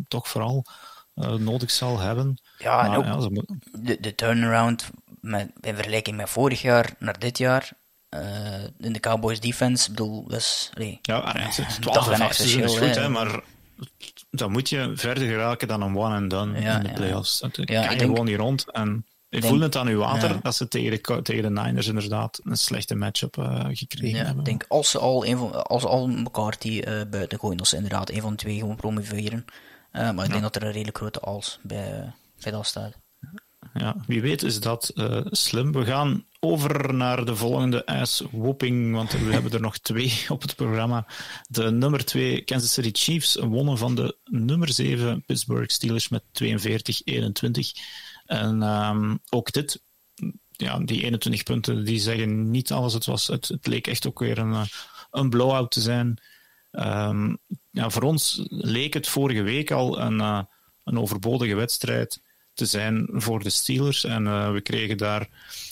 toch 0.08 0.28
vooral, 0.28 0.64
nodig 1.14 1.70
zal 1.70 1.98
hebben. 1.98 2.38
Ja, 2.58 2.76
maar, 2.76 2.90
en 2.90 2.96
ook 2.96 3.32
ja, 3.34 3.42
de, 3.72 4.00
de 4.00 4.14
turnaround 4.14 4.90
met, 5.20 5.50
in 5.60 5.74
vergelijking 5.74 6.16
met 6.16 6.30
vorig 6.30 6.62
jaar 6.62 6.94
naar 6.98 7.18
dit 7.18 7.38
jaar. 7.38 7.72
Uh, 8.10 8.64
in 8.78 8.92
de 8.92 9.00
Cowboys 9.00 9.40
defense, 9.40 9.90
bedoel, 9.90 10.28
dus, 10.28 10.70
nee, 10.74 10.98
ja, 11.02 11.32
het 11.38 11.58
is 11.58 11.76
12 11.80 12.08
en 12.08 12.20
8 12.20 12.40
is 12.40 12.54
goed, 12.54 12.94
hè, 12.94 13.08
maar 13.08 13.42
dan 14.30 14.52
moet 14.52 14.68
je 14.68 14.92
verder 14.94 15.28
geraken 15.28 15.68
dan 15.68 15.82
een 15.82 15.96
one 15.96 16.14
and 16.14 16.30
done 16.30 16.60
ja, 16.60 16.76
in 16.76 16.82
de 16.82 16.92
playoffs. 16.92 17.40
Ja. 17.40 17.48
Ja, 17.52 17.82
kan 17.82 17.92
je 17.92 17.98
denk, 17.98 18.10
gewoon 18.10 18.24
niet 18.24 18.36
rond. 18.36 18.70
En 18.70 19.06
ik 19.28 19.40
denk, 19.40 19.52
voel 19.52 19.62
het 19.62 19.76
aan 19.76 19.86
uw 19.86 19.98
water 19.98 20.28
ja. 20.28 20.38
dat 20.42 20.56
ze 20.56 20.68
tegen 20.68 20.90
de, 20.90 21.22
tegen 21.22 21.42
de 21.42 21.60
Niners 21.60 21.86
inderdaad 21.86 22.40
een 22.44 22.56
slechte 22.56 22.94
matchup 22.94 23.36
uh, 23.36 23.64
gekregen 23.70 24.18
ja, 24.18 24.24
hebben. 24.24 24.38
Ik 24.38 24.44
denk 24.44 24.64
als 24.68 24.90
ze 24.90 24.98
al, 24.98 25.26
een 25.26 25.38
van, 25.38 25.66
als 25.66 25.84
al 25.84 26.08
McCarthy 26.08 26.82
uh, 26.88 27.00
buiten 27.10 27.38
gooien, 27.38 27.56
dat 27.56 27.68
ze 27.68 27.76
inderdaad 27.76 28.10
een 28.10 28.20
van 28.20 28.30
de 28.30 28.36
twee 28.36 28.58
gewoon 28.58 28.76
promoveren. 28.76 29.44
Uh, 29.96 30.10
maar 30.10 30.24
ik 30.24 30.30
denk 30.30 30.42
dat 30.42 30.56
er 30.56 30.62
een 30.62 30.72
redelijk 30.72 30.96
grote 30.96 31.20
als 31.20 31.58
bij, 31.62 32.12
bij 32.42 32.52
dat 32.52 32.66
staat. 32.66 32.92
Ja, 33.74 33.96
wie 34.06 34.20
weet 34.20 34.42
is 34.42 34.60
dat 34.60 34.92
slim. 35.30 35.72
We 35.72 35.84
gaan 35.84 36.24
over 36.40 36.94
naar 36.94 37.24
de 37.24 37.36
volgende 37.36 37.86
ass-whooping, 37.86 38.94
want 38.94 39.12
we 39.12 39.32
hebben 39.32 39.52
er 39.52 39.60
nog 39.60 39.78
twee 39.78 40.24
op 40.28 40.42
het 40.42 40.56
programma. 40.56 41.06
De 41.48 41.70
nummer 41.70 42.04
2 42.04 42.42
Kansas 42.42 42.72
City 42.72 42.90
Chiefs 42.92 43.34
wonnen 43.34 43.78
van 43.78 43.94
de 43.94 44.16
nummer 44.24 44.72
7 44.72 45.24
Pittsburgh 45.26 45.68
Steelers 45.68 46.08
met 46.08 46.22
42-21. 46.42 46.44
En 48.26 48.62
um, 48.62 49.20
ook 49.30 49.52
dit, 49.52 49.80
ja, 50.50 50.78
die 50.78 51.02
21 51.02 51.42
punten, 51.42 51.84
die 51.84 51.98
zeggen 51.98 52.50
niet 52.50 52.72
alles. 52.72 52.92
Het, 52.92 53.04
was, 53.04 53.26
het, 53.26 53.48
het 53.48 53.66
leek 53.66 53.86
echt 53.86 54.06
ook 54.06 54.18
weer 54.18 54.38
een, 54.38 54.66
een 55.10 55.30
blowout 55.30 55.70
te 55.70 55.80
zijn. 55.80 56.18
Um, 56.72 57.38
ja, 57.74 57.90
voor 57.90 58.02
ons 58.02 58.42
leek 58.48 58.94
het 58.94 59.08
vorige 59.08 59.42
week 59.42 59.70
al 59.70 60.00
een, 60.00 60.18
uh, 60.18 60.40
een 60.84 60.98
overbodige 60.98 61.54
wedstrijd 61.54 62.20
te 62.52 62.66
zijn 62.66 63.08
voor 63.12 63.42
de 63.42 63.50
Steelers. 63.50 64.04
En 64.04 64.24
uh, 64.24 64.52
we 64.52 64.60
kregen 64.60 64.96
daar 64.96 65.28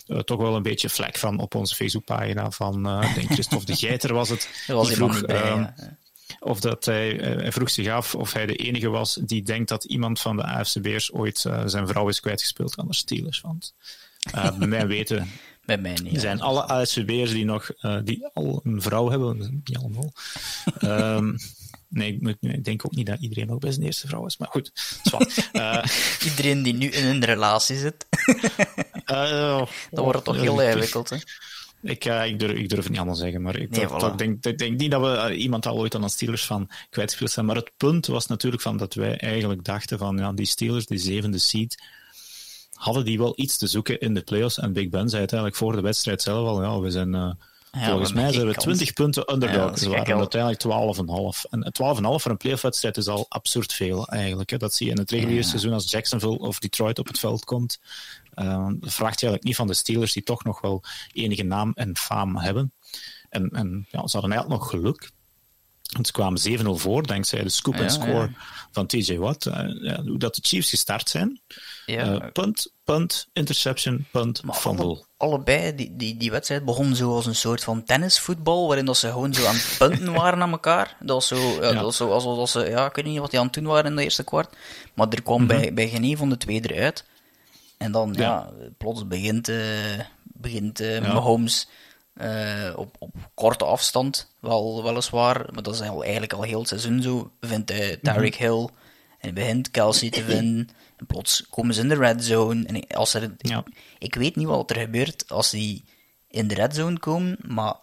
uh, 0.07 0.19
toch 0.19 0.41
wel 0.41 0.57
een 0.57 0.63
beetje 0.63 0.89
vlek 0.89 1.19
van 1.19 1.39
op 1.39 1.55
onze 1.55 1.75
Facebookpagina 1.75 2.51
van, 2.51 2.83
denk 3.15 3.33
Christophe 3.33 3.67
de 3.67 3.77
Geiter 3.77 4.15
was 4.15 4.29
het. 4.29 4.49
Dat 4.67 4.77
was 4.77 4.87
die 4.87 4.97
vroeg, 4.97 5.21
bij, 5.21 5.37
ja. 5.37 5.75
Of 6.41 6.61
dat 6.61 6.85
hij, 6.85 7.11
hij 7.15 7.53
vroeg 7.53 7.71
zich 7.71 7.89
af 7.89 8.15
of 8.15 8.33
hij 8.33 8.47
de 8.47 8.57
enige 8.57 8.89
was 8.89 9.15
die 9.15 9.43
denkt 9.43 9.69
dat 9.69 9.85
iemand 9.85 10.21
van 10.21 10.37
de 10.37 10.45
AFCB'ers 10.45 11.13
ooit 11.13 11.39
zijn 11.65 11.87
vrouw 11.87 12.09
is 12.09 12.21
kwijtgespeeld 12.21 12.79
aan 12.79 12.87
de 12.87 12.95
Steelers. 12.95 13.41
Want 13.41 13.75
bij 14.59 14.69
mij 14.69 14.87
weten 14.87 15.31
bij 15.65 15.79
mij 15.79 15.99
niet. 16.03 16.15
Er 16.15 16.21
zijn 16.21 16.41
alle 16.41 16.63
AFCB'ers 16.63 17.31
die 17.31 17.45
nog 17.45 17.71
die 18.05 18.27
al 18.33 18.61
een 18.65 18.83
vrouw 18.83 19.11
hebben, 19.11 19.63
niet 19.65 19.77
allemaal. 19.77 20.13
um, 21.17 21.37
Nee, 21.93 22.19
ik, 22.21 22.37
ik, 22.41 22.65
denk 22.65 22.87
ook 22.87 22.95
niet 22.95 23.07
dat 23.07 23.21
iedereen 23.21 23.47
nog 23.47 23.59
bij 23.59 23.73
zijn 23.73 23.85
eerste 23.87 24.07
vrouw 24.07 24.27
is, 24.27 24.37
maar 24.37 24.49
goed. 24.49 24.73
Uh, 25.53 25.85
iedereen 26.29 26.63
die 26.63 26.75
nu 26.75 26.87
in 26.87 27.07
een 27.07 27.25
relatie 27.25 27.77
zit. 27.77 28.07
uh, 29.07 29.67
Dan 29.91 30.05
wordt 30.05 30.15
het 30.15 30.25
toch 30.25 30.41
heel 30.41 30.63
ingewikkeld, 30.63 31.11
hè? 31.11 31.17
Ik, 31.83 32.05
uh, 32.05 32.27
ik, 32.27 32.39
durf, 32.39 32.53
ik 32.53 32.69
durf 32.69 32.81
het 32.81 32.89
niet 32.89 32.99
allemaal 32.99 33.17
zeggen, 33.17 33.43
maar 33.43 33.57
ik, 33.57 33.71
nee, 33.71 33.87
toch, 33.87 33.93
voilà. 33.93 33.99
toch 33.99 34.15
denk, 34.15 34.45
ik 34.45 34.59
denk 34.59 34.79
niet 34.79 34.91
dat 34.91 35.01
we 35.01 35.35
iemand 35.37 35.67
al 35.67 35.77
ooit 35.77 35.95
aan 35.95 36.03
een 36.03 36.11
Steelers 36.11 36.45
van 36.45 36.71
kwijtgespeeld 36.91 37.31
zijn. 37.31 37.47
Maar 37.47 37.57
het 37.57 37.73
punt 37.77 38.07
was 38.07 38.27
natuurlijk 38.27 38.63
van 38.63 38.77
dat 38.77 38.95
wij 38.95 39.17
eigenlijk 39.17 39.65
dachten 39.65 39.99
van 39.99 40.17
ja, 40.17 40.33
die 40.33 40.47
Steelers, 40.47 40.87
die 40.87 40.99
zevende 40.99 41.39
seed, 41.39 41.83
hadden 42.73 43.05
die 43.05 43.19
wel 43.19 43.33
iets 43.37 43.59
te 43.59 43.67
zoeken 43.67 44.01
in 44.01 44.15
de 44.15 44.23
playoffs. 44.23 44.59
En 44.59 44.73
Big 44.73 44.89
Ben 44.89 45.09
zei 45.09 45.19
uiteindelijk 45.19 45.59
voor 45.59 45.73
de 45.73 45.81
wedstrijd 45.81 46.23
zelf 46.23 46.49
al, 46.49 46.63
ja, 46.63 46.81
we 46.81 46.91
zijn 46.91 47.37
Volgens 47.81 48.13
mij 48.13 48.33
zijn 48.33 48.47
we 48.47 48.55
20 48.55 48.93
punten 48.93 49.33
underdog. 49.33 49.79
Ze 49.79 49.89
waren 49.89 50.17
uiteindelijk 50.17 50.63
12,5. 50.63 51.51
En 51.51 51.65
12,5 51.65 52.01
voor 52.01 52.31
een 52.31 52.37
playoff-wedstrijd 52.37 52.97
is 52.97 53.09
al 53.09 53.27
absurd 53.29 53.73
veel, 53.73 54.09
eigenlijk. 54.09 54.51
Hè. 54.51 54.57
Dat 54.57 54.75
zie 54.75 54.87
je 54.87 54.93
in 54.93 54.99
het 54.99 55.11
reguliere 55.11 55.43
seizoen 55.43 55.73
als 55.73 55.91
Jacksonville 55.91 56.39
of 56.39 56.59
Detroit 56.59 56.99
op 56.99 57.07
het 57.07 57.19
veld 57.19 57.45
komt. 57.45 57.81
Uh, 58.35 58.69
dat 58.81 58.93
vraagt 58.93 59.21
je 59.21 59.27
eigenlijk 59.27 59.45
niet 59.45 59.57
van 59.57 59.67
de 59.67 59.75
Steelers, 59.75 60.13
die 60.13 60.23
toch 60.23 60.45
nog 60.45 60.61
wel 60.61 60.83
enige 61.13 61.43
naam 61.43 61.73
en 61.75 61.97
faam 61.97 62.37
hebben. 62.37 62.73
En, 63.29 63.49
en 63.49 63.87
ja, 63.91 64.07
ze 64.07 64.19
hadden 64.19 64.33
eigenlijk 64.33 64.63
nog 64.63 64.71
geluk. 64.71 65.11
Ze 66.03 66.13
kwamen 66.13 66.41
7-0 66.61 66.63
voor, 66.81 67.07
dankzij 67.07 67.43
de 67.43 67.49
scoop 67.49 67.75
en 67.75 67.91
score 67.91 68.13
ja. 68.21 68.31
van 68.71 68.87
TJ 68.87 69.17
Watt. 69.17 69.47
Eh, 69.47 69.69
hoe 69.99 70.19
dat 70.19 70.35
de 70.35 70.41
Chiefs 70.45 70.71
gestart 70.71 71.09
zijn. 71.09 71.41
Ja. 71.87 72.21
Eh, 72.21 72.33
punt, 72.33 72.73
punt, 72.85 73.29
interception, 73.33 74.07
punt, 74.13 74.43
Maar 74.43 74.55
fumble. 74.55 74.85
alle- 74.85 75.07
allebei, 75.17 75.75
die, 75.75 75.97
die, 75.97 76.17
die 76.17 76.31
wedstrijd 76.31 76.65
begon 76.65 76.95
zo 76.95 77.15
als 77.15 77.27
een 77.27 77.35
soort 77.35 77.65
van 77.65 77.85
tennisvoetbal, 77.85 78.67
waarin 78.67 78.85
dat 78.85 78.97
ze 78.97 79.09
gewoon 79.11 79.35
zo 79.35 79.47
aan 79.47 79.55
het 79.55 79.75
punten 79.79 80.13
waren 80.23 80.43
aan 80.43 80.51
elkaar. 80.51 80.97
Dat 81.01 81.09
was 81.09 81.27
zo. 81.27 81.61
Dat 81.61 81.75
was 81.75 81.97
zo 81.97 82.11
alsof 82.11 82.49
ze, 82.49 82.61
ja, 82.69 82.87
ik 82.87 82.95
weet 82.97 83.05
niet 83.05 83.19
wat 83.19 83.31
die 83.31 83.39
aan 83.39 83.45
het 83.47 83.55
doen 83.55 83.65
waren 83.67 83.91
in 83.91 83.97
de 83.97 84.03
eerste 84.03 84.25
kwart. 84.25 84.57
Maar 84.95 85.09
er 85.09 85.23
kwam 85.23 85.47
bij, 85.47 85.75
bij 85.75 85.89
geen 85.89 86.05
een 86.05 86.17
van 86.17 86.29
de 86.29 86.37
twee 86.37 86.61
eruit. 86.71 87.05
En 87.79 87.93
dan, 87.93 88.15
ja, 88.17 88.51
plots 88.79 89.07
begint, 89.07 89.49
eh 89.49 89.57
begint. 90.23 90.81
Mahomes 91.01 91.69
eh, 92.15 92.73
op, 92.77 92.97
op 92.99 93.15
korte 93.35 93.65
afstand, 93.65 94.35
wel, 94.41 94.83
weliswaar, 94.83 95.47
maar 95.53 95.63
dat 95.63 95.75
is 95.75 95.81
al, 95.81 96.03
eigenlijk 96.03 96.33
al 96.33 96.43
heel 96.43 96.59
het 96.59 96.69
seizoen 96.69 97.03
zo, 97.03 97.31
vindt 97.41 97.71
hij 97.71 97.97
Tyreek 98.03 98.35
Hill 98.35 98.59
en 98.59 98.69
hij 99.19 99.33
begint 99.33 99.71
Kelsey 99.71 100.11
te 100.11 100.25
vinden. 100.25 100.69
En 100.97 101.07
plots 101.07 101.47
komen 101.51 101.75
ze 101.75 101.81
in 101.81 101.89
de 101.89 101.95
red 101.95 102.25
zone. 102.25 102.65
En 102.67 102.87
als 102.87 103.15
er, 103.15 103.35
Ja. 103.39 103.65
ik 103.99 104.15
weet 104.15 104.37
niet 104.37 104.47
wat 104.47 104.71
er 104.71 104.77
gebeurt 104.77 105.29
als 105.29 105.51
die 105.51 105.85
in 106.29 106.49
de 106.49 106.55
red 106.55 106.75
zone 106.75 106.99
komen, 106.99 107.37
maar 107.47 107.75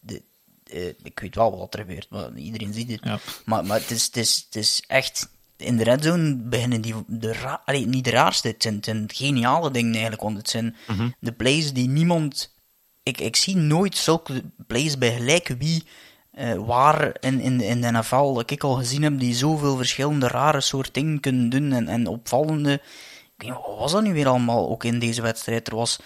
de, 0.00 0.22
eh, 0.64 0.88
ik 1.02 1.18
weet 1.20 1.34
wel 1.34 1.58
wat 1.58 1.74
er 1.74 1.80
gebeurt, 1.80 2.10
maar 2.10 2.34
iedereen 2.36 2.72
ziet 2.72 2.90
het. 2.90 3.00
Ja. 3.04 3.18
Maar, 3.44 3.64
maar 3.64 3.78
het, 3.80 3.90
is, 3.90 4.04
het, 4.04 4.16
is, 4.16 4.42
het 4.46 4.56
is 4.56 4.84
echt... 4.86 5.28
In 5.56 5.76
de 5.76 5.84
red 5.84 6.04
zone 6.04 6.34
beginnen 6.36 6.80
die... 6.80 6.94
De 7.06 7.32
ra 7.32 7.62
Allee, 7.64 7.86
niet 7.86 8.04
de 8.04 8.10
raarste, 8.10 8.48
het 8.48 8.62
zijn, 8.62 8.74
het 8.74 8.84
zijn 8.84 9.10
geniale 9.12 9.70
dingen 9.70 9.92
eigenlijk, 9.92 10.22
want 10.22 10.36
het 10.36 10.50
zijn 10.50 10.76
de 11.18 11.32
plays 11.32 11.72
die 11.72 11.88
niemand... 11.88 12.54
Ik, 13.02 13.20
ik 13.20 13.36
zie 13.36 13.56
nooit 13.56 13.96
zulke 13.96 14.42
plays 14.66 14.98
bij 14.98 15.12
gelijk 15.14 15.54
wie... 15.58 15.84
eh, 16.32 16.54
waar 16.54 17.16
in, 17.20 17.40
in, 17.40 17.60
in 17.60 17.80
de 17.80 17.90
NFL 17.90 18.32
dat 18.34 18.50
ik 18.50 18.64
al 18.64 18.74
gezien 18.74 19.02
heb, 19.02 19.18
die 19.18 19.34
zoveel 19.34 19.76
verschillende 19.76 20.28
rare 20.28 20.60
soort 20.60 20.94
dingen 20.94 21.20
kunnen 21.20 21.48
doen 21.48 21.72
en, 21.72 21.88
en 21.88 22.06
opvallende... 22.06 22.72
Ik 22.72 23.46
weet 23.46 23.56
niet, 23.56 23.66
wat 23.66 23.78
was 23.78 23.92
dat 23.92 24.02
nu 24.02 24.12
weer 24.12 24.28
allemaal 24.28 24.68
ook 24.68 24.84
in 24.84 24.98
deze 24.98 25.22
wedstrijd? 25.22 25.68
Er 25.68 25.76
was... 25.76 25.98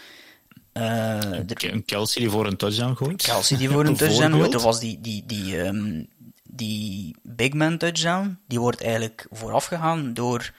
eh, 0.73 1.19
Een 1.73 1.85
Kelsey 1.85 2.23
die 2.23 2.31
voor 2.31 2.47
een 2.47 2.57
touchdown 2.57 2.95
gooit. 2.95 3.23
Kelsey 3.23 3.57
die 3.57 3.69
voor 3.69 3.85
een 3.87 3.97
touchdown 4.07 4.33
gooit. 4.33 4.55
Er 4.55 4.61
was 4.61 4.81
die, 4.81 5.01
die, 5.01 5.25
die, 5.27 5.63
ehm, 5.63 6.03
die 6.43 7.17
big 7.23 7.53
man 7.53 7.79
touchdown. 7.79 8.39
Die 8.47 8.61
wordt 8.61 8.83
eigenlijk 8.83 9.27
vooraf 9.31 9.65
gegaan 9.65 10.15
door 10.15 10.53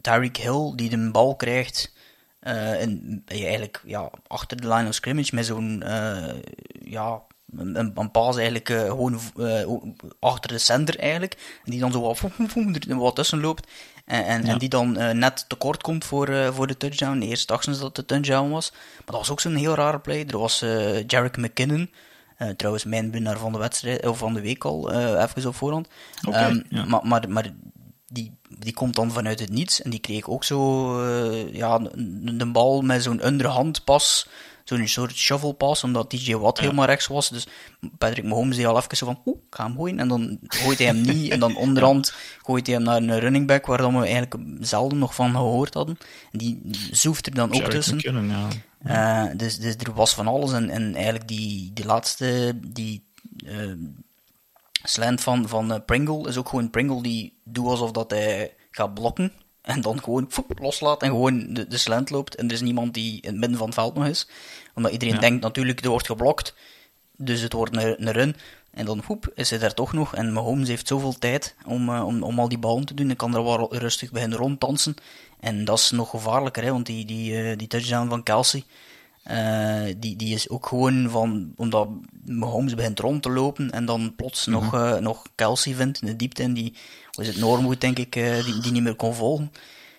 Tyreek 0.00 0.36
Hill, 0.36 0.72
die 0.76 0.88
de 0.90 1.10
bal 1.10 1.36
krijgt. 1.36 1.92
Eh 2.44 2.82
en 2.82 3.22
eigenlijk 3.26 3.82
ja, 3.84 4.10
achter 4.26 4.60
de 4.60 4.68
line 4.68 4.88
of 4.88 4.94
scrimmage 4.94 5.34
met 5.34 5.46
zo'n 5.46 5.82
eh, 5.82 6.34
ja, 6.84 7.22
een, 7.56 7.92
een, 7.94 8.10
paas 8.10 8.36
eigenlijk 8.36 8.68
eh, 8.68 8.84
gewoon 8.84 9.20
achter 10.18 10.50
de 10.50 10.58
center 10.58 10.98
eigenlijk. 10.98 11.60
En 11.64 11.70
die 11.70 11.80
dan 11.80 11.92
zo 11.92 12.00
wat, 12.00 12.20
wat 12.86 13.14
tussen 13.14 13.40
loopt. 13.40 13.68
En, 14.04 14.24
en, 14.24 14.44
en 14.44 14.58
die 14.58 14.68
dan 14.68 15.18
net 15.18 15.44
tekort 15.48 15.82
komt 15.82 16.04
voor, 16.04 16.52
voor 16.54 16.66
de 16.66 16.76
touchdown. 16.76 17.20
Eerst 17.20 17.48
dachten 17.48 17.74
ze 17.74 17.80
dat 17.80 17.96
het 17.96 18.08
de 18.08 18.14
touchdown 18.14 18.50
was. 18.50 18.70
Maar 18.72 19.02
dat 19.06 19.16
was 19.16 19.30
ook 19.30 19.40
zo'n 19.40 19.54
heel 19.54 19.74
rare 19.74 19.98
play. 19.98 20.24
Er 20.26 20.38
was 20.38 20.58
Jarek 21.06 21.36
McKinnon. 21.36 21.90
trouwens, 22.56 22.84
mijn 22.84 23.10
winnaar 23.10 23.38
van 23.38 23.52
de 23.52 23.58
wedstrijd, 23.58 24.06
of 24.06 24.18
van 24.18 24.34
de 24.34 24.40
week 24.40 24.64
al, 24.64 24.92
eh, 24.92 25.22
even 25.22 25.48
op 25.48 25.54
voorhand. 25.54 25.88
Ehm, 26.30 26.60
ja. 26.68 26.84
Maar, 26.84 27.06
maar, 27.06 27.28
maar 27.28 27.52
die, 28.14 28.32
die 28.58 28.72
komt 28.72 28.94
dan 28.94 29.12
vanuit 29.12 29.40
het 29.40 29.50
niets. 29.50 29.82
En 29.82 29.90
die 29.90 30.00
kreeg 30.00 30.28
ook 30.28 30.44
zo 30.44 30.90
eh, 31.00 31.54
ja, 31.54 31.80
een, 31.92 32.34
een 32.38 32.52
bal 32.52 32.82
met 32.82 33.02
zo'n 33.02 33.26
underhand 33.26 33.84
pas. 33.84 34.28
Zo'n 34.64 34.88
soort 34.88 35.16
shovel 35.16 35.52
pass, 35.52 35.84
omdat 35.84 36.10
DJ 36.10 36.34
Watt 36.34 36.60
helemaal 36.60 36.86
rechts 36.86 37.06
was. 37.06 37.28
Dus 37.28 37.46
Patrick 37.98 38.24
Mahomes 38.24 38.56
die 38.56 38.66
al 38.66 38.76
even 38.76 38.96
zo 38.96 39.06
van, 39.06 39.20
oeh, 39.26 39.36
ik 39.36 39.54
ga 39.54 39.64
hem 39.64 39.76
gooien. 39.76 39.98
En 39.98 40.08
dan 40.08 40.38
gooit 40.42 40.78
hij 40.78 40.86
hem 40.86 41.00
niet. 41.00 41.30
En 41.30 41.40
dan 41.40 41.56
onderhand 41.66 42.14
gooit 42.42 42.66
hij 42.66 42.76
hem 42.76 42.84
naar 42.84 42.96
een 42.96 43.18
running 43.18 43.46
back, 43.46 43.66
waar 43.66 43.78
dan 43.78 43.98
we 43.98 44.04
eigenlijk 44.04 44.36
zelden 44.60 44.98
nog 44.98 45.14
van 45.14 45.30
gehoord 45.30 45.74
hadden. 45.74 45.98
En 46.32 46.38
die 46.38 46.60
zoeft 46.90 47.26
er 47.26 47.34
dan 47.34 47.54
ook 47.54 47.70
tussen. 47.70 47.96
McKinnon, 47.96 48.28
ja. 48.28 48.48
Eh, 48.84 49.36
dus, 49.36 49.58
dus 49.58 49.74
er 49.76 49.94
was 49.94 50.14
van 50.14 50.26
alles. 50.26 50.52
En, 50.52 50.70
en 50.70 50.94
eigenlijk 50.94 51.28
die, 51.28 51.70
die 51.74 51.86
laatste, 51.86 52.58
die 52.66 53.04
eh, 53.46 53.72
slant 54.82 55.20
van, 55.20 55.48
van 55.48 55.72
eh, 55.72 55.80
Pringle, 55.86 56.28
is 56.28 56.36
ook 56.36 56.48
gewoon 56.48 56.70
Pringle 56.70 57.02
die 57.02 57.32
doet 57.44 57.66
alsof 57.66 57.90
dat 57.90 58.10
hij 58.10 58.54
gaat 58.70 58.94
blokken. 58.94 59.32
En 59.62 59.80
dan 59.80 60.02
gewoon 60.02 60.26
foep, 60.28 60.58
loslaat 60.58 61.02
en 61.02 61.08
gewoon 61.08 61.54
de, 61.54 61.66
de 61.66 61.78
slant 61.78 62.10
loopt. 62.10 62.34
En 62.34 62.46
er 62.46 62.52
is 62.52 62.60
niemand 62.60 62.94
die 62.94 63.20
in 63.20 63.30
het 63.30 63.38
midden 63.38 63.58
van 63.58 63.66
het 63.66 63.74
veld 63.74 63.94
nog 63.94 64.06
is. 64.06 64.28
Omdat 64.74 64.92
iedereen 64.92 65.14
Ja. 65.14 65.20
denkt 65.20 65.42
natuurlijk, 65.42 65.80
er 65.84 65.90
wordt 65.90 66.06
geblokt. 66.06 66.54
Dus 67.16 67.40
het 67.40 67.52
wordt 67.52 67.76
een, 67.76 68.06
een 68.06 68.12
run. 68.12 68.36
En 68.70 68.84
dan 68.86 69.02
hoep, 69.06 69.32
is 69.34 69.50
hij 69.50 69.58
daar 69.58 69.74
toch 69.74 69.92
nog. 69.92 70.14
En 70.14 70.32
Mahomes 70.32 70.68
heeft 70.68 70.86
zoveel 70.86 71.18
tijd 71.18 71.54
om, 71.66 71.88
eh, 71.88 72.06
om, 72.06 72.22
om 72.22 72.38
al 72.38 72.48
die 72.48 72.58
ballen 72.58 72.84
te 72.84 72.94
doen. 72.94 73.10
En 73.10 73.16
kan 73.16 73.34
er 73.34 73.44
wel 73.44 73.76
rustig 73.76 74.10
beginnen 74.10 74.38
ronddansen. 74.38 74.94
En 75.40 75.64
dat 75.64 75.78
is 75.78 75.90
nog 75.90 76.10
gevaarlijker, 76.10 76.62
hè, 76.62 76.70
want 76.70 76.86
die, 76.86 77.04
die, 77.04 77.42
eh, 77.42 77.58
die 77.58 77.68
touchdown 77.68 78.08
van 78.08 78.22
Kelsey. 78.22 78.64
Eh, 79.24 79.94
die, 79.98 80.16
die 80.16 80.34
is 80.34 80.48
ook 80.48 80.66
gewoon 80.66 81.10
van, 81.10 81.52
omdat 81.56 81.88
Mahomes 82.24 82.74
begint 82.74 82.98
rond 82.98 83.22
te 83.22 83.30
lopen 83.30 83.70
en 83.70 83.84
dan 83.84 84.12
plots 84.16 84.46
nog, 84.46 84.74
eh, 84.74 84.96
nog 84.96 85.22
Kelsey 85.34 85.74
vindt 85.74 86.00
in 86.02 86.06
de 86.06 86.16
diepte 86.16 86.42
en 86.42 86.52
die, 86.52 86.74
was 87.12 87.26
het 87.26 87.36
Norwood 87.36 87.80
denk 87.80 87.98
ik, 87.98 88.16
eh, 88.16 88.44
die, 88.44 88.58
die 88.60 88.72
niet 88.72 88.82
meer 88.82 88.94
kon 88.94 89.14
volgen. 89.14 89.52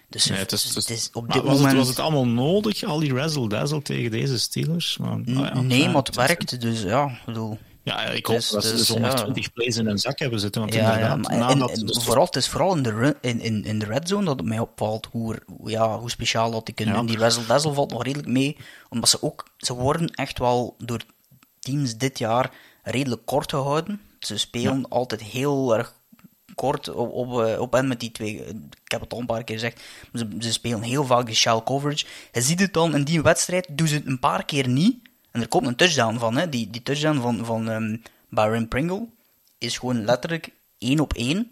Dus 0.09 0.26
Nee, 0.26 0.38
het, 0.38 0.51
het 0.51 0.59
is, 0.59 0.76
het 0.76 0.89
is- 0.89 0.97
is 0.97 1.09
op 1.13 1.32
dit 1.32 1.41
was, 1.41 1.51
moment... 1.51 1.67
het, 1.67 1.78
was 1.78 1.88
het 1.88 1.99
allemaal 1.99 2.28
nodig, 2.28 2.84
al 2.84 2.99
die 2.99 3.13
razzle-dazzle 3.13 3.82
tegen 3.82 4.11
deze 4.11 4.39
Steelers? 4.39 4.97
Maar, 4.97 5.19
ja, 5.26 5.61
nee, 5.61 5.86
maar 5.86 5.95
het 6.03 6.15
werkt, 6.15 6.61
dus 6.61 6.82
ja, 6.82 7.05
ik 7.05 7.21
bedoel... 7.26 7.57
Ja, 7.86 8.03
ik 8.05 8.25
hoop 8.25 8.36
Dus- 8.36 8.49
dat 8.49 8.63
ze 8.63 8.69
dus, 8.69 8.79
dus 8.79 8.88
120 8.89 9.43
ja. 9.43 9.49
plays 9.53 9.77
in 9.77 9.86
hun 9.86 9.97
zak 9.97 10.19
hebben 10.19 10.39
zitten. 10.39 10.61
Want 10.61 10.73
Ja, 10.73 10.81
ja, 10.81 10.93
inderdaad, 10.93 11.17
maar 11.21 11.31
en, 11.31 11.57
nadat- 11.57 11.71
en 11.77 11.86
dus- 11.86 12.03
vooral, 12.03 12.25
het 12.25 12.36
is 12.36 12.47
vooral 12.49 12.75
in 12.75 12.83
de, 12.83 12.89
run- 12.91 13.17
in, 13.21 13.39
in, 13.41 13.63
in 13.63 13.79
de 13.79 13.86
red 13.86 14.07
zone 14.07 14.25
dat 14.25 14.39
het 14.39 14.47
mij 14.47 14.59
opvalt 14.59 15.07
hoe, 15.11 15.41
ja, 15.63 15.99
hoe 15.99 16.09
speciaal 16.09 16.51
dat 16.51 16.65
die 16.65 16.75
kunnen 16.75 16.95
doen. 16.95 17.05
Die 17.05 17.17
Razzle 17.17 17.45
Dazzle 17.45 17.73
valt 17.73 17.91
nog 17.91 18.03
redelijk 18.03 18.27
mee, 18.29 18.57
omdat 18.89 19.09
ze 19.09 19.21
ook, 19.21 19.45
ze 19.57 19.73
worden 19.73 20.07
echt 20.09 20.39
wel 20.39 20.75
door 20.77 21.01
teams 21.59 21.97
dit 21.97 22.17
jaar 22.19 22.51
redelijk 22.83 23.25
kort 23.25 23.49
gehouden. 23.49 24.01
Ze 24.19 24.38
spelen 24.38 24.89
altijd 24.89 25.21
heel 25.21 25.75
erg 25.77 25.93
kort 26.55 26.89
op, 26.89 27.11
op, 27.11 27.39
eh, 27.41 27.59
op 27.61 27.75
en 27.75 27.88
met 27.88 27.99
die 27.99 28.11
twee. 28.11 28.36
Ik 28.83 28.91
heb 28.91 29.01
het 29.01 29.13
al 29.13 29.19
een 29.19 29.25
paar 29.25 29.43
keer 29.43 29.55
gezegd. 29.55 29.81
Ze, 30.13 30.27
ze 30.39 30.51
spelen 30.51 30.81
heel 30.81 31.05
vaak 31.05 31.25
die 31.25 31.36
shell 31.36 31.61
coverage. 31.65 32.05
Je 32.31 32.41
ziet 32.41 32.59
het 32.59 32.73
dan 32.73 32.95
in 32.95 33.03
die 33.03 33.21
wedstrijd, 33.21 33.67
doen 33.71 33.88
ze 33.88 33.95
het 33.95 34.05
een 34.05 34.19
paar 34.19 34.45
keer 34.45 34.67
niet. 34.67 34.97
En 35.36 35.41
er 35.41 35.47
komt 35.47 35.67
een 35.67 35.75
touchdown 35.75 36.17
van. 36.17 36.38
Hè. 36.38 36.49
Die, 36.49 36.69
die 36.69 36.83
touchdown 36.83 37.19
van, 37.19 37.45
van 37.45 37.69
ehm, 37.69 37.97
Byron 38.29 38.67
Pringle 38.67 39.07
is 39.57 39.77
gewoon 39.77 40.05
letterlijk 40.05 40.49
één 40.77 40.99
op 40.99 41.13
één. 41.13 41.51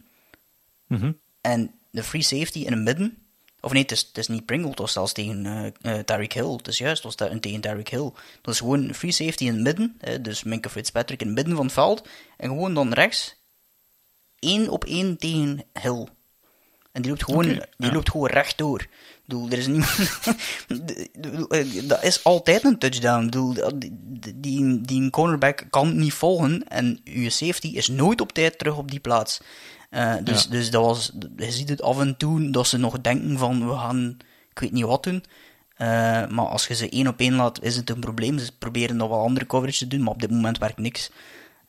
Mhm. 0.88 1.12
En 1.42 1.72
de 1.90 2.04
free 2.04 2.22
safety 2.22 2.60
in 2.60 2.72
het 2.72 2.82
midden. 2.82 3.18
Of 3.62 3.72
nee, 3.72 3.82
het 3.82 3.92
is, 3.92 4.02
het 4.02 4.18
is 4.18 4.28
niet 4.28 4.46
Pringle, 4.46 4.70
het 4.70 4.80
was 4.80 4.92
zelfs 4.92 5.14
tegen 5.14 5.74
Tyreek 6.06 6.34
Hill. 6.34 6.52
Het 6.52 6.68
is 6.68 6.78
juist, 6.78 7.04
het 7.04 7.18
was 7.18 7.30
tegen 7.40 7.62
Tyreek 7.62 7.90
Hill. 7.90 8.12
Dat 8.42 8.54
is 8.54 8.60
gewoon 8.60 8.94
free 8.94 9.12
safety 9.12 9.46
in 9.46 9.54
het 9.54 9.64
midden. 9.64 9.96
hè, 10.00 10.22
dus 10.22 10.44
Minka 10.44 10.70
Fitzpatrick 10.70 11.22
in 11.22 11.28
het 11.28 11.36
midden 11.36 11.56
van 11.56 11.66
het 11.66 11.74
veld. 11.74 12.08
En 12.38 12.50
gewoon 12.50 12.74
dan 12.74 12.94
rechts. 12.94 13.36
één 14.40 14.70
op 14.70 14.86
één 14.86 15.18
tegen 15.18 15.64
Hill. 15.82 16.08
En 16.92 17.02
die 17.02 17.12
loopt 17.12 17.24
gewoon, 17.24 17.46
die 17.48 17.62
ja. 17.78 17.94
loopt 17.94 18.10
gewoon 18.12 18.30
rechtdoor. 18.30 18.88
Bedoel, 19.34 19.50
er 19.50 19.58
is 19.58 19.68
niemand... 19.68 19.98
dat 21.90 22.04
is 22.04 22.24
altijd 22.24 22.64
een 22.64 22.78
touchdown. 22.78 23.24
Ik 23.26 23.32
bedoel, 23.32 23.56
die, 24.36 24.82
die, 24.82 25.10
cornerback 25.10 25.66
kan 25.70 25.98
niet 25.98 26.14
volgen. 26.14 26.68
En 26.68 27.00
je 27.04 27.30
safety 27.30 27.68
is 27.68 27.88
nooit 27.88 28.22
op 28.22 28.32
tijd 28.32 28.58
terug 28.58 28.78
op 28.78 28.92
die 28.92 29.00
plaats. 29.00 29.40
Eh, 29.90 30.14
dus, 30.24 30.44
Ja. 30.44 30.50
dus 30.50 30.70
dat 30.72 30.84
was... 30.86 31.12
Je 31.38 31.52
ziet 31.52 31.70
het 31.70 31.82
af 31.82 32.00
en 32.00 32.18
toe 32.18 32.50
dat 32.52 32.68
ze 32.68 32.78
nog 32.78 33.02
denken 33.02 33.38
van... 33.38 33.68
We 33.68 33.76
gaan... 33.76 34.18
Ik 34.52 34.60
weet 34.60 34.72
niet 34.72 34.84
wat 34.84 35.04
doen. 35.04 35.24
Eh, 35.76 35.88
maar 36.28 36.46
als 36.46 36.68
je 36.68 36.76
ze 36.76 36.90
één 36.90 37.08
op 37.08 37.20
één 37.20 37.34
laat, 37.36 37.62
is 37.64 37.76
het 37.76 37.90
een 37.90 38.00
probleem. 38.00 38.40
Ze 38.40 38.52
proberen 38.60 38.96
nog 38.96 39.10
wel 39.10 39.20
andere 39.22 39.46
coverage 39.46 39.78
te 39.78 39.88
doen, 39.88 40.04
maar 40.04 40.14
op 40.14 40.22
dit 40.22 40.32
moment 40.32 40.58
werkt 40.58 40.78
niks. 40.78 41.10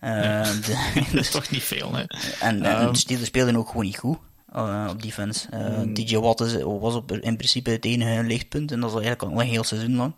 Eh, 0.00 0.42
de- 0.66 0.92
dat 1.12 1.20
is 1.20 1.30
toch 1.30 1.50
niet 1.50 1.62
veel, 1.62 1.92
hè? 1.94 2.02
en, 2.40 2.62
en 2.62 2.64
Ehm. 2.64 2.92
de 2.92 2.98
Steelers 2.98 3.26
speelden 3.28 3.56
ook 3.56 3.68
gewoon 3.68 3.84
niet 3.84 3.98
goed 3.98 4.18
eh, 4.54 4.86
op 4.90 5.02
defense. 5.02 5.48
Eh 5.50 5.66
Hmm. 5.74 5.94
DJ 5.94 6.16
Watt 6.16 6.40
is, 6.40 6.62
was 6.62 6.94
op, 6.94 7.12
in 7.12 7.36
principe 7.36 7.70
het 7.70 7.84
enige 7.84 8.22
lichtpunt 8.22 8.72
en 8.72 8.80
dat 8.80 8.88
is 8.90 8.94
eigenlijk 8.96 9.22
al 9.34 9.40
een 9.40 9.46
heel 9.46 9.64
seizoen 9.64 9.96
lang. 9.96 10.14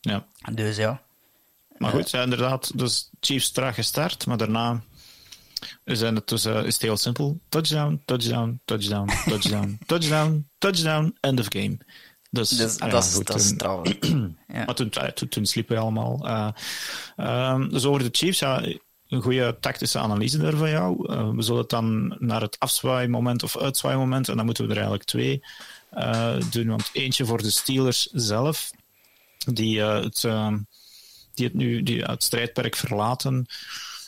Ja. 0.00 0.26
Dus 0.52 0.76
ja. 0.76 1.02
Maar 1.78 1.90
goed, 1.90 2.10
ja, 2.10 2.22
inderdaad, 2.22 2.78
dus 2.78 3.10
Chiefs 3.20 3.50
traag 3.50 3.74
gestart, 3.74 4.26
maar 4.26 4.36
daarna 4.36 4.82
zijn 5.84 6.14
het 6.14 6.28
dus, 6.28 6.44
eh, 6.44 6.64
is 6.64 6.72
het 6.74 6.82
heel 6.82 6.96
simpel. 6.96 7.40
Touchdown, 7.48 8.02
touchdown, 8.04 8.60
touchdown, 8.64 9.10
touchdown, 9.30 9.78
touchdown, 9.86 10.48
touchdown, 10.58 11.16
end 11.20 11.40
of 11.40 11.46
game. 11.48 11.78
Dus, 12.30 12.48
Dus 12.48 12.78
ah 12.80 12.86
ja, 12.86 12.94
dat 12.94 13.04
is- 13.04 13.14
goed, 13.14 13.58
trouwens. 13.58 13.94
Ja. 14.52 14.64
Maar 14.64 14.74
toen, 14.74 14.90
toen, 15.14 15.28
toen 15.28 15.46
sliepen 15.46 15.74
we 15.76 15.82
allemaal. 15.82 16.26
Eh, 16.26 16.48
ehm, 17.16 17.68
dus 17.68 17.84
over 17.84 18.02
de 18.02 18.08
Chiefs, 18.12 18.38
ja, 18.38 18.62
een 19.12 19.22
goede 19.22 19.56
tactische 19.60 19.98
analyse 19.98 20.38
daar 20.38 20.56
van 20.56 20.70
jou. 20.70 21.12
Eh, 21.12 21.30
we 21.30 21.42
zullen 21.42 21.60
het 21.60 21.70
dan 21.70 22.16
naar 22.18 22.40
het 22.40 22.58
afzwaaimoment 22.58 23.42
of 23.42 23.58
uitzwaaimoment, 23.58 24.28
en 24.28 24.36
dan 24.36 24.44
moeten 24.44 24.64
we 24.64 24.70
er 24.70 24.76
eigenlijk 24.76 25.08
twee 25.08 25.44
eh, 25.90 26.36
doen. 26.50 26.66
Want 26.66 26.90
eentje 26.92 27.24
voor 27.24 27.42
de 27.42 27.50
Steelers 27.50 28.08
zelf, 28.12 28.70
die, 29.44 29.80
eh, 29.80 30.02
het, 30.02 30.24
ehm, 30.24 30.58
die 31.34 31.46
het 31.46 31.54
nu 31.54 31.82
die 31.82 32.02
het 32.02 32.22
strijdperk 32.22 32.76
verlaten. 32.76 33.46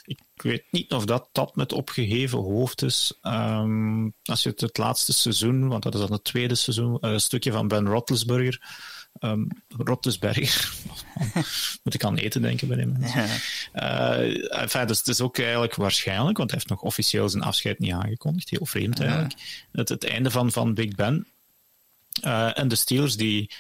ik 0.05 0.43
weet 0.43 0.65
niet 0.71 0.93
of 0.93 1.05
dat 1.05 1.29
dat 1.33 1.57
met 1.57 1.73
opgeheven 1.73 2.39
hoofd 2.39 2.83
is. 2.83 3.19
Um, 3.23 4.15
als 4.25 4.43
je 4.43 4.49
het, 4.49 4.61
het 4.61 4.79
laatste 4.79 5.13
seizoen, 5.13 5.69
want 5.69 5.83
dat 5.83 5.95
is 5.95 6.01
dan 6.01 6.13
het 6.13 6.25
tweede 6.25 6.55
seizoen, 6.55 6.97
een 7.01 7.21
stukje 7.21 7.53
van 7.53 7.69
Ben 7.69 7.87
Roethlisberger 7.87 8.61
Um. 9.21 9.49
Moet 11.83 11.95
ik 11.95 12.05
aan 12.05 12.17
eten 12.17 12.43
denken 12.43 12.69
bij 12.69 12.77
hem. 12.77 12.97
Ja. 13.01 13.27
Uh, 13.75 14.61
enfin, 14.61 14.87
dus 14.87 14.99
het 14.99 15.09
is 15.09 15.21
ook 15.21 15.39
eigenlijk 15.39 15.75
waarschijnlijk, 15.75 16.39
want 16.39 16.51
hij 16.51 16.59
heeft 16.59 16.71
nog 16.71 16.83
officieel 16.83 17.29
zijn 17.29 17.43
afscheid 17.43 17.79
niet 17.79 17.93
aangekondigd. 17.93 18.51
Heel 18.51 18.67
vreemd 18.67 19.01
eigenlijk. 19.01 19.35
Het, 19.73 19.89
het 19.89 20.05
einde 20.05 20.31
van, 20.31 20.53
van 20.53 20.75
Big 20.75 20.95
Ben. 20.95 21.27
Uh, 22.25 22.59
en 22.59 22.69
de 22.69 22.75
Steelers 22.75 23.17
die, 23.17 23.51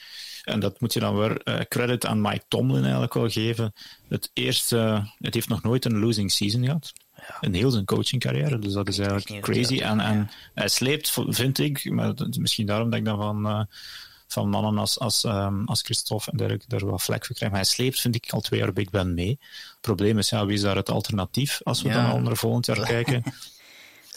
en 0.42 0.60
dat 0.60 0.80
moet 0.80 0.92
je 0.92 1.00
dan 1.00 1.16
weer 1.16 1.40
uh, 1.44 1.60
credit 1.68 2.06
aan 2.06 2.20
Mike 2.20 2.44
Tomlin 2.48 2.82
eigenlijk 2.82 3.14
wel 3.14 3.30
geven. 3.30 3.72
Het 4.08 4.30
eerste, 4.32 5.10
het 5.18 5.34
heeft 5.34 5.48
nog 5.48 5.62
nooit 5.62 5.84
een 5.84 5.98
losing 5.98 6.32
season 6.32 6.64
gehad. 6.64 6.92
Ja. 7.16 7.36
In 7.40 7.54
heel 7.54 7.70
zijn 7.70 7.84
coachingcarrière. 7.84 8.58
Dus 8.58 8.72
dat 8.72 8.88
is 8.88 8.98
eigenlijk 8.98 9.42
crazy. 9.42 9.80
En, 9.80 10.00
en 10.00 10.30
hij 10.54 10.68
sleept, 10.68 11.16
vind 11.28 11.58
ik, 11.58 11.90
maar 11.90 12.14
misschien 12.38 12.66
daarom 12.66 12.90
dat 12.90 12.98
ik 12.98 13.04
dan 13.04 13.18
van 13.18 13.68
van 14.34 14.48
mannen 14.48 14.78
als, 14.78 14.98
als, 14.98 15.24
um, 15.24 15.64
als 15.66 15.82
Christophe 15.82 16.30
en 16.30 16.36
dergelijke 16.36 16.76
er 16.76 16.86
wat 16.86 17.02
vlek 17.02 17.26
voor 17.26 17.36
krijgen. 17.36 17.56
Maar 17.56 17.66
hij 17.66 17.74
sleept, 17.74 18.00
vind 18.00 18.14
ik, 18.14 18.30
al 18.30 18.40
twee 18.40 18.60
jaar 18.60 18.72
Big 18.72 18.90
Ben 18.90 19.14
mee. 19.14 19.38
Het 19.50 19.80
probleem 19.80 20.18
is, 20.18 20.28
ja, 20.28 20.46
wie 20.46 20.56
is 20.56 20.62
daar 20.62 20.76
het 20.76 20.90
alternatief 20.90 21.60
als 21.64 21.82
we 21.82 21.88
dan 21.88 22.22
naar 22.22 22.36
volgend 22.36 22.66
jaar 22.66 22.86
kijken? 22.86 23.22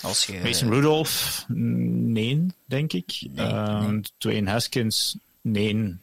Als 0.01 0.25
je... 0.25 0.39
Mason 0.43 0.69
Rudolph, 0.69 1.45
nee, 1.47 2.45
denk 2.65 2.93
ik. 2.93 3.27
Nee, 3.29 3.45
uh, 3.45 3.87
nee. 3.87 4.01
Dwayne 4.17 4.49
Haskins, 4.49 5.17
nee. 5.41 5.95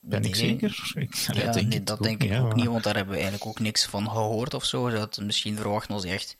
Ben 0.00 0.24
ik 0.24 0.34
zeker? 0.34 0.92
Ik, 0.94 1.14
ja, 1.14 1.52
denk 1.52 1.86
dat 1.86 2.02
denk 2.02 2.22
ik 2.22 2.40
ook 2.40 2.54
niet, 2.54 2.66
want 2.66 2.84
daar 2.84 2.94
hebben 2.94 3.14
we 3.14 3.20
eigenlijk 3.20 3.50
ook 3.50 3.60
niks 3.60 3.84
van 3.84 4.10
gehoord 4.10 4.54
of 4.54 4.64
zo. 4.64 4.90
Dat 4.90 5.20
misschien 5.20 5.56
verwachten 5.56 5.94
als 5.94 6.04
echt 6.04 6.36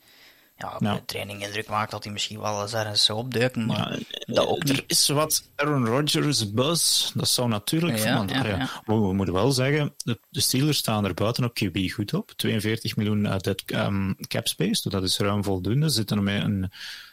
ja, 0.55 0.77
de 0.95 1.05
training 1.05 1.43
indruk 1.43 1.67
maakt 1.67 1.91
dat 1.91 2.03
hij 2.03 2.13
misschien 2.13 2.39
wel 2.39 2.61
eens 2.61 2.73
ergens 2.73 3.03
zou 3.03 3.19
opduiken, 3.19 3.65
maar 3.65 3.99
ja, 3.99 4.33
dat 4.33 4.47
ook. 4.47 4.63
Er 4.63 4.83
is 4.87 5.07
wat 5.07 5.49
Aaron 5.55 5.85
Rodgers 5.85 6.51
buzz, 6.51 7.11
dat 7.13 7.29
zou 7.29 7.47
natuurlijk 7.47 7.97
ja, 7.97 8.25
ja, 8.27 8.69
We, 8.85 8.93
we, 8.93 9.13
moeten 9.13 9.33
wel 9.33 9.51
zeggen, 9.51 9.93
de, 9.97 10.19
de, 10.29 10.41
Steelers 10.41 10.77
staan 10.77 11.05
er 11.05 11.13
buiten 11.13 11.43
op 11.43 11.59
QB 11.63 11.91
goed 11.91 12.13
op. 12.13 12.31
42 12.35 12.95
miljoen 12.95 13.25
uh, 13.25 13.37
dead, 13.37 13.63
um, 13.73 14.15
cap 14.27 14.47
space, 14.47 14.81
dus 14.81 14.91
dat 14.91 15.03
is 15.03 15.17
ruim 15.17 15.43
voldoende. 15.43 15.89
Zitten 15.89 16.23
met 16.23 16.43
een, 16.43 16.71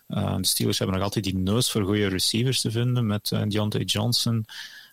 uh, 0.09 0.37
de 0.37 0.47
Steelers 0.47 0.79
hebben 0.79 0.97
nog 0.97 1.05
altijd 1.05 1.25
die 1.25 1.37
neus 1.37 1.71
voor 1.71 1.85
goede 1.85 2.07
receivers 2.07 2.61
te 2.61 2.71
vinden, 2.71 3.07
met 3.07 3.31
uh, 3.31 3.43
Deontay 3.49 3.83
Johnson. 3.83 4.45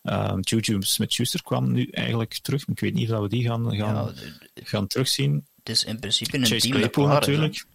Um, 0.04 0.40
Juju 0.40 0.82
Smith-Schuster 0.82 1.44
kwam 1.44 1.72
nu 1.72 1.88
eigenlijk 1.92 2.40
terug. 2.42 2.68
Ik 2.68 2.80
weet 2.80 2.94
niet 2.94 3.12
of 3.12 3.20
we 3.20 3.30
die 3.30 3.44
gaan, 3.44 3.76
gaan, 3.76 4.14
gaan 4.54 4.88
terugzien. 4.88 5.46
Het 5.58 5.70
is 5.70 5.84
in 5.84 6.00
principe 6.00 6.38
een 6.38 6.46
Chase 6.46 6.60
team 6.60 6.74
Claypool 6.74 7.08
natuurlijk. 7.08 7.66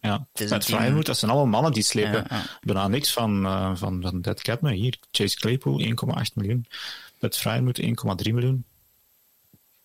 Ja, 0.00 0.26
met 0.48 0.64
Fryermuth, 0.64 1.06
dat 1.06 1.18
zijn 1.18 1.30
allemaal 1.30 1.50
mannen 1.50 1.72
die 1.72 1.82
slepen 1.82 2.26
ja, 2.28 2.42
bijna 2.60 2.88
niks 2.88 3.12
van, 3.12 3.44
uh, 3.44 3.70
van, 3.74 4.02
van 4.02 4.20
Dead 4.20 4.42
Cap. 4.42 4.60
Maar 4.60 4.72
hier, 4.72 4.98
Chase 5.10 5.36
Claypool, 5.36 5.80
1,8 5.80 5.88
miljoen. 6.34 6.66
Met 7.18 7.36
Fryermuth, 7.36 7.80
1,3 7.80 7.86
miljoen. 8.32 8.64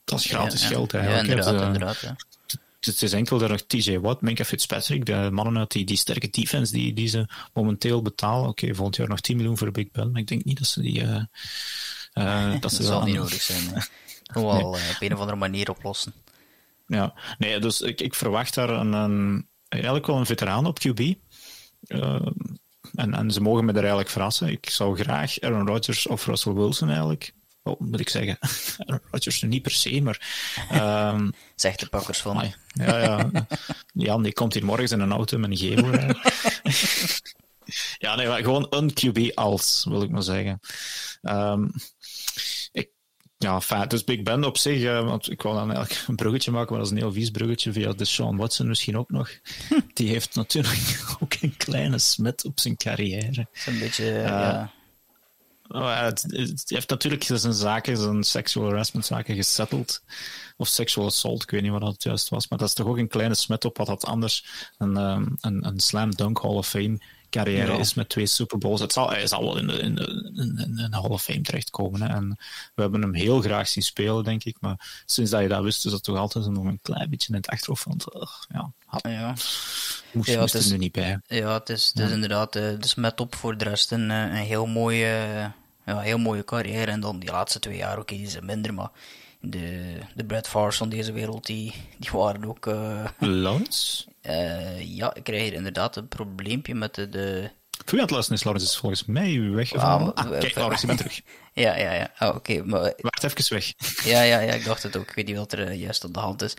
Dat 0.03 0.19
is 0.19 0.26
gratis 0.26 0.64
geld 0.64 0.94
eigenlijk. 0.94 1.26
Ja, 1.26 1.31
inderdaad, 1.31 1.61
uh, 1.61 1.65
inderdaad 1.65 1.99
ja. 1.99 2.15
Het 2.80 3.02
is 3.02 3.14
enkel 3.14 3.38
dat 3.38 3.49
nog 3.49 3.61
TJ 3.61 3.99
Watt, 3.99 4.22
Minka 4.22 4.45
Fitzpatrick, 4.45 5.06
de 5.06 5.30
mannen 5.31 5.57
uit 5.57 5.72
die, 5.72 5.85
die 5.85 5.98
sterke 5.98 6.30
defense 6.30 6.73
die, 6.73 6.94
die 6.94 7.07
ze 7.07 7.27
momenteel 7.53 8.02
betalen. 8.02 8.49
Oké, 8.49 8.64
okay, 8.64 8.76
volgend 8.76 8.95
jaar 8.95 9.07
nog 9.07 9.19
10 9.19 9.38
miljoen 9.38 9.57
voor 9.57 9.72
Big 9.72 9.91
Ben, 9.91 10.11
maar 10.11 10.22
ik 10.22 10.27
denk 10.27 10.44
niet 10.44 10.57
dat 10.57 10.68
ze 10.68 10.81
die... 10.81 11.02
Uh, 11.02 11.23
dat, 12.52 12.61
dat 12.61 12.72
zal 12.72 13.03
niet 13.03 13.15
nodig 13.15 13.41
zijn. 13.41 13.64
Gewoon 14.34 14.72
nee. 14.72 14.90
op 14.90 14.95
een 14.99 15.14
of 15.14 15.19
andere 15.19 15.38
manier 15.38 15.69
oplossen. 15.69 16.14
Ja, 16.88 17.14
nee, 17.38 17.60
dus 17.60 17.81
ik, 17.81 18.02
ik 18.02 18.14
verwacht 18.14 18.53
daar 18.53 18.69
een, 18.69 18.94
een 18.94 19.48
eigenlijk 19.74 20.06
wel 20.06 20.18
een 20.18 20.26
veteraan 20.26 20.66
op 20.66 20.80
QB. 20.80 21.00
Uh, 21.88 22.28
en, 22.95 23.14
en 23.14 23.32
ze 23.32 23.41
mogen 23.41 23.66
me 23.66 23.72
er 23.72 23.78
eigenlijk 23.78 24.10
verrassen. 24.10 24.48
Ik 24.48 24.70
zou 24.70 24.98
graag 24.98 25.40
Aaron 25.40 25.68
Rodgers 25.68 26.08
of 26.08 26.26
Russell 26.26 26.54
Wilson 26.54 26.88
eigenlijk. 26.88 27.34
Oh, 27.64 27.80
moet 27.80 28.00
ik 28.00 28.10
zeggen. 28.10 28.38
Aaron 28.86 29.02
Rodgers 29.12 29.41
niet 29.41 29.62
per 29.62 29.72
se, 29.72 30.02
maar. 30.02 30.22
Um, 31.14 31.32
Zegt 31.56 31.80
de 31.80 31.88
pakkers 31.88 32.22
van. 32.22 32.54
ja, 32.74 32.98
ja. 32.98 33.30
Jan, 33.94 34.24
die 34.24 34.34
komt 34.34 34.54
hier 34.54 34.66
morgens 34.66 34.91
in 34.91 35.00
een 35.00 35.12
auto 35.12 35.38
met 35.38 35.50
een 35.50 35.58
gevel. 35.58 35.91
ja, 38.06 38.16
nee, 38.16 38.28
maar 38.28 38.44
gewoon 38.44 38.68
een 38.70 38.94
QB 38.94 39.34
als, 39.34 39.86
wil 39.90 40.02
ik 40.02 40.10
maar 40.10 40.24
zeggen. 40.24 40.60
Um, 41.22 41.72
ja, 43.44 43.61
fijn. 43.61 43.88
Dus 43.88 44.03
Big 44.03 44.24
Ben 44.24 44.44
op 44.44 44.57
zich, 44.57 44.82
uh, 44.82 45.06
want 45.06 45.32
ik 45.32 45.41
wou 45.41 45.56
dan 45.56 45.72
eigenlijk 45.72 46.07
een 46.07 46.15
bruggetje 46.15 46.52
maken, 46.52 46.70
maar 46.70 46.78
dat 46.78 46.91
is 46.91 46.94
een 46.98 47.03
heel 47.03 47.14
vies 47.14 47.30
bruggetje 47.30 47.72
via 47.72 47.94
de 47.94 48.06
Sean 48.06 48.38
Watson 48.38 48.68
misschien 48.68 48.98
ook 48.98 49.10
nog. 49.10 49.30
Die 49.94 50.10
heeft 50.10 50.36
natuurlijk 50.36 51.03
ook 51.20 51.34
een 51.41 51.57
kleine 51.57 51.99
smet 51.99 52.45
op 52.45 52.60
zijn 52.60 52.76
carrière. 52.76 53.48
Een 53.65 53.80
beetje, 53.80 54.03
uh, 54.03 54.24
ja. 54.24 54.72
Oh, 55.68 55.99
het, 55.99 56.22
het, 56.22 56.64
heeft 56.65 56.90
natuurlijk 56.90 57.24
zijn 57.24 57.53
zaken, 57.53 57.98
zijn 57.98 58.24
sexual 58.24 58.65
harassment 58.65 59.06
zaken 59.06 59.36
gesetteld. 59.36 60.03
Of 60.57 60.68
sexual 60.68 61.06
assault, 61.06 61.44
ik 61.44 61.49
weet 61.49 61.61
niet 61.61 61.72
wat 61.72 61.82
dat 61.82 62.03
juist 62.03 62.30
was. 62.30 62.48
Maar 62.48 62.60
dat 62.60 62.68
is 62.68 62.74
toch 62.74 62.88
ook 62.88 62.98
een 62.98 63.07
kleine 63.07 63.36
smet 63.36 63.65
op 63.65 63.78
wat 63.78 63.88
dat 63.88 64.06
anders 64.06 64.45
een, 64.78 64.98
um, 64.98 65.38
een, 65.41 65.65
een 65.65 65.80
slam 65.80 66.11
dunk 66.15 66.41
Hall 66.41 66.56
of 66.56 66.68
Fame 66.68 66.99
carrière 67.34 67.72
ja. 67.72 67.80
is 67.80 67.93
met 67.93 68.10
twee 68.10 68.26
Super 68.26 68.57
Bowls. 68.57 68.81
Het 68.81 68.93
zal, 68.93 69.10
hij 69.10 69.27
zal 69.27 69.43
wel 69.43 69.57
in 69.57 69.68
de, 69.68 69.80
in 69.80 69.95
de, 69.95 70.03
in 70.35 70.76
de 70.76 70.88
Hall 70.89 71.10
of 71.10 71.23
Fame 71.23 71.41
terechtkomen. 71.41 72.01
Hè. 72.01 72.07
En 72.07 72.38
we 72.76 72.81
hebben 72.81 73.01
hem 73.01 73.14
heel 73.14 73.41
graag 73.41 73.68
zien 73.68 73.84
spelen, 73.84 74.23
denk 74.23 74.43
ik. 74.43 74.57
Maar 74.60 75.03
sinds 75.05 75.31
dat 75.31 75.41
je 75.41 75.47
dat 75.47 75.64
wist, 75.64 75.85
is 75.85 75.91
dat 75.91 76.03
toch 76.03 76.18
altijd 76.18 76.47
nog 76.47 76.65
een 76.65 76.80
klein 76.81 77.10
beetje 77.10 77.27
in 77.27 77.35
het 77.35 77.47
achterhoofd 77.47 77.85
uh, 77.88 78.22
ja, 78.47 78.72
had, 78.85 79.01
ja. 79.07 79.27
moest, 80.11 80.30
ja, 80.30 80.39
moest 80.39 80.53
het 80.53 80.64
is, 80.64 80.72
er 80.72 80.77
niet 80.77 80.91
bij. 80.91 81.19
Ja, 81.27 81.53
het 81.53 81.69
is, 81.69 81.91
het 81.93 81.99
is 82.05 82.11
inderdaad 82.11 82.55
uh, 82.55 82.80
dus 82.80 82.95
met 82.95 83.19
op 83.19 83.35
voor 83.35 83.57
de 83.57 83.64
rest 83.64 83.91
een, 83.91 84.10
een 84.10 84.34
heel 84.34 84.65
mooie, 84.65 85.51
ja, 85.85 85.99
heel 85.99 86.18
mooie 86.18 86.43
carrière. 86.43 86.91
En 86.91 86.99
dan 86.99 87.19
die 87.19 87.31
laatste 87.31 87.60
twee 87.60 87.77
jaar, 87.77 87.91
oké, 87.91 88.01
okay, 88.01 88.18
die 88.18 88.30
zijn 88.30 88.45
minder, 88.45 88.73
maar 88.73 88.89
de, 89.45 89.98
de 90.15 90.26
Brad 90.26 90.48
Favre's 90.48 90.78
van 90.78 90.90
deze 90.90 91.11
wereld, 91.11 91.45
die, 91.45 91.74
die 91.98 92.10
waren 92.11 92.45
ook... 92.45 92.65
Uh, 92.65 93.06
Lawrence? 93.20 94.06
Uh, 94.26 94.95
ja, 94.95 95.14
ik 95.14 95.24
krijg 95.24 95.41
hier 95.41 95.53
inderdaad 95.53 95.95
een 95.95 96.07
probleempje 96.07 96.76
met 96.76 96.95
de... 96.95 97.10
de... 97.10 97.49
Voor 97.86 97.99
je 97.99 98.15
het 98.15 98.30
is 98.32 98.44
Lawrence 98.44 98.68
is 98.68 98.78
volgens 98.78 99.06
mij 99.06 99.40
weggevallen. 99.40 100.14
Ah, 100.14 100.26
ah, 100.26 100.40
kijk, 100.40 100.56
Lawrence, 100.56 100.82
je 100.82 100.88
bent 100.88 100.99
terug. 100.99 101.22
ja, 101.65 101.76
ja, 101.76 101.94
ja. 101.94 102.11
Oh, 102.20 102.28
oké. 102.28 102.38
Okay, 102.38 102.60
maar... 102.60 102.94
Wacht 102.98 103.24
even 103.24 103.53
weg. 103.53 103.74
ja, 104.03 104.22
ja, 104.22 104.40
ja, 104.40 104.53
ik 104.53 104.65
dacht 104.65 104.84
het 104.84 104.98
ook. 104.98 105.10
Ik 105.10 105.15
weet 105.15 105.26
niet 105.28 105.38
wat 105.38 105.52
er 105.52 105.70
uh, 105.70 105.80
juist 105.80 106.03
aan 106.03 106.11
de 106.11 106.20
hand 106.20 106.41
is. 106.41 106.53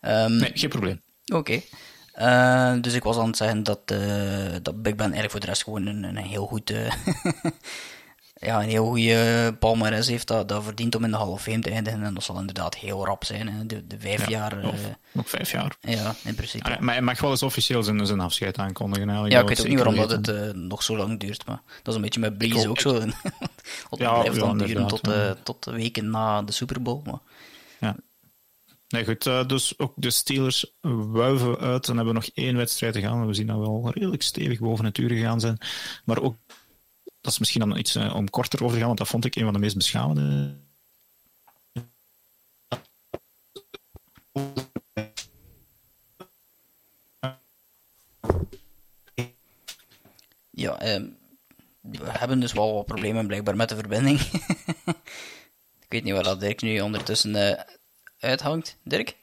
Um, 0.00 0.36
nee, 0.36 0.50
geen 0.54 0.68
probleem. 0.68 1.00
Oké. 1.26 1.36
Okay. 1.36 1.64
Uh, 2.76 2.82
dus 2.82 2.94
ik 2.94 3.02
was 3.02 3.16
aan 3.16 3.26
het 3.26 3.36
zeggen 3.36 3.62
dat, 3.62 3.80
uh, 3.92 4.54
dat 4.62 4.82
Big 4.82 4.94
Ben 4.94 5.12
eigenlijk 5.12 5.30
voor 5.30 5.40
de 5.40 5.46
rest 5.46 5.62
gewoon 5.62 5.86
een, 5.86 6.02
een 6.02 6.16
heel 6.16 6.46
goed 6.46 6.72
ja, 8.40 8.62
een 8.62 8.68
heel 8.68 8.86
goede 8.86 9.56
palmares 9.58 10.06
heeft, 10.06 10.26
dat, 10.26 10.48
dat 10.48 10.64
verdient 10.64 10.94
om 10.94 11.04
in 11.04 11.10
de 11.10 11.16
Hall 11.16 11.26
of 11.26 11.42
Fame 11.42 11.60
te 11.60 11.70
eindigen. 11.70 12.02
En 12.02 12.14
dat 12.14 12.22
zal 12.22 12.38
inderdaad 12.38 12.76
heel 12.76 13.04
rap 13.06 13.24
zijn, 13.24 13.48
hè. 13.48 13.66
De, 13.66 13.86
de 13.86 13.98
vijf 13.98 14.20
ja, 14.20 14.28
jaar. 14.28 14.56
Nog, 14.56 14.74
uh, 14.74 14.80
nog 15.12 15.28
vijf 15.28 15.50
jaar. 15.50 15.76
Ja, 15.80 16.14
in 16.24 16.34
principe. 16.34 16.76
Maar 16.80 16.94
hij 16.94 17.02
mag 17.02 17.20
wel 17.20 17.30
eens 17.30 17.42
officieel 17.42 17.82
zijn, 17.82 18.06
zijn 18.06 18.20
afscheid 18.20 18.58
aankondigen. 18.58 19.04
Eigenlijk. 19.04 19.34
Ja, 19.34 19.40
ik 19.40 19.48
weet 19.48 19.60
ook 19.60 19.66
niet 19.66 19.76
waarom 19.76 19.96
dat 19.96 20.10
het 20.10 20.28
uh, 20.28 20.52
nog 20.52 20.82
zo 20.82 20.96
lang 20.96 21.20
duurt, 21.20 21.46
maar 21.46 21.62
dat 21.66 21.88
is 21.88 21.94
een 21.94 22.00
beetje 22.00 22.20
met 22.20 22.38
Breeze 22.38 22.68
ook 22.68 22.80
zo. 22.80 22.94
het 22.94 23.14
ja, 23.90 24.20
blijft 24.20 24.40
dan 24.40 24.58
duren 24.58 24.86
tot, 24.86 25.08
uh, 25.08 25.30
tot 25.30 25.64
de 25.64 25.70
weken 25.70 26.10
na 26.10 26.42
de 26.42 26.52
Super 26.52 26.82
Bowl. 26.82 27.02
Maar... 27.04 27.18
Ja. 27.80 27.96
Nee, 28.88 29.04
goed. 29.04 29.48
Dus 29.48 29.78
ook 29.78 29.92
de 29.96 30.10
Steelers 30.10 30.74
wuiven 31.10 31.58
uit 31.58 31.88
en 31.88 31.96
hebben 31.96 32.14
nog 32.14 32.28
één 32.34 32.56
wedstrijd 32.56 32.92
te 32.92 33.00
gaan. 33.00 33.26
We 33.26 33.34
zien 33.34 33.46
dat 33.46 33.56
we 33.56 33.62
wel 33.62 33.90
redelijk 33.94 34.22
stevig 34.22 34.58
boven 34.58 34.84
het 34.84 34.98
uur 34.98 35.08
gegaan 35.08 35.40
zijn. 35.40 35.58
Maar 36.04 36.22
ook 36.22 36.36
dat 37.20 37.32
is 37.32 37.38
misschien 37.38 37.60
dan 37.60 37.78
iets 37.78 37.96
uh, 37.96 38.14
om 38.14 38.30
korter 38.30 38.62
over 38.62 38.72
te 38.72 38.78
gaan, 38.78 38.86
want 38.86 38.98
dat 38.98 39.08
vond 39.08 39.24
ik 39.24 39.36
een 39.36 39.44
van 39.44 39.52
de 39.52 39.58
meest 39.58 39.76
beschamende. 39.76 40.56
Ja, 50.50 50.82
uh, 50.82 51.06
we 51.80 52.10
hebben 52.10 52.40
dus 52.40 52.52
wel 52.52 52.74
wat 52.74 52.86
problemen 52.86 53.26
blijkbaar 53.26 53.56
met 53.56 53.68
de 53.68 53.74
verbinding. 53.74 54.20
ik 55.84 55.88
weet 55.88 56.04
niet 56.04 56.12
waar 56.12 56.22
dat 56.22 56.40
Dirk 56.40 56.62
nu 56.62 56.80
ondertussen 56.80 57.34
uh, 57.34 57.60
uithangt. 58.18 58.76
Dirk? 58.82 59.16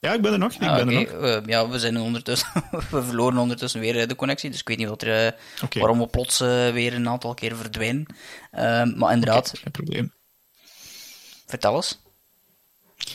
Ja, 0.00 0.12
ik 0.12 0.22
ben 0.22 0.32
er 0.32 0.38
nog. 0.38 0.52
Ik 0.52 0.62
ah, 0.62 0.74
ben 0.74 0.88
okay. 0.88 1.04
er 1.04 1.12
nog. 1.12 1.22
Uh, 1.22 1.46
ja, 1.46 1.68
we, 1.68 1.78
zijn 1.78 1.96
ondertussen, 1.96 2.48
we 2.90 3.02
verloren 3.02 3.38
ondertussen 3.38 3.80
weer 3.80 4.08
de 4.08 4.16
connectie, 4.16 4.50
dus 4.50 4.60
ik 4.60 4.68
weet 4.68 4.78
niet 4.78 4.88
wat 4.88 5.02
er, 5.02 5.26
uh, 5.26 5.32
okay. 5.64 5.82
waarom 5.82 5.98
we 5.98 6.06
plots 6.06 6.40
uh, 6.40 6.70
weer 6.70 6.94
een 6.94 7.08
aantal 7.08 7.34
keer 7.34 7.56
verdwijnen. 7.56 8.06
Ehm, 8.50 8.98
maar 8.98 9.12
inderdaad... 9.12 9.48
Okay, 9.48 9.60
geen 9.62 9.72
probleem. 9.72 10.12
Vertel 11.46 11.74
eens. 11.74 12.00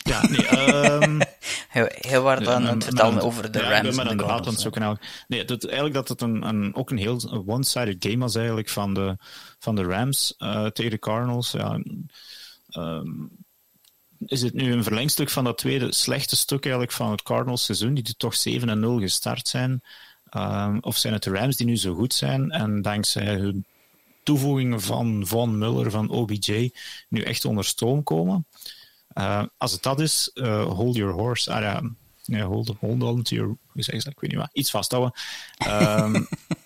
Ja, 0.03 0.27
nee, 0.27 0.91
um... 0.91 1.21
Hij 1.69 2.21
was 2.21 2.47
aan 2.47 2.65
het 2.65 2.83
vertellen 2.83 3.21
over 3.21 3.51
de 3.51 3.59
ja, 3.59 3.69
Rams. 3.69 3.97
Ik 3.97 4.03
ben 4.03 4.11
een 4.11 4.23
aan 4.23 4.45
het 4.45 4.59
zoeken. 4.59 4.99
Nee, 5.27 5.45
dat, 5.45 5.63
eigenlijk 5.63 5.95
dat 5.95 6.07
het 6.07 6.21
een, 6.21 6.47
een, 6.47 6.75
ook 6.75 6.91
een 6.91 6.97
heel 6.97 7.43
one-sided 7.45 7.95
game 7.99 8.17
was 8.17 8.35
eigenlijk 8.35 8.69
van 8.69 8.93
de, 8.93 9.17
van 9.59 9.75
de 9.75 9.83
Rams 9.83 10.35
tegen 10.73 10.91
de 10.91 10.99
Cardinals. 10.99 11.51
Ja, 11.51 11.79
um, 12.77 13.42
is 14.25 14.41
het 14.41 14.53
nu 14.53 14.71
een 14.71 14.83
verlengstuk 14.83 15.29
van 15.29 15.43
dat 15.43 15.57
tweede 15.57 15.93
slechte 15.93 16.35
stuk 16.35 16.63
eigenlijk 16.63 16.93
van 16.93 17.11
het 17.11 17.23
Cardinals 17.23 17.63
seizoen, 17.65 17.93
die 17.93 18.15
toch 18.17 18.35
7 18.35 18.69
en 18.69 18.79
0 18.79 18.99
gestart 18.99 19.47
zijn? 19.47 19.81
Um, 20.37 20.79
of 20.81 20.97
zijn 20.97 21.13
het 21.13 21.23
de 21.23 21.29
Rams 21.29 21.55
die 21.55 21.65
nu 21.65 21.77
zo 21.77 21.93
goed 21.93 22.13
zijn 22.13 22.51
en 22.51 22.81
dankzij 22.81 23.35
hun 23.35 23.65
toevoegingen 24.23 24.81
van 24.81 25.27
Von 25.27 25.57
Muller, 25.57 25.91
van 25.91 26.09
OBJ, 26.09 26.71
nu 27.07 27.21
echt 27.21 27.45
onder 27.45 27.65
stoom 27.65 28.03
komen? 28.03 28.45
Uh, 29.13 29.43
als 29.57 29.71
het 29.71 29.83
dat 29.83 29.99
is, 29.99 30.31
uh, 30.33 30.65
hold 30.65 30.95
your 30.95 31.13
horse. 31.13 31.53
Ah 31.53 31.61
ja, 32.25 32.45
hold, 32.45 32.71
hold 32.79 33.03
on 33.03 33.21
to 33.21 33.35
your... 33.35 33.57
Hoe 33.67 33.83
zeg 33.83 33.95
je 33.95 34.03
dat? 34.03 34.13
Ik 34.13 34.19
weet 34.19 34.31
niet 34.31 34.39
wat. 34.39 34.49
Iets 34.53 34.71
vasthouden. 34.71 35.13
Um, 35.67 36.27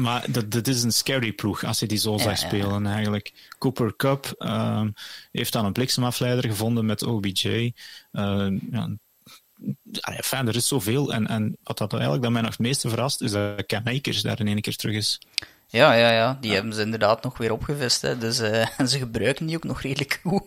maar 0.00 0.24
dat, 0.28 0.50
dat 0.50 0.66
is 0.66 0.82
een 0.82 0.92
scary 0.92 1.32
ploeg 1.32 1.64
als 1.64 1.78
je 1.78 1.86
die 1.86 1.98
zo 1.98 2.18
zag 2.18 2.38
spelen 2.38 2.86
eigenlijk. 2.86 3.32
Cooper 3.58 3.96
Cup 3.96 4.34
uh, 4.38 4.82
heeft 5.32 5.52
dan 5.52 5.64
een 5.64 5.72
bliksemafleider 5.72 6.44
gevonden 6.44 6.86
met 6.86 7.02
OBJ. 7.02 7.72
Uh, 8.12 8.48
ja, 8.70 8.88
er 10.30 10.56
is 10.56 10.68
zoveel. 10.68 11.12
En, 11.12 11.26
en 11.26 11.56
wat 11.62 11.78
dat 11.78 11.92
eigenlijk 11.92 12.22
dat 12.22 12.32
mij 12.32 12.40
nog 12.40 12.50
het 12.50 12.60
meeste 12.60 12.88
verrast, 12.88 13.20
is 13.20 13.30
dat 13.30 13.66
Cam 13.66 13.86
Akers 13.86 14.22
daar 14.22 14.40
in 14.40 14.46
één 14.46 14.60
keer 14.60 14.76
terug 14.76 14.94
is. 14.94 15.20
Ja, 15.66 15.92
ja, 15.92 16.10
ja. 16.10 16.38
Die 16.40 16.52
hebben 16.52 16.72
ze 16.72 16.82
inderdaad 16.82 17.22
nog 17.22 17.38
weer 17.38 17.52
opgevist. 17.52 18.02
Hè. 18.02 18.18
Dus 18.18 18.40
uh, 18.40 18.66
ze 18.86 18.98
gebruiken 18.98 19.46
die 19.46 19.56
ook 19.56 19.64
nog 19.64 19.82
redelijk 19.82 20.20
goed. 20.22 20.42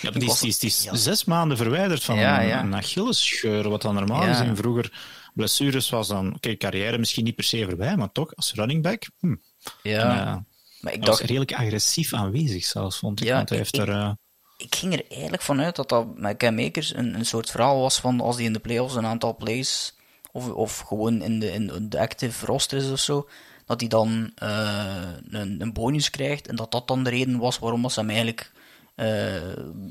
ja, 0.00 0.10
die, 0.20 0.30
is, 0.30 0.38
die, 0.38 0.48
is, 0.48 0.58
die 0.58 0.70
is 0.70 1.02
zes 1.02 1.24
maanden 1.24 1.56
verwijderd 1.56 2.04
van 2.04 2.16
ja, 2.16 2.42
een, 2.42 2.58
een 2.58 2.74
Achillesscheur, 2.74 3.68
wat 3.68 3.82
dan 3.82 3.94
normaal 3.94 4.22
gezien 4.22 4.56
vroeger 4.56 4.92
blessures 5.34 5.90
was 5.90 6.08
dan, 6.08 6.34
oké, 6.34 6.56
carrière 6.56 6.98
misschien 6.98 7.24
niet 7.24 7.34
per 7.34 7.44
se 7.44 7.64
voorbij, 7.64 7.96
maar 7.96 8.12
toch, 8.12 8.36
als 8.36 8.52
running 8.54 8.82
back, 8.82 9.06
hm. 9.18 9.34
Ja. 9.82 10.00
En, 10.10 10.28
uh, 10.28 10.36
maar 10.80 10.92
ik 10.92 11.04
dacht... 11.04 11.18
was 11.18 11.28
redelijk 11.28 11.52
agressief 11.52 12.14
aanwezig 12.14 12.64
zelfs, 12.64 12.98
vond 12.98 13.20
ik. 13.20 13.26
Ja, 13.26 13.36
want 13.36 13.48
hij 13.48 13.58
heeft 13.58 13.76
ik, 13.76 13.80
er... 13.80 13.88
Uh... 13.88 14.10
Ik 14.56 14.74
ging 14.74 14.92
er 14.92 15.04
eigenlijk 15.10 15.42
vanuit 15.42 15.76
dat 15.76 15.88
dat 15.88 16.18
met 16.18 16.36
Cam 16.36 16.54
Makers 16.54 16.94
een, 16.94 17.14
een 17.14 17.26
soort 17.26 17.50
verhaal 17.50 17.80
was 17.80 17.98
van 17.98 18.20
als 18.20 18.36
hij 18.36 18.44
in 18.44 18.52
de 18.52 18.58
playoffs 18.58 18.94
een 18.94 19.06
aantal 19.06 19.36
plays, 19.36 19.94
of, 20.32 20.48
of 20.48 20.78
gewoon 20.78 21.22
in 21.22 21.38
de, 21.38 21.52
in 21.52 21.88
de 21.88 22.00
active 22.00 22.46
roster 22.46 22.78
is 22.78 22.90
of 22.90 23.00
zo, 23.00 23.28
dat 23.66 23.80
hij 23.80 23.88
dan 23.88 24.32
uh, 24.42 25.12
een, 25.30 25.60
een 25.60 25.72
bonus 25.72 26.10
krijgt 26.10 26.48
en 26.48 26.56
dat 26.56 26.72
dat 26.72 26.88
dan 26.88 27.04
de 27.04 27.10
reden 27.10 27.38
was 27.38 27.58
waarom 27.58 27.90
ze 27.90 28.00
hem 28.00 28.08
eigenlijk 28.08 28.52
uh, 28.96 29.36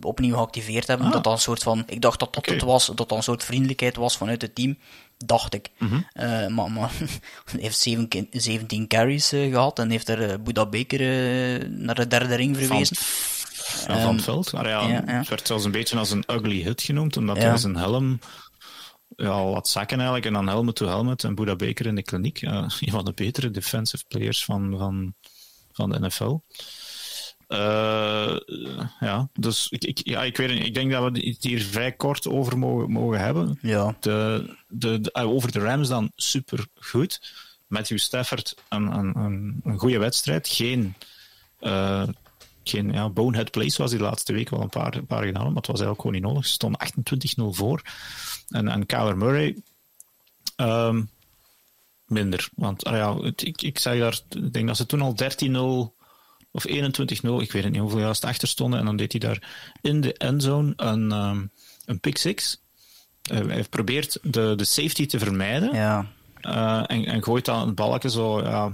opnieuw 0.01 0.35
geactiveerd 0.35 0.88
hebben. 0.88 1.07
Ah. 1.07 1.13
Dat 1.13 1.23
dan 1.23 1.34
een 1.34 1.39
soort 1.39 1.63
van, 1.63 1.84
ik 1.85 2.01
dacht 2.01 2.19
dat 2.19 2.34
dat 2.34 2.43
okay. 2.43 2.55
het 2.55 2.63
was, 2.63 2.85
dat 2.85 2.97
dat 2.97 3.11
een 3.11 3.23
soort 3.23 3.43
vriendelijkheid 3.43 3.95
was 3.95 4.18
vanuit 4.18 4.41
het 4.41 4.55
team. 4.55 4.77
Dacht 5.26 5.53
ik. 5.53 5.69
Mm 5.77 5.88
-hmm. 5.88 6.06
uh, 6.14 6.48
maar, 6.48 6.72
maar 6.72 6.91
hij 7.52 7.61
heeft 7.61 7.77
17, 7.77 8.27
17 8.31 8.88
carries 8.88 9.34
uh, 9.34 9.52
gehad 9.52 9.80
en 9.80 9.89
heeft 9.89 10.10
er 10.10 10.30
uh, 10.30 10.34
Buda 10.43 10.65
Baker 10.65 10.99
naar 11.69 11.95
de 11.95 12.07
derde 12.07 12.35
ring 12.35 12.57
verwezen. 12.57 12.95
Van, 12.95 13.95
um, 13.95 14.02
van 14.02 14.15
het 14.15 14.23
veld. 14.23 14.52
Maar 14.52 14.68
ja, 14.68 14.88
ja, 14.88 15.03
ja, 15.06 15.18
Het 15.18 15.30
werd 15.30 15.48
zelfs 15.48 15.65
een 15.65 15.72
beetje 15.72 15.98
als 15.98 16.11
een 16.11 16.23
ugly 16.27 16.61
hit 16.61 16.81
genoemd, 16.81 17.18
omdat 17.18 17.38
hij 17.38 17.57
zijn 17.57 17.76
helm 17.76 18.19
ja, 19.15 19.43
wat 19.43 19.68
zakken 19.68 19.98
eigenlijk. 19.98 20.26
En 20.26 20.34
dan 20.34 20.48
helmet 20.48 20.76
to 20.76 20.88
helmet 20.88 21.23
en 21.23 21.35
Buda 21.35 21.56
Baker 21.56 21.85
in 21.85 21.95
de 21.95 22.03
kliniek. 22.03 22.41
een 22.41 22.72
van 22.80 23.06
de 23.06 23.14
betere 23.14 23.52
defensive 23.52 24.03
players 24.07 24.45
van, 24.45 24.76
van, 24.77 25.14
van 25.72 25.89
de 25.89 25.99
NFL. 25.99 26.38
Uh, 27.52 28.38
ja, 28.99 29.30
dus 29.34 29.68
ik, 29.69 29.84
ik, 29.84 29.99
ja, 30.03 30.23
ik 30.23 30.38
weet 30.38 30.53
niet. 30.53 30.65
Ik 30.65 30.73
denk 30.73 30.91
dat 30.91 31.11
we 31.11 31.19
het 31.19 31.44
hier 31.44 31.61
vrij 31.61 31.91
kort 31.91 32.28
over 32.28 32.57
mogen, 32.57 32.91
mogen 32.91 33.19
hebben. 33.19 33.60
Ja. 33.61 33.95
De, 33.99 34.49
de, 34.68 35.02
de, 35.02 35.14
over 35.14 35.52
de 35.52 35.60
Rams 35.60 35.88
dan 35.88 36.11
super 36.15 36.65
goed. 36.80 37.34
Matthew 37.68 37.98
Stafford, 37.98 38.56
een, 38.69 38.98
een, 38.98 39.18
een, 39.18 39.61
een 39.64 39.80
goede 39.80 39.98
wedstrijd. 39.98 40.48
Geen, 40.48 40.95
uh, 41.61 42.07
geen 42.64 42.91
ja, 42.91 43.10
bonehead 43.10 43.52
plays 43.52 43.76
zoals 43.76 43.91
die 43.91 43.99
laatste 43.99 44.34
week 44.34 44.49
wel 44.49 44.61
een 44.61 44.69
paar, 44.69 44.95
een 44.95 45.06
paar 45.06 45.23
gedaan 45.23 45.44
maar 45.44 45.56
het 45.56 45.68
was 45.68 45.80
eigenlijk 45.80 46.02
gewoon 46.02 46.15
niet 46.15 46.26
nodig. 46.26 46.45
Ze 46.45 46.52
stonden 46.52 46.88
28-0 47.52 47.56
voor. 47.56 47.82
En, 48.49 48.68
en 48.68 48.86
Kyler 48.86 49.18
Murray... 49.18 49.56
Um, 50.57 51.10
minder. 52.06 52.49
Want 52.56 52.84
ah 52.86 52.95
ja, 52.95 53.32
ik, 53.36 53.61
ik 53.61 53.80
zei 53.80 53.99
daar, 53.99 54.19
ik 54.30 54.53
denk 54.53 54.68
dat 54.68 54.78
ze 54.78 54.86
toen 54.86 55.02
al 55.02 55.15
13-0 55.94 56.01
of 56.52 56.68
21-0, 56.68 56.72
ik 57.38 57.52
weet 57.52 57.69
niet 57.69 57.78
hoeveel 57.78 57.99
juist 57.99 58.26
achter 58.26 58.48
stonden. 58.48 58.80
En 58.80 58.86
dan 58.86 58.95
deed 58.95 59.11
hij 59.11 59.19
daar 59.19 59.73
in 59.82 60.02
de 60.02 60.14
endzone 60.14 60.73
een, 60.76 61.11
um, 61.11 61.52
een 61.86 61.99
pick 61.99 62.18
six. 62.18 62.60
Uh, 63.32 63.48
hij 63.48 63.64
probeert 63.64 64.19
de, 64.22 64.53
de 64.56 64.65
safety 64.65 65.06
te 65.06 65.19
vermijden. 65.19 65.73
Ja. 65.73 66.07
Uh, 66.41 66.84
en, 66.88 67.06
en 67.06 67.23
gooit 67.23 67.45
dan 67.45 67.68
een 67.68 67.76
balkje 67.76 68.10
zo, 68.10 68.41
ja, 68.41 68.72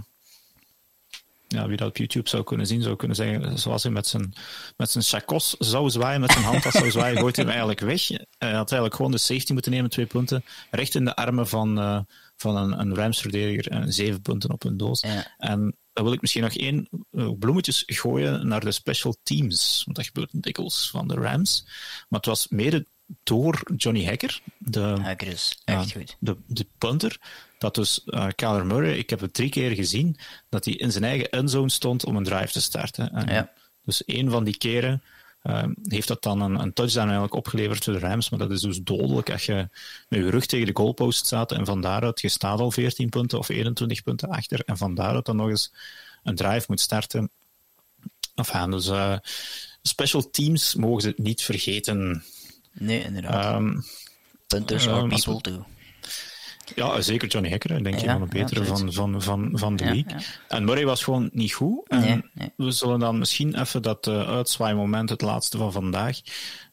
ja, 1.48 1.68
wie 1.68 1.78
dat 1.78 1.88
op 1.88 1.98
YouTube 1.98 2.30
zou 2.30 2.44
kunnen 2.44 2.68
zien, 2.68 2.82
zou 2.82 2.96
kunnen 2.96 3.18
zeggen, 3.18 3.60
zoals 3.60 3.84
hij 3.84 3.92
met 3.92 4.08
zijn, 4.08 4.34
met 4.78 4.92
zijn 4.92 5.04
chacos 5.04 5.56
zou 5.60 5.90
zwaaien, 5.90 6.22
met 6.22 6.32
zijn 6.32 6.44
handtas 6.44 6.74
zou 6.74 6.92
zwaaien, 6.92 7.18
gooit 7.18 7.36
hij 7.36 7.46
hem 7.46 7.54
eigenlijk 7.54 7.84
weg. 7.84 8.08
Hij 8.38 8.52
had 8.52 8.72
eigenlijk 8.72 8.96
gewoon 8.96 9.12
de 9.12 9.18
safety 9.18 9.54
moeten 9.54 9.72
nemen, 9.72 9.90
twee 9.90 10.06
punten, 10.06 10.44
recht 10.72 10.96
in 10.96 11.06
de 11.06 11.16
armen 11.16 11.48
van, 11.48 11.80
uh, 11.80 12.00
van 12.38 12.56
een, 12.56 12.80
een 12.80 12.96
Rams-verdediger, 12.96 13.72
en 13.72 13.94
zeven 13.94 14.22
punten 14.22 14.52
op 14.52 14.64
een 14.64 14.78
doos. 14.78 15.02
Ja. 15.02 15.36
En 15.38 15.76
dan 15.98 16.06
wil 16.06 16.16
ik 16.16 16.22
misschien 16.22 16.44
nog 16.44 16.56
één 16.56 16.90
bloemetjes 17.40 17.84
gooien 17.86 18.48
naar 18.48 18.60
de 18.60 18.72
special 18.72 19.16
teams. 19.24 19.82
Want 19.86 19.98
dat 19.98 20.06
gebeurt 20.06 20.44
dikwijls 20.44 20.90
van 20.90 21.08
de 21.08 21.14
Rams. 21.14 21.64
Maar 22.10 22.20
het 22.20 22.26
was 22.26 22.48
mede 22.48 22.86
door 23.24 23.62
Johnny 23.76 24.06
Hacker. 24.06 24.42
De, 24.58 24.80
Hacker 24.80 25.28
is 25.28 25.62
echt 25.66 25.92
goed. 25.92 26.16
De, 26.20 26.38
de 26.48 26.68
punter. 26.78 27.20
Dat 27.58 27.76
dus 27.76 28.02
uh, 28.06 28.28
Kyler 28.36 28.66
Murray, 28.66 28.98
ik 28.98 29.10
heb 29.10 29.20
het 29.20 29.34
drie 29.34 29.50
keer 29.50 29.72
gezien, 29.72 30.18
dat 30.50 30.66
hij 30.66 30.74
in 30.74 30.92
zijn 30.92 31.04
eigen 31.04 31.30
endzone 31.30 31.70
stond 31.70 32.06
om 32.06 32.16
een 32.16 32.24
drive 32.24 32.52
te 32.52 32.62
starten. 32.62 33.12
En 33.12 33.34
ja. 33.34 33.52
Dus 33.84 34.06
één 34.06 34.32
van 34.32 34.44
die 34.44 34.58
keren 34.58 35.04
uh, 35.48 35.64
heeft 35.84 36.08
dat 36.08 36.24
dan 36.24 36.42
een, 36.42 36.60
een, 36.60 36.74
touchdown 36.74 37.06
eigenlijk 37.06 37.36
opgeleverd 37.36 37.84
voor 37.84 37.94
de 37.94 38.00
Rams. 38.00 38.30
Maar 38.30 38.40
dat 38.40 38.52
is 38.52 38.62
dus 38.62 38.80
dodelijk 38.82 39.32
als 39.32 39.46
je 39.46 39.70
met 40.08 40.20
je 40.20 40.30
rug 40.30 40.46
tegen 40.46 40.66
de 40.66 40.76
goalpost 40.76 41.26
staat 41.26 41.52
en 41.52 41.66
van 41.66 41.82
daaruit, 41.82 42.22
je 42.22 42.30
staat 42.30 42.60
al 42.60 42.72
14 42.72 43.10
punten 43.10 43.40
of 43.40 43.50
21 43.50 44.04
punten 44.04 44.30
achter 44.30 44.60
en 44.66 44.78
van 44.78 44.96
daaruit 44.96 45.26
dan 45.26 45.36
nog 45.36 45.50
eens 45.50 45.74
een 46.24 46.36
drive 46.36 46.66
moet 46.68 46.80
starten. 46.80 47.30
Enfin, 48.36 48.72
dus 48.72 48.88
uh, 48.88 49.18
special 49.82 50.30
teams 50.30 50.76
mogen 50.76 51.02
ze 51.02 51.08
het 51.08 51.18
niet 51.18 51.42
vergeten. 51.42 52.24
Nee, 52.72 53.04
inderdaad. 53.04 53.56
Um, 53.56 53.84
Punters 54.48 54.88
are 54.88 55.08
people 55.08 55.36
we... 55.36 55.42
too. 55.42 55.66
Ja, 56.76 57.02
zeker 57.02 57.28
Johnny 57.28 57.50
Hacker, 57.50 57.84
denk 57.84 57.96
ik, 57.96 58.02
ja, 58.02 58.12
van 58.12 58.22
de 58.22 58.28
betere 58.28 58.60
ja, 58.60 58.66
van, 58.66 58.94
van, 58.94 59.22
van, 59.22 59.50
van 59.54 59.76
de. 59.76 60.04
Ja, 60.08 60.20
en 60.48 60.66
Murray 60.66 60.86
was 60.86 61.04
gewoon 61.04 61.30
niet 61.34 61.54
goed. 61.54 61.88
En 61.88 62.30
nee. 62.34 62.52
We 62.56 62.72
zullen 62.72 63.00
dan 63.00 63.18
misschien 63.18 63.60
even 63.60 63.82
dat 63.82 64.08
uh, 64.08 64.30
uitzwaaimoment, 64.30 65.10
het 65.10 65.22
laatste 65.22 65.58
van 65.58 65.72
vandaag, 65.72 66.20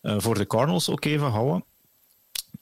uh, 0.03 0.15
voor 0.19 0.35
de 0.35 0.47
Cardinals 0.47 0.91
ook 0.91 1.05
even 1.05 1.31
houden. 1.31 1.65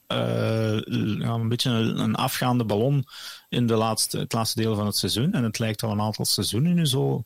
Uh, 0.09 0.81
een 1.21 1.49
beetje 1.49 1.71
een, 1.71 1.99
een, 1.99 2.15
afgaande 2.15 2.65
ballon 2.65 3.05
in 3.49 3.67
de 3.67 3.75
laatste, 3.75 4.19
het 4.19 4.33
laatste 4.33 4.61
deel 4.61 4.75
van 4.75 4.87
het 4.87 4.97
seizoen. 4.97 5.33
En 5.33 5.45
het 5.45 5.59
lijkt 5.59 5.83
al 5.83 5.91
een 5.91 6.01
aantal 6.01 6.25
seizoenen 6.25 6.75
nu 6.75 6.87
zo 6.87 7.25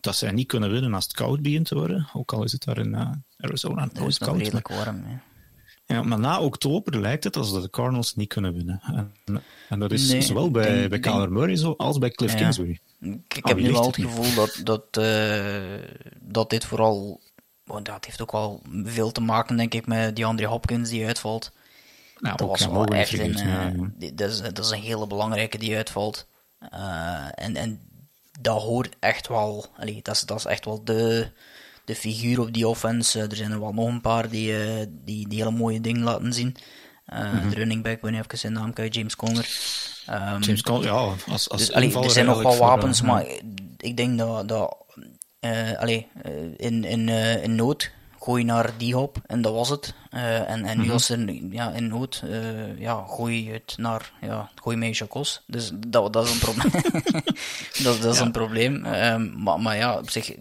dat 0.00 0.16
zij 0.16 0.30
niet 0.30 0.46
kunnen 0.46 0.70
winnen 0.70 0.94
als 0.94 1.04
het 1.04 1.12
koud 1.12 1.42
begint 1.42 1.66
te 1.66 1.74
worden. 1.74 2.08
Ook 2.12 2.32
al 2.32 2.44
is 2.44 2.52
het 2.52 2.64
daar 2.64 2.78
in 2.78 3.24
Arizona 3.38 3.82
het 3.82 4.00
is 4.00 4.18
koud. 4.18 4.38
redelijk 4.38 4.68
warm, 4.68 5.20
ja. 5.88 6.02
Maar 6.02 6.18
na 6.18 6.40
oktober 6.40 7.00
lijkt 7.00 7.24
het 7.24 7.36
alsof 7.36 7.62
de 7.62 7.70
Cardinals 7.70 8.14
niet 8.14 8.28
kunnen 8.28 8.54
winnen. 8.54 8.80
En, 8.82 9.42
en 9.68 9.78
dat 9.78 9.92
is 9.92 10.10
nee, 10.10 10.20
zowel 10.20 10.50
bij, 10.50 10.74
denk, 10.74 10.88
bij 10.88 10.98
Kyler 10.98 11.32
Murray 11.32 11.56
zo, 11.56 11.74
als 11.76 11.98
bij 11.98 12.10
Cliff 12.10 12.32
ja. 12.32 12.38
Kingsbury. 12.38 12.78
Ik, 13.00 13.34
ik 13.36 13.46
heb 13.46 13.56
nu 13.56 13.72
wel 13.72 13.86
het 13.86 13.96
gevoel 13.96 14.34
dat, 14.34 14.60
dat, 14.64 14.84
uh, 14.98 15.82
dat 16.20 16.50
dit 16.50 16.64
vooral... 16.64 17.20
Want 17.64 17.86
dat 17.86 18.04
heeft 18.04 18.22
ook 18.22 18.32
wel 18.32 18.62
veel 18.84 19.12
te 19.12 19.20
maken, 19.20 19.56
denk 19.56 19.74
ik, 19.74 19.86
met 19.86 20.16
die 20.16 20.26
Andre 20.26 20.46
Hopkins 20.46 20.90
die 20.90 21.06
uitvalt. 21.06 21.52
Nou, 22.18 22.36
dat 22.36 22.48
was 22.48 22.66
wel 22.66 22.86
echt 22.86 23.18
een, 23.18 23.32
ja, 23.32 23.72
uh, 23.72 24.10
dat, 24.14 24.30
is, 24.30 24.40
dat 24.40 24.58
is 24.58 24.70
een 24.70 24.80
hele 24.80 25.06
belangrijke 25.06 25.58
die 25.58 25.76
uitvalt. 25.76 26.26
Uh, 26.74 27.26
en, 27.34 27.56
en 27.56 27.80
dat 28.40 28.62
hoort 28.62 28.96
echt 28.98 29.28
wel... 29.28 29.66
Allee, 29.76 30.00
dat, 30.02 30.14
is, 30.14 30.22
dat 30.22 30.38
is 30.38 30.44
echt 30.44 30.64
wel 30.64 30.84
de 30.84 31.30
de 31.88 31.94
figuur 31.94 32.40
op 32.40 32.52
die 32.52 32.68
offense. 32.68 33.20
er 33.20 33.36
zijn 33.36 33.52
er 33.52 33.60
wel 33.60 33.72
nog 33.72 33.88
een 33.88 34.00
paar 34.00 34.28
die, 34.28 34.50
uh, 34.50 34.86
die, 35.04 35.28
die 35.28 35.38
hele 35.38 35.50
mooie 35.50 35.80
dingen 35.80 36.02
laten 36.02 36.32
zien. 36.32 36.56
Uh, 37.12 37.32
mm 37.32 37.38
-hmm. 37.38 37.50
De 37.50 37.54
running 37.54 37.82
back, 37.82 38.00
ben 38.00 38.14
even 38.14 38.38
zijn 38.38 38.52
naam 38.52 38.72
kwijt, 38.72 38.94
James 38.94 39.16
Conner. 39.16 39.48
Um, 40.10 40.40
James 40.40 40.62
Conner, 40.62 40.84
ja. 40.84 41.14
Als, 41.28 41.48
als 41.48 41.60
dus, 41.60 41.72
allee, 41.72 41.98
er 41.98 42.10
zijn 42.10 42.26
nog 42.26 42.42
wel 42.42 42.56
wapens, 42.56 42.98
voor, 42.98 43.06
maar 43.06 43.26
ik 43.76 43.96
denk 43.96 44.18
dat, 44.18 44.48
dat 44.48 44.76
uh, 45.40 45.78
allee, 45.78 46.06
in, 46.56 46.84
in, 46.84 47.08
in 47.42 47.54
nood 47.54 47.90
gooi 48.20 48.44
naar 48.44 48.70
die 48.76 48.94
hop 48.94 49.18
en 49.26 49.42
dat 49.42 49.52
was 49.52 49.68
het. 49.68 49.94
en 50.10 50.46
en 50.46 50.58
mm 50.58 50.66
-hmm. 50.66 50.80
nu 50.80 50.90
was 50.90 51.08
er 51.08 51.32
ja, 51.50 51.70
in 51.70 51.88
nood, 51.88 52.22
ja, 52.78 53.04
gooi 53.08 53.52
het 53.52 53.74
naar, 53.76 54.12
ja, 54.20 54.50
gooi 54.62 54.90
Jacos. 54.90 55.42
Dus 55.46 55.70
dat, 55.74 56.12
dat 56.12 56.26
is 56.26 56.32
een 56.32 56.38
probleem. 56.38 56.70
dat, 57.84 58.02
dat 58.02 58.12
is 58.12 58.18
ja. 58.18 58.24
een 58.24 58.32
probleem. 58.32 58.86
Um, 58.86 59.42
maar, 59.42 59.60
maar 59.60 59.76
ja, 59.76 59.98
op 59.98 60.10
zich 60.10 60.34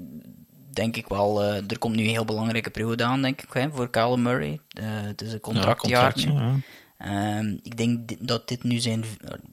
denk 0.77 0.95
ik 0.95 1.07
wel, 1.07 1.43
uh, 1.43 1.55
er 1.55 1.77
komt 1.79 1.95
nu 1.95 2.03
een 2.03 2.09
heel 2.09 2.25
belangrijke 2.25 2.69
periode 2.69 3.03
aan, 3.03 3.21
denk 3.21 3.41
ik, 3.41 3.53
hè, 3.53 3.69
voor 3.71 3.89
Kyle 3.89 4.17
Murray. 4.17 4.59
Uh, 4.79 4.83
het 4.85 5.21
is 5.21 5.33
een 5.33 5.39
contractjaar. 5.39 6.13
Ja, 6.19 6.55
ja. 6.99 7.37
um, 7.37 7.59
ik 7.63 7.77
denk 7.77 8.11
dat 8.19 8.47
dit 8.47 8.63
nu 8.63 8.79
zijn, 8.79 9.03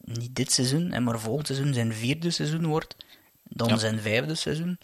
niet 0.05 0.37
dit 0.37 0.53
seizoen, 0.53 1.03
maar 1.03 1.21
volgend 1.21 1.47
seizoen 1.47 1.75
zijn 1.75 1.93
vierde 1.93 2.31
seizoen 2.31 2.67
wordt, 2.67 2.97
dan 3.43 3.69
ja. 3.69 3.77
zijn 3.77 4.01
vijfde 4.01 4.35
seizoen. 4.35 4.79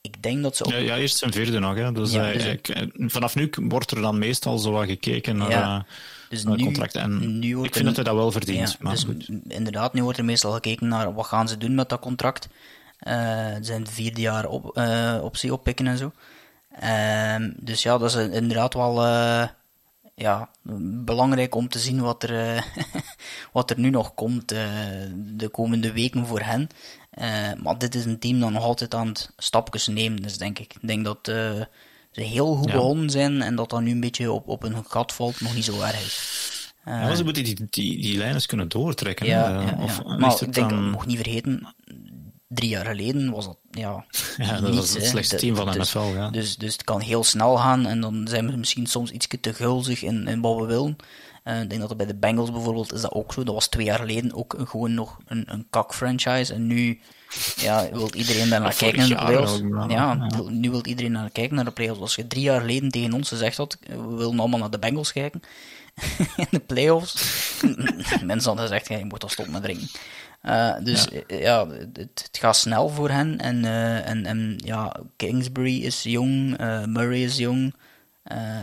ik 0.00 0.22
denk 0.22 0.42
dat 0.42 0.56
ze... 0.56 0.64
Op... 0.64 0.70
Ja, 0.70 0.78
ja, 0.78 0.96
eerst 0.96 1.18
zijn 1.18 1.32
vierde 1.32 1.58
nog. 1.58 1.74
Hè. 1.74 1.92
Dus, 1.92 2.12
ja, 2.12 2.32
dus 2.32 2.44
ik, 2.44 2.88
vanaf 2.96 3.34
nu 3.34 3.50
wordt 3.52 3.90
er 3.90 4.00
dan 4.00 4.18
meestal 4.18 4.58
zo 4.58 4.70
wat 4.70 4.86
gekeken 4.86 5.36
naar, 5.36 5.50
ja, 5.50 5.86
dus 6.28 6.44
nu, 6.44 6.56
contracten. 6.56 7.00
En 7.00 7.38
nu 7.38 7.56
wordt 7.56 7.68
ik 7.68 7.74
vind 7.74 7.86
dat 7.86 7.96
hij 7.96 8.04
dat 8.04 8.14
wel 8.14 8.32
verdient. 8.32 8.76
maar 8.80 8.92
dus 8.92 9.04
goed. 9.04 9.28
Inderdaad, 9.48 9.94
nu 9.94 10.02
wordt 10.02 10.18
er 10.18 10.24
meestal 10.24 10.52
gekeken 10.52 10.88
naar 10.88 11.14
wat 11.14 11.26
gaan 11.26 11.48
ze 11.48 11.56
doen 11.56 11.74
met 11.74 11.88
dat 11.88 12.00
contract. 12.00 12.48
Uh, 13.08 13.54
zijn 13.60 13.86
vierde 13.86 14.20
jaar 14.20 14.46
op, 14.46 14.78
uh, 14.78 15.18
optie 15.22 15.52
oppikken 15.52 15.86
en 15.86 15.98
zo. 15.98 16.12
Uh, 16.82 17.50
dus 17.56 17.82
ja, 17.82 17.98
dat 17.98 18.14
is 18.14 18.28
inderdaad 18.28 18.74
wel 18.74 19.04
ja, 20.14 20.50
belangrijk 21.04 21.54
om 21.54 21.68
te 21.68 21.78
zien 21.78 22.00
wat 22.00 22.22
er, 22.22 22.64
wat 23.52 23.70
er 23.70 23.78
nu 23.78 23.90
nog 23.90 24.14
komt 24.14 24.48
de 24.48 25.48
komende 25.50 25.92
weken 25.92 26.26
voor 26.26 26.40
hen. 26.40 26.68
maar 27.62 27.78
dit 27.78 27.94
is 27.94 28.04
een 28.04 28.18
team 28.18 28.40
dat 28.40 28.50
nog 28.50 28.62
altijd 28.62 28.94
aan 28.94 29.08
het 29.08 29.32
stapjes 29.36 29.86
nemen 29.86 30.24
is, 30.24 30.38
denk 30.38 30.58
ik. 30.58 30.74
Ik 30.74 30.88
denk 30.88 31.04
dat 31.04 31.18
ze 32.12 32.20
heel 32.22 32.54
goed 32.54 32.72
begonnen 32.72 33.10
zijn 33.10 33.42
en 33.42 33.54
dat 33.54 33.70
dat 33.70 33.80
nu 33.80 33.90
een 33.90 34.00
beetje 34.00 34.32
op, 34.32 34.48
op 34.48 34.62
een 34.62 34.84
gat 34.84 35.12
valt, 35.12 35.40
nog 35.40 35.54
niet 35.54 35.64
zo 35.64 35.80
erg 35.80 36.06
is. 36.06 36.72
ja, 36.84 37.14
ze 37.14 37.24
moeten 37.24 37.44
die, 37.44 37.66
die, 37.70 38.02
die 38.02 38.18
lijnen 38.18 38.46
kunnen 38.46 38.68
doortrekken. 38.68 39.26
Ja, 39.26 39.76
Of, 39.78 40.04
maar 40.04 40.42
ik 40.42 40.52
denk, 40.52 40.70
dan... 40.70 40.90
nog 40.90 41.06
niet 41.06 41.16
vergeten, 41.16 41.74
drie 42.54 42.68
jaar 42.68 42.86
geleden 42.86 43.30
was 43.30 43.44
dat, 43.44 43.58
ja... 43.70 44.04
ja 44.36 44.60
dat 44.60 44.74
was 44.74 44.94
het 44.94 45.06
slechtste 45.06 45.36
team 45.36 45.56
van 45.56 45.66
de 45.66 45.78
dus, 45.78 45.88
NFL, 45.88 46.14
ja. 46.14 46.30
Dus, 46.30 46.56
dus 46.56 46.72
het 46.72 46.84
kan 46.84 47.00
heel 47.00 47.24
snel 47.24 47.56
gaan 47.56 47.86
en 47.86 48.00
dan 48.00 48.26
zijn 48.28 48.50
we 48.50 48.56
misschien 48.56 48.86
soms 48.86 49.10
iets 49.10 49.28
te 49.40 49.54
gulzig 49.54 50.02
in, 50.02 50.28
in 50.28 50.40
wat 50.40 50.60
we 50.60 50.66
willen. 50.66 50.96
Uh, 51.44 51.62
ik 51.62 51.70
denk 51.70 51.80
dat 51.80 51.96
bij 51.96 52.06
de 52.06 52.14
Bengals 52.14 52.52
bijvoorbeeld 52.52 52.92
is 52.92 53.00
dat 53.00 53.12
ook 53.12 53.32
zo. 53.32 53.44
Dat 53.44 53.54
was 53.54 53.68
twee 53.68 53.84
jaar 53.84 53.98
geleden 53.98 54.34
ook 54.34 54.54
gewoon 54.58 54.94
nog 54.94 55.18
een, 55.26 55.44
een 55.46 55.66
kak-franchise. 55.70 56.54
En 56.54 56.66
nu 56.66 57.00
ja, 57.56 57.88
wil 57.92 58.14
iedereen 58.14 58.48
daar 58.48 58.60
naar 58.60 58.74
kijken 58.84 58.98
naar 58.98 59.08
de 59.08 59.24
playoffs. 59.24 59.60
Ja, 59.88 60.28
nu 60.48 60.70
wil 60.70 60.86
iedereen 60.86 61.12
naar 61.12 61.30
kijken 61.30 61.54
naar 61.56 61.64
de 61.64 61.70
playoffs. 61.70 62.00
Als 62.00 62.14
je 62.14 62.26
drie 62.26 62.42
jaar 62.42 62.60
geleden 62.60 62.90
tegen 62.90 63.12
ons 63.12 63.28
gezegd 63.28 63.56
had, 63.56 63.78
we 63.86 64.14
willen 64.16 64.38
allemaal 64.38 64.58
naar 64.58 64.70
de 64.70 64.78
Bengals 64.78 65.12
kijken 65.12 65.42
in 66.36 66.46
de 66.50 66.60
playoffs, 66.60 67.14
mensen 68.24 68.48
hadden 68.48 68.66
gezegd, 68.68 68.88
ja, 68.88 68.96
je 68.96 69.04
moet 69.04 69.22
al 69.22 69.28
stoppen 69.28 69.54
met 69.54 69.62
drinken. 69.62 69.88
Uh, 70.42 70.74
dus 70.82 71.04
ja, 71.04 71.20
eh, 71.26 71.40
ja 71.40 71.68
het, 71.68 71.96
het, 71.96 72.28
gaat 72.32 72.56
snel 72.56 72.88
voor 72.88 73.10
hen. 73.10 73.38
En, 73.38 73.56
uh, 73.64 74.08
en, 74.08 74.26
en 74.26 74.60
ja, 74.64 74.96
Kingsbury 75.16 75.82
is 75.82 76.02
jong, 76.02 76.60
uh, 76.60 76.84
Murray 76.84 77.22
is 77.22 77.36
jong. 77.36 77.74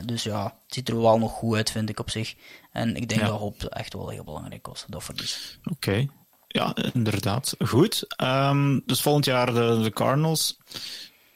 dus 0.05 0.23
ja, 0.23 0.43
het 0.43 0.73
ziet 0.73 0.89
er 0.89 1.01
wel 1.01 1.19
nog 1.19 1.31
goed 1.31 1.55
uit, 1.55 1.71
vind 1.71 1.89
ik 1.89 1.99
op 1.99 2.09
zich. 2.09 2.35
En 2.71 2.95
ik 2.95 3.09
denk 3.09 3.21
dat 3.21 3.39
Hoop 3.39 3.63
echt 3.63 3.93
wel 3.93 4.09
heel 4.09 4.23
belangrijk 4.23 4.67
was, 4.67 4.85
dat 4.87 5.03
verlies. 5.03 5.59
Oké. 5.63 6.05
Ja, 6.47 6.75
inderdaad. 6.93 7.55
Goed. 7.59 8.05
Um, 8.23 8.81
dus 8.85 9.01
volgend 9.01 9.25
jaar 9.25 9.53
de, 9.53 9.79
de 9.83 9.91
Cardinals. 9.91 10.57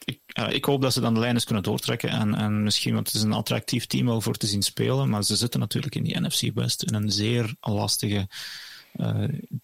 Ik, 0.04 0.20
ik, 0.48 0.64
hoop 0.64 0.82
dat 0.82 0.92
ze 0.92 1.00
dan 1.00 1.14
de 1.14 1.20
lijnen 1.20 1.44
kunnen 1.44 1.62
doortrekken. 1.62 2.08
En, 2.08 2.34
en 2.34 2.62
misschien, 2.62 2.94
want 2.94 3.06
het 3.06 3.16
is 3.16 3.22
een 3.22 3.32
attractief 3.32 3.86
team 3.86 4.06
wel 4.06 4.20
voor 4.20 4.36
te 4.36 4.46
zien 4.46 4.62
spelen. 4.62 5.08
Maar 5.08 5.22
ze 5.24 5.36
zitten 5.36 5.60
natuurlijk 5.60 5.94
in 5.94 6.02
die 6.02 6.20
NFC 6.20 6.54
West 6.54 6.82
in 6.82 6.94
een 6.94 7.10
zeer 7.10 7.54
lastige 7.60 8.28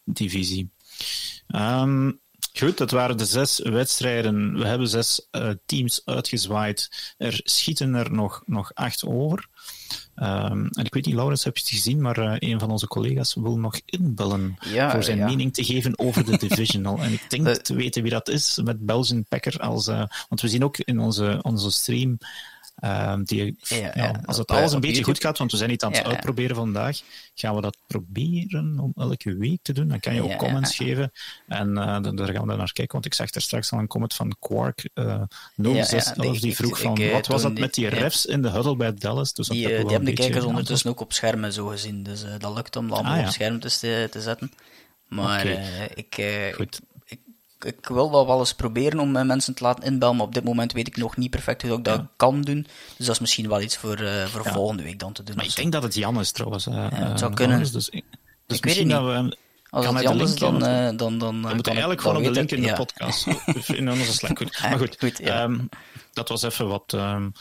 divisie. 0.05 0.71
Um, 1.49 2.21
goed, 2.59 2.79
dat 2.79 2.91
waren 2.91 3.17
de 3.17 3.25
zes 3.25 3.59
wedstrijden. 3.59 4.59
We 4.59 4.67
hebben 4.67 4.89
zes 4.89 5.29
uh, 5.33 5.51
teams 5.67 6.03
uitgezwaaid. 6.05 7.15
Er 7.17 7.41
schieten 7.45 7.95
er 7.95 8.13
nog, 8.13 8.43
nog 8.47 8.71
acht 8.75 9.05
over. 9.05 9.49
Um, 10.17 10.69
en 10.73 10.85
ik 10.85 10.95
weet 10.95 11.07
niet, 11.07 11.15
Laurens, 11.15 11.45
heb 11.45 11.57
je 11.57 11.63
het 11.63 11.73
gezien, 11.73 12.01
maar 12.01 12.19
uh, 12.19 12.35
een 12.39 12.61
van 12.61 12.71
onze 12.71 12.87
collega's 12.87 13.35
wil 13.35 13.59
nog 13.59 13.81
inbellen 13.85 14.57
ja, 14.61 14.91
voor 14.91 15.03
zijn 15.03 15.19
ja. 15.19 15.27
mening 15.27 15.55
te 15.55 15.65
geven 15.65 15.99
over 15.99 16.25
de 16.25 16.39
divisional. 16.49 16.99
en 16.99 17.13
ik 17.13 17.31
denk 17.31 17.47
te 17.49 17.75
weten 17.75 18.03
wie 18.03 18.11
dat 18.11 18.29
is, 18.29 18.61
met 18.65 18.87
Belgian 18.87 19.25
Packer 19.29 19.59
als... 19.61 19.89
Uh, 19.89 20.05
want 20.29 20.41
we 20.41 20.49
zien 20.49 20.65
ook 20.65 20.77
in 20.79 20.99
onze, 20.99 21.39
onze 21.43 21.71
stream 21.71 22.19
Um, 22.85 23.25
die, 23.25 23.57
ja, 23.61 23.91
ja, 23.95 24.21
als 24.25 24.37
het 24.37 24.51
alles 24.51 24.73
een 24.73 24.81
beetje 24.81 25.03
goed 25.03 25.21
gaat, 25.21 25.39
want 25.39 25.51
we 25.51 25.57
zijn 25.57 25.71
niet 25.71 25.83
aan 25.83 25.93
het 25.93 26.05
uitproberen 26.05 26.57
vandaag, 26.57 27.01
gaan 27.35 27.55
we 27.55 27.61
dat 27.61 27.77
proberen 27.87 28.79
om 28.79 28.93
elke 28.97 29.37
week 29.37 29.59
te 29.63 29.73
doen. 29.73 29.89
Dan 29.89 30.01
kan 30.01 30.15
je 30.15 30.23
ook 30.23 30.37
comments 30.37 30.77
geven 30.77 31.13
en 31.47 31.69
uh, 31.69 32.03
dan, 32.03 32.17
daar 32.17 32.29
gaan 32.29 32.47
we 32.47 32.57
naar 32.57 32.73
kijken, 32.73 32.93
want 32.93 33.07
ik 33.07 33.15
zag 33.15 33.35
er 33.35 33.43
straks 33.43 33.73
al 33.73 33.79
een 33.79 33.87
comment 33.87 34.15
van 34.15 34.37
Quark 34.39 34.89
uh, 34.95 35.23
0611 35.57 36.39
die 36.39 36.55
vroeg 36.55 36.81
van, 36.81 36.99
ik, 36.99 37.13
wat 37.13 37.27
was 37.27 37.43
dat 37.43 37.59
met 37.59 37.75
die 37.75 37.89
refs 37.89 38.27
in 38.27 38.43
de 38.43 38.51
huddle 38.51 38.77
bij 38.77 38.95
Dallas? 38.95 39.33
Dus 39.33 39.49
die, 39.49 39.67
die 39.67 39.77
hebben 39.77 40.05
de 40.05 40.13
kijkers 40.13 40.45
ondertussen 40.45 40.91
ook 40.91 41.01
op 41.01 41.13
schermen 41.13 41.53
zo 41.53 41.67
gezien, 41.67 42.03
dus 42.03 42.25
uh, 42.25 42.31
dat 42.39 42.55
lukt 42.55 42.77
om 42.77 42.89
dat 42.89 42.99
allemaal 42.99 43.19
ah, 43.19 43.27
op 43.27 43.33
scherm 43.33 43.61
te, 43.61 44.09
te 44.11 44.21
zetten. 44.21 44.53
Maar 45.09 45.41
okay. 45.41 45.53
uh, 45.53 45.83
ik, 45.95 46.19
uh, 46.19 46.55
Goed 46.55 46.81
ik 47.65 47.89
wil 47.89 48.11
dat 48.11 48.27
wel 48.27 48.39
eens 48.39 48.55
proberen 48.55 49.01
om 49.01 49.11
mensen 49.11 49.55
te 49.55 49.63
laten 49.63 49.85
inbellen, 49.85 50.17
maar 50.17 50.27
op 50.27 50.35
dit 50.35 50.45
moment 50.45 50.73
weet 50.73 50.87
ik 50.87 50.97
nog 50.97 51.17
niet 51.17 51.31
perfect 51.31 51.63
hoe 51.63 51.79
ik 51.79 51.85
dat 51.85 52.03
kan 52.17 52.41
doen. 52.41 52.67
Dus 52.97 53.07
dat 53.07 53.15
is 53.15 53.21
misschien 53.21 53.49
wel 53.49 53.61
iets 53.61 53.77
voor, 53.77 54.01
uh, 54.01 54.25
voor 54.25 54.45
ja. 54.45 54.53
volgende 54.53 54.83
week 54.83 54.99
dan 54.99 55.13
te 55.13 55.23
doen. 55.23 55.37
Maar 55.37 55.45
ik 55.45 55.57
denk 55.57 55.73
dat 55.73 55.83
het 55.83 55.95
Jan 55.95 56.21
is 56.21 56.33
trouwens. 56.33 56.67
Uh, 56.67 56.75
ja, 56.75 56.89
het 56.91 57.19
zou 57.19 57.35
kunnen. 57.35 57.59
Dus, 57.59 57.71
dus 57.71 57.89
ik 57.89 58.05
weet 58.47 58.77
het 58.77 58.87
niet. 58.87 58.97
We, 58.97 59.37
als 59.71 59.87
het 59.87 60.01
Jan 60.01 60.21
is, 60.21 60.35
dan... 60.35 60.59
Dan, 60.59 60.97
dan, 60.97 61.19
dan 61.19 61.43
we 61.43 61.55
moeten 61.55 61.73
eigenlijk 61.73 62.01
gewoon 62.01 62.23
de 62.23 62.31
link 62.31 62.51
in 62.51 62.63
de 62.63 62.73
podcast. 62.73 63.27
in 63.67 63.91
onze 63.91 64.13
Slack. 64.13 64.39
Goed. 64.39 64.61
Maar 64.63 64.79
goed, 64.79 64.97
goed 64.99 65.29
um, 65.29 65.69
dat 66.13 66.29
was 66.29 66.43
even 66.43 66.69
wat 66.69 66.93
um, 66.93 67.33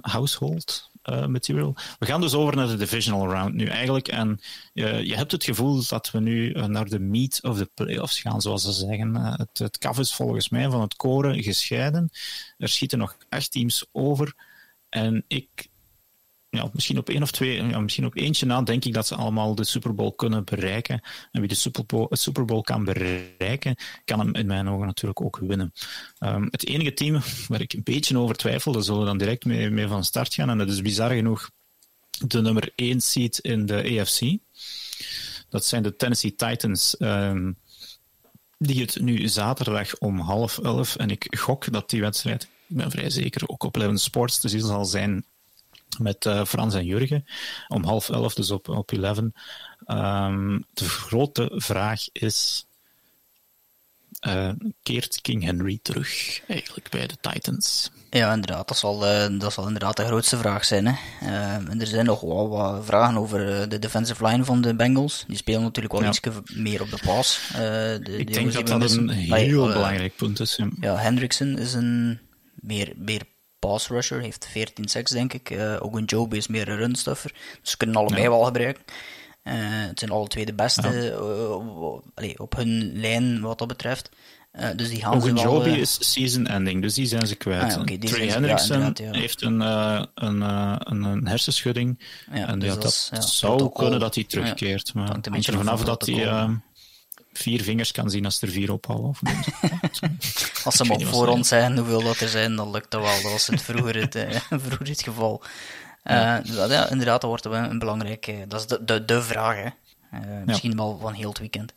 household 0.00 0.90
uh, 1.10 1.26
material. 1.26 1.74
We 1.98 2.06
gaan 2.06 2.20
dus 2.20 2.34
over 2.34 2.56
naar 2.56 2.66
de 2.66 2.76
divisional 2.76 3.30
round 3.30 3.54
nu 3.54 3.66
eigenlijk. 3.66 4.08
En 4.08 4.40
uh, 4.74 5.02
je 5.02 5.16
hebt 5.16 5.32
het 5.32 5.44
gevoel 5.44 5.82
dat 5.88 6.10
we 6.10 6.20
nu 6.20 6.52
uh, 6.52 6.64
naar 6.64 6.88
de 6.88 6.98
meat 6.98 7.42
of 7.42 7.58
the 7.58 7.70
playoffs 7.74 8.20
gaan, 8.20 8.40
zoals 8.40 8.62
ze 8.62 8.72
zeggen. 8.72 9.14
het, 9.14 9.58
het 9.58 9.78
kaf 9.78 9.98
is 9.98 10.14
volgens 10.14 10.48
mij 10.48 10.70
van 10.70 10.80
het 10.80 10.96
koren 10.96 11.42
gescheiden. 11.42 12.10
Er 12.58 12.68
schieten 12.68 12.98
nog 12.98 13.16
acht 13.28 13.50
teams 13.50 13.86
over. 13.92 14.34
En 14.88 15.24
ik 15.28 15.68
ja, 16.54 16.68
misschien 16.72 16.98
op 16.98 17.08
één 17.08 17.22
of 17.22 17.30
twee, 17.30 17.62
ja, 17.62 17.80
misschien 17.80 18.04
op 18.06 18.16
eentje 18.16 18.46
na, 18.46 18.62
denk 18.62 18.84
ik 18.84 18.94
dat 18.94 19.06
ze 19.06 19.14
allemaal 19.14 19.54
de 19.54 19.64
Super 19.64 19.94
Bowl 19.94 20.12
kunnen 20.12 20.44
bereiken. 20.44 21.00
En 21.32 21.40
wie 21.40 21.48
de 21.48 21.54
Super 21.54 21.86
Bowl, 21.86 22.06
het 22.08 22.20
Super 22.20 22.44
Bowl 22.44 22.60
kan 22.60 22.84
bereiken, 22.84 23.76
kan 24.04 24.18
hem 24.18 24.34
in 24.34 24.46
mijn 24.46 24.68
ogen 24.68 24.86
natuurlijk 24.86 25.20
ook 25.20 25.38
winnen. 25.38 25.72
Um, 26.20 26.48
het 26.50 26.66
enige 26.66 26.94
team 26.94 27.20
waar 27.48 27.60
ik 27.60 27.72
een 27.72 27.82
beetje 27.82 28.18
over 28.18 28.36
twijfel, 28.36 28.72
daar 28.72 28.82
zullen 28.82 29.00
we 29.00 29.06
dan 29.06 29.18
direct 29.18 29.44
mee, 29.44 29.70
mee 29.70 29.86
van 29.86 30.04
start 30.04 30.34
gaan. 30.34 30.50
En 30.50 30.58
dat 30.58 30.68
is 30.68 30.82
bizar 30.82 31.10
genoeg 31.10 31.50
de 32.26 32.40
nummer 32.40 32.72
1 32.74 33.00
seed 33.00 33.38
in 33.38 33.66
de 33.66 33.98
AFC. 34.00 34.20
Dat 35.48 35.64
zijn 35.64 35.82
de 35.82 35.96
Tennessee 35.96 36.34
Titans. 36.34 36.96
Um, 36.98 37.56
die 38.58 38.80
het 38.80 39.00
nu 39.00 39.28
zaterdag 39.28 39.98
om 39.98 40.18
half 40.18 40.58
elf, 40.58 40.96
en 40.96 41.10
ik 41.10 41.36
gok 41.38 41.72
dat 41.72 41.90
die 41.90 42.00
wedstrijd, 42.00 42.42
ik 42.42 42.76
ben 42.76 42.90
vrij 42.90 43.10
zeker, 43.10 43.48
ook 43.48 43.62
op 43.62 43.76
Eleven 43.76 43.98
Sports 43.98 44.40
te 44.40 44.48
zien 44.48 44.60
zal 44.60 44.84
zijn 44.84 45.24
met 45.98 46.24
uh, 46.24 46.44
Frans 46.44 46.74
en 46.74 46.84
Jurgen 46.84 47.24
om 47.68 47.84
half 47.84 48.08
elf, 48.08 48.34
dus 48.34 48.50
op, 48.50 48.68
op 48.68 48.92
11. 48.92 49.18
Um, 49.86 50.64
de 50.72 50.88
grote 50.88 51.50
vraag 51.54 52.04
is: 52.12 52.66
uh, 54.26 54.50
keert 54.82 55.20
King 55.20 55.44
Henry 55.44 55.78
terug 55.82 56.40
eigenlijk 56.46 56.90
bij 56.90 57.06
de 57.06 57.16
Titans? 57.20 57.90
Ja, 58.10 58.32
inderdaad, 58.32 58.68
dat 58.68 58.76
zal, 58.78 59.06
uh, 59.06 59.38
dat 59.38 59.52
zal 59.52 59.66
inderdaad 59.66 59.96
de 59.96 60.04
grootste 60.04 60.36
vraag 60.36 60.64
zijn. 60.64 60.86
Hè. 60.86 60.94
Uh, 61.22 61.80
er 61.80 61.86
zijn 61.86 62.04
nog 62.04 62.20
wel 62.20 62.48
wat 62.48 62.84
vragen 62.84 63.16
over 63.16 63.68
de 63.68 63.78
defensive 63.78 64.26
line 64.26 64.44
van 64.44 64.60
de 64.60 64.74
Bengals. 64.74 65.24
Die 65.26 65.36
spelen 65.36 65.62
natuurlijk 65.62 65.94
wel 65.94 66.02
ja. 66.02 66.08
iets 66.08 66.20
meer 66.54 66.82
op 66.82 66.90
de 66.90 66.98
pas. 67.04 67.40
de, 67.52 68.14
Ik 68.16 68.32
denk 68.32 68.52
dat 68.52 68.66
dat 68.66 68.90
een 68.90 69.08
heel 69.08 69.66
belangrijk 69.66 70.16
punt 70.16 70.40
is. 70.40 70.56
Ja, 70.56 70.68
ja 70.80 70.96
Hendrickson 70.96 71.58
is 71.58 71.74
een 71.74 72.20
meer, 72.54 72.92
meer 72.96 73.22
pass 73.66 73.88
rusher, 73.88 74.20
heeft 74.20 74.48
14 74.50 74.88
seks 74.88 75.10
denk 75.10 75.32
ik. 75.32 75.50
Uh, 75.50 75.76
ook 75.80 75.96
een 75.96 76.04
Job 76.04 76.34
is 76.34 76.46
meer 76.46 76.68
een 76.68 76.76
runstuffer. 76.76 77.32
Dus 77.60 77.70
ze 77.70 77.76
kunnen 77.76 77.96
allebei 77.96 78.22
ja. 78.22 78.28
wel 78.28 78.44
gebruiken. 78.44 78.84
Uh, 79.44 79.54
het 79.56 79.98
zijn 79.98 80.10
alle 80.10 80.26
twee 80.26 80.46
de 80.46 80.54
beste 80.54 80.88
ja. 80.88 82.24
uh, 82.26 82.34
op 82.36 82.56
hun 82.56 82.92
lijn 82.94 83.40
wat 83.40 83.58
dat 83.58 83.68
betreft. 83.68 84.08
Dus 84.76 84.88
die 84.88 85.00
gaan 85.00 85.14
ook 85.14 85.24
een 85.24 85.36
Joby 85.36 85.68
is 85.68 86.12
season 86.12 86.46
ending, 86.46 86.82
dus 86.82 86.94
die 86.94 87.06
zijn 87.06 87.26
ze 87.26 87.34
kwijt. 87.34 87.74
Ah, 87.74 87.80
okay, 87.80 87.98
Trey 87.98 88.28
Hendrickson 88.28 88.92
ja, 88.94 89.10
heeft 89.10 89.42
een, 89.42 89.60
een, 89.60 90.40
een, 90.40 91.02
een, 91.02 91.26
hersenschudding. 91.26 91.98
en 92.30 92.58
dus 92.58 92.74
dat, 92.74 93.08
dat 93.12 93.28
zou 93.28 93.72
kunnen 93.72 94.00
dat 94.00 94.14
hij 94.14 94.24
terugkeert. 94.24 94.94
Maar 94.94 95.06
hangt 95.06 95.46
er 95.46 95.54
vanaf 95.56 95.84
dat 95.84 96.06
hij 96.06 96.48
vier 97.38 97.62
vingers 97.62 97.92
kan 97.92 98.10
zien 98.10 98.24
als 98.24 98.42
er 98.42 98.48
vier 98.48 98.72
ophalen. 98.72 99.04
Of 99.04 99.20
als 100.64 100.76
ze 100.76 100.84
maar 100.84 101.00
voor 101.00 101.28
ons 101.28 101.48
zijn, 101.48 101.78
hoeveel 101.78 102.02
dat 102.02 102.20
er 102.20 102.28
zijn, 102.28 102.56
dan 102.56 102.70
lukt 102.70 102.90
dat 102.90 103.02
wel. 103.02 103.22
Dat 103.22 103.32
was 103.32 103.46
het 103.46 103.62
vroeger 103.62 103.96
het, 104.00 104.14
uh, 104.14 104.40
vroeger 104.66 104.88
het 104.88 105.02
geval. 105.02 105.42
Uh, 106.04 106.36
dus 106.42 106.54
dat, 106.54 106.70
ja, 106.70 106.90
inderdaad, 106.90 107.20
dat 107.20 107.30
wordt 107.30 107.44
een 107.44 107.78
belangrijke... 107.78 108.44
Dat 108.48 108.60
is 108.60 108.66
de, 108.66 108.84
de, 108.84 109.04
de 109.04 109.22
vraag, 109.22 109.56
hè. 109.56 109.68
Uh, 110.18 110.44
misschien 110.44 110.70
ja. 110.70 110.76
wel 110.76 110.98
van 110.98 111.12
heel 111.12 111.28
het 111.28 111.38
weekend. 111.38 111.72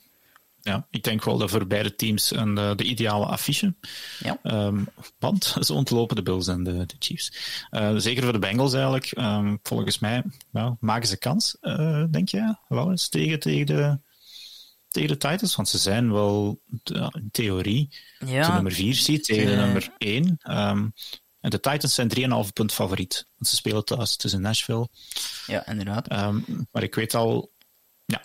Ja, 0.67 0.87
ik 0.89 1.03
denk 1.03 1.23
wel 1.23 1.37
dat 1.37 1.49
voor 1.49 1.67
beide 1.67 1.95
teams 1.95 2.35
een, 2.35 2.55
de, 2.55 2.73
de 2.75 2.83
ideale 2.83 3.25
affiche. 3.25 3.73
Ja. 4.19 4.37
Um, 4.43 4.87
want 5.19 5.55
ze 5.65 5.73
ontlopen 5.73 6.15
de 6.15 6.23
Bills 6.23 6.47
en 6.47 6.63
de, 6.63 6.85
de 6.85 6.95
Chiefs. 6.99 7.31
Uh, 7.71 7.93
zeker 7.95 8.23
voor 8.23 8.31
de 8.31 8.39
Bengals 8.39 8.73
eigenlijk. 8.73 9.11
Um, 9.17 9.59
volgens 9.63 9.99
mij 9.99 10.23
nou, 10.51 10.75
maken 10.79 11.07
ze 11.07 11.17
kans, 11.17 11.57
uh, 11.61 12.03
denk 12.09 12.29
je, 12.29 12.55
Laurens, 12.67 13.09
tegen, 13.09 13.39
tegen 13.39 13.65
de 13.65 13.99
tegen 14.87 15.09
de 15.09 15.17
Titans, 15.17 15.55
want 15.55 15.69
ze 15.69 15.77
zijn 15.77 16.11
wel 16.11 16.61
in 17.11 17.29
theorie 17.31 17.95
ja. 18.25 18.47
de 18.47 18.53
nummer 18.53 18.71
4 18.71 18.95
seed 18.95 19.23
tegen 19.23 19.45
de 19.45 19.55
nummer 19.55 19.93
1. 19.97 20.37
Um, 20.49 20.93
en 21.39 21.49
de 21.49 21.59
Titans 21.59 21.93
zijn 21.93 22.45
3,5 22.45 22.53
punt 22.53 22.73
favoriet. 22.73 23.27
Want 23.37 23.49
ze 23.49 23.55
spelen 23.55 23.85
thuis 23.85 24.15
tussen 24.15 24.41
Nashville. 24.41 24.89
Ja, 25.47 25.67
inderdaad. 25.67 26.11
Um, 26.11 26.67
maar 26.71 26.83
ik 26.83 26.95
weet 26.95 27.15
al 27.15 27.51
ja, 28.07 28.21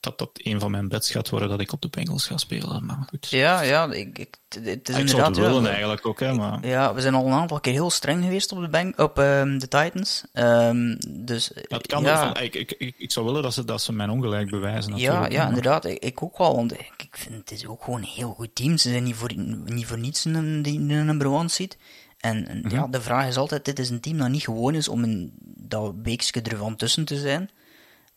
dat 0.00 0.18
dat 0.18 0.30
een 0.32 0.60
van 0.60 0.70
mijn 0.70 0.88
bets 0.88 1.10
gaat 1.10 1.28
worden 1.28 1.48
dat 1.48 1.60
ik 1.60 1.72
op 1.72 1.82
de 1.82 1.88
Bengals 1.88 2.26
ga 2.26 2.36
spelen. 2.36 2.86
Maar 2.86 3.06
goed. 3.08 3.28
Ja, 3.30 3.60
ja, 3.60 3.92
ik, 3.92 4.18
ik, 4.18 4.36
het 4.48 4.88
is 4.88 4.94
ik 4.94 5.00
inderdaad... 5.00 5.26
het 5.26 5.36
willen 5.36 5.66
eigenlijk 5.66 6.06
ook, 6.06 6.20
hè, 6.20 6.32
maar... 6.32 6.66
Ja, 6.66 6.94
we 6.94 7.00
zijn 7.00 7.14
al 7.14 7.26
een 7.26 7.32
aantal 7.32 7.60
keer 7.60 7.72
heel 7.72 7.90
streng 7.90 8.22
geweest 8.24 8.52
op 8.52 8.60
de, 8.60 8.68
bank, 8.68 9.00
op, 9.00 9.18
um, 9.18 9.58
de 9.58 9.68
Titans. 9.68 10.24
Um, 10.32 10.98
dus, 11.08 11.50
dat 11.68 11.86
kan 11.86 12.02
ja. 12.02 12.32
van, 12.32 12.42
ik, 12.42 12.54
ik, 12.54 12.74
ik, 12.78 12.94
ik, 12.98 13.12
zou 13.12 13.26
willen 13.26 13.42
dat 13.42 13.54
ze, 13.54 13.64
dat 13.64 13.82
ze 13.82 13.92
mijn 13.92 14.10
ongelijk 14.10 14.50
bewijzen. 14.50 14.96
Ja, 14.96 15.28
ja, 15.28 15.48
inderdaad. 15.48 15.84
Ik, 15.84 16.04
ik, 16.04 16.22
ook 16.22 16.38
wel, 16.38 16.56
want 16.56 16.72
ik, 16.72 17.06
vind 17.10 17.34
het 17.34 17.50
is 17.50 17.66
ook 17.66 17.84
gewoon 17.84 18.00
een 18.00 18.08
heel 18.08 18.32
goed 18.32 18.54
team. 18.54 18.76
Ze 18.76 18.90
zijn 18.90 19.04
niet 19.04 19.16
voor, 19.16 19.32
niet 19.64 19.86
voor 19.86 19.98
niets 19.98 20.26
in 20.26 20.62
de 20.62 20.70
number 20.70 21.26
one 21.26 21.48
seat. 21.48 21.76
En, 22.18 22.48
en 22.48 22.56
mm 22.56 22.62
-hmm. 22.62 22.70
ja, 22.70 22.86
de 22.86 23.00
vraag 23.00 23.26
is 23.26 23.36
altijd, 23.36 23.64
dit 23.64 23.78
is 23.78 23.90
een 23.90 24.00
team 24.00 24.18
dat 24.18 24.28
niet 24.28 24.44
gewoon 24.44 24.74
is 24.74 24.88
om 24.88 25.04
in 25.04 25.32
dat 25.42 25.94
weekje 26.02 26.42
ervan 26.42 26.76
tussen 26.76 27.04
te 27.04 27.16
zijn. 27.16 27.50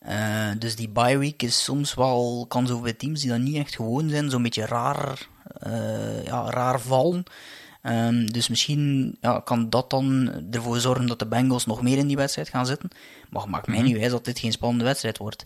Uh, 0.08 0.52
dus 0.58 0.76
die 0.76 0.90
bye 0.90 1.18
week 1.18 1.44
is 1.44 1.64
soms 1.64 1.94
wel 1.94 2.46
kans 2.48 2.72
over 2.72 2.96
teams 2.96 3.22
die 3.22 3.30
dan 3.30 3.44
niet 3.44 3.56
echt 3.56 3.76
gewoon 3.76 4.10
zijn, 4.10 4.30
zo'n 4.30 4.44
beetje 4.44 4.66
raar, 4.66 5.28
uh, 5.68 6.26
ja, 6.26 6.50
raar 6.50 6.80
vallen. 6.80 7.24
Um, 7.84 8.32
dus 8.32 8.48
misschien 8.48 9.18
ja, 9.22 9.40
kan 9.40 9.70
dat 9.70 9.90
dan 9.90 10.32
ervoor 10.52 10.80
zorgen 10.80 11.08
dat 11.08 11.20
de 11.20 11.28
Bengals 11.28 11.66
nog 11.66 11.82
meer 11.82 11.98
in 11.98 12.08
die 12.08 12.16
wedstrijd 12.16 12.50
gaan 12.50 12.66
zitten. 12.66 12.90
Maar 13.30 13.50
maakt 13.50 13.68
mij 13.68 13.82
niet 13.82 13.98
wijs 13.98 14.12
dat 14.12 14.26
dit 14.26 14.40
geen 14.40 14.52
spannende 14.52 14.84
wedstrijd 14.84 15.18
wordt. 15.18 15.46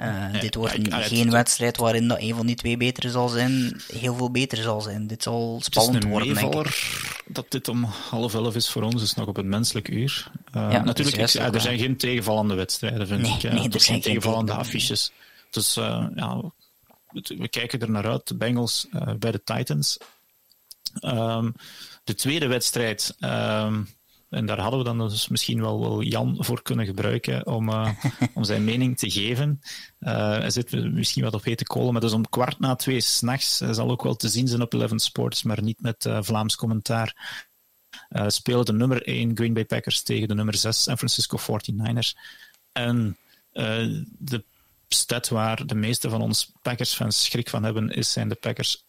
Uh, 0.00 0.26
nee, 0.30 0.40
dit 0.40 0.54
wordt 0.54 0.86
ja, 0.86 0.98
ik, 0.98 1.04
geen 1.04 1.30
wedstrijd 1.30 1.76
waarin 1.76 2.08
dat 2.08 2.20
een 2.20 2.34
van 2.34 2.46
die 2.46 2.56
twee 2.56 2.76
beter 2.76 3.10
zal 3.10 3.28
zijn, 3.28 3.80
heel 3.92 4.14
veel 4.14 4.30
beter 4.30 4.58
zal 4.58 4.80
zijn. 4.80 5.06
Dit 5.06 5.22
zal 5.22 5.58
spannend 5.62 6.04
worden, 6.04 6.34
denk 6.34 6.54
ik. 6.54 7.22
dat 7.26 7.50
dit 7.50 7.68
om 7.68 7.84
half 7.84 8.34
elf 8.34 8.54
is 8.54 8.68
voor 8.68 8.82
ons, 8.82 9.02
is 9.02 9.14
nog 9.14 9.26
op 9.26 9.36
het 9.36 9.46
menselijk 9.46 9.88
uur. 9.88 10.30
Uh, 10.56 10.68
ja, 10.70 10.84
natuurlijk, 10.84 11.16
ik, 11.16 11.28
ja, 11.28 11.52
er 11.52 11.60
zijn 11.60 11.78
geen 11.78 11.96
tegenvallende 11.96 12.54
wedstrijden, 12.54 13.06
vind 13.06 13.22
nee, 13.22 13.34
ik. 13.34 13.40
Ja. 13.40 13.52
Nee, 13.52 13.64
er 13.64 13.70
zijn 13.70 13.82
geen 13.82 14.00
tegenvallende 14.00 14.52
affiches. 14.52 15.12
Dus 15.50 15.76
uh, 15.76 16.06
ja, 16.14 16.42
we 17.12 17.48
kijken 17.48 17.80
er 17.80 17.90
naar 17.90 18.08
uit, 18.08 18.28
de 18.28 18.34
Bengals 18.34 18.86
bij 19.18 19.30
de 19.30 19.42
Titans. 19.44 19.98
Um, 21.00 21.54
de 22.04 22.14
tweede 22.14 22.46
wedstrijd... 22.46 23.16
Um, 23.20 23.88
en 24.30 24.46
daar 24.46 24.60
hadden 24.60 24.78
we 24.78 24.84
dan 24.84 24.98
dus 24.98 25.28
misschien 25.28 25.60
wel, 25.60 25.80
wel 25.80 26.02
Jan 26.02 26.36
voor 26.38 26.62
kunnen 26.62 26.86
gebruiken 26.86 27.46
om, 27.46 27.68
uh, 27.68 27.90
om 28.34 28.44
zijn 28.44 28.64
mening 28.64 28.98
te 28.98 29.10
geven. 29.10 29.60
Uh, 30.00 30.38
hij 30.38 30.50
zit 30.50 30.92
misschien 30.92 31.22
wat 31.22 31.34
op 31.34 31.44
hete 31.44 31.64
kolen, 31.64 31.92
maar 31.92 32.00
dus 32.00 32.12
om 32.12 32.28
kwart 32.28 32.58
na 32.58 32.76
twee 32.76 33.00
s'nachts. 33.00 33.58
Hij 33.58 33.72
zal 33.72 33.90
ook 33.90 34.02
wel 34.02 34.16
te 34.16 34.28
zien 34.28 34.48
zijn 34.48 34.62
op 34.62 34.72
Eleven 34.72 34.98
Sports, 34.98 35.42
maar 35.42 35.62
niet 35.62 35.80
met 35.80 36.04
uh, 36.04 36.18
Vlaams 36.20 36.56
commentaar. 36.56 37.36
spelen 38.26 38.64
de 38.64 38.72
nummer 38.72 39.02
1 39.02 39.36
Green 39.36 39.54
Bay 39.54 39.64
Packers 39.64 40.02
tegen 40.02 40.28
de 40.28 40.34
nummer 40.34 40.56
6 40.56 40.82
San 40.82 40.96
Francisco 40.96 41.38
49ers. 41.38 42.18
En 42.72 43.16
de 44.18 44.44
stat 44.88 45.28
waar 45.28 45.66
de 45.66 45.74
meeste 45.74 46.10
van 46.10 46.22
ons 46.22 46.52
Packers-fans 46.62 47.24
schrik 47.24 47.48
van 47.48 47.62
hebben, 47.62 47.88
is 47.88 48.12
zijn 48.12 48.28
de 48.28 48.34
Packers 48.34 48.82
0-3 48.82 48.86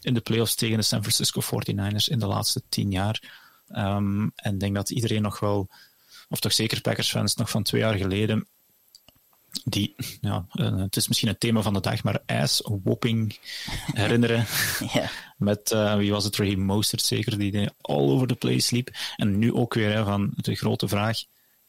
in 0.00 0.14
de 0.14 0.20
playoffs 0.22 0.54
tegen 0.54 0.76
de 0.76 0.82
San 0.82 1.00
Francisco 1.00 1.40
49ers 1.42 2.08
in 2.08 2.18
de 2.18 2.26
laatste 2.26 2.62
tien 2.68 2.90
jaar. 2.90 3.44
Um, 3.68 4.32
en 4.34 4.54
ik 4.54 4.60
denk 4.60 4.74
dat 4.74 4.90
iedereen 4.90 5.22
nog 5.22 5.40
wel, 5.40 5.68
of 6.28 6.40
toch 6.40 6.52
zeker 6.52 6.80
Packers-fans, 6.80 7.34
nog 7.34 7.50
van 7.50 7.62
twee 7.62 7.80
jaar 7.80 7.94
geleden, 7.94 8.46
die, 9.64 9.94
ja, 10.20 10.46
uh, 10.52 10.76
het 10.76 10.96
is 10.96 11.08
misschien 11.08 11.28
het 11.28 11.40
thema 11.40 11.62
van 11.62 11.74
de 11.74 11.80
dag, 11.80 12.02
maar 12.02 12.22
ass-whopping 12.26 13.38
herinneren. 14.02 14.46
ja. 14.92 15.10
Met, 15.36 15.70
uh, 15.70 15.96
wie 15.96 16.12
was 16.12 16.24
het, 16.24 16.36
Raheem 16.36 16.60
Mostert 16.60 17.02
zeker, 17.02 17.38
die 17.38 17.70
all 17.80 18.08
over 18.08 18.26
the 18.26 18.34
place 18.34 18.74
liep. 18.74 18.90
En 19.16 19.38
nu 19.38 19.52
ook 19.52 19.74
weer 19.74 19.92
hè, 19.92 20.04
van 20.04 20.32
de 20.36 20.54
grote 20.54 20.88
vraag, 20.88 21.18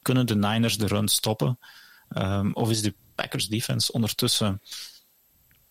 kunnen 0.02 0.26
de 0.26 0.36
Niners 0.36 0.78
de 0.78 0.88
run 0.88 1.08
stoppen? 1.08 1.60
Um, 2.18 2.54
of 2.54 2.70
is 2.70 2.82
de 2.82 2.94
Packers 3.16 3.48
defense 3.48 3.92
ondertussen 3.92 4.62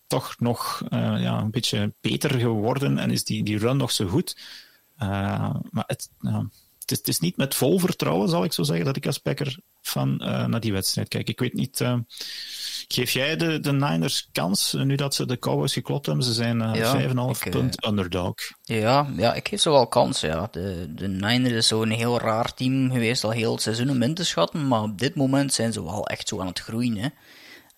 toch 0.07 0.35
nog 0.39 0.83
uh, 0.93 0.99
ja, 0.99 1.39
een 1.39 1.51
beetje 1.51 1.95
beter 2.01 2.31
geworden 2.39 2.99
en 2.99 3.11
is 3.11 3.25
die, 3.25 3.45
die 3.45 3.59
run 3.59 3.77
nog 3.77 3.91
zo 3.91 4.07
goed? 4.07 4.37
Uh, 5.03 5.55
maar 5.71 5.85
het, 5.87 6.09
uh, 6.21 6.39
het, 6.79 6.91
is, 6.91 6.99
het, 6.99 7.09
is, 7.09 7.19
niet 7.19 7.37
met 7.37 7.55
vol 7.55 7.79
vertrouwen, 7.79 8.29
zal 8.29 8.45
ik 8.45 8.53
zo 8.53 8.63
zeggen, 8.63 8.85
dat 8.85 8.97
ik 8.97 9.07
als 9.07 9.19
Packer 9.19 9.59
van 9.83 10.21
uh, 10.23 10.47
naar 10.47 10.61
die 10.61 10.73
wedstrijd 10.73 11.09
kijk. 11.09 11.29
Ik 11.29 11.41
weet 11.41 11.55
niet, 11.55 11.85
geef 12.89 13.11
jij 13.11 13.37
de, 13.37 13.61
de 13.61 13.73
Niners 13.73 14.29
kans, 14.33 14.73
nu 14.73 14.95
dat 14.95 15.15
ze 15.15 15.27
de 15.27 15.39
Cowboys 15.39 15.73
geklopt 15.73 16.07
hebben? 16.07 16.25
Ze 16.25 16.33
zijn 16.33 16.59
ja, 16.59 17.01
5,5 17.01 17.51
punt 17.51 17.87
underdog. 17.87 18.35
Ja, 18.63 19.09
ja, 19.17 19.35
ik 19.35 19.49
geef 19.49 19.61
ze 19.61 19.71
wel 19.71 19.87
kans. 19.87 20.21
Ja. 20.21 20.49
De, 20.51 20.87
de 20.95 21.09
Niners 21.09 21.55
is 21.55 21.67
zo'n 21.67 21.91
heel 21.91 22.19
raar 22.19 22.55
team 22.55 22.91
geweest, 22.91 23.25
al 23.25 23.31
heel 23.31 23.53
het 23.53 23.63
seizoen 23.63 23.91
om 23.91 24.03
in 24.03 24.15
te 24.15 24.25
schatten, 24.25 24.69
maar 24.69 24.83
op 24.83 24.99
dit 24.99 25.15
moment 25.15 25.53
zijn 25.53 25.73
ze 25.73 25.85
wel 25.85 26.07
echt 26.07 26.29
zo 26.29 26.41
aan 26.41 26.47
het 26.47 26.61
groeien. 26.61 26.97
Hè. 26.97 27.09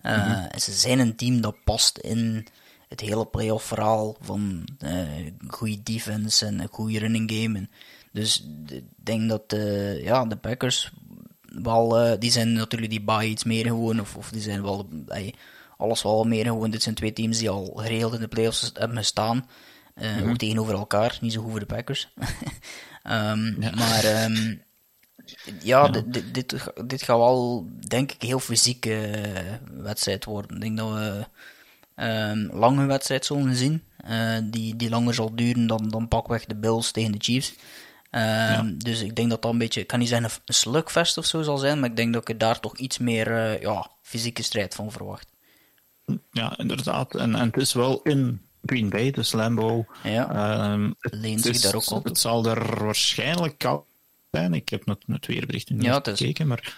Mm 0.01 0.21
-hmm. 0.21 0.59
Ze 0.59 0.71
zijn 0.71 0.99
een 0.99 1.15
team 1.15 1.41
dat 1.41 1.63
past 1.63 1.97
in 1.97 2.47
het 2.89 2.99
hele 2.99 3.25
playoff 3.25 3.65
verhaal 3.65 4.15
van 4.19 4.67
uh, 4.83 5.01
goede 5.47 5.83
defense 5.83 6.45
en 6.45 6.59
een 6.59 6.67
goede 6.71 6.99
running 6.99 7.31
game. 7.31 7.57
En 7.57 7.69
dus 8.11 8.45
ik 8.67 8.83
denk 8.95 9.29
dat 9.29 9.53
uh, 9.53 10.03
ja, 10.03 10.25
de 10.25 10.35
Packers 10.35 10.91
wel, 11.41 12.05
uh, 12.05 12.19
die 12.19 12.31
zijn 12.31 12.53
natuurlijk 12.53 12.91
die 12.91 13.01
bye 13.01 13.27
iets 13.27 13.43
meer 13.43 13.65
gewoon, 13.65 13.99
of, 13.99 14.15
of 14.15 14.29
die 14.29 14.41
zijn 14.41 14.61
wel, 14.61 14.89
ey, 15.07 15.33
alles 15.77 16.03
wel 16.03 16.23
meer 16.23 16.45
gewoon. 16.45 16.69
Dit 16.69 16.83
zijn 16.83 16.95
twee 16.95 17.13
teams 17.13 17.37
die 17.37 17.49
al 17.49 17.73
geregeld 17.75 18.13
in 18.13 18.19
de 18.19 18.27
playoffs 18.27 18.71
hebben 18.73 18.97
gestaan. 18.97 19.49
Uh, 19.95 20.11
mm 20.11 20.17
-hmm. 20.17 20.29
Ook 20.29 20.37
tegenover 20.37 20.73
elkaar, 20.73 21.17
niet 21.21 21.33
zo 21.33 21.41
goed 21.41 21.51
voor 21.51 21.59
de 21.59 21.65
Packers. 21.65 22.09
um, 23.03 23.55
ja. 23.61 23.71
Maar 23.75 24.23
um, 24.23 24.61
ja, 25.61 25.85
ja. 25.85 25.87
Dit, 25.87 26.33
dit, 26.33 26.69
dit 26.85 27.03
gaat 27.03 27.17
wel, 27.17 27.67
denk 27.87 28.11
ik, 28.11 28.21
heel 28.21 28.39
fysieke 28.39 29.21
wedstrijd 29.71 30.25
worden. 30.25 30.55
Ik 30.55 30.61
denk 30.61 30.77
dat 30.77 30.93
we 30.93 31.25
lange 32.51 32.85
wedstrijd 32.85 33.25
zullen 33.25 33.55
zien. 33.55 33.83
Uh, 34.09 34.37
die, 34.43 34.75
die 34.75 34.89
langer 34.89 35.13
zal 35.13 35.35
duren 35.35 35.67
dan, 35.67 35.89
dan 35.89 36.07
pakweg 36.07 36.45
de 36.45 36.55
Bills 36.55 36.91
tegen 36.91 37.11
de 37.11 37.17
Chiefs. 37.21 37.53
Ja. 38.11 38.71
Dus 38.77 39.01
ik 39.01 39.15
denk 39.15 39.29
dat 39.29 39.41
dat 39.41 39.51
een 39.51 39.57
beetje, 39.57 39.81
ik 39.81 39.87
kan 39.87 39.99
niet 39.99 40.07
zeggen 40.07 40.29
een 40.45 40.53
slugfest 40.53 41.17
of 41.17 41.25
zo 41.25 41.41
zal 41.41 41.57
zijn, 41.57 41.79
maar 41.79 41.89
ik 41.89 41.95
denk 41.95 42.13
dat 42.13 42.29
ik 42.29 42.39
daar 42.39 42.59
toch 42.59 42.77
iets 42.77 42.97
meer 42.97 43.27
uh, 43.27 43.61
ja, 43.61 43.89
fysieke 44.01 44.43
strijd 44.43 44.75
van 44.75 44.91
verwacht. 44.91 45.27
Ja, 46.31 46.57
inderdaad. 46.57 47.15
En, 47.15 47.35
en 47.35 47.45
het 47.45 47.57
is 47.57 47.73
wel 47.73 48.01
in 48.01 48.41
Green 48.65 48.89
Bay, 48.89 49.11
dus 49.11 49.31
Lambo. 49.31 49.85
Ja, 50.03 50.71
um, 50.71 50.95
leent 50.99 51.41
zich 51.41 51.59
daar 51.59 51.75
ook 51.75 51.91
op. 51.91 52.03
Het 52.03 52.17
zal 52.17 52.45
er 52.45 52.83
waarschijnlijk 52.85 53.57
koud 53.57 53.83
zijn. 54.31 54.53
Ik 54.53 54.69
heb 54.69 54.85
nog 54.85 54.97
het 55.05 55.25
weerbericht 55.25 55.69
niet 55.69 55.83
ja, 55.83 55.99
gekeken, 56.03 56.47
maar 56.47 56.75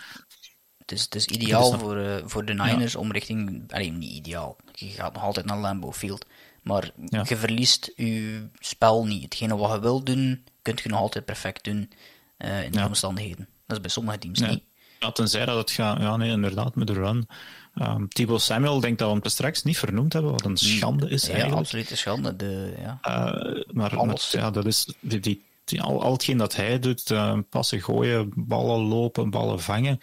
het 0.77 0.91
is, 0.91 1.02
het 1.02 1.15
is 1.15 1.26
ideaal 1.26 1.80
voor, 1.80 1.98
uh, 1.98 2.15
voor 2.26 2.45
de 2.45 2.53
Niners 2.53 2.93
ja. 2.93 2.99
om 2.99 3.11
richting... 3.11 3.64
Allee, 3.73 3.91
niet 3.91 4.11
ideaal. 4.11 4.57
Je 4.87 4.95
gaat 4.95 5.13
nog 5.13 5.23
altijd 5.23 5.45
naar 5.45 5.57
Lambeau 5.57 5.93
Field. 5.93 6.25
Maar 6.61 6.91
ja. 7.05 7.23
je 7.27 7.37
verliest 7.37 7.91
je 7.95 8.47
spel 8.59 9.05
niet. 9.05 9.23
Hetgene 9.23 9.55
wat 9.55 9.71
je 9.71 9.79
wil 9.79 10.03
doen, 10.03 10.43
kun 10.61 10.77
je 10.83 10.89
nog 10.89 10.99
altijd 10.99 11.25
perfect 11.25 11.63
doen 11.63 11.91
uh, 12.37 12.63
in 12.63 12.71
de 12.71 12.85
omstandigheden. 12.85 13.47
Dat 13.65 13.75
is 13.77 13.81
bij 13.81 13.91
sommige 13.91 14.17
teams 14.17 14.39
niet. 14.39 14.63
Ja, 14.99 15.11
tenzij 15.11 15.45
dat 15.45 15.57
het 15.57 15.71
gaat... 15.71 15.99
Ja, 15.99 16.17
nee, 16.17 16.31
inderdaad, 16.31 16.75
met 16.75 16.87
de 16.87 16.93
run. 16.93 17.27
Um, 17.75 18.07
Thibaut 18.07 18.41
Samuel, 18.41 18.79
denk 18.79 18.97
dat 18.97 19.11
we 19.11 19.19
hem 19.19 19.29
straks 19.29 19.63
niet 19.63 19.77
vernoemd 19.77 20.13
hebben, 20.13 20.31
wat 20.31 20.45
een 20.45 20.57
schande 20.57 21.09
is 21.09 21.25
ja, 21.25 21.31
eigenlijk. 21.31 21.59
absoluut 21.59 21.91
een 21.91 21.97
schande. 21.97 22.35
De, 22.35 22.73
ja. 22.81 22.99
Uh, 23.07 23.63
maar 23.73 24.05
met, 24.05 24.29
ja, 24.31 24.51
dat 24.51 24.65
is... 24.65 24.93
Die, 24.99 25.19
die, 25.19 25.45
die, 25.63 25.81
al, 25.81 26.03
al 26.03 26.11
hetgeen 26.11 26.37
dat 26.37 26.55
hij 26.55 26.79
doet, 26.79 27.13
passen 27.49 27.81
gooien, 27.81 28.31
ballen 28.35 28.79
lopen, 28.79 29.29
ballen 29.29 29.59
vangen 29.59 29.99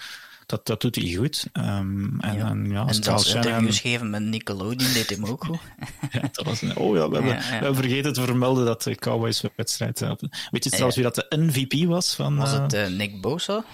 dat, 0.48 0.66
dat 0.66 0.80
doet 0.80 0.94
hij 0.94 1.14
goed. 1.14 1.46
Um, 1.52 2.20
en, 2.20 2.36
ja. 2.36 2.48
en, 2.48 2.70
ja, 2.70 2.86
en 2.86 2.94
zelfs 2.94 3.34
interviews 3.34 3.80
geven 3.80 4.10
met 4.10 4.22
Nickelodeon 4.22 4.92
deed 4.92 5.10
hem 5.10 5.24
ook 5.24 5.44
goed. 5.44 5.58
ja, 6.10 6.20
dat 6.20 6.44
was 6.44 6.62
een, 6.62 6.76
oh 6.76 6.96
ja, 6.96 7.08
we 7.08 7.14
hebben, 7.14 7.64
ja, 7.64 7.74
vergeten 7.74 8.12
te 8.12 8.22
vermelden 8.22 8.64
dat 8.64 8.82
de 8.82 8.94
Cowboys 8.94 9.42
wedstrijd... 9.56 10.00
Uh, 10.00 10.12
weet 10.50 10.64
je 10.64 10.70
trouwens 10.70 10.96
wie 10.96 11.04
dat 11.04 11.14
de 11.14 11.36
MVP 11.36 11.88
was? 11.88 12.14
Van, 12.14 12.36
was 12.36 12.52
het 12.52 12.74
uh, 12.74 12.86
Nick 12.86 13.20
Bosa? 13.20 13.64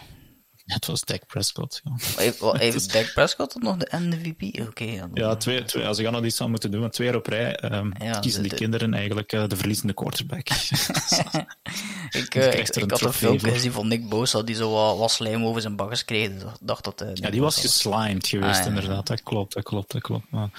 Het 0.65 0.86
was 0.86 1.05
Dak 1.05 1.27
Prescott. 1.27 1.81
Ja. 1.85 2.23
Heeft, 2.57 2.93
Dak 2.93 3.12
Prescott 3.15 3.62
nog 3.62 3.77
de 3.77 3.97
MVP? 3.99 4.43
Oké. 4.43 4.69
Okay, 4.69 4.95
ja, 4.95 5.09
ja, 5.15 5.36
twee, 5.36 5.65
twee, 5.65 5.86
als 5.86 5.99
ik 5.99 6.11
nog 6.11 6.24
iets 6.24 6.36
zou 6.36 6.51
moeten 6.51 6.70
doen, 6.70 6.81
want 6.81 6.93
twee 6.93 7.07
jaar 7.07 7.16
op 7.16 7.27
rij 7.27 7.73
um, 7.73 7.93
ja, 7.99 8.19
kiezen 8.19 8.43
de, 8.43 8.49
die 8.49 8.59
kinderen 8.59 8.95
eigenlijk 8.95 9.32
uh, 9.32 9.49
de 9.49 9.57
verliezende 9.57 9.95
quarterback. 9.95 10.49
ik, 12.20 12.35
uh, 12.35 12.53
ik, 12.53 12.69
ik 12.69 12.91
had 12.91 13.01
een 13.01 13.12
filmpje 13.12 13.51
gezien 13.51 13.73
van 13.73 13.89
Nick 13.89 14.09
Bosa 14.09 14.43
die 14.43 14.55
zo 14.55 14.70
wat, 14.70 14.99
wat 14.99 15.11
slijm 15.11 15.45
over 15.45 15.61
zijn 15.61 15.77
bakkers 15.77 16.05
kreeg. 16.05 16.32
Dus 16.32 16.53
dacht 16.61 16.85
dat, 16.85 17.03
uh, 17.03 17.09
ja, 17.15 17.31
die 17.31 17.41
was 17.41 17.61
geslimed 17.61 18.27
geweest, 18.27 18.61
ah, 18.61 18.66
inderdaad. 18.66 19.07
Dat 19.07 19.23
klopt, 19.23 19.55
dat 19.55 19.65
klopt, 19.65 19.93
dat 19.93 20.03
klopt. 20.03 20.27
Maar, 20.31 20.51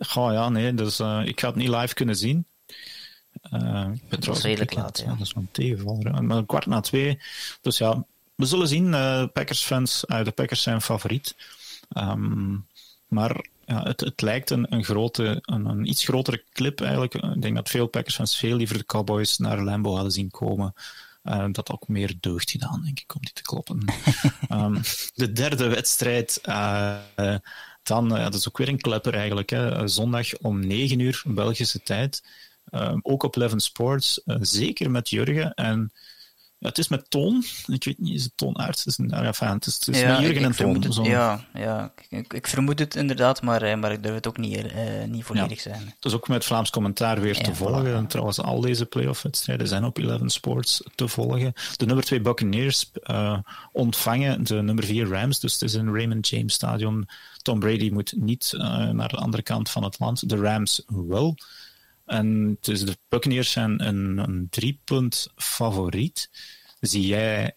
goh, 0.00 0.32
ja, 0.32 0.48
nee, 0.48 0.74
dus 0.74 1.00
ik 1.24 1.40
ga 1.40 1.46
het 1.46 1.56
niet 1.56 1.68
live 1.68 1.94
kunnen 1.94 2.16
zien. 2.16 2.46
Uh, 3.52 3.86
dat 4.08 4.24
was 4.24 4.42
redelijk 4.42 4.74
laat, 4.74 4.98
ja. 4.98 5.06
Dat 5.06 5.20
is 5.20 5.32
een 5.36 5.48
tegenvaller. 5.52 6.24
Maar 6.24 6.46
kwart 6.46 6.66
na 6.66 6.80
twee. 6.80 7.18
Dus 7.60 7.78
ja, 7.78 8.04
we 8.42 8.48
zullen 8.48 8.68
zien. 8.68 8.86
Uh, 8.86 9.24
Packers-fans, 9.32 10.04
uh, 10.06 10.24
de 10.24 10.30
Packers 10.30 10.62
zijn 10.62 10.80
favoriet. 10.80 11.34
Um, 11.96 12.66
maar 13.08 13.46
ja, 13.66 13.82
het, 13.82 14.00
het 14.00 14.20
lijkt 14.20 14.50
een, 14.50 14.66
een, 14.72 14.84
grote, 14.84 15.38
een, 15.42 15.66
een 15.66 15.88
iets 15.88 16.04
grotere 16.04 16.44
clip 16.52 16.80
eigenlijk. 16.80 17.14
Ik 17.14 17.42
denk 17.42 17.54
dat 17.54 17.68
veel 17.68 17.86
Packers-fans 17.86 18.36
veel 18.36 18.56
liever 18.56 18.78
de 18.78 18.86
Cowboys 18.86 19.38
naar 19.38 19.62
Lambeau 19.62 19.94
hadden 19.94 20.12
zien 20.12 20.30
komen. 20.30 20.74
Uh, 21.24 21.46
dat 21.52 21.70
ook 21.70 21.88
meer 21.88 22.14
deugd 22.20 22.50
gedaan, 22.50 22.82
denk 22.84 23.00
ik, 23.00 23.14
om 23.14 23.20
die 23.20 23.32
te 23.32 23.42
kloppen. 23.42 23.84
um, 24.50 24.80
de 25.14 25.32
derde 25.32 25.68
wedstrijd, 25.68 26.40
dan, 27.82 28.08
dat 28.08 28.34
is 28.34 28.48
ook 28.48 28.58
weer 28.58 28.68
een 28.68 28.80
klepper 28.80 29.14
eigenlijk. 29.14 29.50
Hè. 29.50 29.88
Zondag 29.88 30.36
om 30.36 30.66
9 30.66 30.98
uur 30.98 31.22
Belgische 31.26 31.82
tijd. 31.82 32.22
ook 33.02 33.22
op 33.22 33.36
Eleven 33.36 33.60
Sports, 33.60 34.20
zeker 34.40 34.90
met 34.90 35.10
Jurgen. 35.10 35.54
En 35.54 35.92
ja, 36.62 36.68
het 36.68 36.78
is 36.78 36.88
met 36.88 37.10
Toon. 37.10 37.44
Ik 37.66 37.84
weet 37.84 37.98
niet, 37.98 38.14
is 38.14 38.24
het 38.24 38.32
Toon 38.34 38.58
Aerts? 38.58 38.84
Het 38.84 38.86
is, 38.86 38.96
nou, 38.96 39.22
ja, 39.22 39.52
het 39.52 39.66
is, 39.66 39.74
het 39.74 39.88
is 39.88 40.00
ja, 40.00 40.20
Jurgen 40.20 40.44
en 40.44 40.56
Toon. 40.56 40.82
Het, 40.82 40.94
ja, 40.94 41.44
ja 41.54 41.92
ik, 42.08 42.32
ik, 42.32 42.46
vermoed 42.46 42.78
het 42.78 42.96
inderdaad, 42.96 43.42
maar, 43.42 43.62
eh, 43.62 43.76
maar 43.76 43.92
ik 43.92 44.02
durf 44.02 44.14
het 44.14 44.26
ook 44.26 44.36
niet, 44.36 44.56
uh, 44.56 45.04
niet 45.08 45.24
volledig 45.24 45.64
ja, 45.64 45.70
zijn. 45.70 45.92
Het 45.94 46.04
is 46.04 46.12
ook 46.12 46.28
met 46.28 46.44
Vlaams 46.44 46.70
commentaar 46.70 47.20
weer 47.20 47.42
te 47.42 47.54
volgen. 47.54 48.04
Voilà. 48.04 48.06
Trouwens, 48.06 48.40
al 48.40 48.60
deze 48.60 48.86
playoff-wedstrijden 48.86 49.68
zijn 49.68 49.84
op 49.84 49.98
Eleven 49.98 50.30
Sports 50.30 50.82
te 50.94 51.08
volgen. 51.08 51.52
De 51.76 51.86
nummer 51.86 52.04
2 52.04 52.20
Buccaneers 52.20 52.90
uh, 53.04 53.38
ontvangen 53.72 54.44
de 54.44 54.62
nummer 54.62 54.84
4 54.84 55.08
Rams. 55.08 55.40
Dus 55.40 55.52
het 55.52 55.62
is 55.62 55.74
een 55.74 55.94
Raymond 55.94 56.28
James 56.28 56.54
Stadion. 56.54 57.08
Tom 57.42 57.58
Brady 57.58 57.90
moet 57.90 58.12
niet 58.16 58.52
naar 58.92 59.08
de 59.08 59.16
andere 59.16 59.42
kant 59.42 59.70
van 59.70 59.84
het 59.84 59.98
land. 59.98 60.28
De 60.28 60.36
Rams 60.36 60.82
wel. 60.86 61.36
En 62.12 62.58
dus 62.60 62.84
de 62.84 62.96
Buccaneers 63.08 63.50
zijn 63.50 63.86
een, 63.86 64.18
een 64.18 64.46
driepunt 64.50 65.28
favoriet. 65.36 66.30
Zie 66.80 67.06
jij 67.06 67.54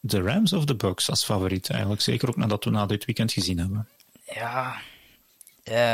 de 0.00 0.22
Rams 0.22 0.52
of 0.52 0.64
de 0.64 0.74
Bucks 0.74 1.10
als 1.10 1.24
favoriet 1.24 1.70
eigenlijk? 1.70 2.02
Zeker 2.02 2.28
ook 2.28 2.36
nadat 2.36 2.64
we 2.64 2.70
na 2.70 2.86
dit 2.86 3.04
weekend 3.04 3.32
gezien 3.32 3.58
hebben. 3.58 3.88
Ja, 4.34 4.76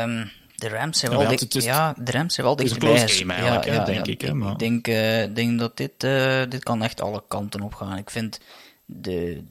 um, 0.03 0.31
de 0.55 0.69
Rams 0.69 0.99
zijn 0.99 1.11
wel, 1.11 1.27
dik, 1.27 1.61
ja, 1.61 1.95
de 1.97 2.11
Rams 2.11 2.33
zijn 2.33 2.45
wel 2.45 2.55
dichterbij. 2.55 2.99
Het 2.99 3.09
is 3.09 3.19
een 3.19 3.31
eigenlijk, 3.31 3.65
ja, 3.65 3.73
ja, 3.73 3.83
denk 3.83 4.05
ik. 4.05 4.21
Hè, 4.21 4.33
maar... 4.33 4.51
Ik 4.51 4.59
denk, 4.59 4.87
uh, 4.87 5.35
denk 5.35 5.59
dat 5.59 5.77
dit, 5.77 6.03
uh, 6.03 6.41
dit 6.49 6.63
kan 6.63 6.83
echt 6.83 7.01
alle 7.01 7.23
kanten 7.27 7.61
op 7.61 7.73
gaan. 7.73 7.97
Ik 7.97 8.09
vind 8.09 8.39
de, 8.85 9.43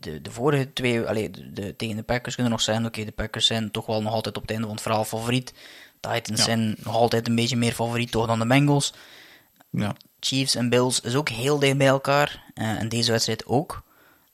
de, 0.00 0.22
de 0.22 0.30
vorige 0.30 0.72
twee, 0.72 1.00
allee, 1.00 1.30
de, 1.30 1.52
de, 1.52 1.76
tegen 1.76 1.96
de 1.96 2.02
Packers 2.02 2.34
kunnen 2.34 2.52
nog 2.52 2.62
zijn. 2.62 2.78
Oké, 2.78 2.86
okay, 2.86 3.04
de 3.04 3.12
Packers 3.12 3.46
zijn 3.46 3.70
toch 3.70 3.86
wel 3.86 4.02
nog 4.02 4.12
altijd 4.12 4.36
op 4.36 4.42
het 4.42 4.50
einde 4.50 4.66
van 4.66 4.74
het 4.74 4.84
verhaal 4.84 5.04
favoriet. 5.04 5.52
Titans 6.10 6.38
ja. 6.38 6.44
zijn 6.44 6.76
nog 6.78 6.94
altijd 6.94 7.28
een 7.28 7.34
beetje 7.34 7.56
meer 7.56 7.72
favoriet 7.72 8.10
toch 8.10 8.26
dan 8.26 8.38
de 8.38 8.46
Bengals. 8.46 8.94
Ja. 9.70 9.94
Chiefs 10.20 10.54
en 10.54 10.68
Bills 10.68 11.00
is 11.00 11.14
ook 11.14 11.28
heel 11.28 11.58
dicht 11.58 11.76
bij 11.76 11.86
elkaar. 11.86 12.42
Uh, 12.54 12.80
en 12.80 12.88
deze 12.88 13.10
wedstrijd 13.10 13.46
ook. 13.46 13.82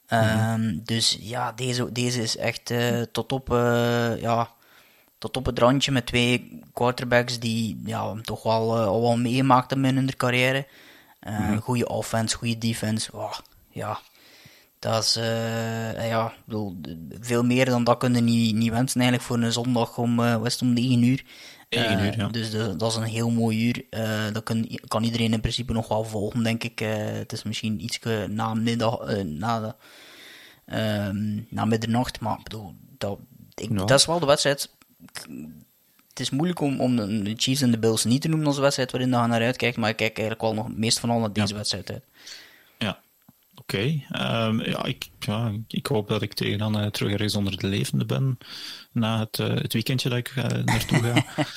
Um, 0.09 0.61
mm. 0.61 0.81
Dus 0.85 1.19
ja, 1.21 1.53
deze, 1.53 1.93
deze 1.93 2.23
is 2.23 2.37
echt 2.37 2.71
uh, 2.71 3.03
tot, 3.13 3.33
op, 3.33 3.53
uh, 3.53 4.21
ja, 4.21 4.51
tot 5.19 5.37
op 5.37 5.47
het 5.47 5.59
randje 5.59 5.93
met 5.93 6.07
twee 6.07 6.61
quarterbacks 6.73 7.39
die 7.39 7.81
ja, 7.85 8.15
toch 8.23 8.43
wel, 8.43 8.77
al 8.77 9.01
wel 9.01 9.19
meegemaakt 9.19 9.71
hebben 9.71 9.89
in 9.89 9.97
hun 9.97 10.17
carrière. 10.17 10.67
Mm. 11.21 11.61
Goede 11.61 11.89
offense, 11.89 12.37
goede 12.37 12.59
defense. 12.59 13.11
Ja, 13.71 13.99
dat 14.79 15.03
is, 15.03 15.15
ja, 16.09 16.33
bedoel, 16.45 16.81
veel 17.21 17.45
meer 17.45 17.65
dan 17.65 17.85
dat 17.85 17.99
kunnen 17.99 18.25
niet, 18.25 18.55
niet 18.55 18.71
wensen 18.71 19.01
eigenlijk 19.01 19.31
voor 19.31 19.39
een 19.39 19.53
zondag 19.53 19.99
om, 19.99 20.41
West 20.41 20.63
om 20.63 20.73
9 20.73 21.03
uur. 21.03 21.25
Uh, 21.69 22.31
dus 22.31 22.51
de, 22.51 22.77
dat 22.77 22.91
is 22.91 22.97
een 22.97 23.03
heel 23.03 23.31
mooi 23.31 23.67
uur. 23.67 23.85
Uh, 23.91 24.33
dat 24.33 24.43
kan, 24.43 24.79
kan, 24.89 25.05
iedereen 25.05 25.33
in 25.33 25.41
principe 25.41 25.73
nog 25.73 25.89
wel 25.89 26.05
volgen, 26.05 26.43
denk 26.43 26.65
ik. 26.65 26.81
Uh, 26.81 26.89
het 26.97 27.33
is 27.33 27.43
misschien 27.43 27.85
iets 27.85 27.99
na 28.29 28.55
middag, 28.55 29.23
na, 29.25 29.61
de, 29.61 29.75
ehm, 30.67 31.41
na 31.49 31.65
middernacht, 31.65 32.21
maar 32.21 32.41
bedoel, 32.43 32.75
dat, 32.99 33.19
ik, 33.55 33.77
dat 33.77 33.91
is 33.91 34.07
wel 34.07 34.21
de 34.21 34.27
wedstrijd. 34.27 34.71
Het 36.09 36.21
is 36.21 36.31
moeilijk 36.31 36.61
om, 36.61 36.81
om 36.81 36.97
de 36.97 37.35
Chiefs 37.37 37.63
en 37.63 37.71
de 37.71 37.79
Bills 37.79 38.05
niet 38.05 38.21
te 38.21 38.29
noemen 38.29 38.47
als 38.47 38.59
wedstrijd 38.59 38.91
waarin 38.91 39.11
je 39.11 39.17
naar 39.17 39.43
uitkijkt, 39.43 39.77
maar 39.77 39.91
ik 39.91 39.97
kijk 39.97 40.19
eigenlijk 40.19 40.41
wel 40.41 40.55
nog 40.55 40.77
meest 40.77 40.99
van 40.99 41.11
al 41.11 41.19
naar 41.19 41.33
deze 41.33 41.55
wedstrijd 41.55 41.91
uit. 41.91 42.03
Ja, 42.79 43.01
Oké, 43.55 43.77
okay. 43.77 44.47
um, 44.49 44.61
ehm, 44.61 44.71
ja, 44.71 44.85
ik, 44.85 45.09
ja, 45.19 45.53
ik 45.69 45.87
hoop 45.87 46.09
dat 46.09 46.23
ik 46.23 46.35
tegen 46.35 46.59
dan 46.59 46.91
terug 46.91 47.13
ergens 47.13 47.35
onder 47.35 47.59
de 47.59 47.67
levende 47.67 48.05
ben 48.05 48.39
na 48.99 49.19
het, 49.19 49.39
uh, 49.39 49.49
het 49.49 49.73
weekendje 49.73 50.09
dat 50.09 50.19
ik 50.19 50.33
uh, 50.37 50.45
naartoe 50.45 50.99
ga. 50.99 51.15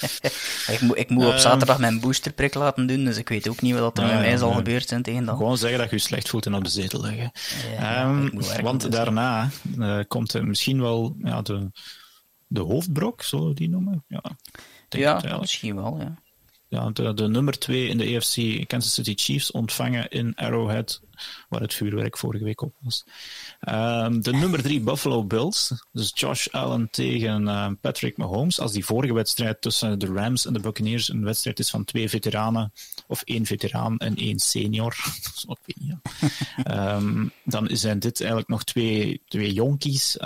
ik, 0.74 0.82
moet, 0.82 0.98
ik 0.98 1.10
moet 1.10 1.26
op 1.26 1.32
ehm, 1.32 1.42
zaterdag 1.42 1.80
mijn 1.80 2.00
boosterprik 2.00 2.54
laten 2.54 2.88
doen, 2.88 3.06
dus 3.06 3.18
ik 3.18 3.30
weet 3.30 3.50
ook 3.50 3.62
niet 3.62 3.78
wat 3.78 3.98
er 3.98 4.06
met 4.06 4.14
mij 4.14 4.38
zal 4.38 4.52
gebeuren 4.52 4.88
zijn 4.88 5.02
tegen 5.02 5.26
dan. 5.26 5.38
Gewoon 5.38 5.58
zeggen 5.58 5.80
dat 5.80 5.90
je 5.90 5.96
je 5.96 6.02
slecht 6.02 6.30
voelt 6.30 6.46
en 6.46 6.54
op 6.54 6.64
de 6.64 6.70
zetel 6.70 7.02
leggen. 7.02 7.32
Um, 8.06 8.32
want 8.62 8.92
daarna 8.92 9.50
komt 10.08 10.42
misschien 10.42 10.82
wel 10.82 11.16
ja, 11.24 11.42
de, 11.42 11.72
de 12.48 12.62
hoofdbrok, 12.62 13.22
zullen 13.24 13.48
we 13.48 13.54
die 13.54 13.70
noemen? 13.70 14.04
Ja, 14.08 15.20
ja 15.22 15.38
misschien 15.40 15.76
wel, 15.76 15.98
ja 16.00 16.14
ja, 16.72 16.90
de, 16.90 17.14
de 17.14 17.28
nummer 17.28 17.60
2 17.60 17.88
in 17.88 17.98
de 17.98 18.16
AFC 18.16 18.68
Kansas 18.68 18.94
City 18.94 19.14
Chiefs 19.16 19.52
ontvangen 19.52 20.10
in 20.10 20.36
Arrowhead, 20.36 21.02
waar 21.50 21.62
het 21.62 21.74
vuurwerk 21.74 22.18
vorige 22.18 22.44
week 22.44 22.62
op 22.62 22.74
was. 22.82 23.06
Um, 23.70 24.22
de 24.22 24.34
nummer 24.34 24.62
3 24.62 24.80
Buffalo 24.80 25.24
Bills, 25.24 25.74
dus 25.92 26.12
Josh 26.14 26.48
Allen 26.48 26.88
tegen 26.92 27.42
uh, 27.42 27.68
Patrick 27.82 28.18
Mahomes. 28.18 28.60
Als 28.60 28.72
die 28.72 28.86
vorige 28.86 29.14
wedstrijd 29.14 29.62
tussen 29.62 30.00
de 30.00 30.06
Rams 30.06 30.46
en 30.46 30.54
de 30.54 30.60
Buccaneers 30.60 31.10
een 31.10 31.24
wedstrijd 31.24 31.60
is 31.60 31.70
van 31.70 31.86
twee 31.86 32.10
veteranen, 32.10 32.74
of 33.08 33.22
één 33.22 33.46
veteraan 33.46 33.98
en 33.98 34.16
één 34.16 34.40
senior, 34.40 34.96
um, 36.72 37.32
dan 37.44 37.68
zijn 37.72 38.00
dit 38.00 38.20
eigenlijk 38.20 38.50
nog 38.50 38.64
twee, 38.64 39.22
twee 39.28 39.54
jonkies, 39.54 40.18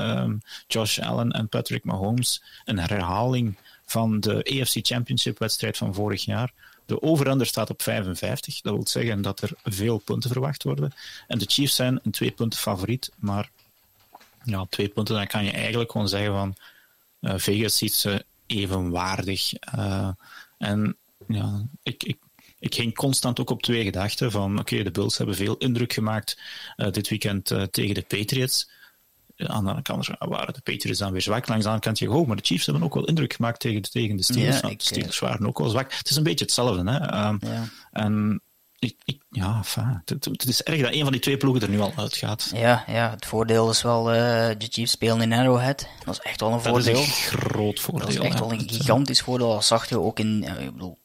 Josh 0.68 1.00
Allen 1.00 1.32
en 1.32 1.50
Patrick 1.50 1.84
Mahomes. 1.84 2.44
Een 2.66 2.80
herhaling 2.80 3.58
van 3.86 4.20
de 4.20 4.60
AFC 4.60 4.78
Championship 4.82 5.40
wedstrijd 5.40 5.78
van 5.78 5.94
vorig 5.94 6.26
jaar. 6.26 6.54
De 6.86 7.02
over 7.02 7.46
staat 7.46 7.70
op 7.70 7.82
55. 7.82 8.62
Dat 8.62 8.74
wil 8.74 8.88
zeggen 8.88 9.22
dat 9.22 9.42
er 9.42 9.52
veel 9.64 9.98
punten 9.98 10.30
verwacht 10.30 10.64
worden. 10.64 10.94
En 11.28 11.38
de 11.38 11.46
Chiefs 11.48 11.76
zijn 11.76 12.00
een 12.04 12.12
twee 12.12 12.32
punten 12.32 12.60
favoriet, 12.60 13.12
maar 13.16 13.50
ja, 14.44 14.66
twee 14.70 14.88
punten, 14.88 15.16
dan 15.16 15.28
kan 15.28 15.46
je 15.46 15.52
eigenlijk 15.52 15.92
gewoon 15.92 16.10
zeggen 16.10 16.32
van 16.32 16.56
uh, 17.22 17.34
Vegas 17.38 17.78
ziet 17.78 17.94
ze 17.94 18.26
evenwaardig. 18.46 19.54
Uh, 19.76 20.10
en 20.58 20.96
ja, 21.28 21.66
ik, 21.84 22.04
ik, 22.04 22.18
ik 22.60 22.76
ging 22.76 22.96
constant 22.96 23.40
ook 23.40 23.50
op 23.50 23.62
twee 23.62 23.84
gedachten 23.84 24.32
van 24.32 24.60
oké, 24.60 24.84
de 24.84 24.92
Bulls 24.92 25.18
hebben 25.18 25.36
veel 25.36 25.58
indruk 25.58 25.94
gemaakt 25.94 26.38
dit 26.92 27.10
weekend 27.10 27.46
tegen 27.72 27.94
de 27.94 28.06
Patriots 28.08 28.70
aan 29.38 29.64
de 29.64 29.70
andere 29.70 29.82
kant 29.82 30.08
waren 30.20 30.54
de 30.54 30.62
Patriots 30.62 31.00
dan 31.00 31.12
weer 31.12 31.22
zwak. 31.22 31.48
Langs 31.48 31.64
de 31.64 31.70
andere 31.70 31.88
kant 31.88 32.00
je 32.00 32.12
oh, 32.12 32.28
maar 32.28 32.36
de 32.36 32.46
Chiefs 32.46 32.66
hebben 32.66 32.84
ook 32.84 32.94
wel 32.94 33.06
indruk 33.06 33.34
gemaakt 33.34 33.60
tegen, 33.60 33.82
tegen 33.82 34.16
de 34.16 34.24
Steelers. 34.24 34.60
Ja, 34.60 34.68
de 34.68 34.76
Steelers 34.78 35.20
waren 35.20 35.48
ook 35.48 35.60
wel 35.60 35.70
zwak. 35.70 35.94
Het 35.94 36.10
is 36.10 36.16
een 36.16 36.24
beetje 36.24 36.46
hetzelfde. 36.46 36.92
Hè? 36.92 37.28
Um, 37.28 37.40
ja. 37.42 37.64
En 37.92 38.42
ik, 38.80 38.96
ik, 39.06 39.22
ja, 39.30 39.62
het, 40.06 40.26
het, 40.26 40.48
is 40.48 40.64
erg 40.64 40.82
dat 40.82 40.94
een 40.94 41.04
van 41.04 41.12
die 41.12 41.22
twee 41.22 41.38
ploegen 41.38 41.62
er 41.62 41.70
nu 41.70 41.80
al 41.80 41.94
uitgaat. 41.96 42.52
Ja, 42.54 42.84
ja 42.88 43.10
het 43.10 43.26
voordeel 43.26 43.70
is 43.70 43.82
wel, 43.82 44.14
uh, 44.14 44.18
de 44.58 44.68
Chiefs 44.70 44.92
spelen 44.92 45.22
in 45.22 45.34
Arrowhead. 45.34 45.88
Dat 46.06 46.14
is 46.14 46.20
echt 46.20 46.40
wel 46.40 46.52
een 46.52 46.62
voordeel. 46.62 46.94
Dat 46.94 47.04
is 47.04 47.08
een 47.08 47.40
groot 47.40 47.80
voordeel. 47.80 48.06
Dat 48.06 48.16
is 48.16 48.22
echt 48.22 48.40
wel 48.40 48.52
een 48.52 48.70
gigantisch 48.70 49.22
voordeel. 49.22 49.50
Dat 49.50 49.66
zag 49.66 49.90
je 49.90 50.00
ook 50.00 50.20
in, 50.20 50.44
ik 50.44 50.72
bedoel, 50.72 50.98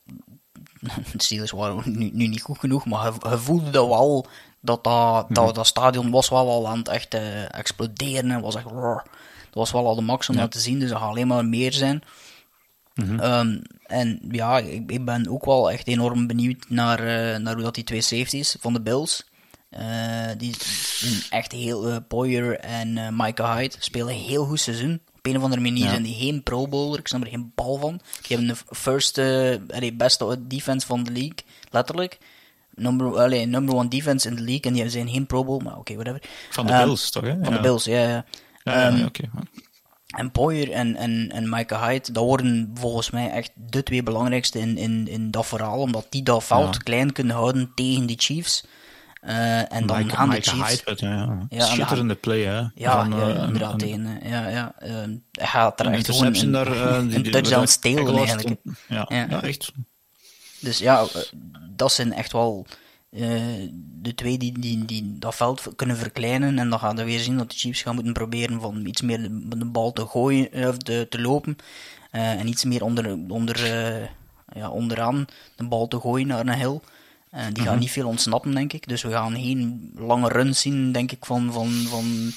de 1.13 1.23
Steelers 1.23 1.51
waren 1.51 1.83
nu, 1.85 2.11
nu, 2.13 2.27
niet 2.27 2.43
goed 2.43 2.59
genoeg, 2.59 2.87
maar 2.87 3.13
je 3.31 3.39
voelde 3.39 3.71
dat 3.71 3.89
wel 3.89 4.27
dat 4.61 4.85
dat, 4.85 5.27
dat, 5.29 5.47
mhm. 5.47 5.55
dat 5.55 5.67
stadion 5.67 6.11
was 6.11 6.29
wel 6.29 6.49
al 6.49 6.69
aan 6.69 6.79
het 6.79 6.89
echt 6.89 7.15
uh, 7.15 7.55
exploderen. 7.55 8.41
was 8.41 8.55
echt, 8.55 8.67
roar. 8.67 9.03
dat 9.45 9.55
was 9.55 9.71
wel 9.71 9.87
al 9.87 9.95
de 9.95 10.03
max 10.03 10.29
om 10.29 10.37
dat 10.37 10.51
te 10.51 10.61
zien, 10.61 10.79
dus 10.79 10.91
er 10.91 10.97
gaat 10.97 11.09
alleen 11.09 11.27
maar 11.27 11.45
meer 11.45 11.73
zijn. 11.73 12.03
Mm 12.95 13.21
um, 13.21 13.63
en 13.87 14.21
ja, 14.31 14.59
ik, 14.59 14.91
ik, 14.91 15.05
ben 15.05 15.29
ook 15.29 15.45
wel 15.45 15.71
echt 15.71 15.87
enorm 15.87 16.27
benieuwd 16.27 16.65
naar, 16.69 17.01
uh, 17.01 17.37
naar 17.37 17.55
hoe 17.55 17.63
dat 17.63 17.75
die 17.75 17.85
twee 17.85 18.01
safeties 18.01 18.57
van 18.61 18.73
de 18.73 18.81
Bills. 18.81 19.29
Uh, 19.79 19.81
die 20.37 20.57
echt 21.31 21.53
heel. 21.53 21.91
Uh, 21.91 21.97
Poyer 22.09 22.59
en 22.59 23.17
Micah 23.17 23.57
Hyde 23.57 23.77
spelen 23.79 24.15
heel 24.15 24.45
goed 24.45 24.61
seizoen. 24.61 25.01
Op 25.17 25.27
een 25.27 25.37
of 25.37 25.43
andere 25.43 25.63
manier 25.63 25.89
zijn 25.89 26.03
die 26.03 26.15
geen 26.15 26.43
Pro 26.43 26.69
Bowler. 26.69 26.99
Ik 26.99 27.09
snap 27.09 27.23
er 27.23 27.29
geen 27.29 27.53
bal 27.55 27.79
van. 27.79 28.01
Die 28.23 28.37
hebben 28.37 28.47
de 28.47 28.77
first, 28.77 29.19
uh, 29.19 29.97
beste 29.97 30.47
defense 30.47 30.87
van 30.87 31.03
de 31.03 31.13
league, 31.13 31.39
letterlijk 31.71 32.19
number, 32.75 33.19
allee, 33.19 33.47
number 33.47 33.75
one 33.75 33.89
defense 33.89 34.29
in 34.29 34.35
de 34.35 34.43
league 34.43 34.63
en 34.63 34.73
die 34.73 34.89
zijn 34.89 35.09
geen 35.09 35.27
Pro 35.27 35.45
Bowl, 35.45 35.61
maar 35.63 35.77
oké, 35.77 35.93
okay, 35.93 35.97
whatever. 35.97 36.23
Van 36.51 36.67
de 36.67 36.73
um, 36.73 36.85
Bills, 36.85 37.11
toch? 37.11 37.23
Hè? 37.23 37.37
Van 37.43 37.53
ja. 37.53 37.57
de 37.57 37.61
Bills, 37.61 37.85
ja. 37.85 38.01
ja. 38.09 38.25
ja, 38.63 38.89
um, 38.89 39.05
oké. 39.05 39.07
Okay. 39.07 39.45
En 40.11 40.31
Poyer 40.31 40.71
en, 40.71 40.97
en, 40.97 41.31
en 41.33 41.49
Micah 41.49 41.87
Hyde, 41.87 42.13
dat 42.13 42.25
worden 42.25 42.71
volgens 42.75 43.11
mij 43.11 43.31
echt 43.31 43.51
de 43.55 43.83
twee 43.83 44.03
belangrijkste 44.03 44.59
in, 44.59 44.77
in, 44.77 45.09
in 45.09 45.31
dat 45.31 45.47
verhaal, 45.47 45.79
omdat 45.79 46.07
die 46.09 46.23
dat 46.23 46.47
ja. 46.49 46.71
klein 46.83 47.13
kunnen 47.13 47.37
houden 47.37 47.73
tegen 47.75 48.07
die 48.07 48.19
Chiefs. 48.19 48.65
Uh, 49.25 49.73
en 49.73 49.87
dan 49.87 49.99
Mike, 49.99 50.15
gaan 50.15 50.31
de 50.31 50.41
Chiefs... 50.41 50.83
Hyde, 50.85 51.07
ja, 51.07 51.47
ja. 51.49 51.65
Schitterende 51.65 52.15
play, 52.15 52.43
hè. 52.43 52.63
Ja, 52.75 52.93
van, 52.93 53.11
ja 53.11 53.29
uh, 53.29 53.43
inderdaad. 53.43 53.79
tegen, 53.79 54.21
ja, 54.23 54.49
ja. 54.49 54.75
Uh, 54.83 54.91
hij 55.33 55.47
gaat 55.47 55.81
er 55.81 55.87
echt 55.87 56.07
gewoon 56.07 56.35
een, 56.35 56.53
daar, 56.53 56.67
een, 56.67 57.15
een 57.15 57.31
touchdown 57.31 57.67
stelen, 57.67 58.17
eigenlijk. 58.17 58.61
Ja, 58.89 59.07
ja, 59.09 59.27
ja, 59.31 59.43
echt. 59.43 59.73
Dus 60.61 60.79
ja, 60.79 61.07
dat 61.77 61.93
zijn 61.93 62.13
echt 62.13 62.33
wel 62.33 62.67
de 64.03 64.15
twee 64.15 64.39
die, 64.39 64.59
die, 64.59 64.85
die 64.85 65.19
dat 65.19 65.35
veld 65.35 65.69
kunnen 65.77 65.97
verkleinen. 65.97 66.59
En 66.59 66.71
dan 66.71 66.79
gaan 66.79 66.97
we 66.97 67.05
weer 67.05 67.19
zien 67.19 67.37
dat 67.37 67.51
de 67.51 67.57
Chiefs 67.57 67.83
gaan 67.83 67.95
moeten 67.95 68.13
proberen 68.13 68.61
van 68.61 68.87
iets 68.87 69.01
meer 69.01 69.23
de, 69.23 69.59
de 69.59 69.65
bal 69.65 69.93
te 69.93 70.07
gooien 70.07 70.69
of 70.69 70.77
de, 70.77 71.07
te 71.11 71.21
lopen. 71.21 71.57
en 72.11 72.49
iets 72.49 72.65
meer 72.65 72.85
onder, 72.85 73.19
onder, 73.29 73.69
ja, 74.55 74.71
onderaan 74.71 75.27
de 75.57 75.65
bal 75.65 75.89
te 75.89 76.01
gooien 76.01 76.27
naar 76.27 76.47
een 76.47 76.55
hill. 76.55 76.81
Die 77.53 77.63
gaan 77.63 77.73
mhm. 77.73 77.79
niet 77.79 77.91
veel 77.91 78.07
ontsnappen, 78.07 78.55
denk 78.55 78.73
ik. 78.73 78.89
Dus 78.89 79.03
we 79.03 79.11
gaan 79.11 79.35
geen 79.35 79.93
lange 79.97 80.29
runs 80.29 80.61
zien, 80.61 80.93
denk 80.93 81.13
ik, 81.13 81.25
van, 81.25 81.53
van, 81.53 81.73
van, 81.73 82.33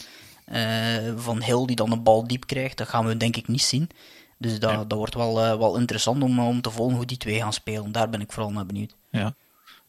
van 1.15 1.43
Hill 1.43 1.65
die 1.65 1.75
dan 1.75 1.89
de 1.89 1.97
bal 1.97 2.27
diep 2.27 2.47
krijgt. 2.47 2.77
Dat 2.77 2.87
gaan 2.87 3.05
we 3.05 3.17
denk 3.17 3.35
ik 3.35 3.47
niet 3.47 3.61
zien. 3.61 3.89
Dus 4.43 4.59
dat, 4.59 4.89
dat 4.89 4.97
wordt 4.97 5.13
wel, 5.15 5.45
uh, 5.45 5.57
wel 5.57 5.77
interessant 5.77 6.23
om, 6.23 6.39
om 6.39 6.61
te 6.61 6.69
volgen 6.69 6.95
hoe 6.95 7.05
die 7.05 7.17
twee 7.17 7.39
gaan 7.39 7.53
spelen. 7.53 7.91
Daar 7.91 8.09
ben 8.09 8.21
ik 8.21 8.31
vooral 8.31 8.51
naar 8.51 8.65
benieuwd. 8.65 8.95
Ja. 9.09 9.35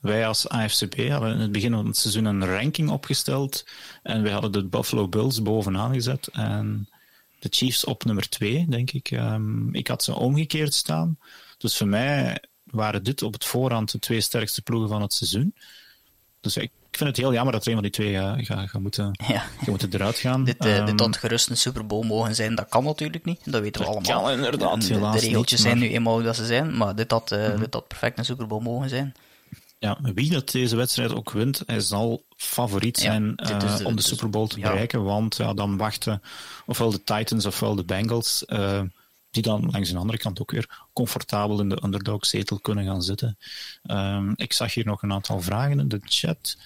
Wij 0.01 0.27
als 0.27 0.49
AFCB 0.49 1.09
hadden 1.09 1.33
in 1.33 1.41
het 1.41 1.53
begin 1.53 1.73
van 1.73 1.87
het 1.87 1.97
seizoen 1.97 2.25
een 2.25 2.47
ranking 2.47 2.91
opgesteld. 2.91 3.67
En 4.03 4.23
wij 4.23 4.33
hadden 4.33 4.53
de 4.53 4.65
Buffalo 4.65 5.09
Bills 5.09 5.43
bovenaan 5.43 5.95
gezet. 5.95 6.29
En 6.33 6.89
de 7.39 7.49
Chiefs 7.51 7.85
op 7.85 8.05
nummer 8.05 8.29
2, 8.29 8.67
denk 8.69 8.91
ik. 8.91 9.11
Um, 9.11 9.75
ik 9.75 9.89
had 9.89 10.05
ze 10.05 10.15
omgekeerd 10.15 10.75
staan. 10.75 11.19
Dus 11.59 11.77
voor 11.77 11.87
mij 11.87 12.43
waren 12.65 13.03
dit 13.03 13.23
op 13.23 13.33
het 13.33 13.45
voorhand 13.45 13.91
de 13.91 13.99
twee 13.99 14.21
sterkste 14.21 14.63
ploegen 14.63 14.89
van 14.89 15.03
het 15.03 15.13
seizoen. 15.13 15.55
Dus 16.41 16.57
ik 16.57 16.71
vind 16.97 17.09
het 17.09 17.19
heel 17.19 17.33
jammer 17.33 17.53
dat 17.53 17.63
er 17.63 17.69
een 17.69 17.75
van 17.75 17.83
die 17.83 17.93
twee 17.93 18.15
gaat, 18.45 18.71
gaat, 18.71 18.81
moeten, 18.81 19.11
ja. 19.29 19.45
moeten 19.67 19.89
eruit 19.93 20.17
gaan. 20.17 20.45
dit, 20.45 20.65
uh, 20.65 20.87
dit 20.87 21.01
had 21.01 21.17
gerust 21.17 21.51
een 21.51 21.57
Super 21.57 21.87
Bowl 21.87 22.03
mogen 22.07 22.35
zijn, 22.35 22.55
dat 22.55 22.69
kan 22.69 22.85
natuurlijk 22.85 23.25
niet. 23.25 23.41
Dat 23.45 23.63
weten 23.63 23.81
we 23.81 23.87
allemaal. 23.87 24.23
Kan 24.23 24.31
inderdaad, 24.31 24.81
de, 24.81 24.99
de 24.99 25.19
regeltjes 25.19 25.61
zijn 25.61 25.79
nu 25.79 25.89
eenmaal 25.89 26.23
dat 26.23 26.37
ze 26.37 26.47
zijn, 26.47 26.77
maar 26.77 26.95
dit 26.95 27.11
had, 27.11 27.33
uh, 27.33 27.59
dit 27.59 27.75
had 27.75 27.89
perfect 27.89 28.19
een 28.19 28.25
Super 28.25 28.47
Bowl 28.47 28.63
mogen 28.63 28.89
zijn. 28.89 29.15
Ja, 29.79 29.99
wie 30.15 30.31
dat 30.31 30.51
deze 30.51 30.77
wedstrijd 30.77 31.15
ook 31.15 31.31
wint, 31.31 31.63
hij 31.67 31.81
zal 31.81 32.23
favoriet 32.37 32.99
zijn 32.99 33.33
ja, 33.37 33.79
uh, 33.81 33.87
om 33.87 33.97
de 33.97 34.03
Super 34.03 34.31
Bowl 34.31 34.47
te 34.47 34.61
bereiken, 34.61 35.05
want 35.05 35.37
ja, 35.37 35.55
dan 35.55 35.77
wachten 35.77 36.23
ofwel 36.67 36.91
de 36.91 37.05
Titans 37.05 37.47
ofwel 37.47 37.75
de 37.75 37.85
Bengals 37.85 38.45
die 39.35 39.43
dan 39.43 39.71
langs 39.71 39.91
de 39.91 39.99
andere 39.99 40.19
kant 40.19 40.41
ook 40.41 40.51
weer 40.51 40.87
comfortabel 40.93 41.61
in 41.61 41.69
de 41.69 41.79
underdog-zetel 41.85 42.59
kunnen 42.59 42.85
gaan 42.85 43.03
zitten. 43.03 43.39
Um, 43.83 44.33
ik 44.37 44.53
zag 44.53 44.75
hier 44.75 44.85
nog 44.85 45.03
een 45.03 45.13
aantal 45.13 45.41
vragen 45.41 45.79
in 45.79 45.89
de 45.89 46.01
chat. 46.05 46.57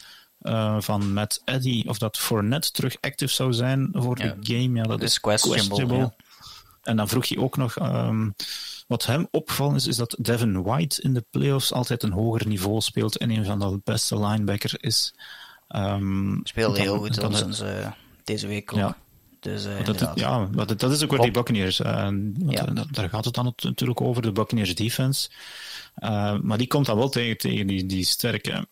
Uh, 0.43 0.77
van 0.81 1.13
Matt 1.13 1.43
Eddy 1.45 1.85
of 1.87 1.99
dat 1.99 2.19
Fournette 2.19 2.71
terug 2.71 2.97
active 3.01 3.33
zou 3.33 3.53
zijn 3.53 3.89
voor 3.93 4.17
de 4.17 4.37
game. 4.41 4.77
Ja, 4.77 4.83
dat 4.83 5.03
is 5.03 5.21
questionable. 5.21 5.97
Ja. 5.97 6.15
En 6.83 6.97
dan 6.97 7.09
vroeg 7.09 7.25
je 7.25 7.41
ook 7.41 7.57
nog. 7.57 7.81
Um, 7.81 8.35
wat 8.87 9.07
hem 9.07 9.29
opvalt 9.31 9.75
is, 9.75 9.87
is 9.87 9.97
dat 9.97 10.17
Devin 10.19 10.63
White 10.63 11.03
in 11.03 11.15
de 11.15 11.25
playoffs 11.31 11.73
altijd 11.73 12.03
een 12.03 12.13
hoger 12.13 12.47
niveau 12.47 12.81
speelt 12.81 13.17
en 13.17 13.31
een 13.31 13.45
van 13.45 13.59
de 13.59 13.81
beste 13.85 14.19
linebackers 14.21 14.75
is. 14.75 15.15
Um, 15.69 16.41
Speelde 16.43 16.81
heel 16.81 16.99
goed 16.99 17.15
dan, 17.15 17.33
dan, 17.33 17.55
uh, 17.63 17.91
deze 18.25 18.47
week 18.47 18.73
ook. 18.73 18.79
Ja. 18.79 18.97
Dus, 19.41 19.67
uh, 19.67 19.85
dat, 19.85 20.11
ja, 20.15 20.49
dat, 20.53 20.81
dat 20.81 20.93
is 20.93 21.05
ook 21.05 21.11
wat 21.11 21.23
die 21.23 21.31
Buccaneers. 21.31 21.81
Uh, 21.81 22.09
ja. 22.47 22.65
Daar 22.91 23.09
gaat 23.09 23.25
het 23.25 23.35
dan 23.35 23.55
natuurlijk 23.63 24.01
over, 24.01 24.23
de 24.23 24.33
Buccaneers 24.33 24.75
defense. 24.75 25.31
Uh, 25.99 26.39
maar 26.41 26.59
die 26.59 26.67
komt 26.67 26.87
dan 26.87 26.97
wel 26.97 27.09
tegen, 27.09 27.39
tegen 27.39 27.67
die, 27.67 27.87
die 27.87 28.05
sterke 28.05 28.67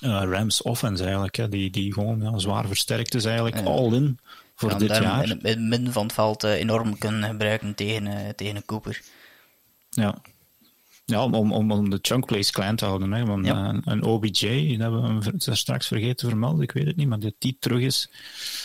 Rams 0.00 0.62
offense 0.62 1.02
eigenlijk. 1.02 1.36
Hè, 1.36 1.48
die, 1.48 1.70
die 1.70 1.92
gewoon 1.92 2.22
ja, 2.22 2.38
zwaar 2.38 2.66
versterkt 2.66 3.14
is 3.14 3.24
eigenlijk. 3.24 3.66
All 3.66 3.92
in 3.92 4.18
voor 4.54 4.78
dit 4.78 4.96
jaar. 4.96 5.24
In 5.24 5.38
het 5.42 5.60
midden 5.60 5.92
van 5.92 6.02
het 6.02 6.12
veld 6.12 6.44
enorm 6.44 6.98
kunnen 6.98 7.30
gebruiken 7.30 7.74
tegen, 7.74 8.36
tegen 8.36 8.64
Cooper. 8.64 9.00
Ja. 9.90 10.18
Ja, 11.04 11.24
om, 11.24 11.52
om, 11.52 11.72
om 11.72 11.90
de 11.90 11.98
chunk 12.02 12.26
plays 12.26 12.50
klein 12.50 12.76
te 12.76 12.84
houden. 12.84 13.12
Hè. 13.12 13.24
Want, 13.24 13.46
ja. 13.46 13.68
een, 13.68 13.82
een 13.84 14.02
OBJ, 14.02 14.68
dat 14.68 14.80
hebben 14.80 15.18
we 15.18 15.24
hem 15.24 15.56
straks 15.56 15.86
vergeten 15.86 16.16
te 16.16 16.26
vermelden, 16.26 16.62
ik 16.62 16.72
weet 16.72 16.86
het 16.86 16.96
niet, 16.96 17.08
maar 17.08 17.18
dat 17.18 17.34
die 17.38 17.56
terug 17.60 17.80
is. 17.80 18.10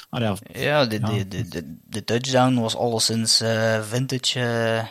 Ah, 0.09 0.21
ja, 0.21 0.35
ja, 0.53 0.85
de, 0.85 0.99
ja. 0.99 1.07
De, 1.07 1.27
de, 1.27 1.47
de, 1.47 1.77
de, 1.83 2.03
touchdown 2.03 2.59
was 2.59 2.75
alleszins 2.75 3.41
uh, 3.41 3.81
vintage 3.81 4.39
uh, 4.39 4.85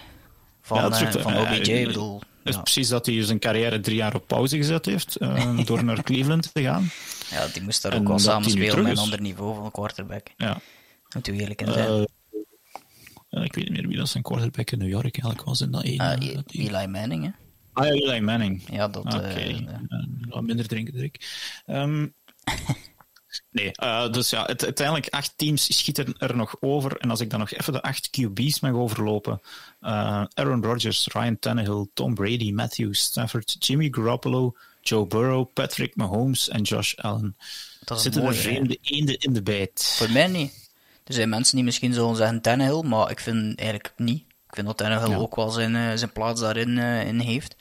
van, 0.60 0.78
ja, 0.78 1.02
uh, 1.02 1.10
van 1.10 1.38
OBJ. 1.38 1.70
ik 1.70 1.86
bedoel, 1.86 2.20
is 2.44 2.56
precies 2.56 2.88
dat 2.88 3.06
hij 3.06 3.24
zijn 3.24 3.38
carrière 3.38 3.80
drie 3.80 3.96
jaar 3.96 4.14
op 4.14 4.26
pauze 4.26 4.56
gezet 4.56 4.86
heeft, 4.86 5.18
door 5.66 5.84
naar 5.84 6.02
Cleveland 6.02 6.54
te 6.54 6.62
gaan. 6.62 6.90
Ja, 7.30 7.46
die 7.46 7.62
moest 7.62 7.82
daar 7.82 7.94
ook 7.94 8.08
wel 8.08 8.18
samen 8.18 8.50
spelen 8.50 8.82
met 8.82 8.92
een 8.92 8.98
ander 8.98 9.20
niveau 9.20 9.54
van 9.54 9.64
een 9.64 9.70
quarterback. 9.70 10.26
Ja. 10.36 10.60
Moet 11.14 11.28
u 11.28 11.38
eerlijk 11.38 11.60
in 11.60 11.72
zijn. 11.72 12.02
ik 13.44 13.54
weet 13.54 13.64
niet 13.64 13.70
meer 13.70 13.88
wie 13.88 13.96
dat 13.96 14.08
zijn 14.08 14.22
quarterback 14.22 14.70
in 14.70 14.78
New 14.78 14.88
York 14.88 15.14
eigenlijk 15.14 15.44
was 15.44 15.60
in 15.60 15.70
dat 15.70 15.82
ene. 15.82 16.16
Uh, 16.20 16.66
Eli 16.66 16.86
Manning, 16.86 17.24
hè? 17.24 17.30
Ah 17.72 17.86
ja, 17.86 17.92
Eli 17.92 18.20
Manning. 18.20 18.62
Ja, 18.70 18.88
dat... 18.88 19.04
Oké, 19.04 19.16
okay. 19.16 20.42
minder 20.42 20.66
drinken, 20.66 20.94
Dirk. 20.94 21.26
Um, 21.66 22.14
nee, 23.50 23.70
uh, 23.82 24.10
dus 24.10 24.30
ja, 24.30 24.44
het, 24.44 24.64
uiteindelijk 24.64 25.08
acht 25.08 25.32
teams 25.36 25.76
schieten 25.78 26.14
er 26.18 26.36
nog 26.36 26.56
over. 26.60 26.96
En 26.96 27.10
als 27.10 27.20
ik 27.20 27.30
dan 27.30 27.38
nog 27.38 27.52
even 27.52 27.72
de 27.72 27.82
acht 27.82 28.10
QB's 28.10 28.60
mag 28.60 28.72
overlopen. 28.72 29.40
Uh, 29.80 30.24
Aaron 30.34 30.64
Rodgers, 30.64 31.08
Ryan 31.12 31.38
Tannehill, 31.38 31.86
Tom 31.94 32.14
Brady, 32.14 32.52
Matthew 32.52 32.94
Stafford, 32.94 33.56
Jimmy 33.58 33.88
Garoppolo, 33.90 34.56
Joe 34.80 35.06
Burrow, 35.06 35.52
Patrick 35.52 35.96
Mahomes 35.96 36.48
en 36.48 36.62
Josh 36.62 36.94
Allen. 36.94 37.36
Dat 37.84 38.02
Zitten 38.02 38.22
mooi, 38.22 38.36
er 38.36 38.42
vreemde 38.42 38.78
eenden 38.82 39.18
in 39.18 39.32
de 39.32 39.42
bijt? 39.42 39.94
Voor 39.96 40.10
mij 40.10 40.26
niet. 40.26 40.70
Er 41.04 41.14
zijn 41.14 41.28
mensen 41.28 41.56
die 41.56 41.64
misschien 41.64 41.92
zullen 41.92 42.16
zeggen 42.16 42.40
Tannehill, 42.40 42.82
maar 42.82 43.10
ik 43.10 43.20
vind 43.20 43.58
eigenlijk 43.58 43.92
niet. 43.96 44.24
Ik 44.48 44.54
vind 44.54 44.66
dat 44.66 44.76
Tannehill 44.76 45.10
ja. 45.10 45.16
ook 45.16 45.36
wel 45.36 45.50
zijn, 45.50 45.74
uh, 45.74 45.92
zijn 45.94 46.12
plaats 46.12 46.40
daarin 46.40 46.78
in 46.78 47.20
heeft. 47.20 47.56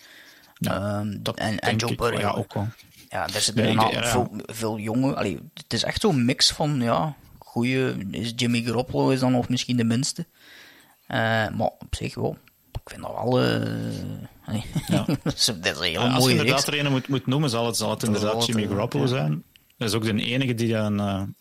Ja, 0.53 0.99
um, 0.99 1.21
en, 1.35 1.59
en 1.59 1.75
Joe 1.75 1.95
Burrow. 1.95 2.19
Ja, 2.19 2.31
ook 2.31 2.53
wel. 2.53 2.67
Ja, 3.11 3.27
er 3.33 3.41
zitten 3.41 3.71
ja, 3.71 3.89
ja, 3.91 4.03
veel, 4.03 4.31
veel 4.45 4.79
jonge... 4.79 5.15
Allee, 5.15 5.39
het 5.53 5.73
is 5.73 5.83
echt 5.83 6.01
zo'n 6.01 6.25
mix 6.25 6.51
van, 6.51 6.81
ja, 6.81 7.15
goede... 7.39 7.95
Is 8.11 8.33
Jimmy 8.35 8.61
Garoppolo 8.61 9.09
is 9.09 9.19
dan 9.19 9.31
nog 9.31 9.49
misschien 9.49 9.77
de 9.77 9.83
minste. 9.83 10.25
Uh, 11.07 11.17
maar 11.49 11.69
op 11.79 11.95
zich 11.95 12.15
wel. 12.15 12.37
Ik 12.71 12.89
vind 12.89 13.01
dat 13.01 13.13
wel... 13.13 13.43
Uh, 13.43 14.23
ja. 14.87 15.05
dat 15.23 15.33
is 15.33 15.47
een 15.47 15.59
hele 15.61 15.89
ja, 15.89 16.09
Als 16.09 16.25
je 16.25 16.31
inderdaad 16.31 16.67
er 16.67 16.79
een 16.79 16.91
moet, 16.91 17.07
moet 17.07 17.25
noemen, 17.25 17.49
zal 17.49 17.65
het, 17.65 17.77
zal 17.77 17.89
het 17.89 18.03
inderdaad 18.03 18.45
Jimmy 18.45 18.67
Garoppolo 18.67 19.05
zijn. 19.05 19.43
Dat 19.77 19.89
is 19.89 19.95
ook 19.95 20.03
de 20.03 20.23
enige 20.23 20.53
die 20.53 20.75
een, 20.75 20.99
een, 20.99 21.33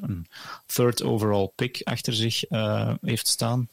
een 0.00 0.26
third 0.66 1.02
overall 1.02 1.50
pick 1.54 1.80
achter 1.84 2.14
zich 2.14 2.50
uh, 2.50 2.92
heeft 3.00 3.28
staan. 3.28 3.68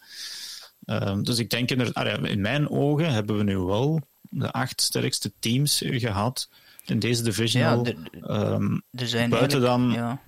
Um, 0.85 1.23
dus 1.23 1.37
ik 1.37 1.49
denk, 1.49 1.71
in, 1.71 1.93
in 2.23 2.41
mijn 2.41 2.69
ogen 2.69 3.13
hebben 3.13 3.37
we 3.37 3.43
nu 3.43 3.57
wel 3.57 4.01
de 4.21 4.51
acht 4.51 4.81
sterkste 4.81 5.31
teams 5.39 5.81
gehad 5.85 6.49
in 6.89 6.99
deze 6.99 7.23
division. 7.23 7.63
Ja, 7.63 8.53
um, 8.53 8.83
er 8.91 9.07
zijn 9.07 9.29
buiten 9.29 9.61
dan. 9.61 9.91
Ja, 9.91 10.21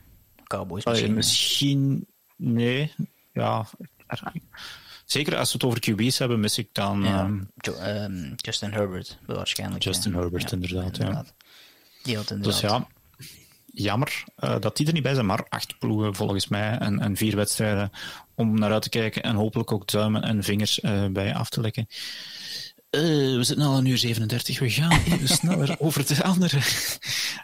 Cowboys 0.43 0.85
misschien. 0.85 1.13
misschien 1.13 2.07
nee, 2.35 2.93
ja. 3.33 3.65
Zeker 5.05 5.37
als 5.37 5.51
we 5.51 5.57
het 5.57 5.67
over 5.67 5.79
QB's 5.79 6.17
hebben, 6.17 6.39
mis 6.39 6.57
ik 6.57 6.69
dan. 6.71 7.03
Ja, 7.03 7.25
um, 7.25 7.49
um, 7.83 8.33
Justin 8.35 8.71
Herbert, 8.71 9.17
waarschijnlijk. 9.25 9.83
Justin 9.83 10.13
Herbert, 10.13 10.51
inderdaad, 10.51 10.99
inderdaad, 10.99 11.33
ja. 11.37 11.45
Die 12.03 12.15
had 12.15 12.31
inderdaad. 12.31 12.61
Dus 12.61 12.69
ja, 12.69 12.87
jammer 13.73 14.23
uh, 14.39 14.59
dat 14.59 14.77
die 14.77 14.87
er 14.87 14.93
niet 14.93 15.03
bij 15.03 15.13
zijn, 15.13 15.25
maar 15.25 15.45
acht 15.49 15.79
ploegen 15.79 16.15
volgens 16.15 16.47
mij 16.47 16.77
en, 16.77 16.99
en 16.99 17.15
vier 17.15 17.35
wedstrijden 17.35 17.91
om 18.35 18.59
naar 18.59 18.71
uit 18.71 18.81
te 18.81 18.89
kijken 18.89 19.23
en 19.23 19.35
hopelijk 19.35 19.71
ook 19.71 19.87
duimen 19.87 20.23
en 20.23 20.43
vingers 20.43 20.79
uh, 20.79 21.05
bij 21.05 21.35
af 21.35 21.49
te 21.49 21.61
lekken. 21.61 21.87
Uh, 22.91 23.35
we 23.35 23.43
zitten 23.43 23.65
al 23.65 23.77
een 23.77 23.85
uur 23.85 23.97
37. 23.97 24.59
We 24.59 24.69
gaan 24.69 25.01
even 25.11 25.27
sneller 25.27 25.75
over 25.79 26.07
de 26.07 26.23
andere. 26.23 26.57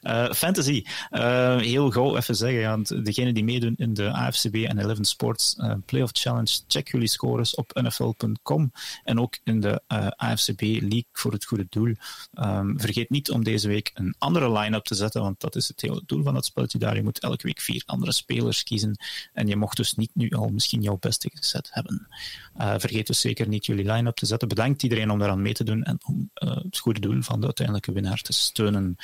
Uh, 0.01 0.31
fantasy. 0.31 0.83
Uh, 1.11 1.57
heel 1.57 1.91
gauw 1.91 2.17
even 2.17 2.35
zeggen. 2.35 2.59
Ja, 2.59 2.77
degenen 3.03 3.33
die 3.33 3.43
meedoen 3.43 3.73
in 3.77 3.93
de 3.93 4.11
AFCB 4.11 4.55
en 4.55 4.79
11 4.79 4.97
Sports 5.01 5.55
Playoff 5.85 6.11
Challenge, 6.15 6.59
check 6.67 6.91
jullie 6.91 7.07
scores 7.07 7.55
op 7.55 7.81
nfl.com 7.81 8.71
en 9.03 9.19
ook 9.19 9.37
in 9.43 9.59
de 9.59 9.81
AFCB 10.15 10.61
League 10.61 11.05
voor 11.11 11.31
het 11.31 11.45
goede 11.45 11.65
doel. 11.69 11.93
Um, 12.33 12.79
vergeet 12.79 13.09
niet 13.09 13.31
om 13.31 13.43
deze 13.43 13.67
week 13.67 13.91
een 13.93 14.15
andere 14.17 14.51
line-up 14.51 14.83
te 14.83 14.95
zetten, 14.95 15.21
want 15.21 15.39
dat 15.39 15.55
is 15.55 15.67
het 15.67 15.81
hele 15.81 16.03
doel 16.05 16.23
van 16.23 16.35
het 16.35 16.45
spelletje 16.45 16.77
daar. 16.77 16.95
Je 16.95 17.03
moet 17.03 17.19
elke 17.19 17.47
week 17.47 17.59
vier 17.59 17.83
andere 17.85 18.11
spelers 18.11 18.63
kiezen 18.63 18.97
en 19.33 19.47
je 19.47 19.55
mocht 19.55 19.77
dus 19.77 19.93
niet 19.93 20.11
nu 20.13 20.29
al 20.29 20.49
misschien 20.49 20.81
jouw 20.81 20.97
beste 20.99 21.29
gezet 21.33 21.69
hebben. 21.71 22.07
vergeet 22.55 23.07
dus 23.07 23.21
zeker 23.21 23.47
niet 23.47 23.65
jullie 23.65 23.91
line-up 23.91 24.15
te 24.15 24.25
zetten. 24.25 24.47
Bedankt 24.47 24.83
iedereen 24.83 25.11
om 25.11 25.19
daaraan 25.34 25.41
mee 25.41 25.53
te 25.53 25.64
doen 25.64 25.84
en 25.84 25.99
om 26.05 26.30
uh, 26.35 26.55
het 26.55 26.77
goede 26.77 26.99
doel 26.99 27.22
van 27.22 27.39
de 27.39 27.45
uiteindelijke 27.45 27.91
winnaar 27.91 28.22
te 28.22 28.34
steunen. 28.34 28.95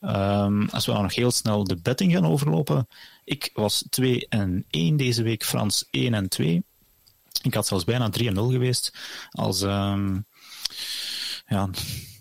Um, 0.00 0.68
als 0.68 0.86
we 0.86 0.92
dan 0.92 1.02
nog 1.02 1.14
heel 1.14 1.30
snel 1.30 1.64
de 1.64 1.76
betting 1.76 2.12
gaan 2.12 2.26
overlopen. 2.26 2.88
Ik 3.24 3.50
was 3.52 3.84
2 3.90 4.26
en 4.28 4.64
1 4.70 4.96
deze 4.96 5.22
week, 5.22 5.44
Frans 5.44 5.88
1 5.90 6.14
en 6.14 6.28
2. 6.28 6.62
Ik 7.42 7.54
had 7.54 7.66
zelfs 7.66 7.84
bijna 7.84 8.10
3 8.10 8.28
en 8.28 8.34
0 8.34 8.50
geweest 8.50 8.94
als, 9.30 9.60
um, 9.60 10.26
ja, 11.46 11.70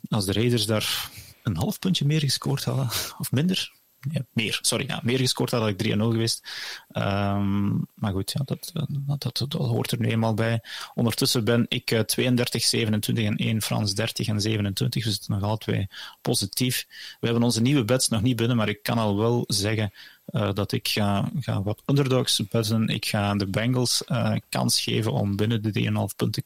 als 0.10 0.26
de 0.26 0.34
Raiders 0.34 0.66
daar 0.66 1.10
een 1.44 1.58
half 1.58 1.80
puntje 1.80 2.06
meer 2.06 2.20
gescoord 2.20 2.64
hadden, 2.64 2.86
of 3.20 3.32
minder. 3.32 3.77
Ja, 4.12 4.22
meer, 4.34 4.60
sorry, 4.62 4.86
ja, 4.88 5.00
meer 5.04 5.18
gescoord 5.18 5.52
had 5.52 5.68
ik 5.68 5.84
3-0 5.84 5.88
geweest. 5.88 6.50
Um, 6.94 7.88
maar 7.96 8.12
goed, 8.12 8.32
ja, 8.32 8.42
dat, 8.46 8.72
dat, 9.18 9.52
hoort 9.52 9.92
er 9.92 10.00
nu 10.00 10.10
eenmaal 10.10 10.34
bij. 10.34 10.62
Ondertussen 10.94 11.44
ben 11.44 11.66
ik 11.68 11.92
uh, 11.92 12.00
32, 12.00 12.64
27 12.64 13.26
en 13.26 13.36
1, 13.36 13.62
Frans 13.62 13.94
30 13.94 14.28
en 14.28 14.42
27, 14.42 15.04
dus 15.04 15.14
het 15.14 15.28
nog 15.28 15.44
altijd 15.44 15.94
positief. 16.22 16.86
We 17.20 17.26
hebben 17.26 17.44
onze 17.44 17.62
nieuwe 17.62 17.86
bets 17.86 18.08
nog 18.08 18.22
niet 18.22 18.36
binnen, 18.36 18.58
maar 18.58 18.70
ik 18.70 18.84
kan 18.84 18.98
al 18.98 19.18
wel 19.18 19.44
zeggen 19.48 19.92
uh, 20.32 20.54
dat 20.54 20.72
ik 20.72 20.88
ga, 20.88 21.32
ga 21.40 21.64
wat 21.64 21.82
underdogs 21.86 22.48
betten. 22.48 22.88
Ik 22.88 23.06
ga 23.06 23.36
de 23.36 23.48
Bengals 23.48 24.04
uh, 24.08 24.36
kans 24.50 24.82
geven 24.82 25.12
om 25.12 25.36
binnen 25.36 25.62
de 25.62 25.84
3,5 26.10 26.16
punten 26.16 26.44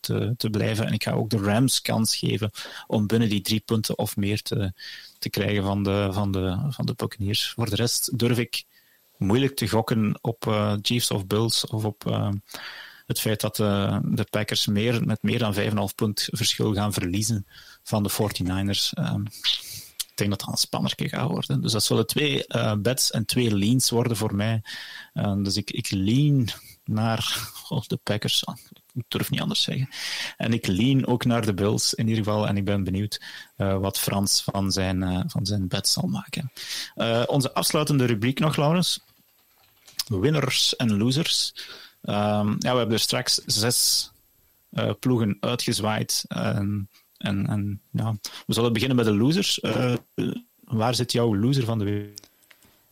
te, 0.00 0.34
te 0.36 0.50
blijven. 0.50 0.86
En 0.86 0.92
ik 0.92 1.02
ga 1.02 1.12
ook 1.12 1.30
de 1.30 1.38
Rams 1.38 1.82
kans 1.82 2.16
geven 2.16 2.50
om 2.86 3.06
binnen 3.06 3.28
die 3.28 3.40
drie 3.40 3.60
punten 3.60 3.98
of 3.98 4.16
meer 4.16 4.42
te, 4.42 4.72
te 5.24 5.30
krijgen 5.30 5.62
van 5.62 5.82
de, 5.82 6.08
van, 6.12 6.32
de, 6.32 6.66
van 6.68 6.86
de 6.86 6.94
Buccaneers. 6.96 7.50
Voor 7.50 7.70
de 7.70 7.76
rest 7.76 8.18
durf 8.18 8.38
ik 8.38 8.64
moeilijk 9.16 9.56
te 9.56 9.68
gokken 9.68 10.18
op 10.20 10.44
uh, 10.46 10.74
Chiefs 10.82 11.10
of 11.10 11.26
Bills 11.26 11.66
of 11.66 11.84
op 11.84 12.04
uh, 12.06 12.28
het 13.06 13.20
feit 13.20 13.40
dat 13.40 13.58
uh, 13.58 13.98
de 14.02 14.26
Packers 14.30 14.66
meer, 14.66 15.06
met 15.06 15.22
meer 15.22 15.38
dan 15.38 15.54
5,5 15.54 15.60
punt 15.94 16.28
verschil 16.30 16.74
gaan 16.74 16.92
verliezen 16.92 17.46
van 17.82 18.02
de 18.02 18.10
49ers. 18.10 18.98
Um, 18.98 19.26
ik 20.10 20.20
denk 20.20 20.30
dat 20.30 20.40
dat 20.40 20.48
een 20.48 20.56
spannerke 20.56 21.08
gaat 21.08 21.30
worden. 21.30 21.60
Dus 21.60 21.72
dat 21.72 21.84
zullen 21.84 22.06
twee 22.06 22.44
bets 22.78 23.10
en 23.10 23.24
twee 23.24 23.54
leans 23.54 23.90
worden 23.90 24.16
voor 24.16 24.34
mij. 24.34 24.62
dus 25.42 25.56
ik, 25.56 25.70
ik 25.70 25.90
lean 25.90 26.48
naar 26.84 27.50
oh, 27.68 27.82
de 27.86 27.96
Packers 27.96 28.44
ik 28.44 28.82
durf 29.08 29.30
niet 29.30 29.40
anders 29.40 29.62
zeggen. 29.62 29.88
En 30.36 30.52
ik 30.52 30.66
lean 30.66 31.06
ook 31.06 31.24
naar 31.24 31.46
de 31.46 31.54
Bills 31.54 31.94
in 31.94 32.08
ieder 32.08 32.24
geval. 32.24 32.46
En 32.46 32.56
ik 32.56 32.64
ben 32.64 32.84
benieuwd 32.84 33.22
uh, 33.56 33.78
wat 33.78 33.98
Frans 33.98 34.42
van 34.42 34.72
zijn, 34.72 35.02
uh, 35.02 35.20
van 35.26 35.46
zijn 35.46 35.68
bed 35.68 35.88
zal 35.88 36.08
maken. 36.08 36.52
Uh, 36.96 37.22
onze 37.26 37.54
afsluitende 37.54 38.04
rubriek 38.04 38.38
nog, 38.38 38.56
Laurens. 38.56 39.00
Winners 40.06 40.76
en 40.76 40.96
losers. 40.96 41.54
Um, 42.02 42.56
ja, 42.58 42.72
we 42.72 42.78
hebben 42.78 42.92
er 42.92 42.98
straks 42.98 43.34
zes 43.46 44.10
ploegen 45.00 45.36
uitgezwaaid. 45.40 46.24
en, 46.28 46.88
en 47.18 47.80
ja, 47.90 48.16
we 48.46 48.54
zullen 48.54 48.72
beginnen 48.72 48.96
met 48.96 49.06
de 49.06 49.14
losers. 49.14 49.60
waar 50.64 50.94
zit 50.94 51.12
jouw 51.12 51.36
loser 51.36 51.64
van 51.64 51.78
de 51.78 51.84
week? 51.84 52.32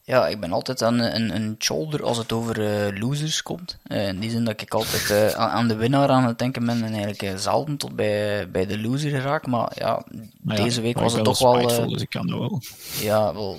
Ja, 0.05 0.29
ik 0.29 0.41
ben 0.41 0.53
altijd 0.53 0.83
aan 0.83 0.99
een, 0.99 1.35
een 1.35 1.57
shoulder 1.59 2.03
als 2.03 2.17
het 2.17 2.33
over 2.33 2.59
uh, 2.59 3.01
losers 3.01 3.43
komt. 3.43 3.79
Uh, 3.87 4.09
in 4.09 4.21
die 4.21 4.31
zin 4.31 4.45
dat 4.45 4.61
ik 4.61 4.75
altijd 4.75 5.11
uh, 5.11 5.29
aan 5.29 5.69
de 5.69 5.75
winnaar 5.75 6.09
aan 6.09 6.25
het 6.25 6.39
denken 6.39 6.67
ben 6.67 6.85
en 6.85 6.93
eigenlijk 6.93 7.39
zelden 7.39 7.77
tot 7.77 7.97
bij, 7.97 8.51
bij 8.51 8.67
de 8.67 8.81
loser 8.81 9.11
geraak. 9.11 9.47
Maar 9.47 9.73
ja, 9.75 10.05
deze 10.39 10.81
week 10.81 10.99
was 10.99 11.13
het 11.13 11.25
toch 11.25 11.39
wel... 11.39 11.89
dus 11.89 12.03
ik 12.03 12.11
kan 12.11 12.27
dat 12.27 12.39
wel. 12.39 12.63
Ja, 13.01 13.35
wel, 13.35 13.59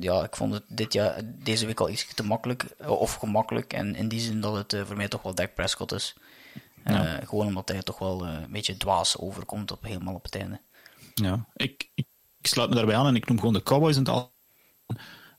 ja, 0.00 0.22
ik 0.22 0.36
vond 0.36 0.54
het 0.54 0.62
dit 0.68 0.92
jaar, 0.92 1.20
deze 1.24 1.66
week 1.66 1.80
al 1.80 1.90
iets 1.90 2.14
te 2.14 2.24
makkelijk 2.24 2.66
of 2.86 3.14
gemakkelijk. 3.14 3.72
En 3.72 3.94
in 3.94 4.08
die 4.08 4.20
zin 4.20 4.40
dat 4.40 4.56
het 4.56 4.86
voor 4.86 4.96
mij 4.96 5.08
toch 5.08 5.22
wel 5.22 5.34
Dak 5.34 5.54
Prescott 5.54 5.92
is. 5.92 6.14
Ja. 6.84 7.20
Gewoon 7.24 7.46
omdat 7.46 7.68
hij 7.68 7.82
toch 7.82 7.98
wel 7.98 8.26
een 8.26 8.50
beetje 8.50 8.76
dwaas 8.76 9.18
overkomt 9.18 9.72
op, 9.72 9.82
helemaal 9.82 10.14
op 10.14 10.24
het 10.24 10.36
einde. 10.36 10.60
Ja, 11.14 11.46
ik, 11.56 11.90
ik, 11.94 12.06
ik 12.40 12.46
sluit 12.46 12.68
me 12.68 12.74
daarbij 12.74 12.96
aan 12.96 13.06
en 13.06 13.16
ik 13.16 13.28
noem 13.28 13.38
gewoon 13.38 13.54
de 13.54 13.62
Cowboys 13.62 13.96
in 13.96 14.02
het 14.02 14.10
al 14.10 14.32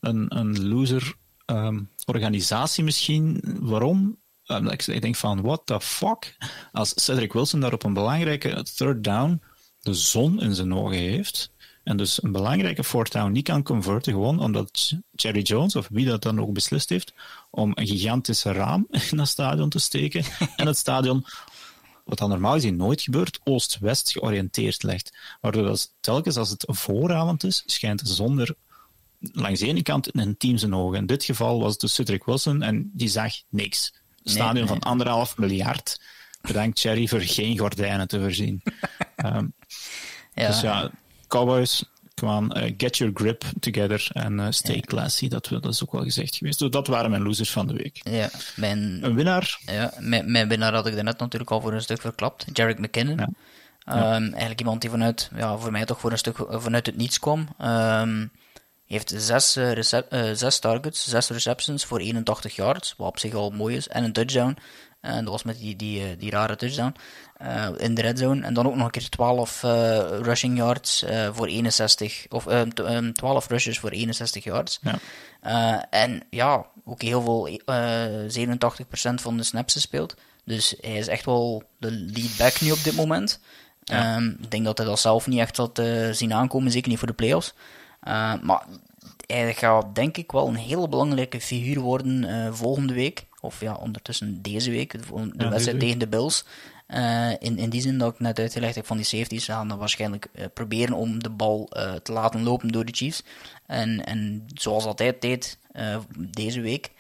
een, 0.06 0.38
een 0.38 0.68
loser 0.68 1.16
um, 1.46 1.90
organisatie 2.06 2.84
misschien. 2.84 3.42
Waarom? 3.60 4.18
Um, 4.48 4.68
ik, 4.68 4.88
ik 4.88 5.02
denk 5.02 5.16
van, 5.16 5.42
what 5.42 5.62
the 5.66 5.82
fuck? 5.82 6.38
Als 6.72 6.92
Cedric 6.96 7.34
Wilson 7.34 7.60
daar 7.60 7.74
op 7.74 7.84
een 7.84 7.94
belangrijke 7.94 8.66
third 8.76 9.04
down 9.04 9.42
de 9.80 9.94
zon 9.94 10.42
in 10.42 10.56
zijn 10.56 10.74
ogen 10.74 10.98
heeft, 10.98 11.52
en 11.84 11.98
dus 11.98 12.24
een 12.24 12.32
belangrijke 12.32 12.84
fourth 12.84 13.12
down 13.12 13.32
niet 13.32 13.44
kan 13.44 13.64
converten, 13.64 14.14
gewoon 14.14 14.40
omdat 14.40 14.94
Jerry 15.12 15.42
Jones, 15.42 15.76
of 15.76 15.88
wie 15.92 16.06
dat 16.06 16.22
dan 16.22 16.40
ook 16.40 16.54
beslist 16.54 16.90
heeft, 16.90 17.14
om 17.50 17.72
een 17.76 17.88
gigantische 17.88 18.52
raam 18.52 18.88
in 19.12 19.18
dat 19.18 19.28
stadion 19.28 19.70
te 19.70 19.80
steken, 19.80 20.24
en 20.58 20.68
het 20.68 20.78
stadion 20.78 21.26
wat 22.04 22.18
dan 22.18 22.30
normaal 22.30 22.54
gezien 22.54 22.76
nooit 22.76 23.02
gebeurt, 23.02 23.40
oost-west 23.44 24.12
georiënteerd 24.12 24.84
legt. 24.84 25.18
Waardoor 25.42 25.64
dat 25.64 25.94
telkens 26.00 26.38
als 26.38 26.50
het 26.50 26.64
vooravond 26.68 27.44
is, 27.44 27.64
schijnt 27.66 28.06
de 28.06 28.14
zon 28.14 28.40
er 28.40 28.56
langs 29.34 29.60
de 29.60 29.68
ene 29.68 29.82
kant 29.82 30.10
in 30.10 30.20
een 30.20 30.38
team 30.38 30.58
zijn 30.58 30.76
ogen. 30.76 30.98
In 30.98 31.06
dit 31.06 31.24
geval 31.24 31.60
was 31.60 31.72
het 31.72 31.82
dus 31.82 31.94
Cedric 31.94 32.24
Wilson 32.24 32.62
en 32.62 32.92
die 32.94 33.10
zag 33.10 33.34
niks. 33.50 33.94
Een 34.24 34.32
stadion 34.32 34.68
van 34.68 34.80
anderhalf 34.80 35.38
miljard. 35.38 36.02
Bedankt 36.42 36.80
Cherry 36.80 37.08
voor 37.08 37.22
geen 37.22 37.58
gordijnen 37.58 38.08
te 38.08 38.20
voorzien. 38.20 38.62
um, 39.26 39.54
ja. 40.34 40.48
Dus 40.48 40.62
ja, 40.62 40.92
Cowboys, 41.28 41.84
come 42.16 42.62
uh, 42.62 42.74
get 42.78 42.98
your 42.98 43.14
grip 43.14 43.44
together 43.60 44.08
en 44.14 44.40
uh, 44.40 44.48
stay 44.50 44.80
classy. 44.80 45.28
Dat, 45.28 45.48
dat 45.48 45.66
is 45.66 45.84
ook 45.84 45.92
wel 45.92 46.04
gezegd 46.04 46.36
geweest. 46.36 46.60
Dus 46.60 46.70
dat 46.70 46.88
waren 46.88 47.10
mijn 47.10 47.24
losers 47.24 47.52
van 47.52 47.68
de 47.68 47.74
week. 47.74 48.00
Ja, 48.04 48.30
mijn, 48.56 49.00
een 49.02 49.16
winnaar? 49.16 49.60
Ja, 49.66 49.94
mijn, 50.00 50.32
mijn 50.32 50.48
winnaar 50.48 50.74
had 50.74 50.88
ik 50.88 51.04
net 51.04 51.20
natuurlijk 51.20 51.52
al 51.52 51.62
voor 51.62 51.74
een 51.74 51.82
stuk 51.82 52.02
verklapt. 52.02 52.46
Jarek 52.54 52.80
McKinnon. 52.80 53.18
Ja. 53.18 53.30
Um, 54.16 54.24
eigenlijk 54.30 54.60
iemand 54.60 54.82
die 54.82 54.90
vanuit, 54.90 55.30
ja, 55.36 55.58
voor 55.58 55.72
mij 55.72 55.86
toch 55.86 56.00
voor 56.00 56.12
een 56.12 56.18
stuk 56.18 56.38
vanuit 56.50 56.86
het 56.86 56.98
niets 56.98 57.20
kwam. 57.20 57.48
Um, 57.62 58.32
heeft 58.88 59.14
zes, 59.16 59.58
uh, 59.58 59.82
zes 60.34 60.60
targets, 60.60 61.10
zes 61.10 61.30
receptions 61.30 61.86
voor 61.86 62.00
81 62.00 62.56
yards, 62.56 62.94
wat 62.98 63.08
op 63.08 63.20
zich 63.20 63.34
al 63.34 63.50
mooi 63.50 63.76
is, 63.76 63.88
en 63.88 64.04
een 64.04 64.14
touchdown. 64.14 64.58
En 65.02 65.24
dat 65.24 65.34
was 65.34 65.44
met 65.44 65.58
die, 65.58 65.76
die, 65.76 66.18
die 66.18 66.32
rare 66.32 66.56
touchdown 66.56 66.96
uh, 67.42 67.68
in 67.78 67.96
de 67.96 68.02
red 68.02 68.20
zone. 68.20 68.46
En 68.46 68.54
dan 68.54 68.68
ook 68.68 68.76
nog 68.76 68.86
een 68.86 68.92
keer 68.92 69.10
12 69.10 69.62
rushing 70.22 70.58
yards 70.58 71.06
voor 71.34 71.48
61, 71.48 72.26
of 72.30 72.48
12 73.14 73.48
rushes 73.48 73.80
voor 73.80 73.90
61 73.90 74.44
yards. 74.44 74.80
Ja. 75.42 75.86
en 75.90 76.24
ja, 76.30 76.66
ook 76.86 77.02
heel 77.02 77.22
veel, 77.22 77.60
87% 77.60 79.22
van 79.22 79.38
de 79.38 79.44
snaps 79.44 79.74
gespeeld. 79.74 80.16
Dus 80.46 80.76
hij 80.82 80.98
is 80.98 81.08
echt 81.08 81.26
wel 81.26 81.64
de 81.80 81.92
lead 81.92 82.38
back 82.38 82.62
nu 82.62 82.72
op 82.72 82.84
dit 82.84 82.96
moment. 82.96 83.40
Ja. 83.84 84.16
Um, 84.16 84.38
ik 84.42 84.52
denk 84.52 84.66
dat 84.66 84.78
hij 84.78 84.88
dat 84.88 85.00
zelf 85.00 85.28
niet 85.28 85.40
echt 85.40 85.58
had 85.58 85.82
zien 86.12 86.34
aankomen, 86.34 86.72
zeker 86.72 86.90
niet 86.90 87.00
voor 87.00 87.08
de 87.08 87.14
playoffs. 87.14 87.54
Uh, 88.08 88.34
maar 88.42 88.66
hij 89.28 89.54
gaat 89.54 89.96
denk 89.96 90.18
ik 90.18 90.32
wel 90.32 90.48
een 90.48 90.56
hele 90.56 90.90
belangrijke 90.90 91.42
figuur 91.42 91.80
worden 91.80 92.24
uh, 92.24 92.54
volgende 92.54 92.94
week. 92.94 93.26
Of 93.42 93.60
ja, 93.60 93.74
ondertussen 93.74 94.42
deze 94.42 94.72
week, 94.72 94.92
de, 94.92 95.50
wedstrijd 95.50 95.80
tegen 95.80 96.00
de 96.00 96.08
Bills. 96.08 96.46
Uh, 96.88 97.32
in, 97.32 97.58
in 97.58 97.70
die 97.70 97.82
zin 97.82 97.98
dat 97.98 98.14
ik 98.14 98.20
net 98.20 98.40
uitgelegd 98.40 98.76
heb 98.76 98.86
van 98.86 98.98
die 98.98 99.06
safeties, 99.06 99.46
gaan 99.46 99.68
dan 99.68 99.78
waarschijnlijk 99.78 100.30
proberen 100.54 100.96
om 100.96 101.24
de 101.24 101.30
bal 101.30 101.70
te 102.04 102.12
laten 102.12 102.44
lopen 102.44 102.68
door 102.68 102.86
de 102.86 102.94
Chiefs. 102.96 103.24
En, 103.66 104.06
en 104.06 104.46
zoals 104.54 104.86
altijd 104.86 105.22
deed 105.22 105.60
deze 106.16 106.62
week, 106.62 106.92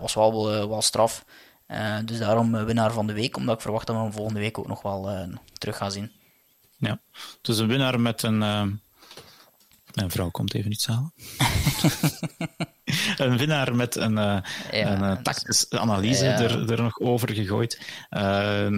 was 0.00 0.14
wel, 0.14 0.68
wel 0.68 0.82
straf. 0.82 1.24
dus 2.04 2.18
daarom 2.18 2.64
winnaar 2.64 2.92
van 2.92 3.06
de 3.06 3.12
week, 3.12 3.36
omdat 3.36 3.54
ik 3.54 3.60
verwacht 3.60 3.86
dat 3.86 3.96
we 3.96 4.02
hem 4.02 4.12
volgende 4.12 4.40
week 4.40 4.58
ook 4.58 4.68
nog 4.68 4.82
wel 4.82 5.28
terug 5.52 5.76
gaan 5.76 5.92
zien. 5.92 6.12
Ja, 6.76 6.98
dus 7.40 7.58
een 7.58 7.68
winnaar 7.68 8.00
met 8.00 8.22
een 8.22 8.80
mijn 9.94 10.10
vrouw 10.10 10.30
komt 10.30 10.54
even 10.54 10.72
iets 10.72 10.86
halen. 10.86 11.12
een 13.16 13.36
winnaar 13.36 13.76
met 13.76 13.96
een, 13.96 14.12
uh, 14.12 14.38
ja, 14.72 14.92
een 14.92 15.02
uh, 15.02 15.22
tactische 15.22 15.78
analyse 15.78 16.24
ja. 16.24 16.40
er, 16.40 16.72
er 16.72 16.82
nog 16.82 17.00
over 17.00 17.34
gegooid. 17.34 17.80
Uh, 18.10 18.68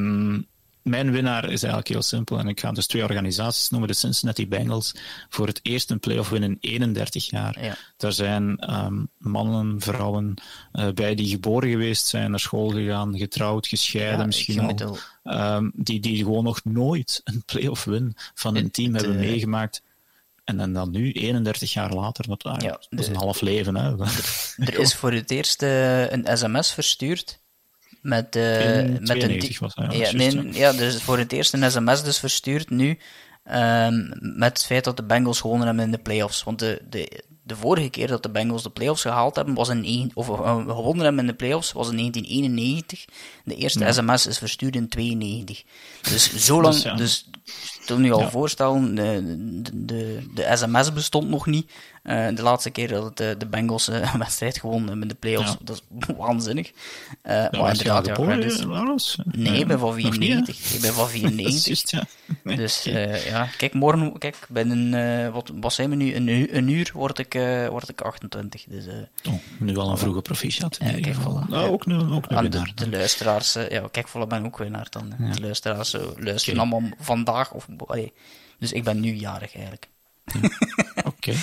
mijn 0.87 1.13
winnaar 1.13 1.45
is 1.45 1.63
eigenlijk 1.63 1.89
heel 1.89 2.03
simpel. 2.03 2.39
En 2.39 2.49
ik 2.49 2.61
ga 2.61 2.73
dus 2.73 2.87
twee 2.87 3.03
organisaties 3.03 3.71
noemen. 3.71 3.89
De 3.89 3.95
Cincinnati 3.95 4.49
Bengals. 4.49 4.95
Voor 5.29 5.47
het 5.47 5.61
eerst 5.63 5.91
een 5.91 6.01
playoff 6.01 6.29
win 6.29 6.43
in 6.43 6.57
31 6.61 7.31
jaar. 7.31 7.65
Ja. 7.65 7.77
Daar 7.97 8.13
zijn 8.13 8.75
um, 8.75 9.09
mannen, 9.19 9.81
vrouwen 9.81 10.35
uh, 10.73 10.89
bij 10.95 11.15
die 11.15 11.29
geboren 11.29 11.71
geweest 11.71 12.07
zijn, 12.07 12.31
naar 12.31 12.41
school 12.41 12.69
gegaan, 12.69 13.19
getrouwd, 13.19 13.67
gescheiden 13.67 14.19
ja, 14.19 14.27
misschien 14.27 14.79
al. 14.83 14.99
Um, 15.25 15.73
die, 15.75 16.01
die 16.01 16.17
gewoon 16.17 16.45
nog 16.45 16.65
nooit 16.65 17.21
een 17.25 17.43
playoff 17.45 17.85
win 17.85 18.13
van 18.35 18.57
een 18.57 18.71
team 18.71 18.95
hebben 18.95 19.17
meegemaakt. 19.17 19.83
En, 20.47 20.61
en 20.61 20.73
dan 20.73 20.91
nu, 20.91 21.13
31 21.13 21.73
jaar 21.73 21.93
later, 21.93 22.25
dat, 22.29 22.43
ja, 22.43 22.81
dat 22.91 23.01
is 23.01 23.09
een 23.09 23.17
half 23.17 23.41
leven. 23.41 23.77
Hè. 23.77 23.95
Er 24.67 24.79
is 24.79 24.95
voor 24.95 25.13
het 25.13 25.31
eerst 25.31 25.63
uh, 25.63 26.11
een 26.11 26.27
sms 26.33 26.73
verstuurd 26.73 27.39
met, 28.01 28.37
uh, 28.37 28.45
met 29.01 29.23
een... 29.23 29.57
Was, 29.59 29.75
ja, 29.75 29.93
ja, 29.93 30.13
nee, 30.13 30.53
ja, 30.53 30.69
er 30.69 30.81
is 30.81 31.03
voor 31.03 31.19
het 31.19 31.33
eerst 31.33 31.53
een 31.53 31.71
sms 31.71 32.03
dus 32.03 32.19
verstuurd 32.19 32.71
nu 32.71 32.99
um, 33.53 34.13
met 34.21 34.49
het 34.49 34.65
feit 34.65 34.85
dat 34.85 34.97
de 34.97 35.03
Bengals 35.03 35.41
gewonnen 35.41 35.67
hebben 35.67 35.85
in 35.85 35.91
de 35.91 35.99
playoffs. 35.99 36.43
Want 36.43 36.59
de, 36.59 36.83
de, 36.91 37.23
de 37.43 37.57
vorige 37.57 37.89
keer 37.89 38.07
dat 38.07 38.23
de 38.23 38.31
Bengals 38.31 38.63
de 38.63 38.71
playoffs 38.71 39.03
gehaald 39.03 39.37
hebben, 39.37 39.55
was 39.55 39.69
in, 39.69 40.11
of 40.15 40.29
uh, 40.29 40.57
gewonnen 40.57 41.05
hebben 41.05 41.21
in 41.21 41.27
de 41.27 41.35
playoffs, 41.35 41.73
was 41.73 41.91
in 41.91 41.97
1991. 41.97 43.05
De 43.45 43.55
eerste 43.55 43.93
sms 43.93 44.27
is 44.27 44.39
verstuurd 44.39 44.77
in 44.77 44.89
92. 44.89 45.63
Dus 46.03 46.37
zo 46.37 46.63
lang, 46.63 46.97
dus, 46.97 47.29
toen 47.87 48.05
je 48.05 48.13
al 48.13 48.31
voorstellen, 48.31 48.95
de, 48.95 49.23
de, 49.75 50.27
de, 50.35 50.51
sms 50.55 50.93
bestond 50.93 51.29
nog 51.29 51.47
niet. 51.47 51.73
Uh, 52.07 52.29
de 52.35 52.43
laatste 52.43 52.71
keer 52.71 52.89
dat 52.89 53.19
het, 53.19 53.41
de 53.41 53.47
Bengals 53.47 53.89
uh, 53.89 53.97
een 54.13 54.19
wedstrijd 54.19 54.59
gewonnen 54.59 54.99
met 54.99 55.09
de 55.09 55.15
playoffs, 55.15 55.51
ja. 55.51 55.59
dat 55.61 55.83
is 55.99 56.07
waanzinnig. 56.17 56.71
Uh, 56.71 57.33
ja, 57.33 57.49
maar 57.51 57.71
inderdaad, 57.71 58.07
ja, 58.07 58.37
dus... 58.37 59.19
Nee, 59.25 59.59
ik 59.59 59.67
ben 59.67 59.79
van 59.79 59.95
94. 59.95 60.75
ik 60.75 60.81
ben 60.81 60.93
van 60.93 61.09
94. 61.19 61.65
Just. 61.65 61.93
Nee, 62.43 62.57
dus 62.57 62.83
ja, 63.29 63.49
kijk, 63.57 63.75
morgen, 63.75 64.19
kijk, 64.19 64.37
binnen, 64.49 65.33
wat, 65.33 65.53
wat 65.61 65.73
zijn 65.73 65.91
we 65.91 65.97
nu, 65.97 66.15
een, 66.15 66.27
uur, 66.27 66.55
een 66.55 66.69
uur 66.69 66.91
word 66.95 67.19
ik, 67.19 67.33
word 67.71 67.89
ik 67.89 68.01
28. 68.01 68.65
Dus, 68.69 68.85
oh, 69.29 69.35
nu 69.59 69.77
al 69.77 69.91
een 69.91 69.99
vroege 69.99 70.23
proficiat 70.23 70.79
in 70.81 70.97
ieder 70.97 71.15
geval. 71.15 71.45
Nou, 71.49 71.71
ook 71.71 71.87
nu, 71.87 71.99
ook 71.99 72.31
nu 72.31 72.49
de, 72.49 72.73
de, 72.75 72.91
luisteraars, 72.91 73.53
ja, 73.53 73.89
kijk, 73.91 74.09
volle 74.09 74.27
ben 74.27 74.45
ook 74.45 74.59
winnaar 74.59 74.87
dan. 74.91 75.15
De 75.35 75.41
luisteraars 75.41 75.93
luisteren 76.17 76.61
okay. 76.61 76.71
allemaal 76.71 76.91
vandaag, 76.99 77.53
of, 77.53 77.67
dus 78.59 78.73
ik 78.73 78.85
ben 78.85 79.01
nu 79.01 79.15
jarig 79.15 79.57
eigenlijk. 79.57 79.89
Oké. 81.05 81.35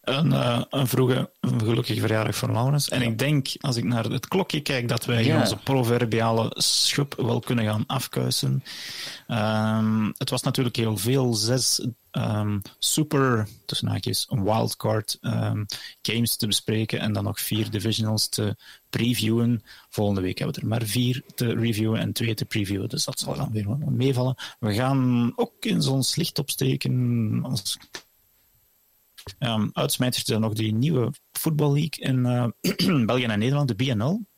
Een, 0.00 0.26
uh, 0.26 0.62
een 0.70 0.86
vroege, 0.86 1.30
een 1.40 1.60
gelukkige 1.60 2.00
verjaardag 2.00 2.36
voor 2.36 2.52
Laurens. 2.52 2.88
En 2.88 3.02
ik 3.02 3.18
denk, 3.18 3.48
als 3.60 3.76
ik 3.76 3.84
naar 3.84 4.04
het 4.04 4.28
klokje 4.28 4.60
kijk, 4.60 4.88
dat 4.88 5.04
wij 5.04 5.24
ja. 5.24 5.40
onze 5.40 5.56
proverbiale 5.56 6.50
schub 6.54 7.14
wel 7.16 7.40
kunnen 7.40 7.64
gaan 7.64 7.84
afkuisen. 7.86 8.62
Um, 9.28 10.14
het 10.18 10.30
was 10.30 10.42
natuurlijk 10.42 10.76
heel 10.76 10.96
veel. 10.96 11.34
Zes 11.34 11.86
um, 12.12 12.62
super, 12.78 13.48
tussen 13.66 13.88
haakjes, 13.88 14.26
wildcard 14.28 15.18
um, 15.20 15.66
games 16.02 16.36
te 16.36 16.46
bespreken. 16.46 17.00
En 17.00 17.12
dan 17.12 17.24
nog 17.24 17.40
vier 17.40 17.70
divisionals 17.70 18.28
te 18.28 18.56
previewen. 18.90 19.62
Volgende 19.88 20.20
week 20.20 20.38
hebben 20.38 20.56
we 20.56 20.62
er 20.62 20.68
maar 20.68 20.82
vier 20.82 21.22
te 21.34 21.54
reviewen 21.54 22.00
en 22.00 22.12
twee 22.12 22.34
te 22.34 22.44
previewen. 22.44 22.88
Dus 22.88 23.04
dat 23.04 23.18
zal 23.18 23.36
dan 23.36 23.52
weer 23.52 23.68
meevallen. 23.78 24.34
We 24.58 24.74
gaan 24.74 25.32
ook 25.36 25.64
in 25.64 25.82
zo'n 25.82 26.02
licht 26.14 26.38
opsteken. 26.38 27.40
Als 27.42 27.78
Um, 29.38 29.70
uitsmijters 29.72 30.24
zijn 30.24 30.40
nog 30.40 30.52
die 30.52 30.74
nieuwe 30.74 31.12
voetballeague 31.32 32.04
in 32.04 32.18
uh, 32.18 33.04
België 33.06 33.24
en 33.24 33.38
Nederland, 33.38 33.68
de 33.68 33.74
BNL. 33.74 34.28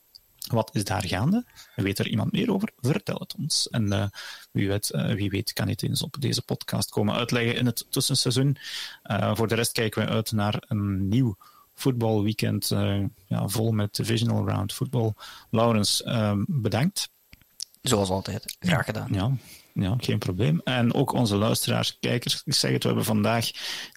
Wat 0.46 0.70
is 0.74 0.84
daar 0.84 1.06
gaande? 1.06 1.44
Weet 1.74 1.98
er 1.98 2.08
iemand 2.08 2.32
meer 2.32 2.52
over? 2.52 2.72
Vertel 2.76 3.18
het 3.18 3.34
ons. 3.38 3.68
En 3.70 3.92
uh, 3.92 4.06
wie, 4.52 4.68
weet, 4.68 4.92
uh, 4.94 5.12
wie 5.12 5.30
weet 5.30 5.52
kan 5.52 5.68
het 5.68 5.82
eens 5.82 6.02
op 6.02 6.16
deze 6.18 6.42
podcast 6.42 6.90
komen 6.90 7.14
uitleggen 7.14 7.56
in 7.56 7.66
het 7.66 7.86
tussenseizoen. 7.90 8.56
voor 9.32 9.48
de 9.48 9.54
rest 9.54 9.72
kijken 9.72 10.04
we 10.04 10.08
uit 10.08 10.32
naar 10.32 10.64
een 10.68 11.08
nieuw 11.08 11.36
voetbalweekend, 11.74 12.68
ja, 13.26 13.48
vol 13.48 13.72
met 13.72 13.94
divisional 13.94 14.48
round 14.48 14.72
voetbal. 14.72 15.14
Laurens, 15.50 16.02
ehm, 16.02 16.44
bedankt. 16.46 17.10
Zoals 17.82 18.08
altijd, 18.08 18.56
graag 18.60 18.84
gedaan. 18.84 19.08
Ja, 19.12 19.30
ja, 19.74 19.94
geen 19.98 20.18
probleem. 20.18 20.60
En 20.64 20.94
ook 20.94 21.12
onze 21.12 21.36
luisteraars, 21.36 21.96
kijkers, 22.00 22.42
ik 22.44 22.54
zeg 22.54 22.72
het, 22.72 22.82
we 22.82 22.88
hebben 22.88 23.04
vandaag 23.04 23.50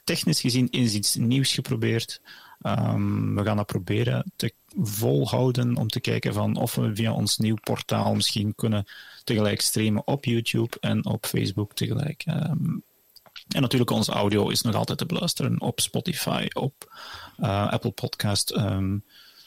technisch 0.03 0.41
gezien 0.41 0.67
eens 0.71 0.93
iets 0.93 1.15
nieuws 1.15 1.53
geprobeerd. 1.53 2.21
Um, 2.61 3.35
we 3.35 3.43
gaan 3.43 3.57
dat 3.57 3.65
proberen 3.65 4.31
te 4.35 4.53
volhouden 4.75 5.77
om 5.77 5.87
te 5.87 5.99
kijken 5.99 6.33
van 6.33 6.55
of 6.55 6.75
we 6.75 6.95
via 6.95 7.13
ons 7.13 7.37
nieuw 7.37 7.57
portaal 7.63 8.15
misschien 8.15 8.55
kunnen 8.55 8.85
tegelijk 9.23 9.61
streamen 9.61 10.07
op 10.07 10.25
YouTube 10.25 10.77
en 10.79 11.05
op 11.05 11.25
Facebook 11.25 11.73
tegelijk. 11.73 12.23
Um, 12.27 12.83
en 13.47 13.61
natuurlijk, 13.61 13.91
onze 13.91 14.11
audio 14.11 14.49
is 14.49 14.61
nog 14.61 14.75
altijd 14.75 14.97
te 14.97 15.05
beluisteren 15.05 15.61
op 15.61 15.79
Spotify, 15.79 16.47
op 16.53 16.99
uh, 17.39 17.71
Apple 17.71 17.91
Podcast. 17.91 18.55
Um, 18.55 19.03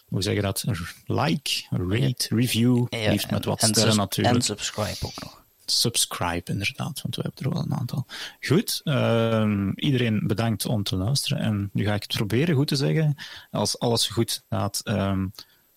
hoe 0.06 0.22
zeg 0.22 0.34
je 0.34 0.40
dat? 0.40 0.64
Like, 1.06 1.66
rate, 1.70 2.34
review, 2.34 2.86
ja, 2.88 3.10
liefst 3.10 3.30
met 3.30 3.44
wat 3.44 3.62
sterren 3.62 3.96
natuurlijk. 3.96 4.36
En 4.36 4.42
subscribe 4.42 5.06
ook 5.06 5.20
nog 5.22 5.46
subscribe, 5.70 6.52
inderdaad, 6.52 7.00
want 7.02 7.16
we 7.16 7.22
hebben 7.22 7.44
er 7.44 7.52
wel 7.52 7.62
een 7.62 7.74
aantal. 7.74 8.06
Goed, 8.40 8.80
uh, 8.84 9.68
iedereen 9.74 10.26
bedankt 10.26 10.66
om 10.66 10.82
te 10.82 10.96
luisteren. 10.96 11.38
En 11.38 11.70
nu 11.72 11.84
ga 11.84 11.94
ik 11.94 12.02
het 12.02 12.16
proberen 12.16 12.54
goed 12.54 12.68
te 12.68 12.76
zeggen. 12.76 13.14
Als 13.50 13.78
alles 13.78 14.08
goed 14.08 14.44
gaat, 14.48 14.80
uh, 14.84 15.24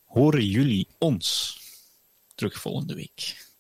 horen 0.06 0.46
jullie 0.46 0.88
ons 0.98 1.60
terug 2.36 2.60
volgende 2.60 2.94
week. 2.96 3.51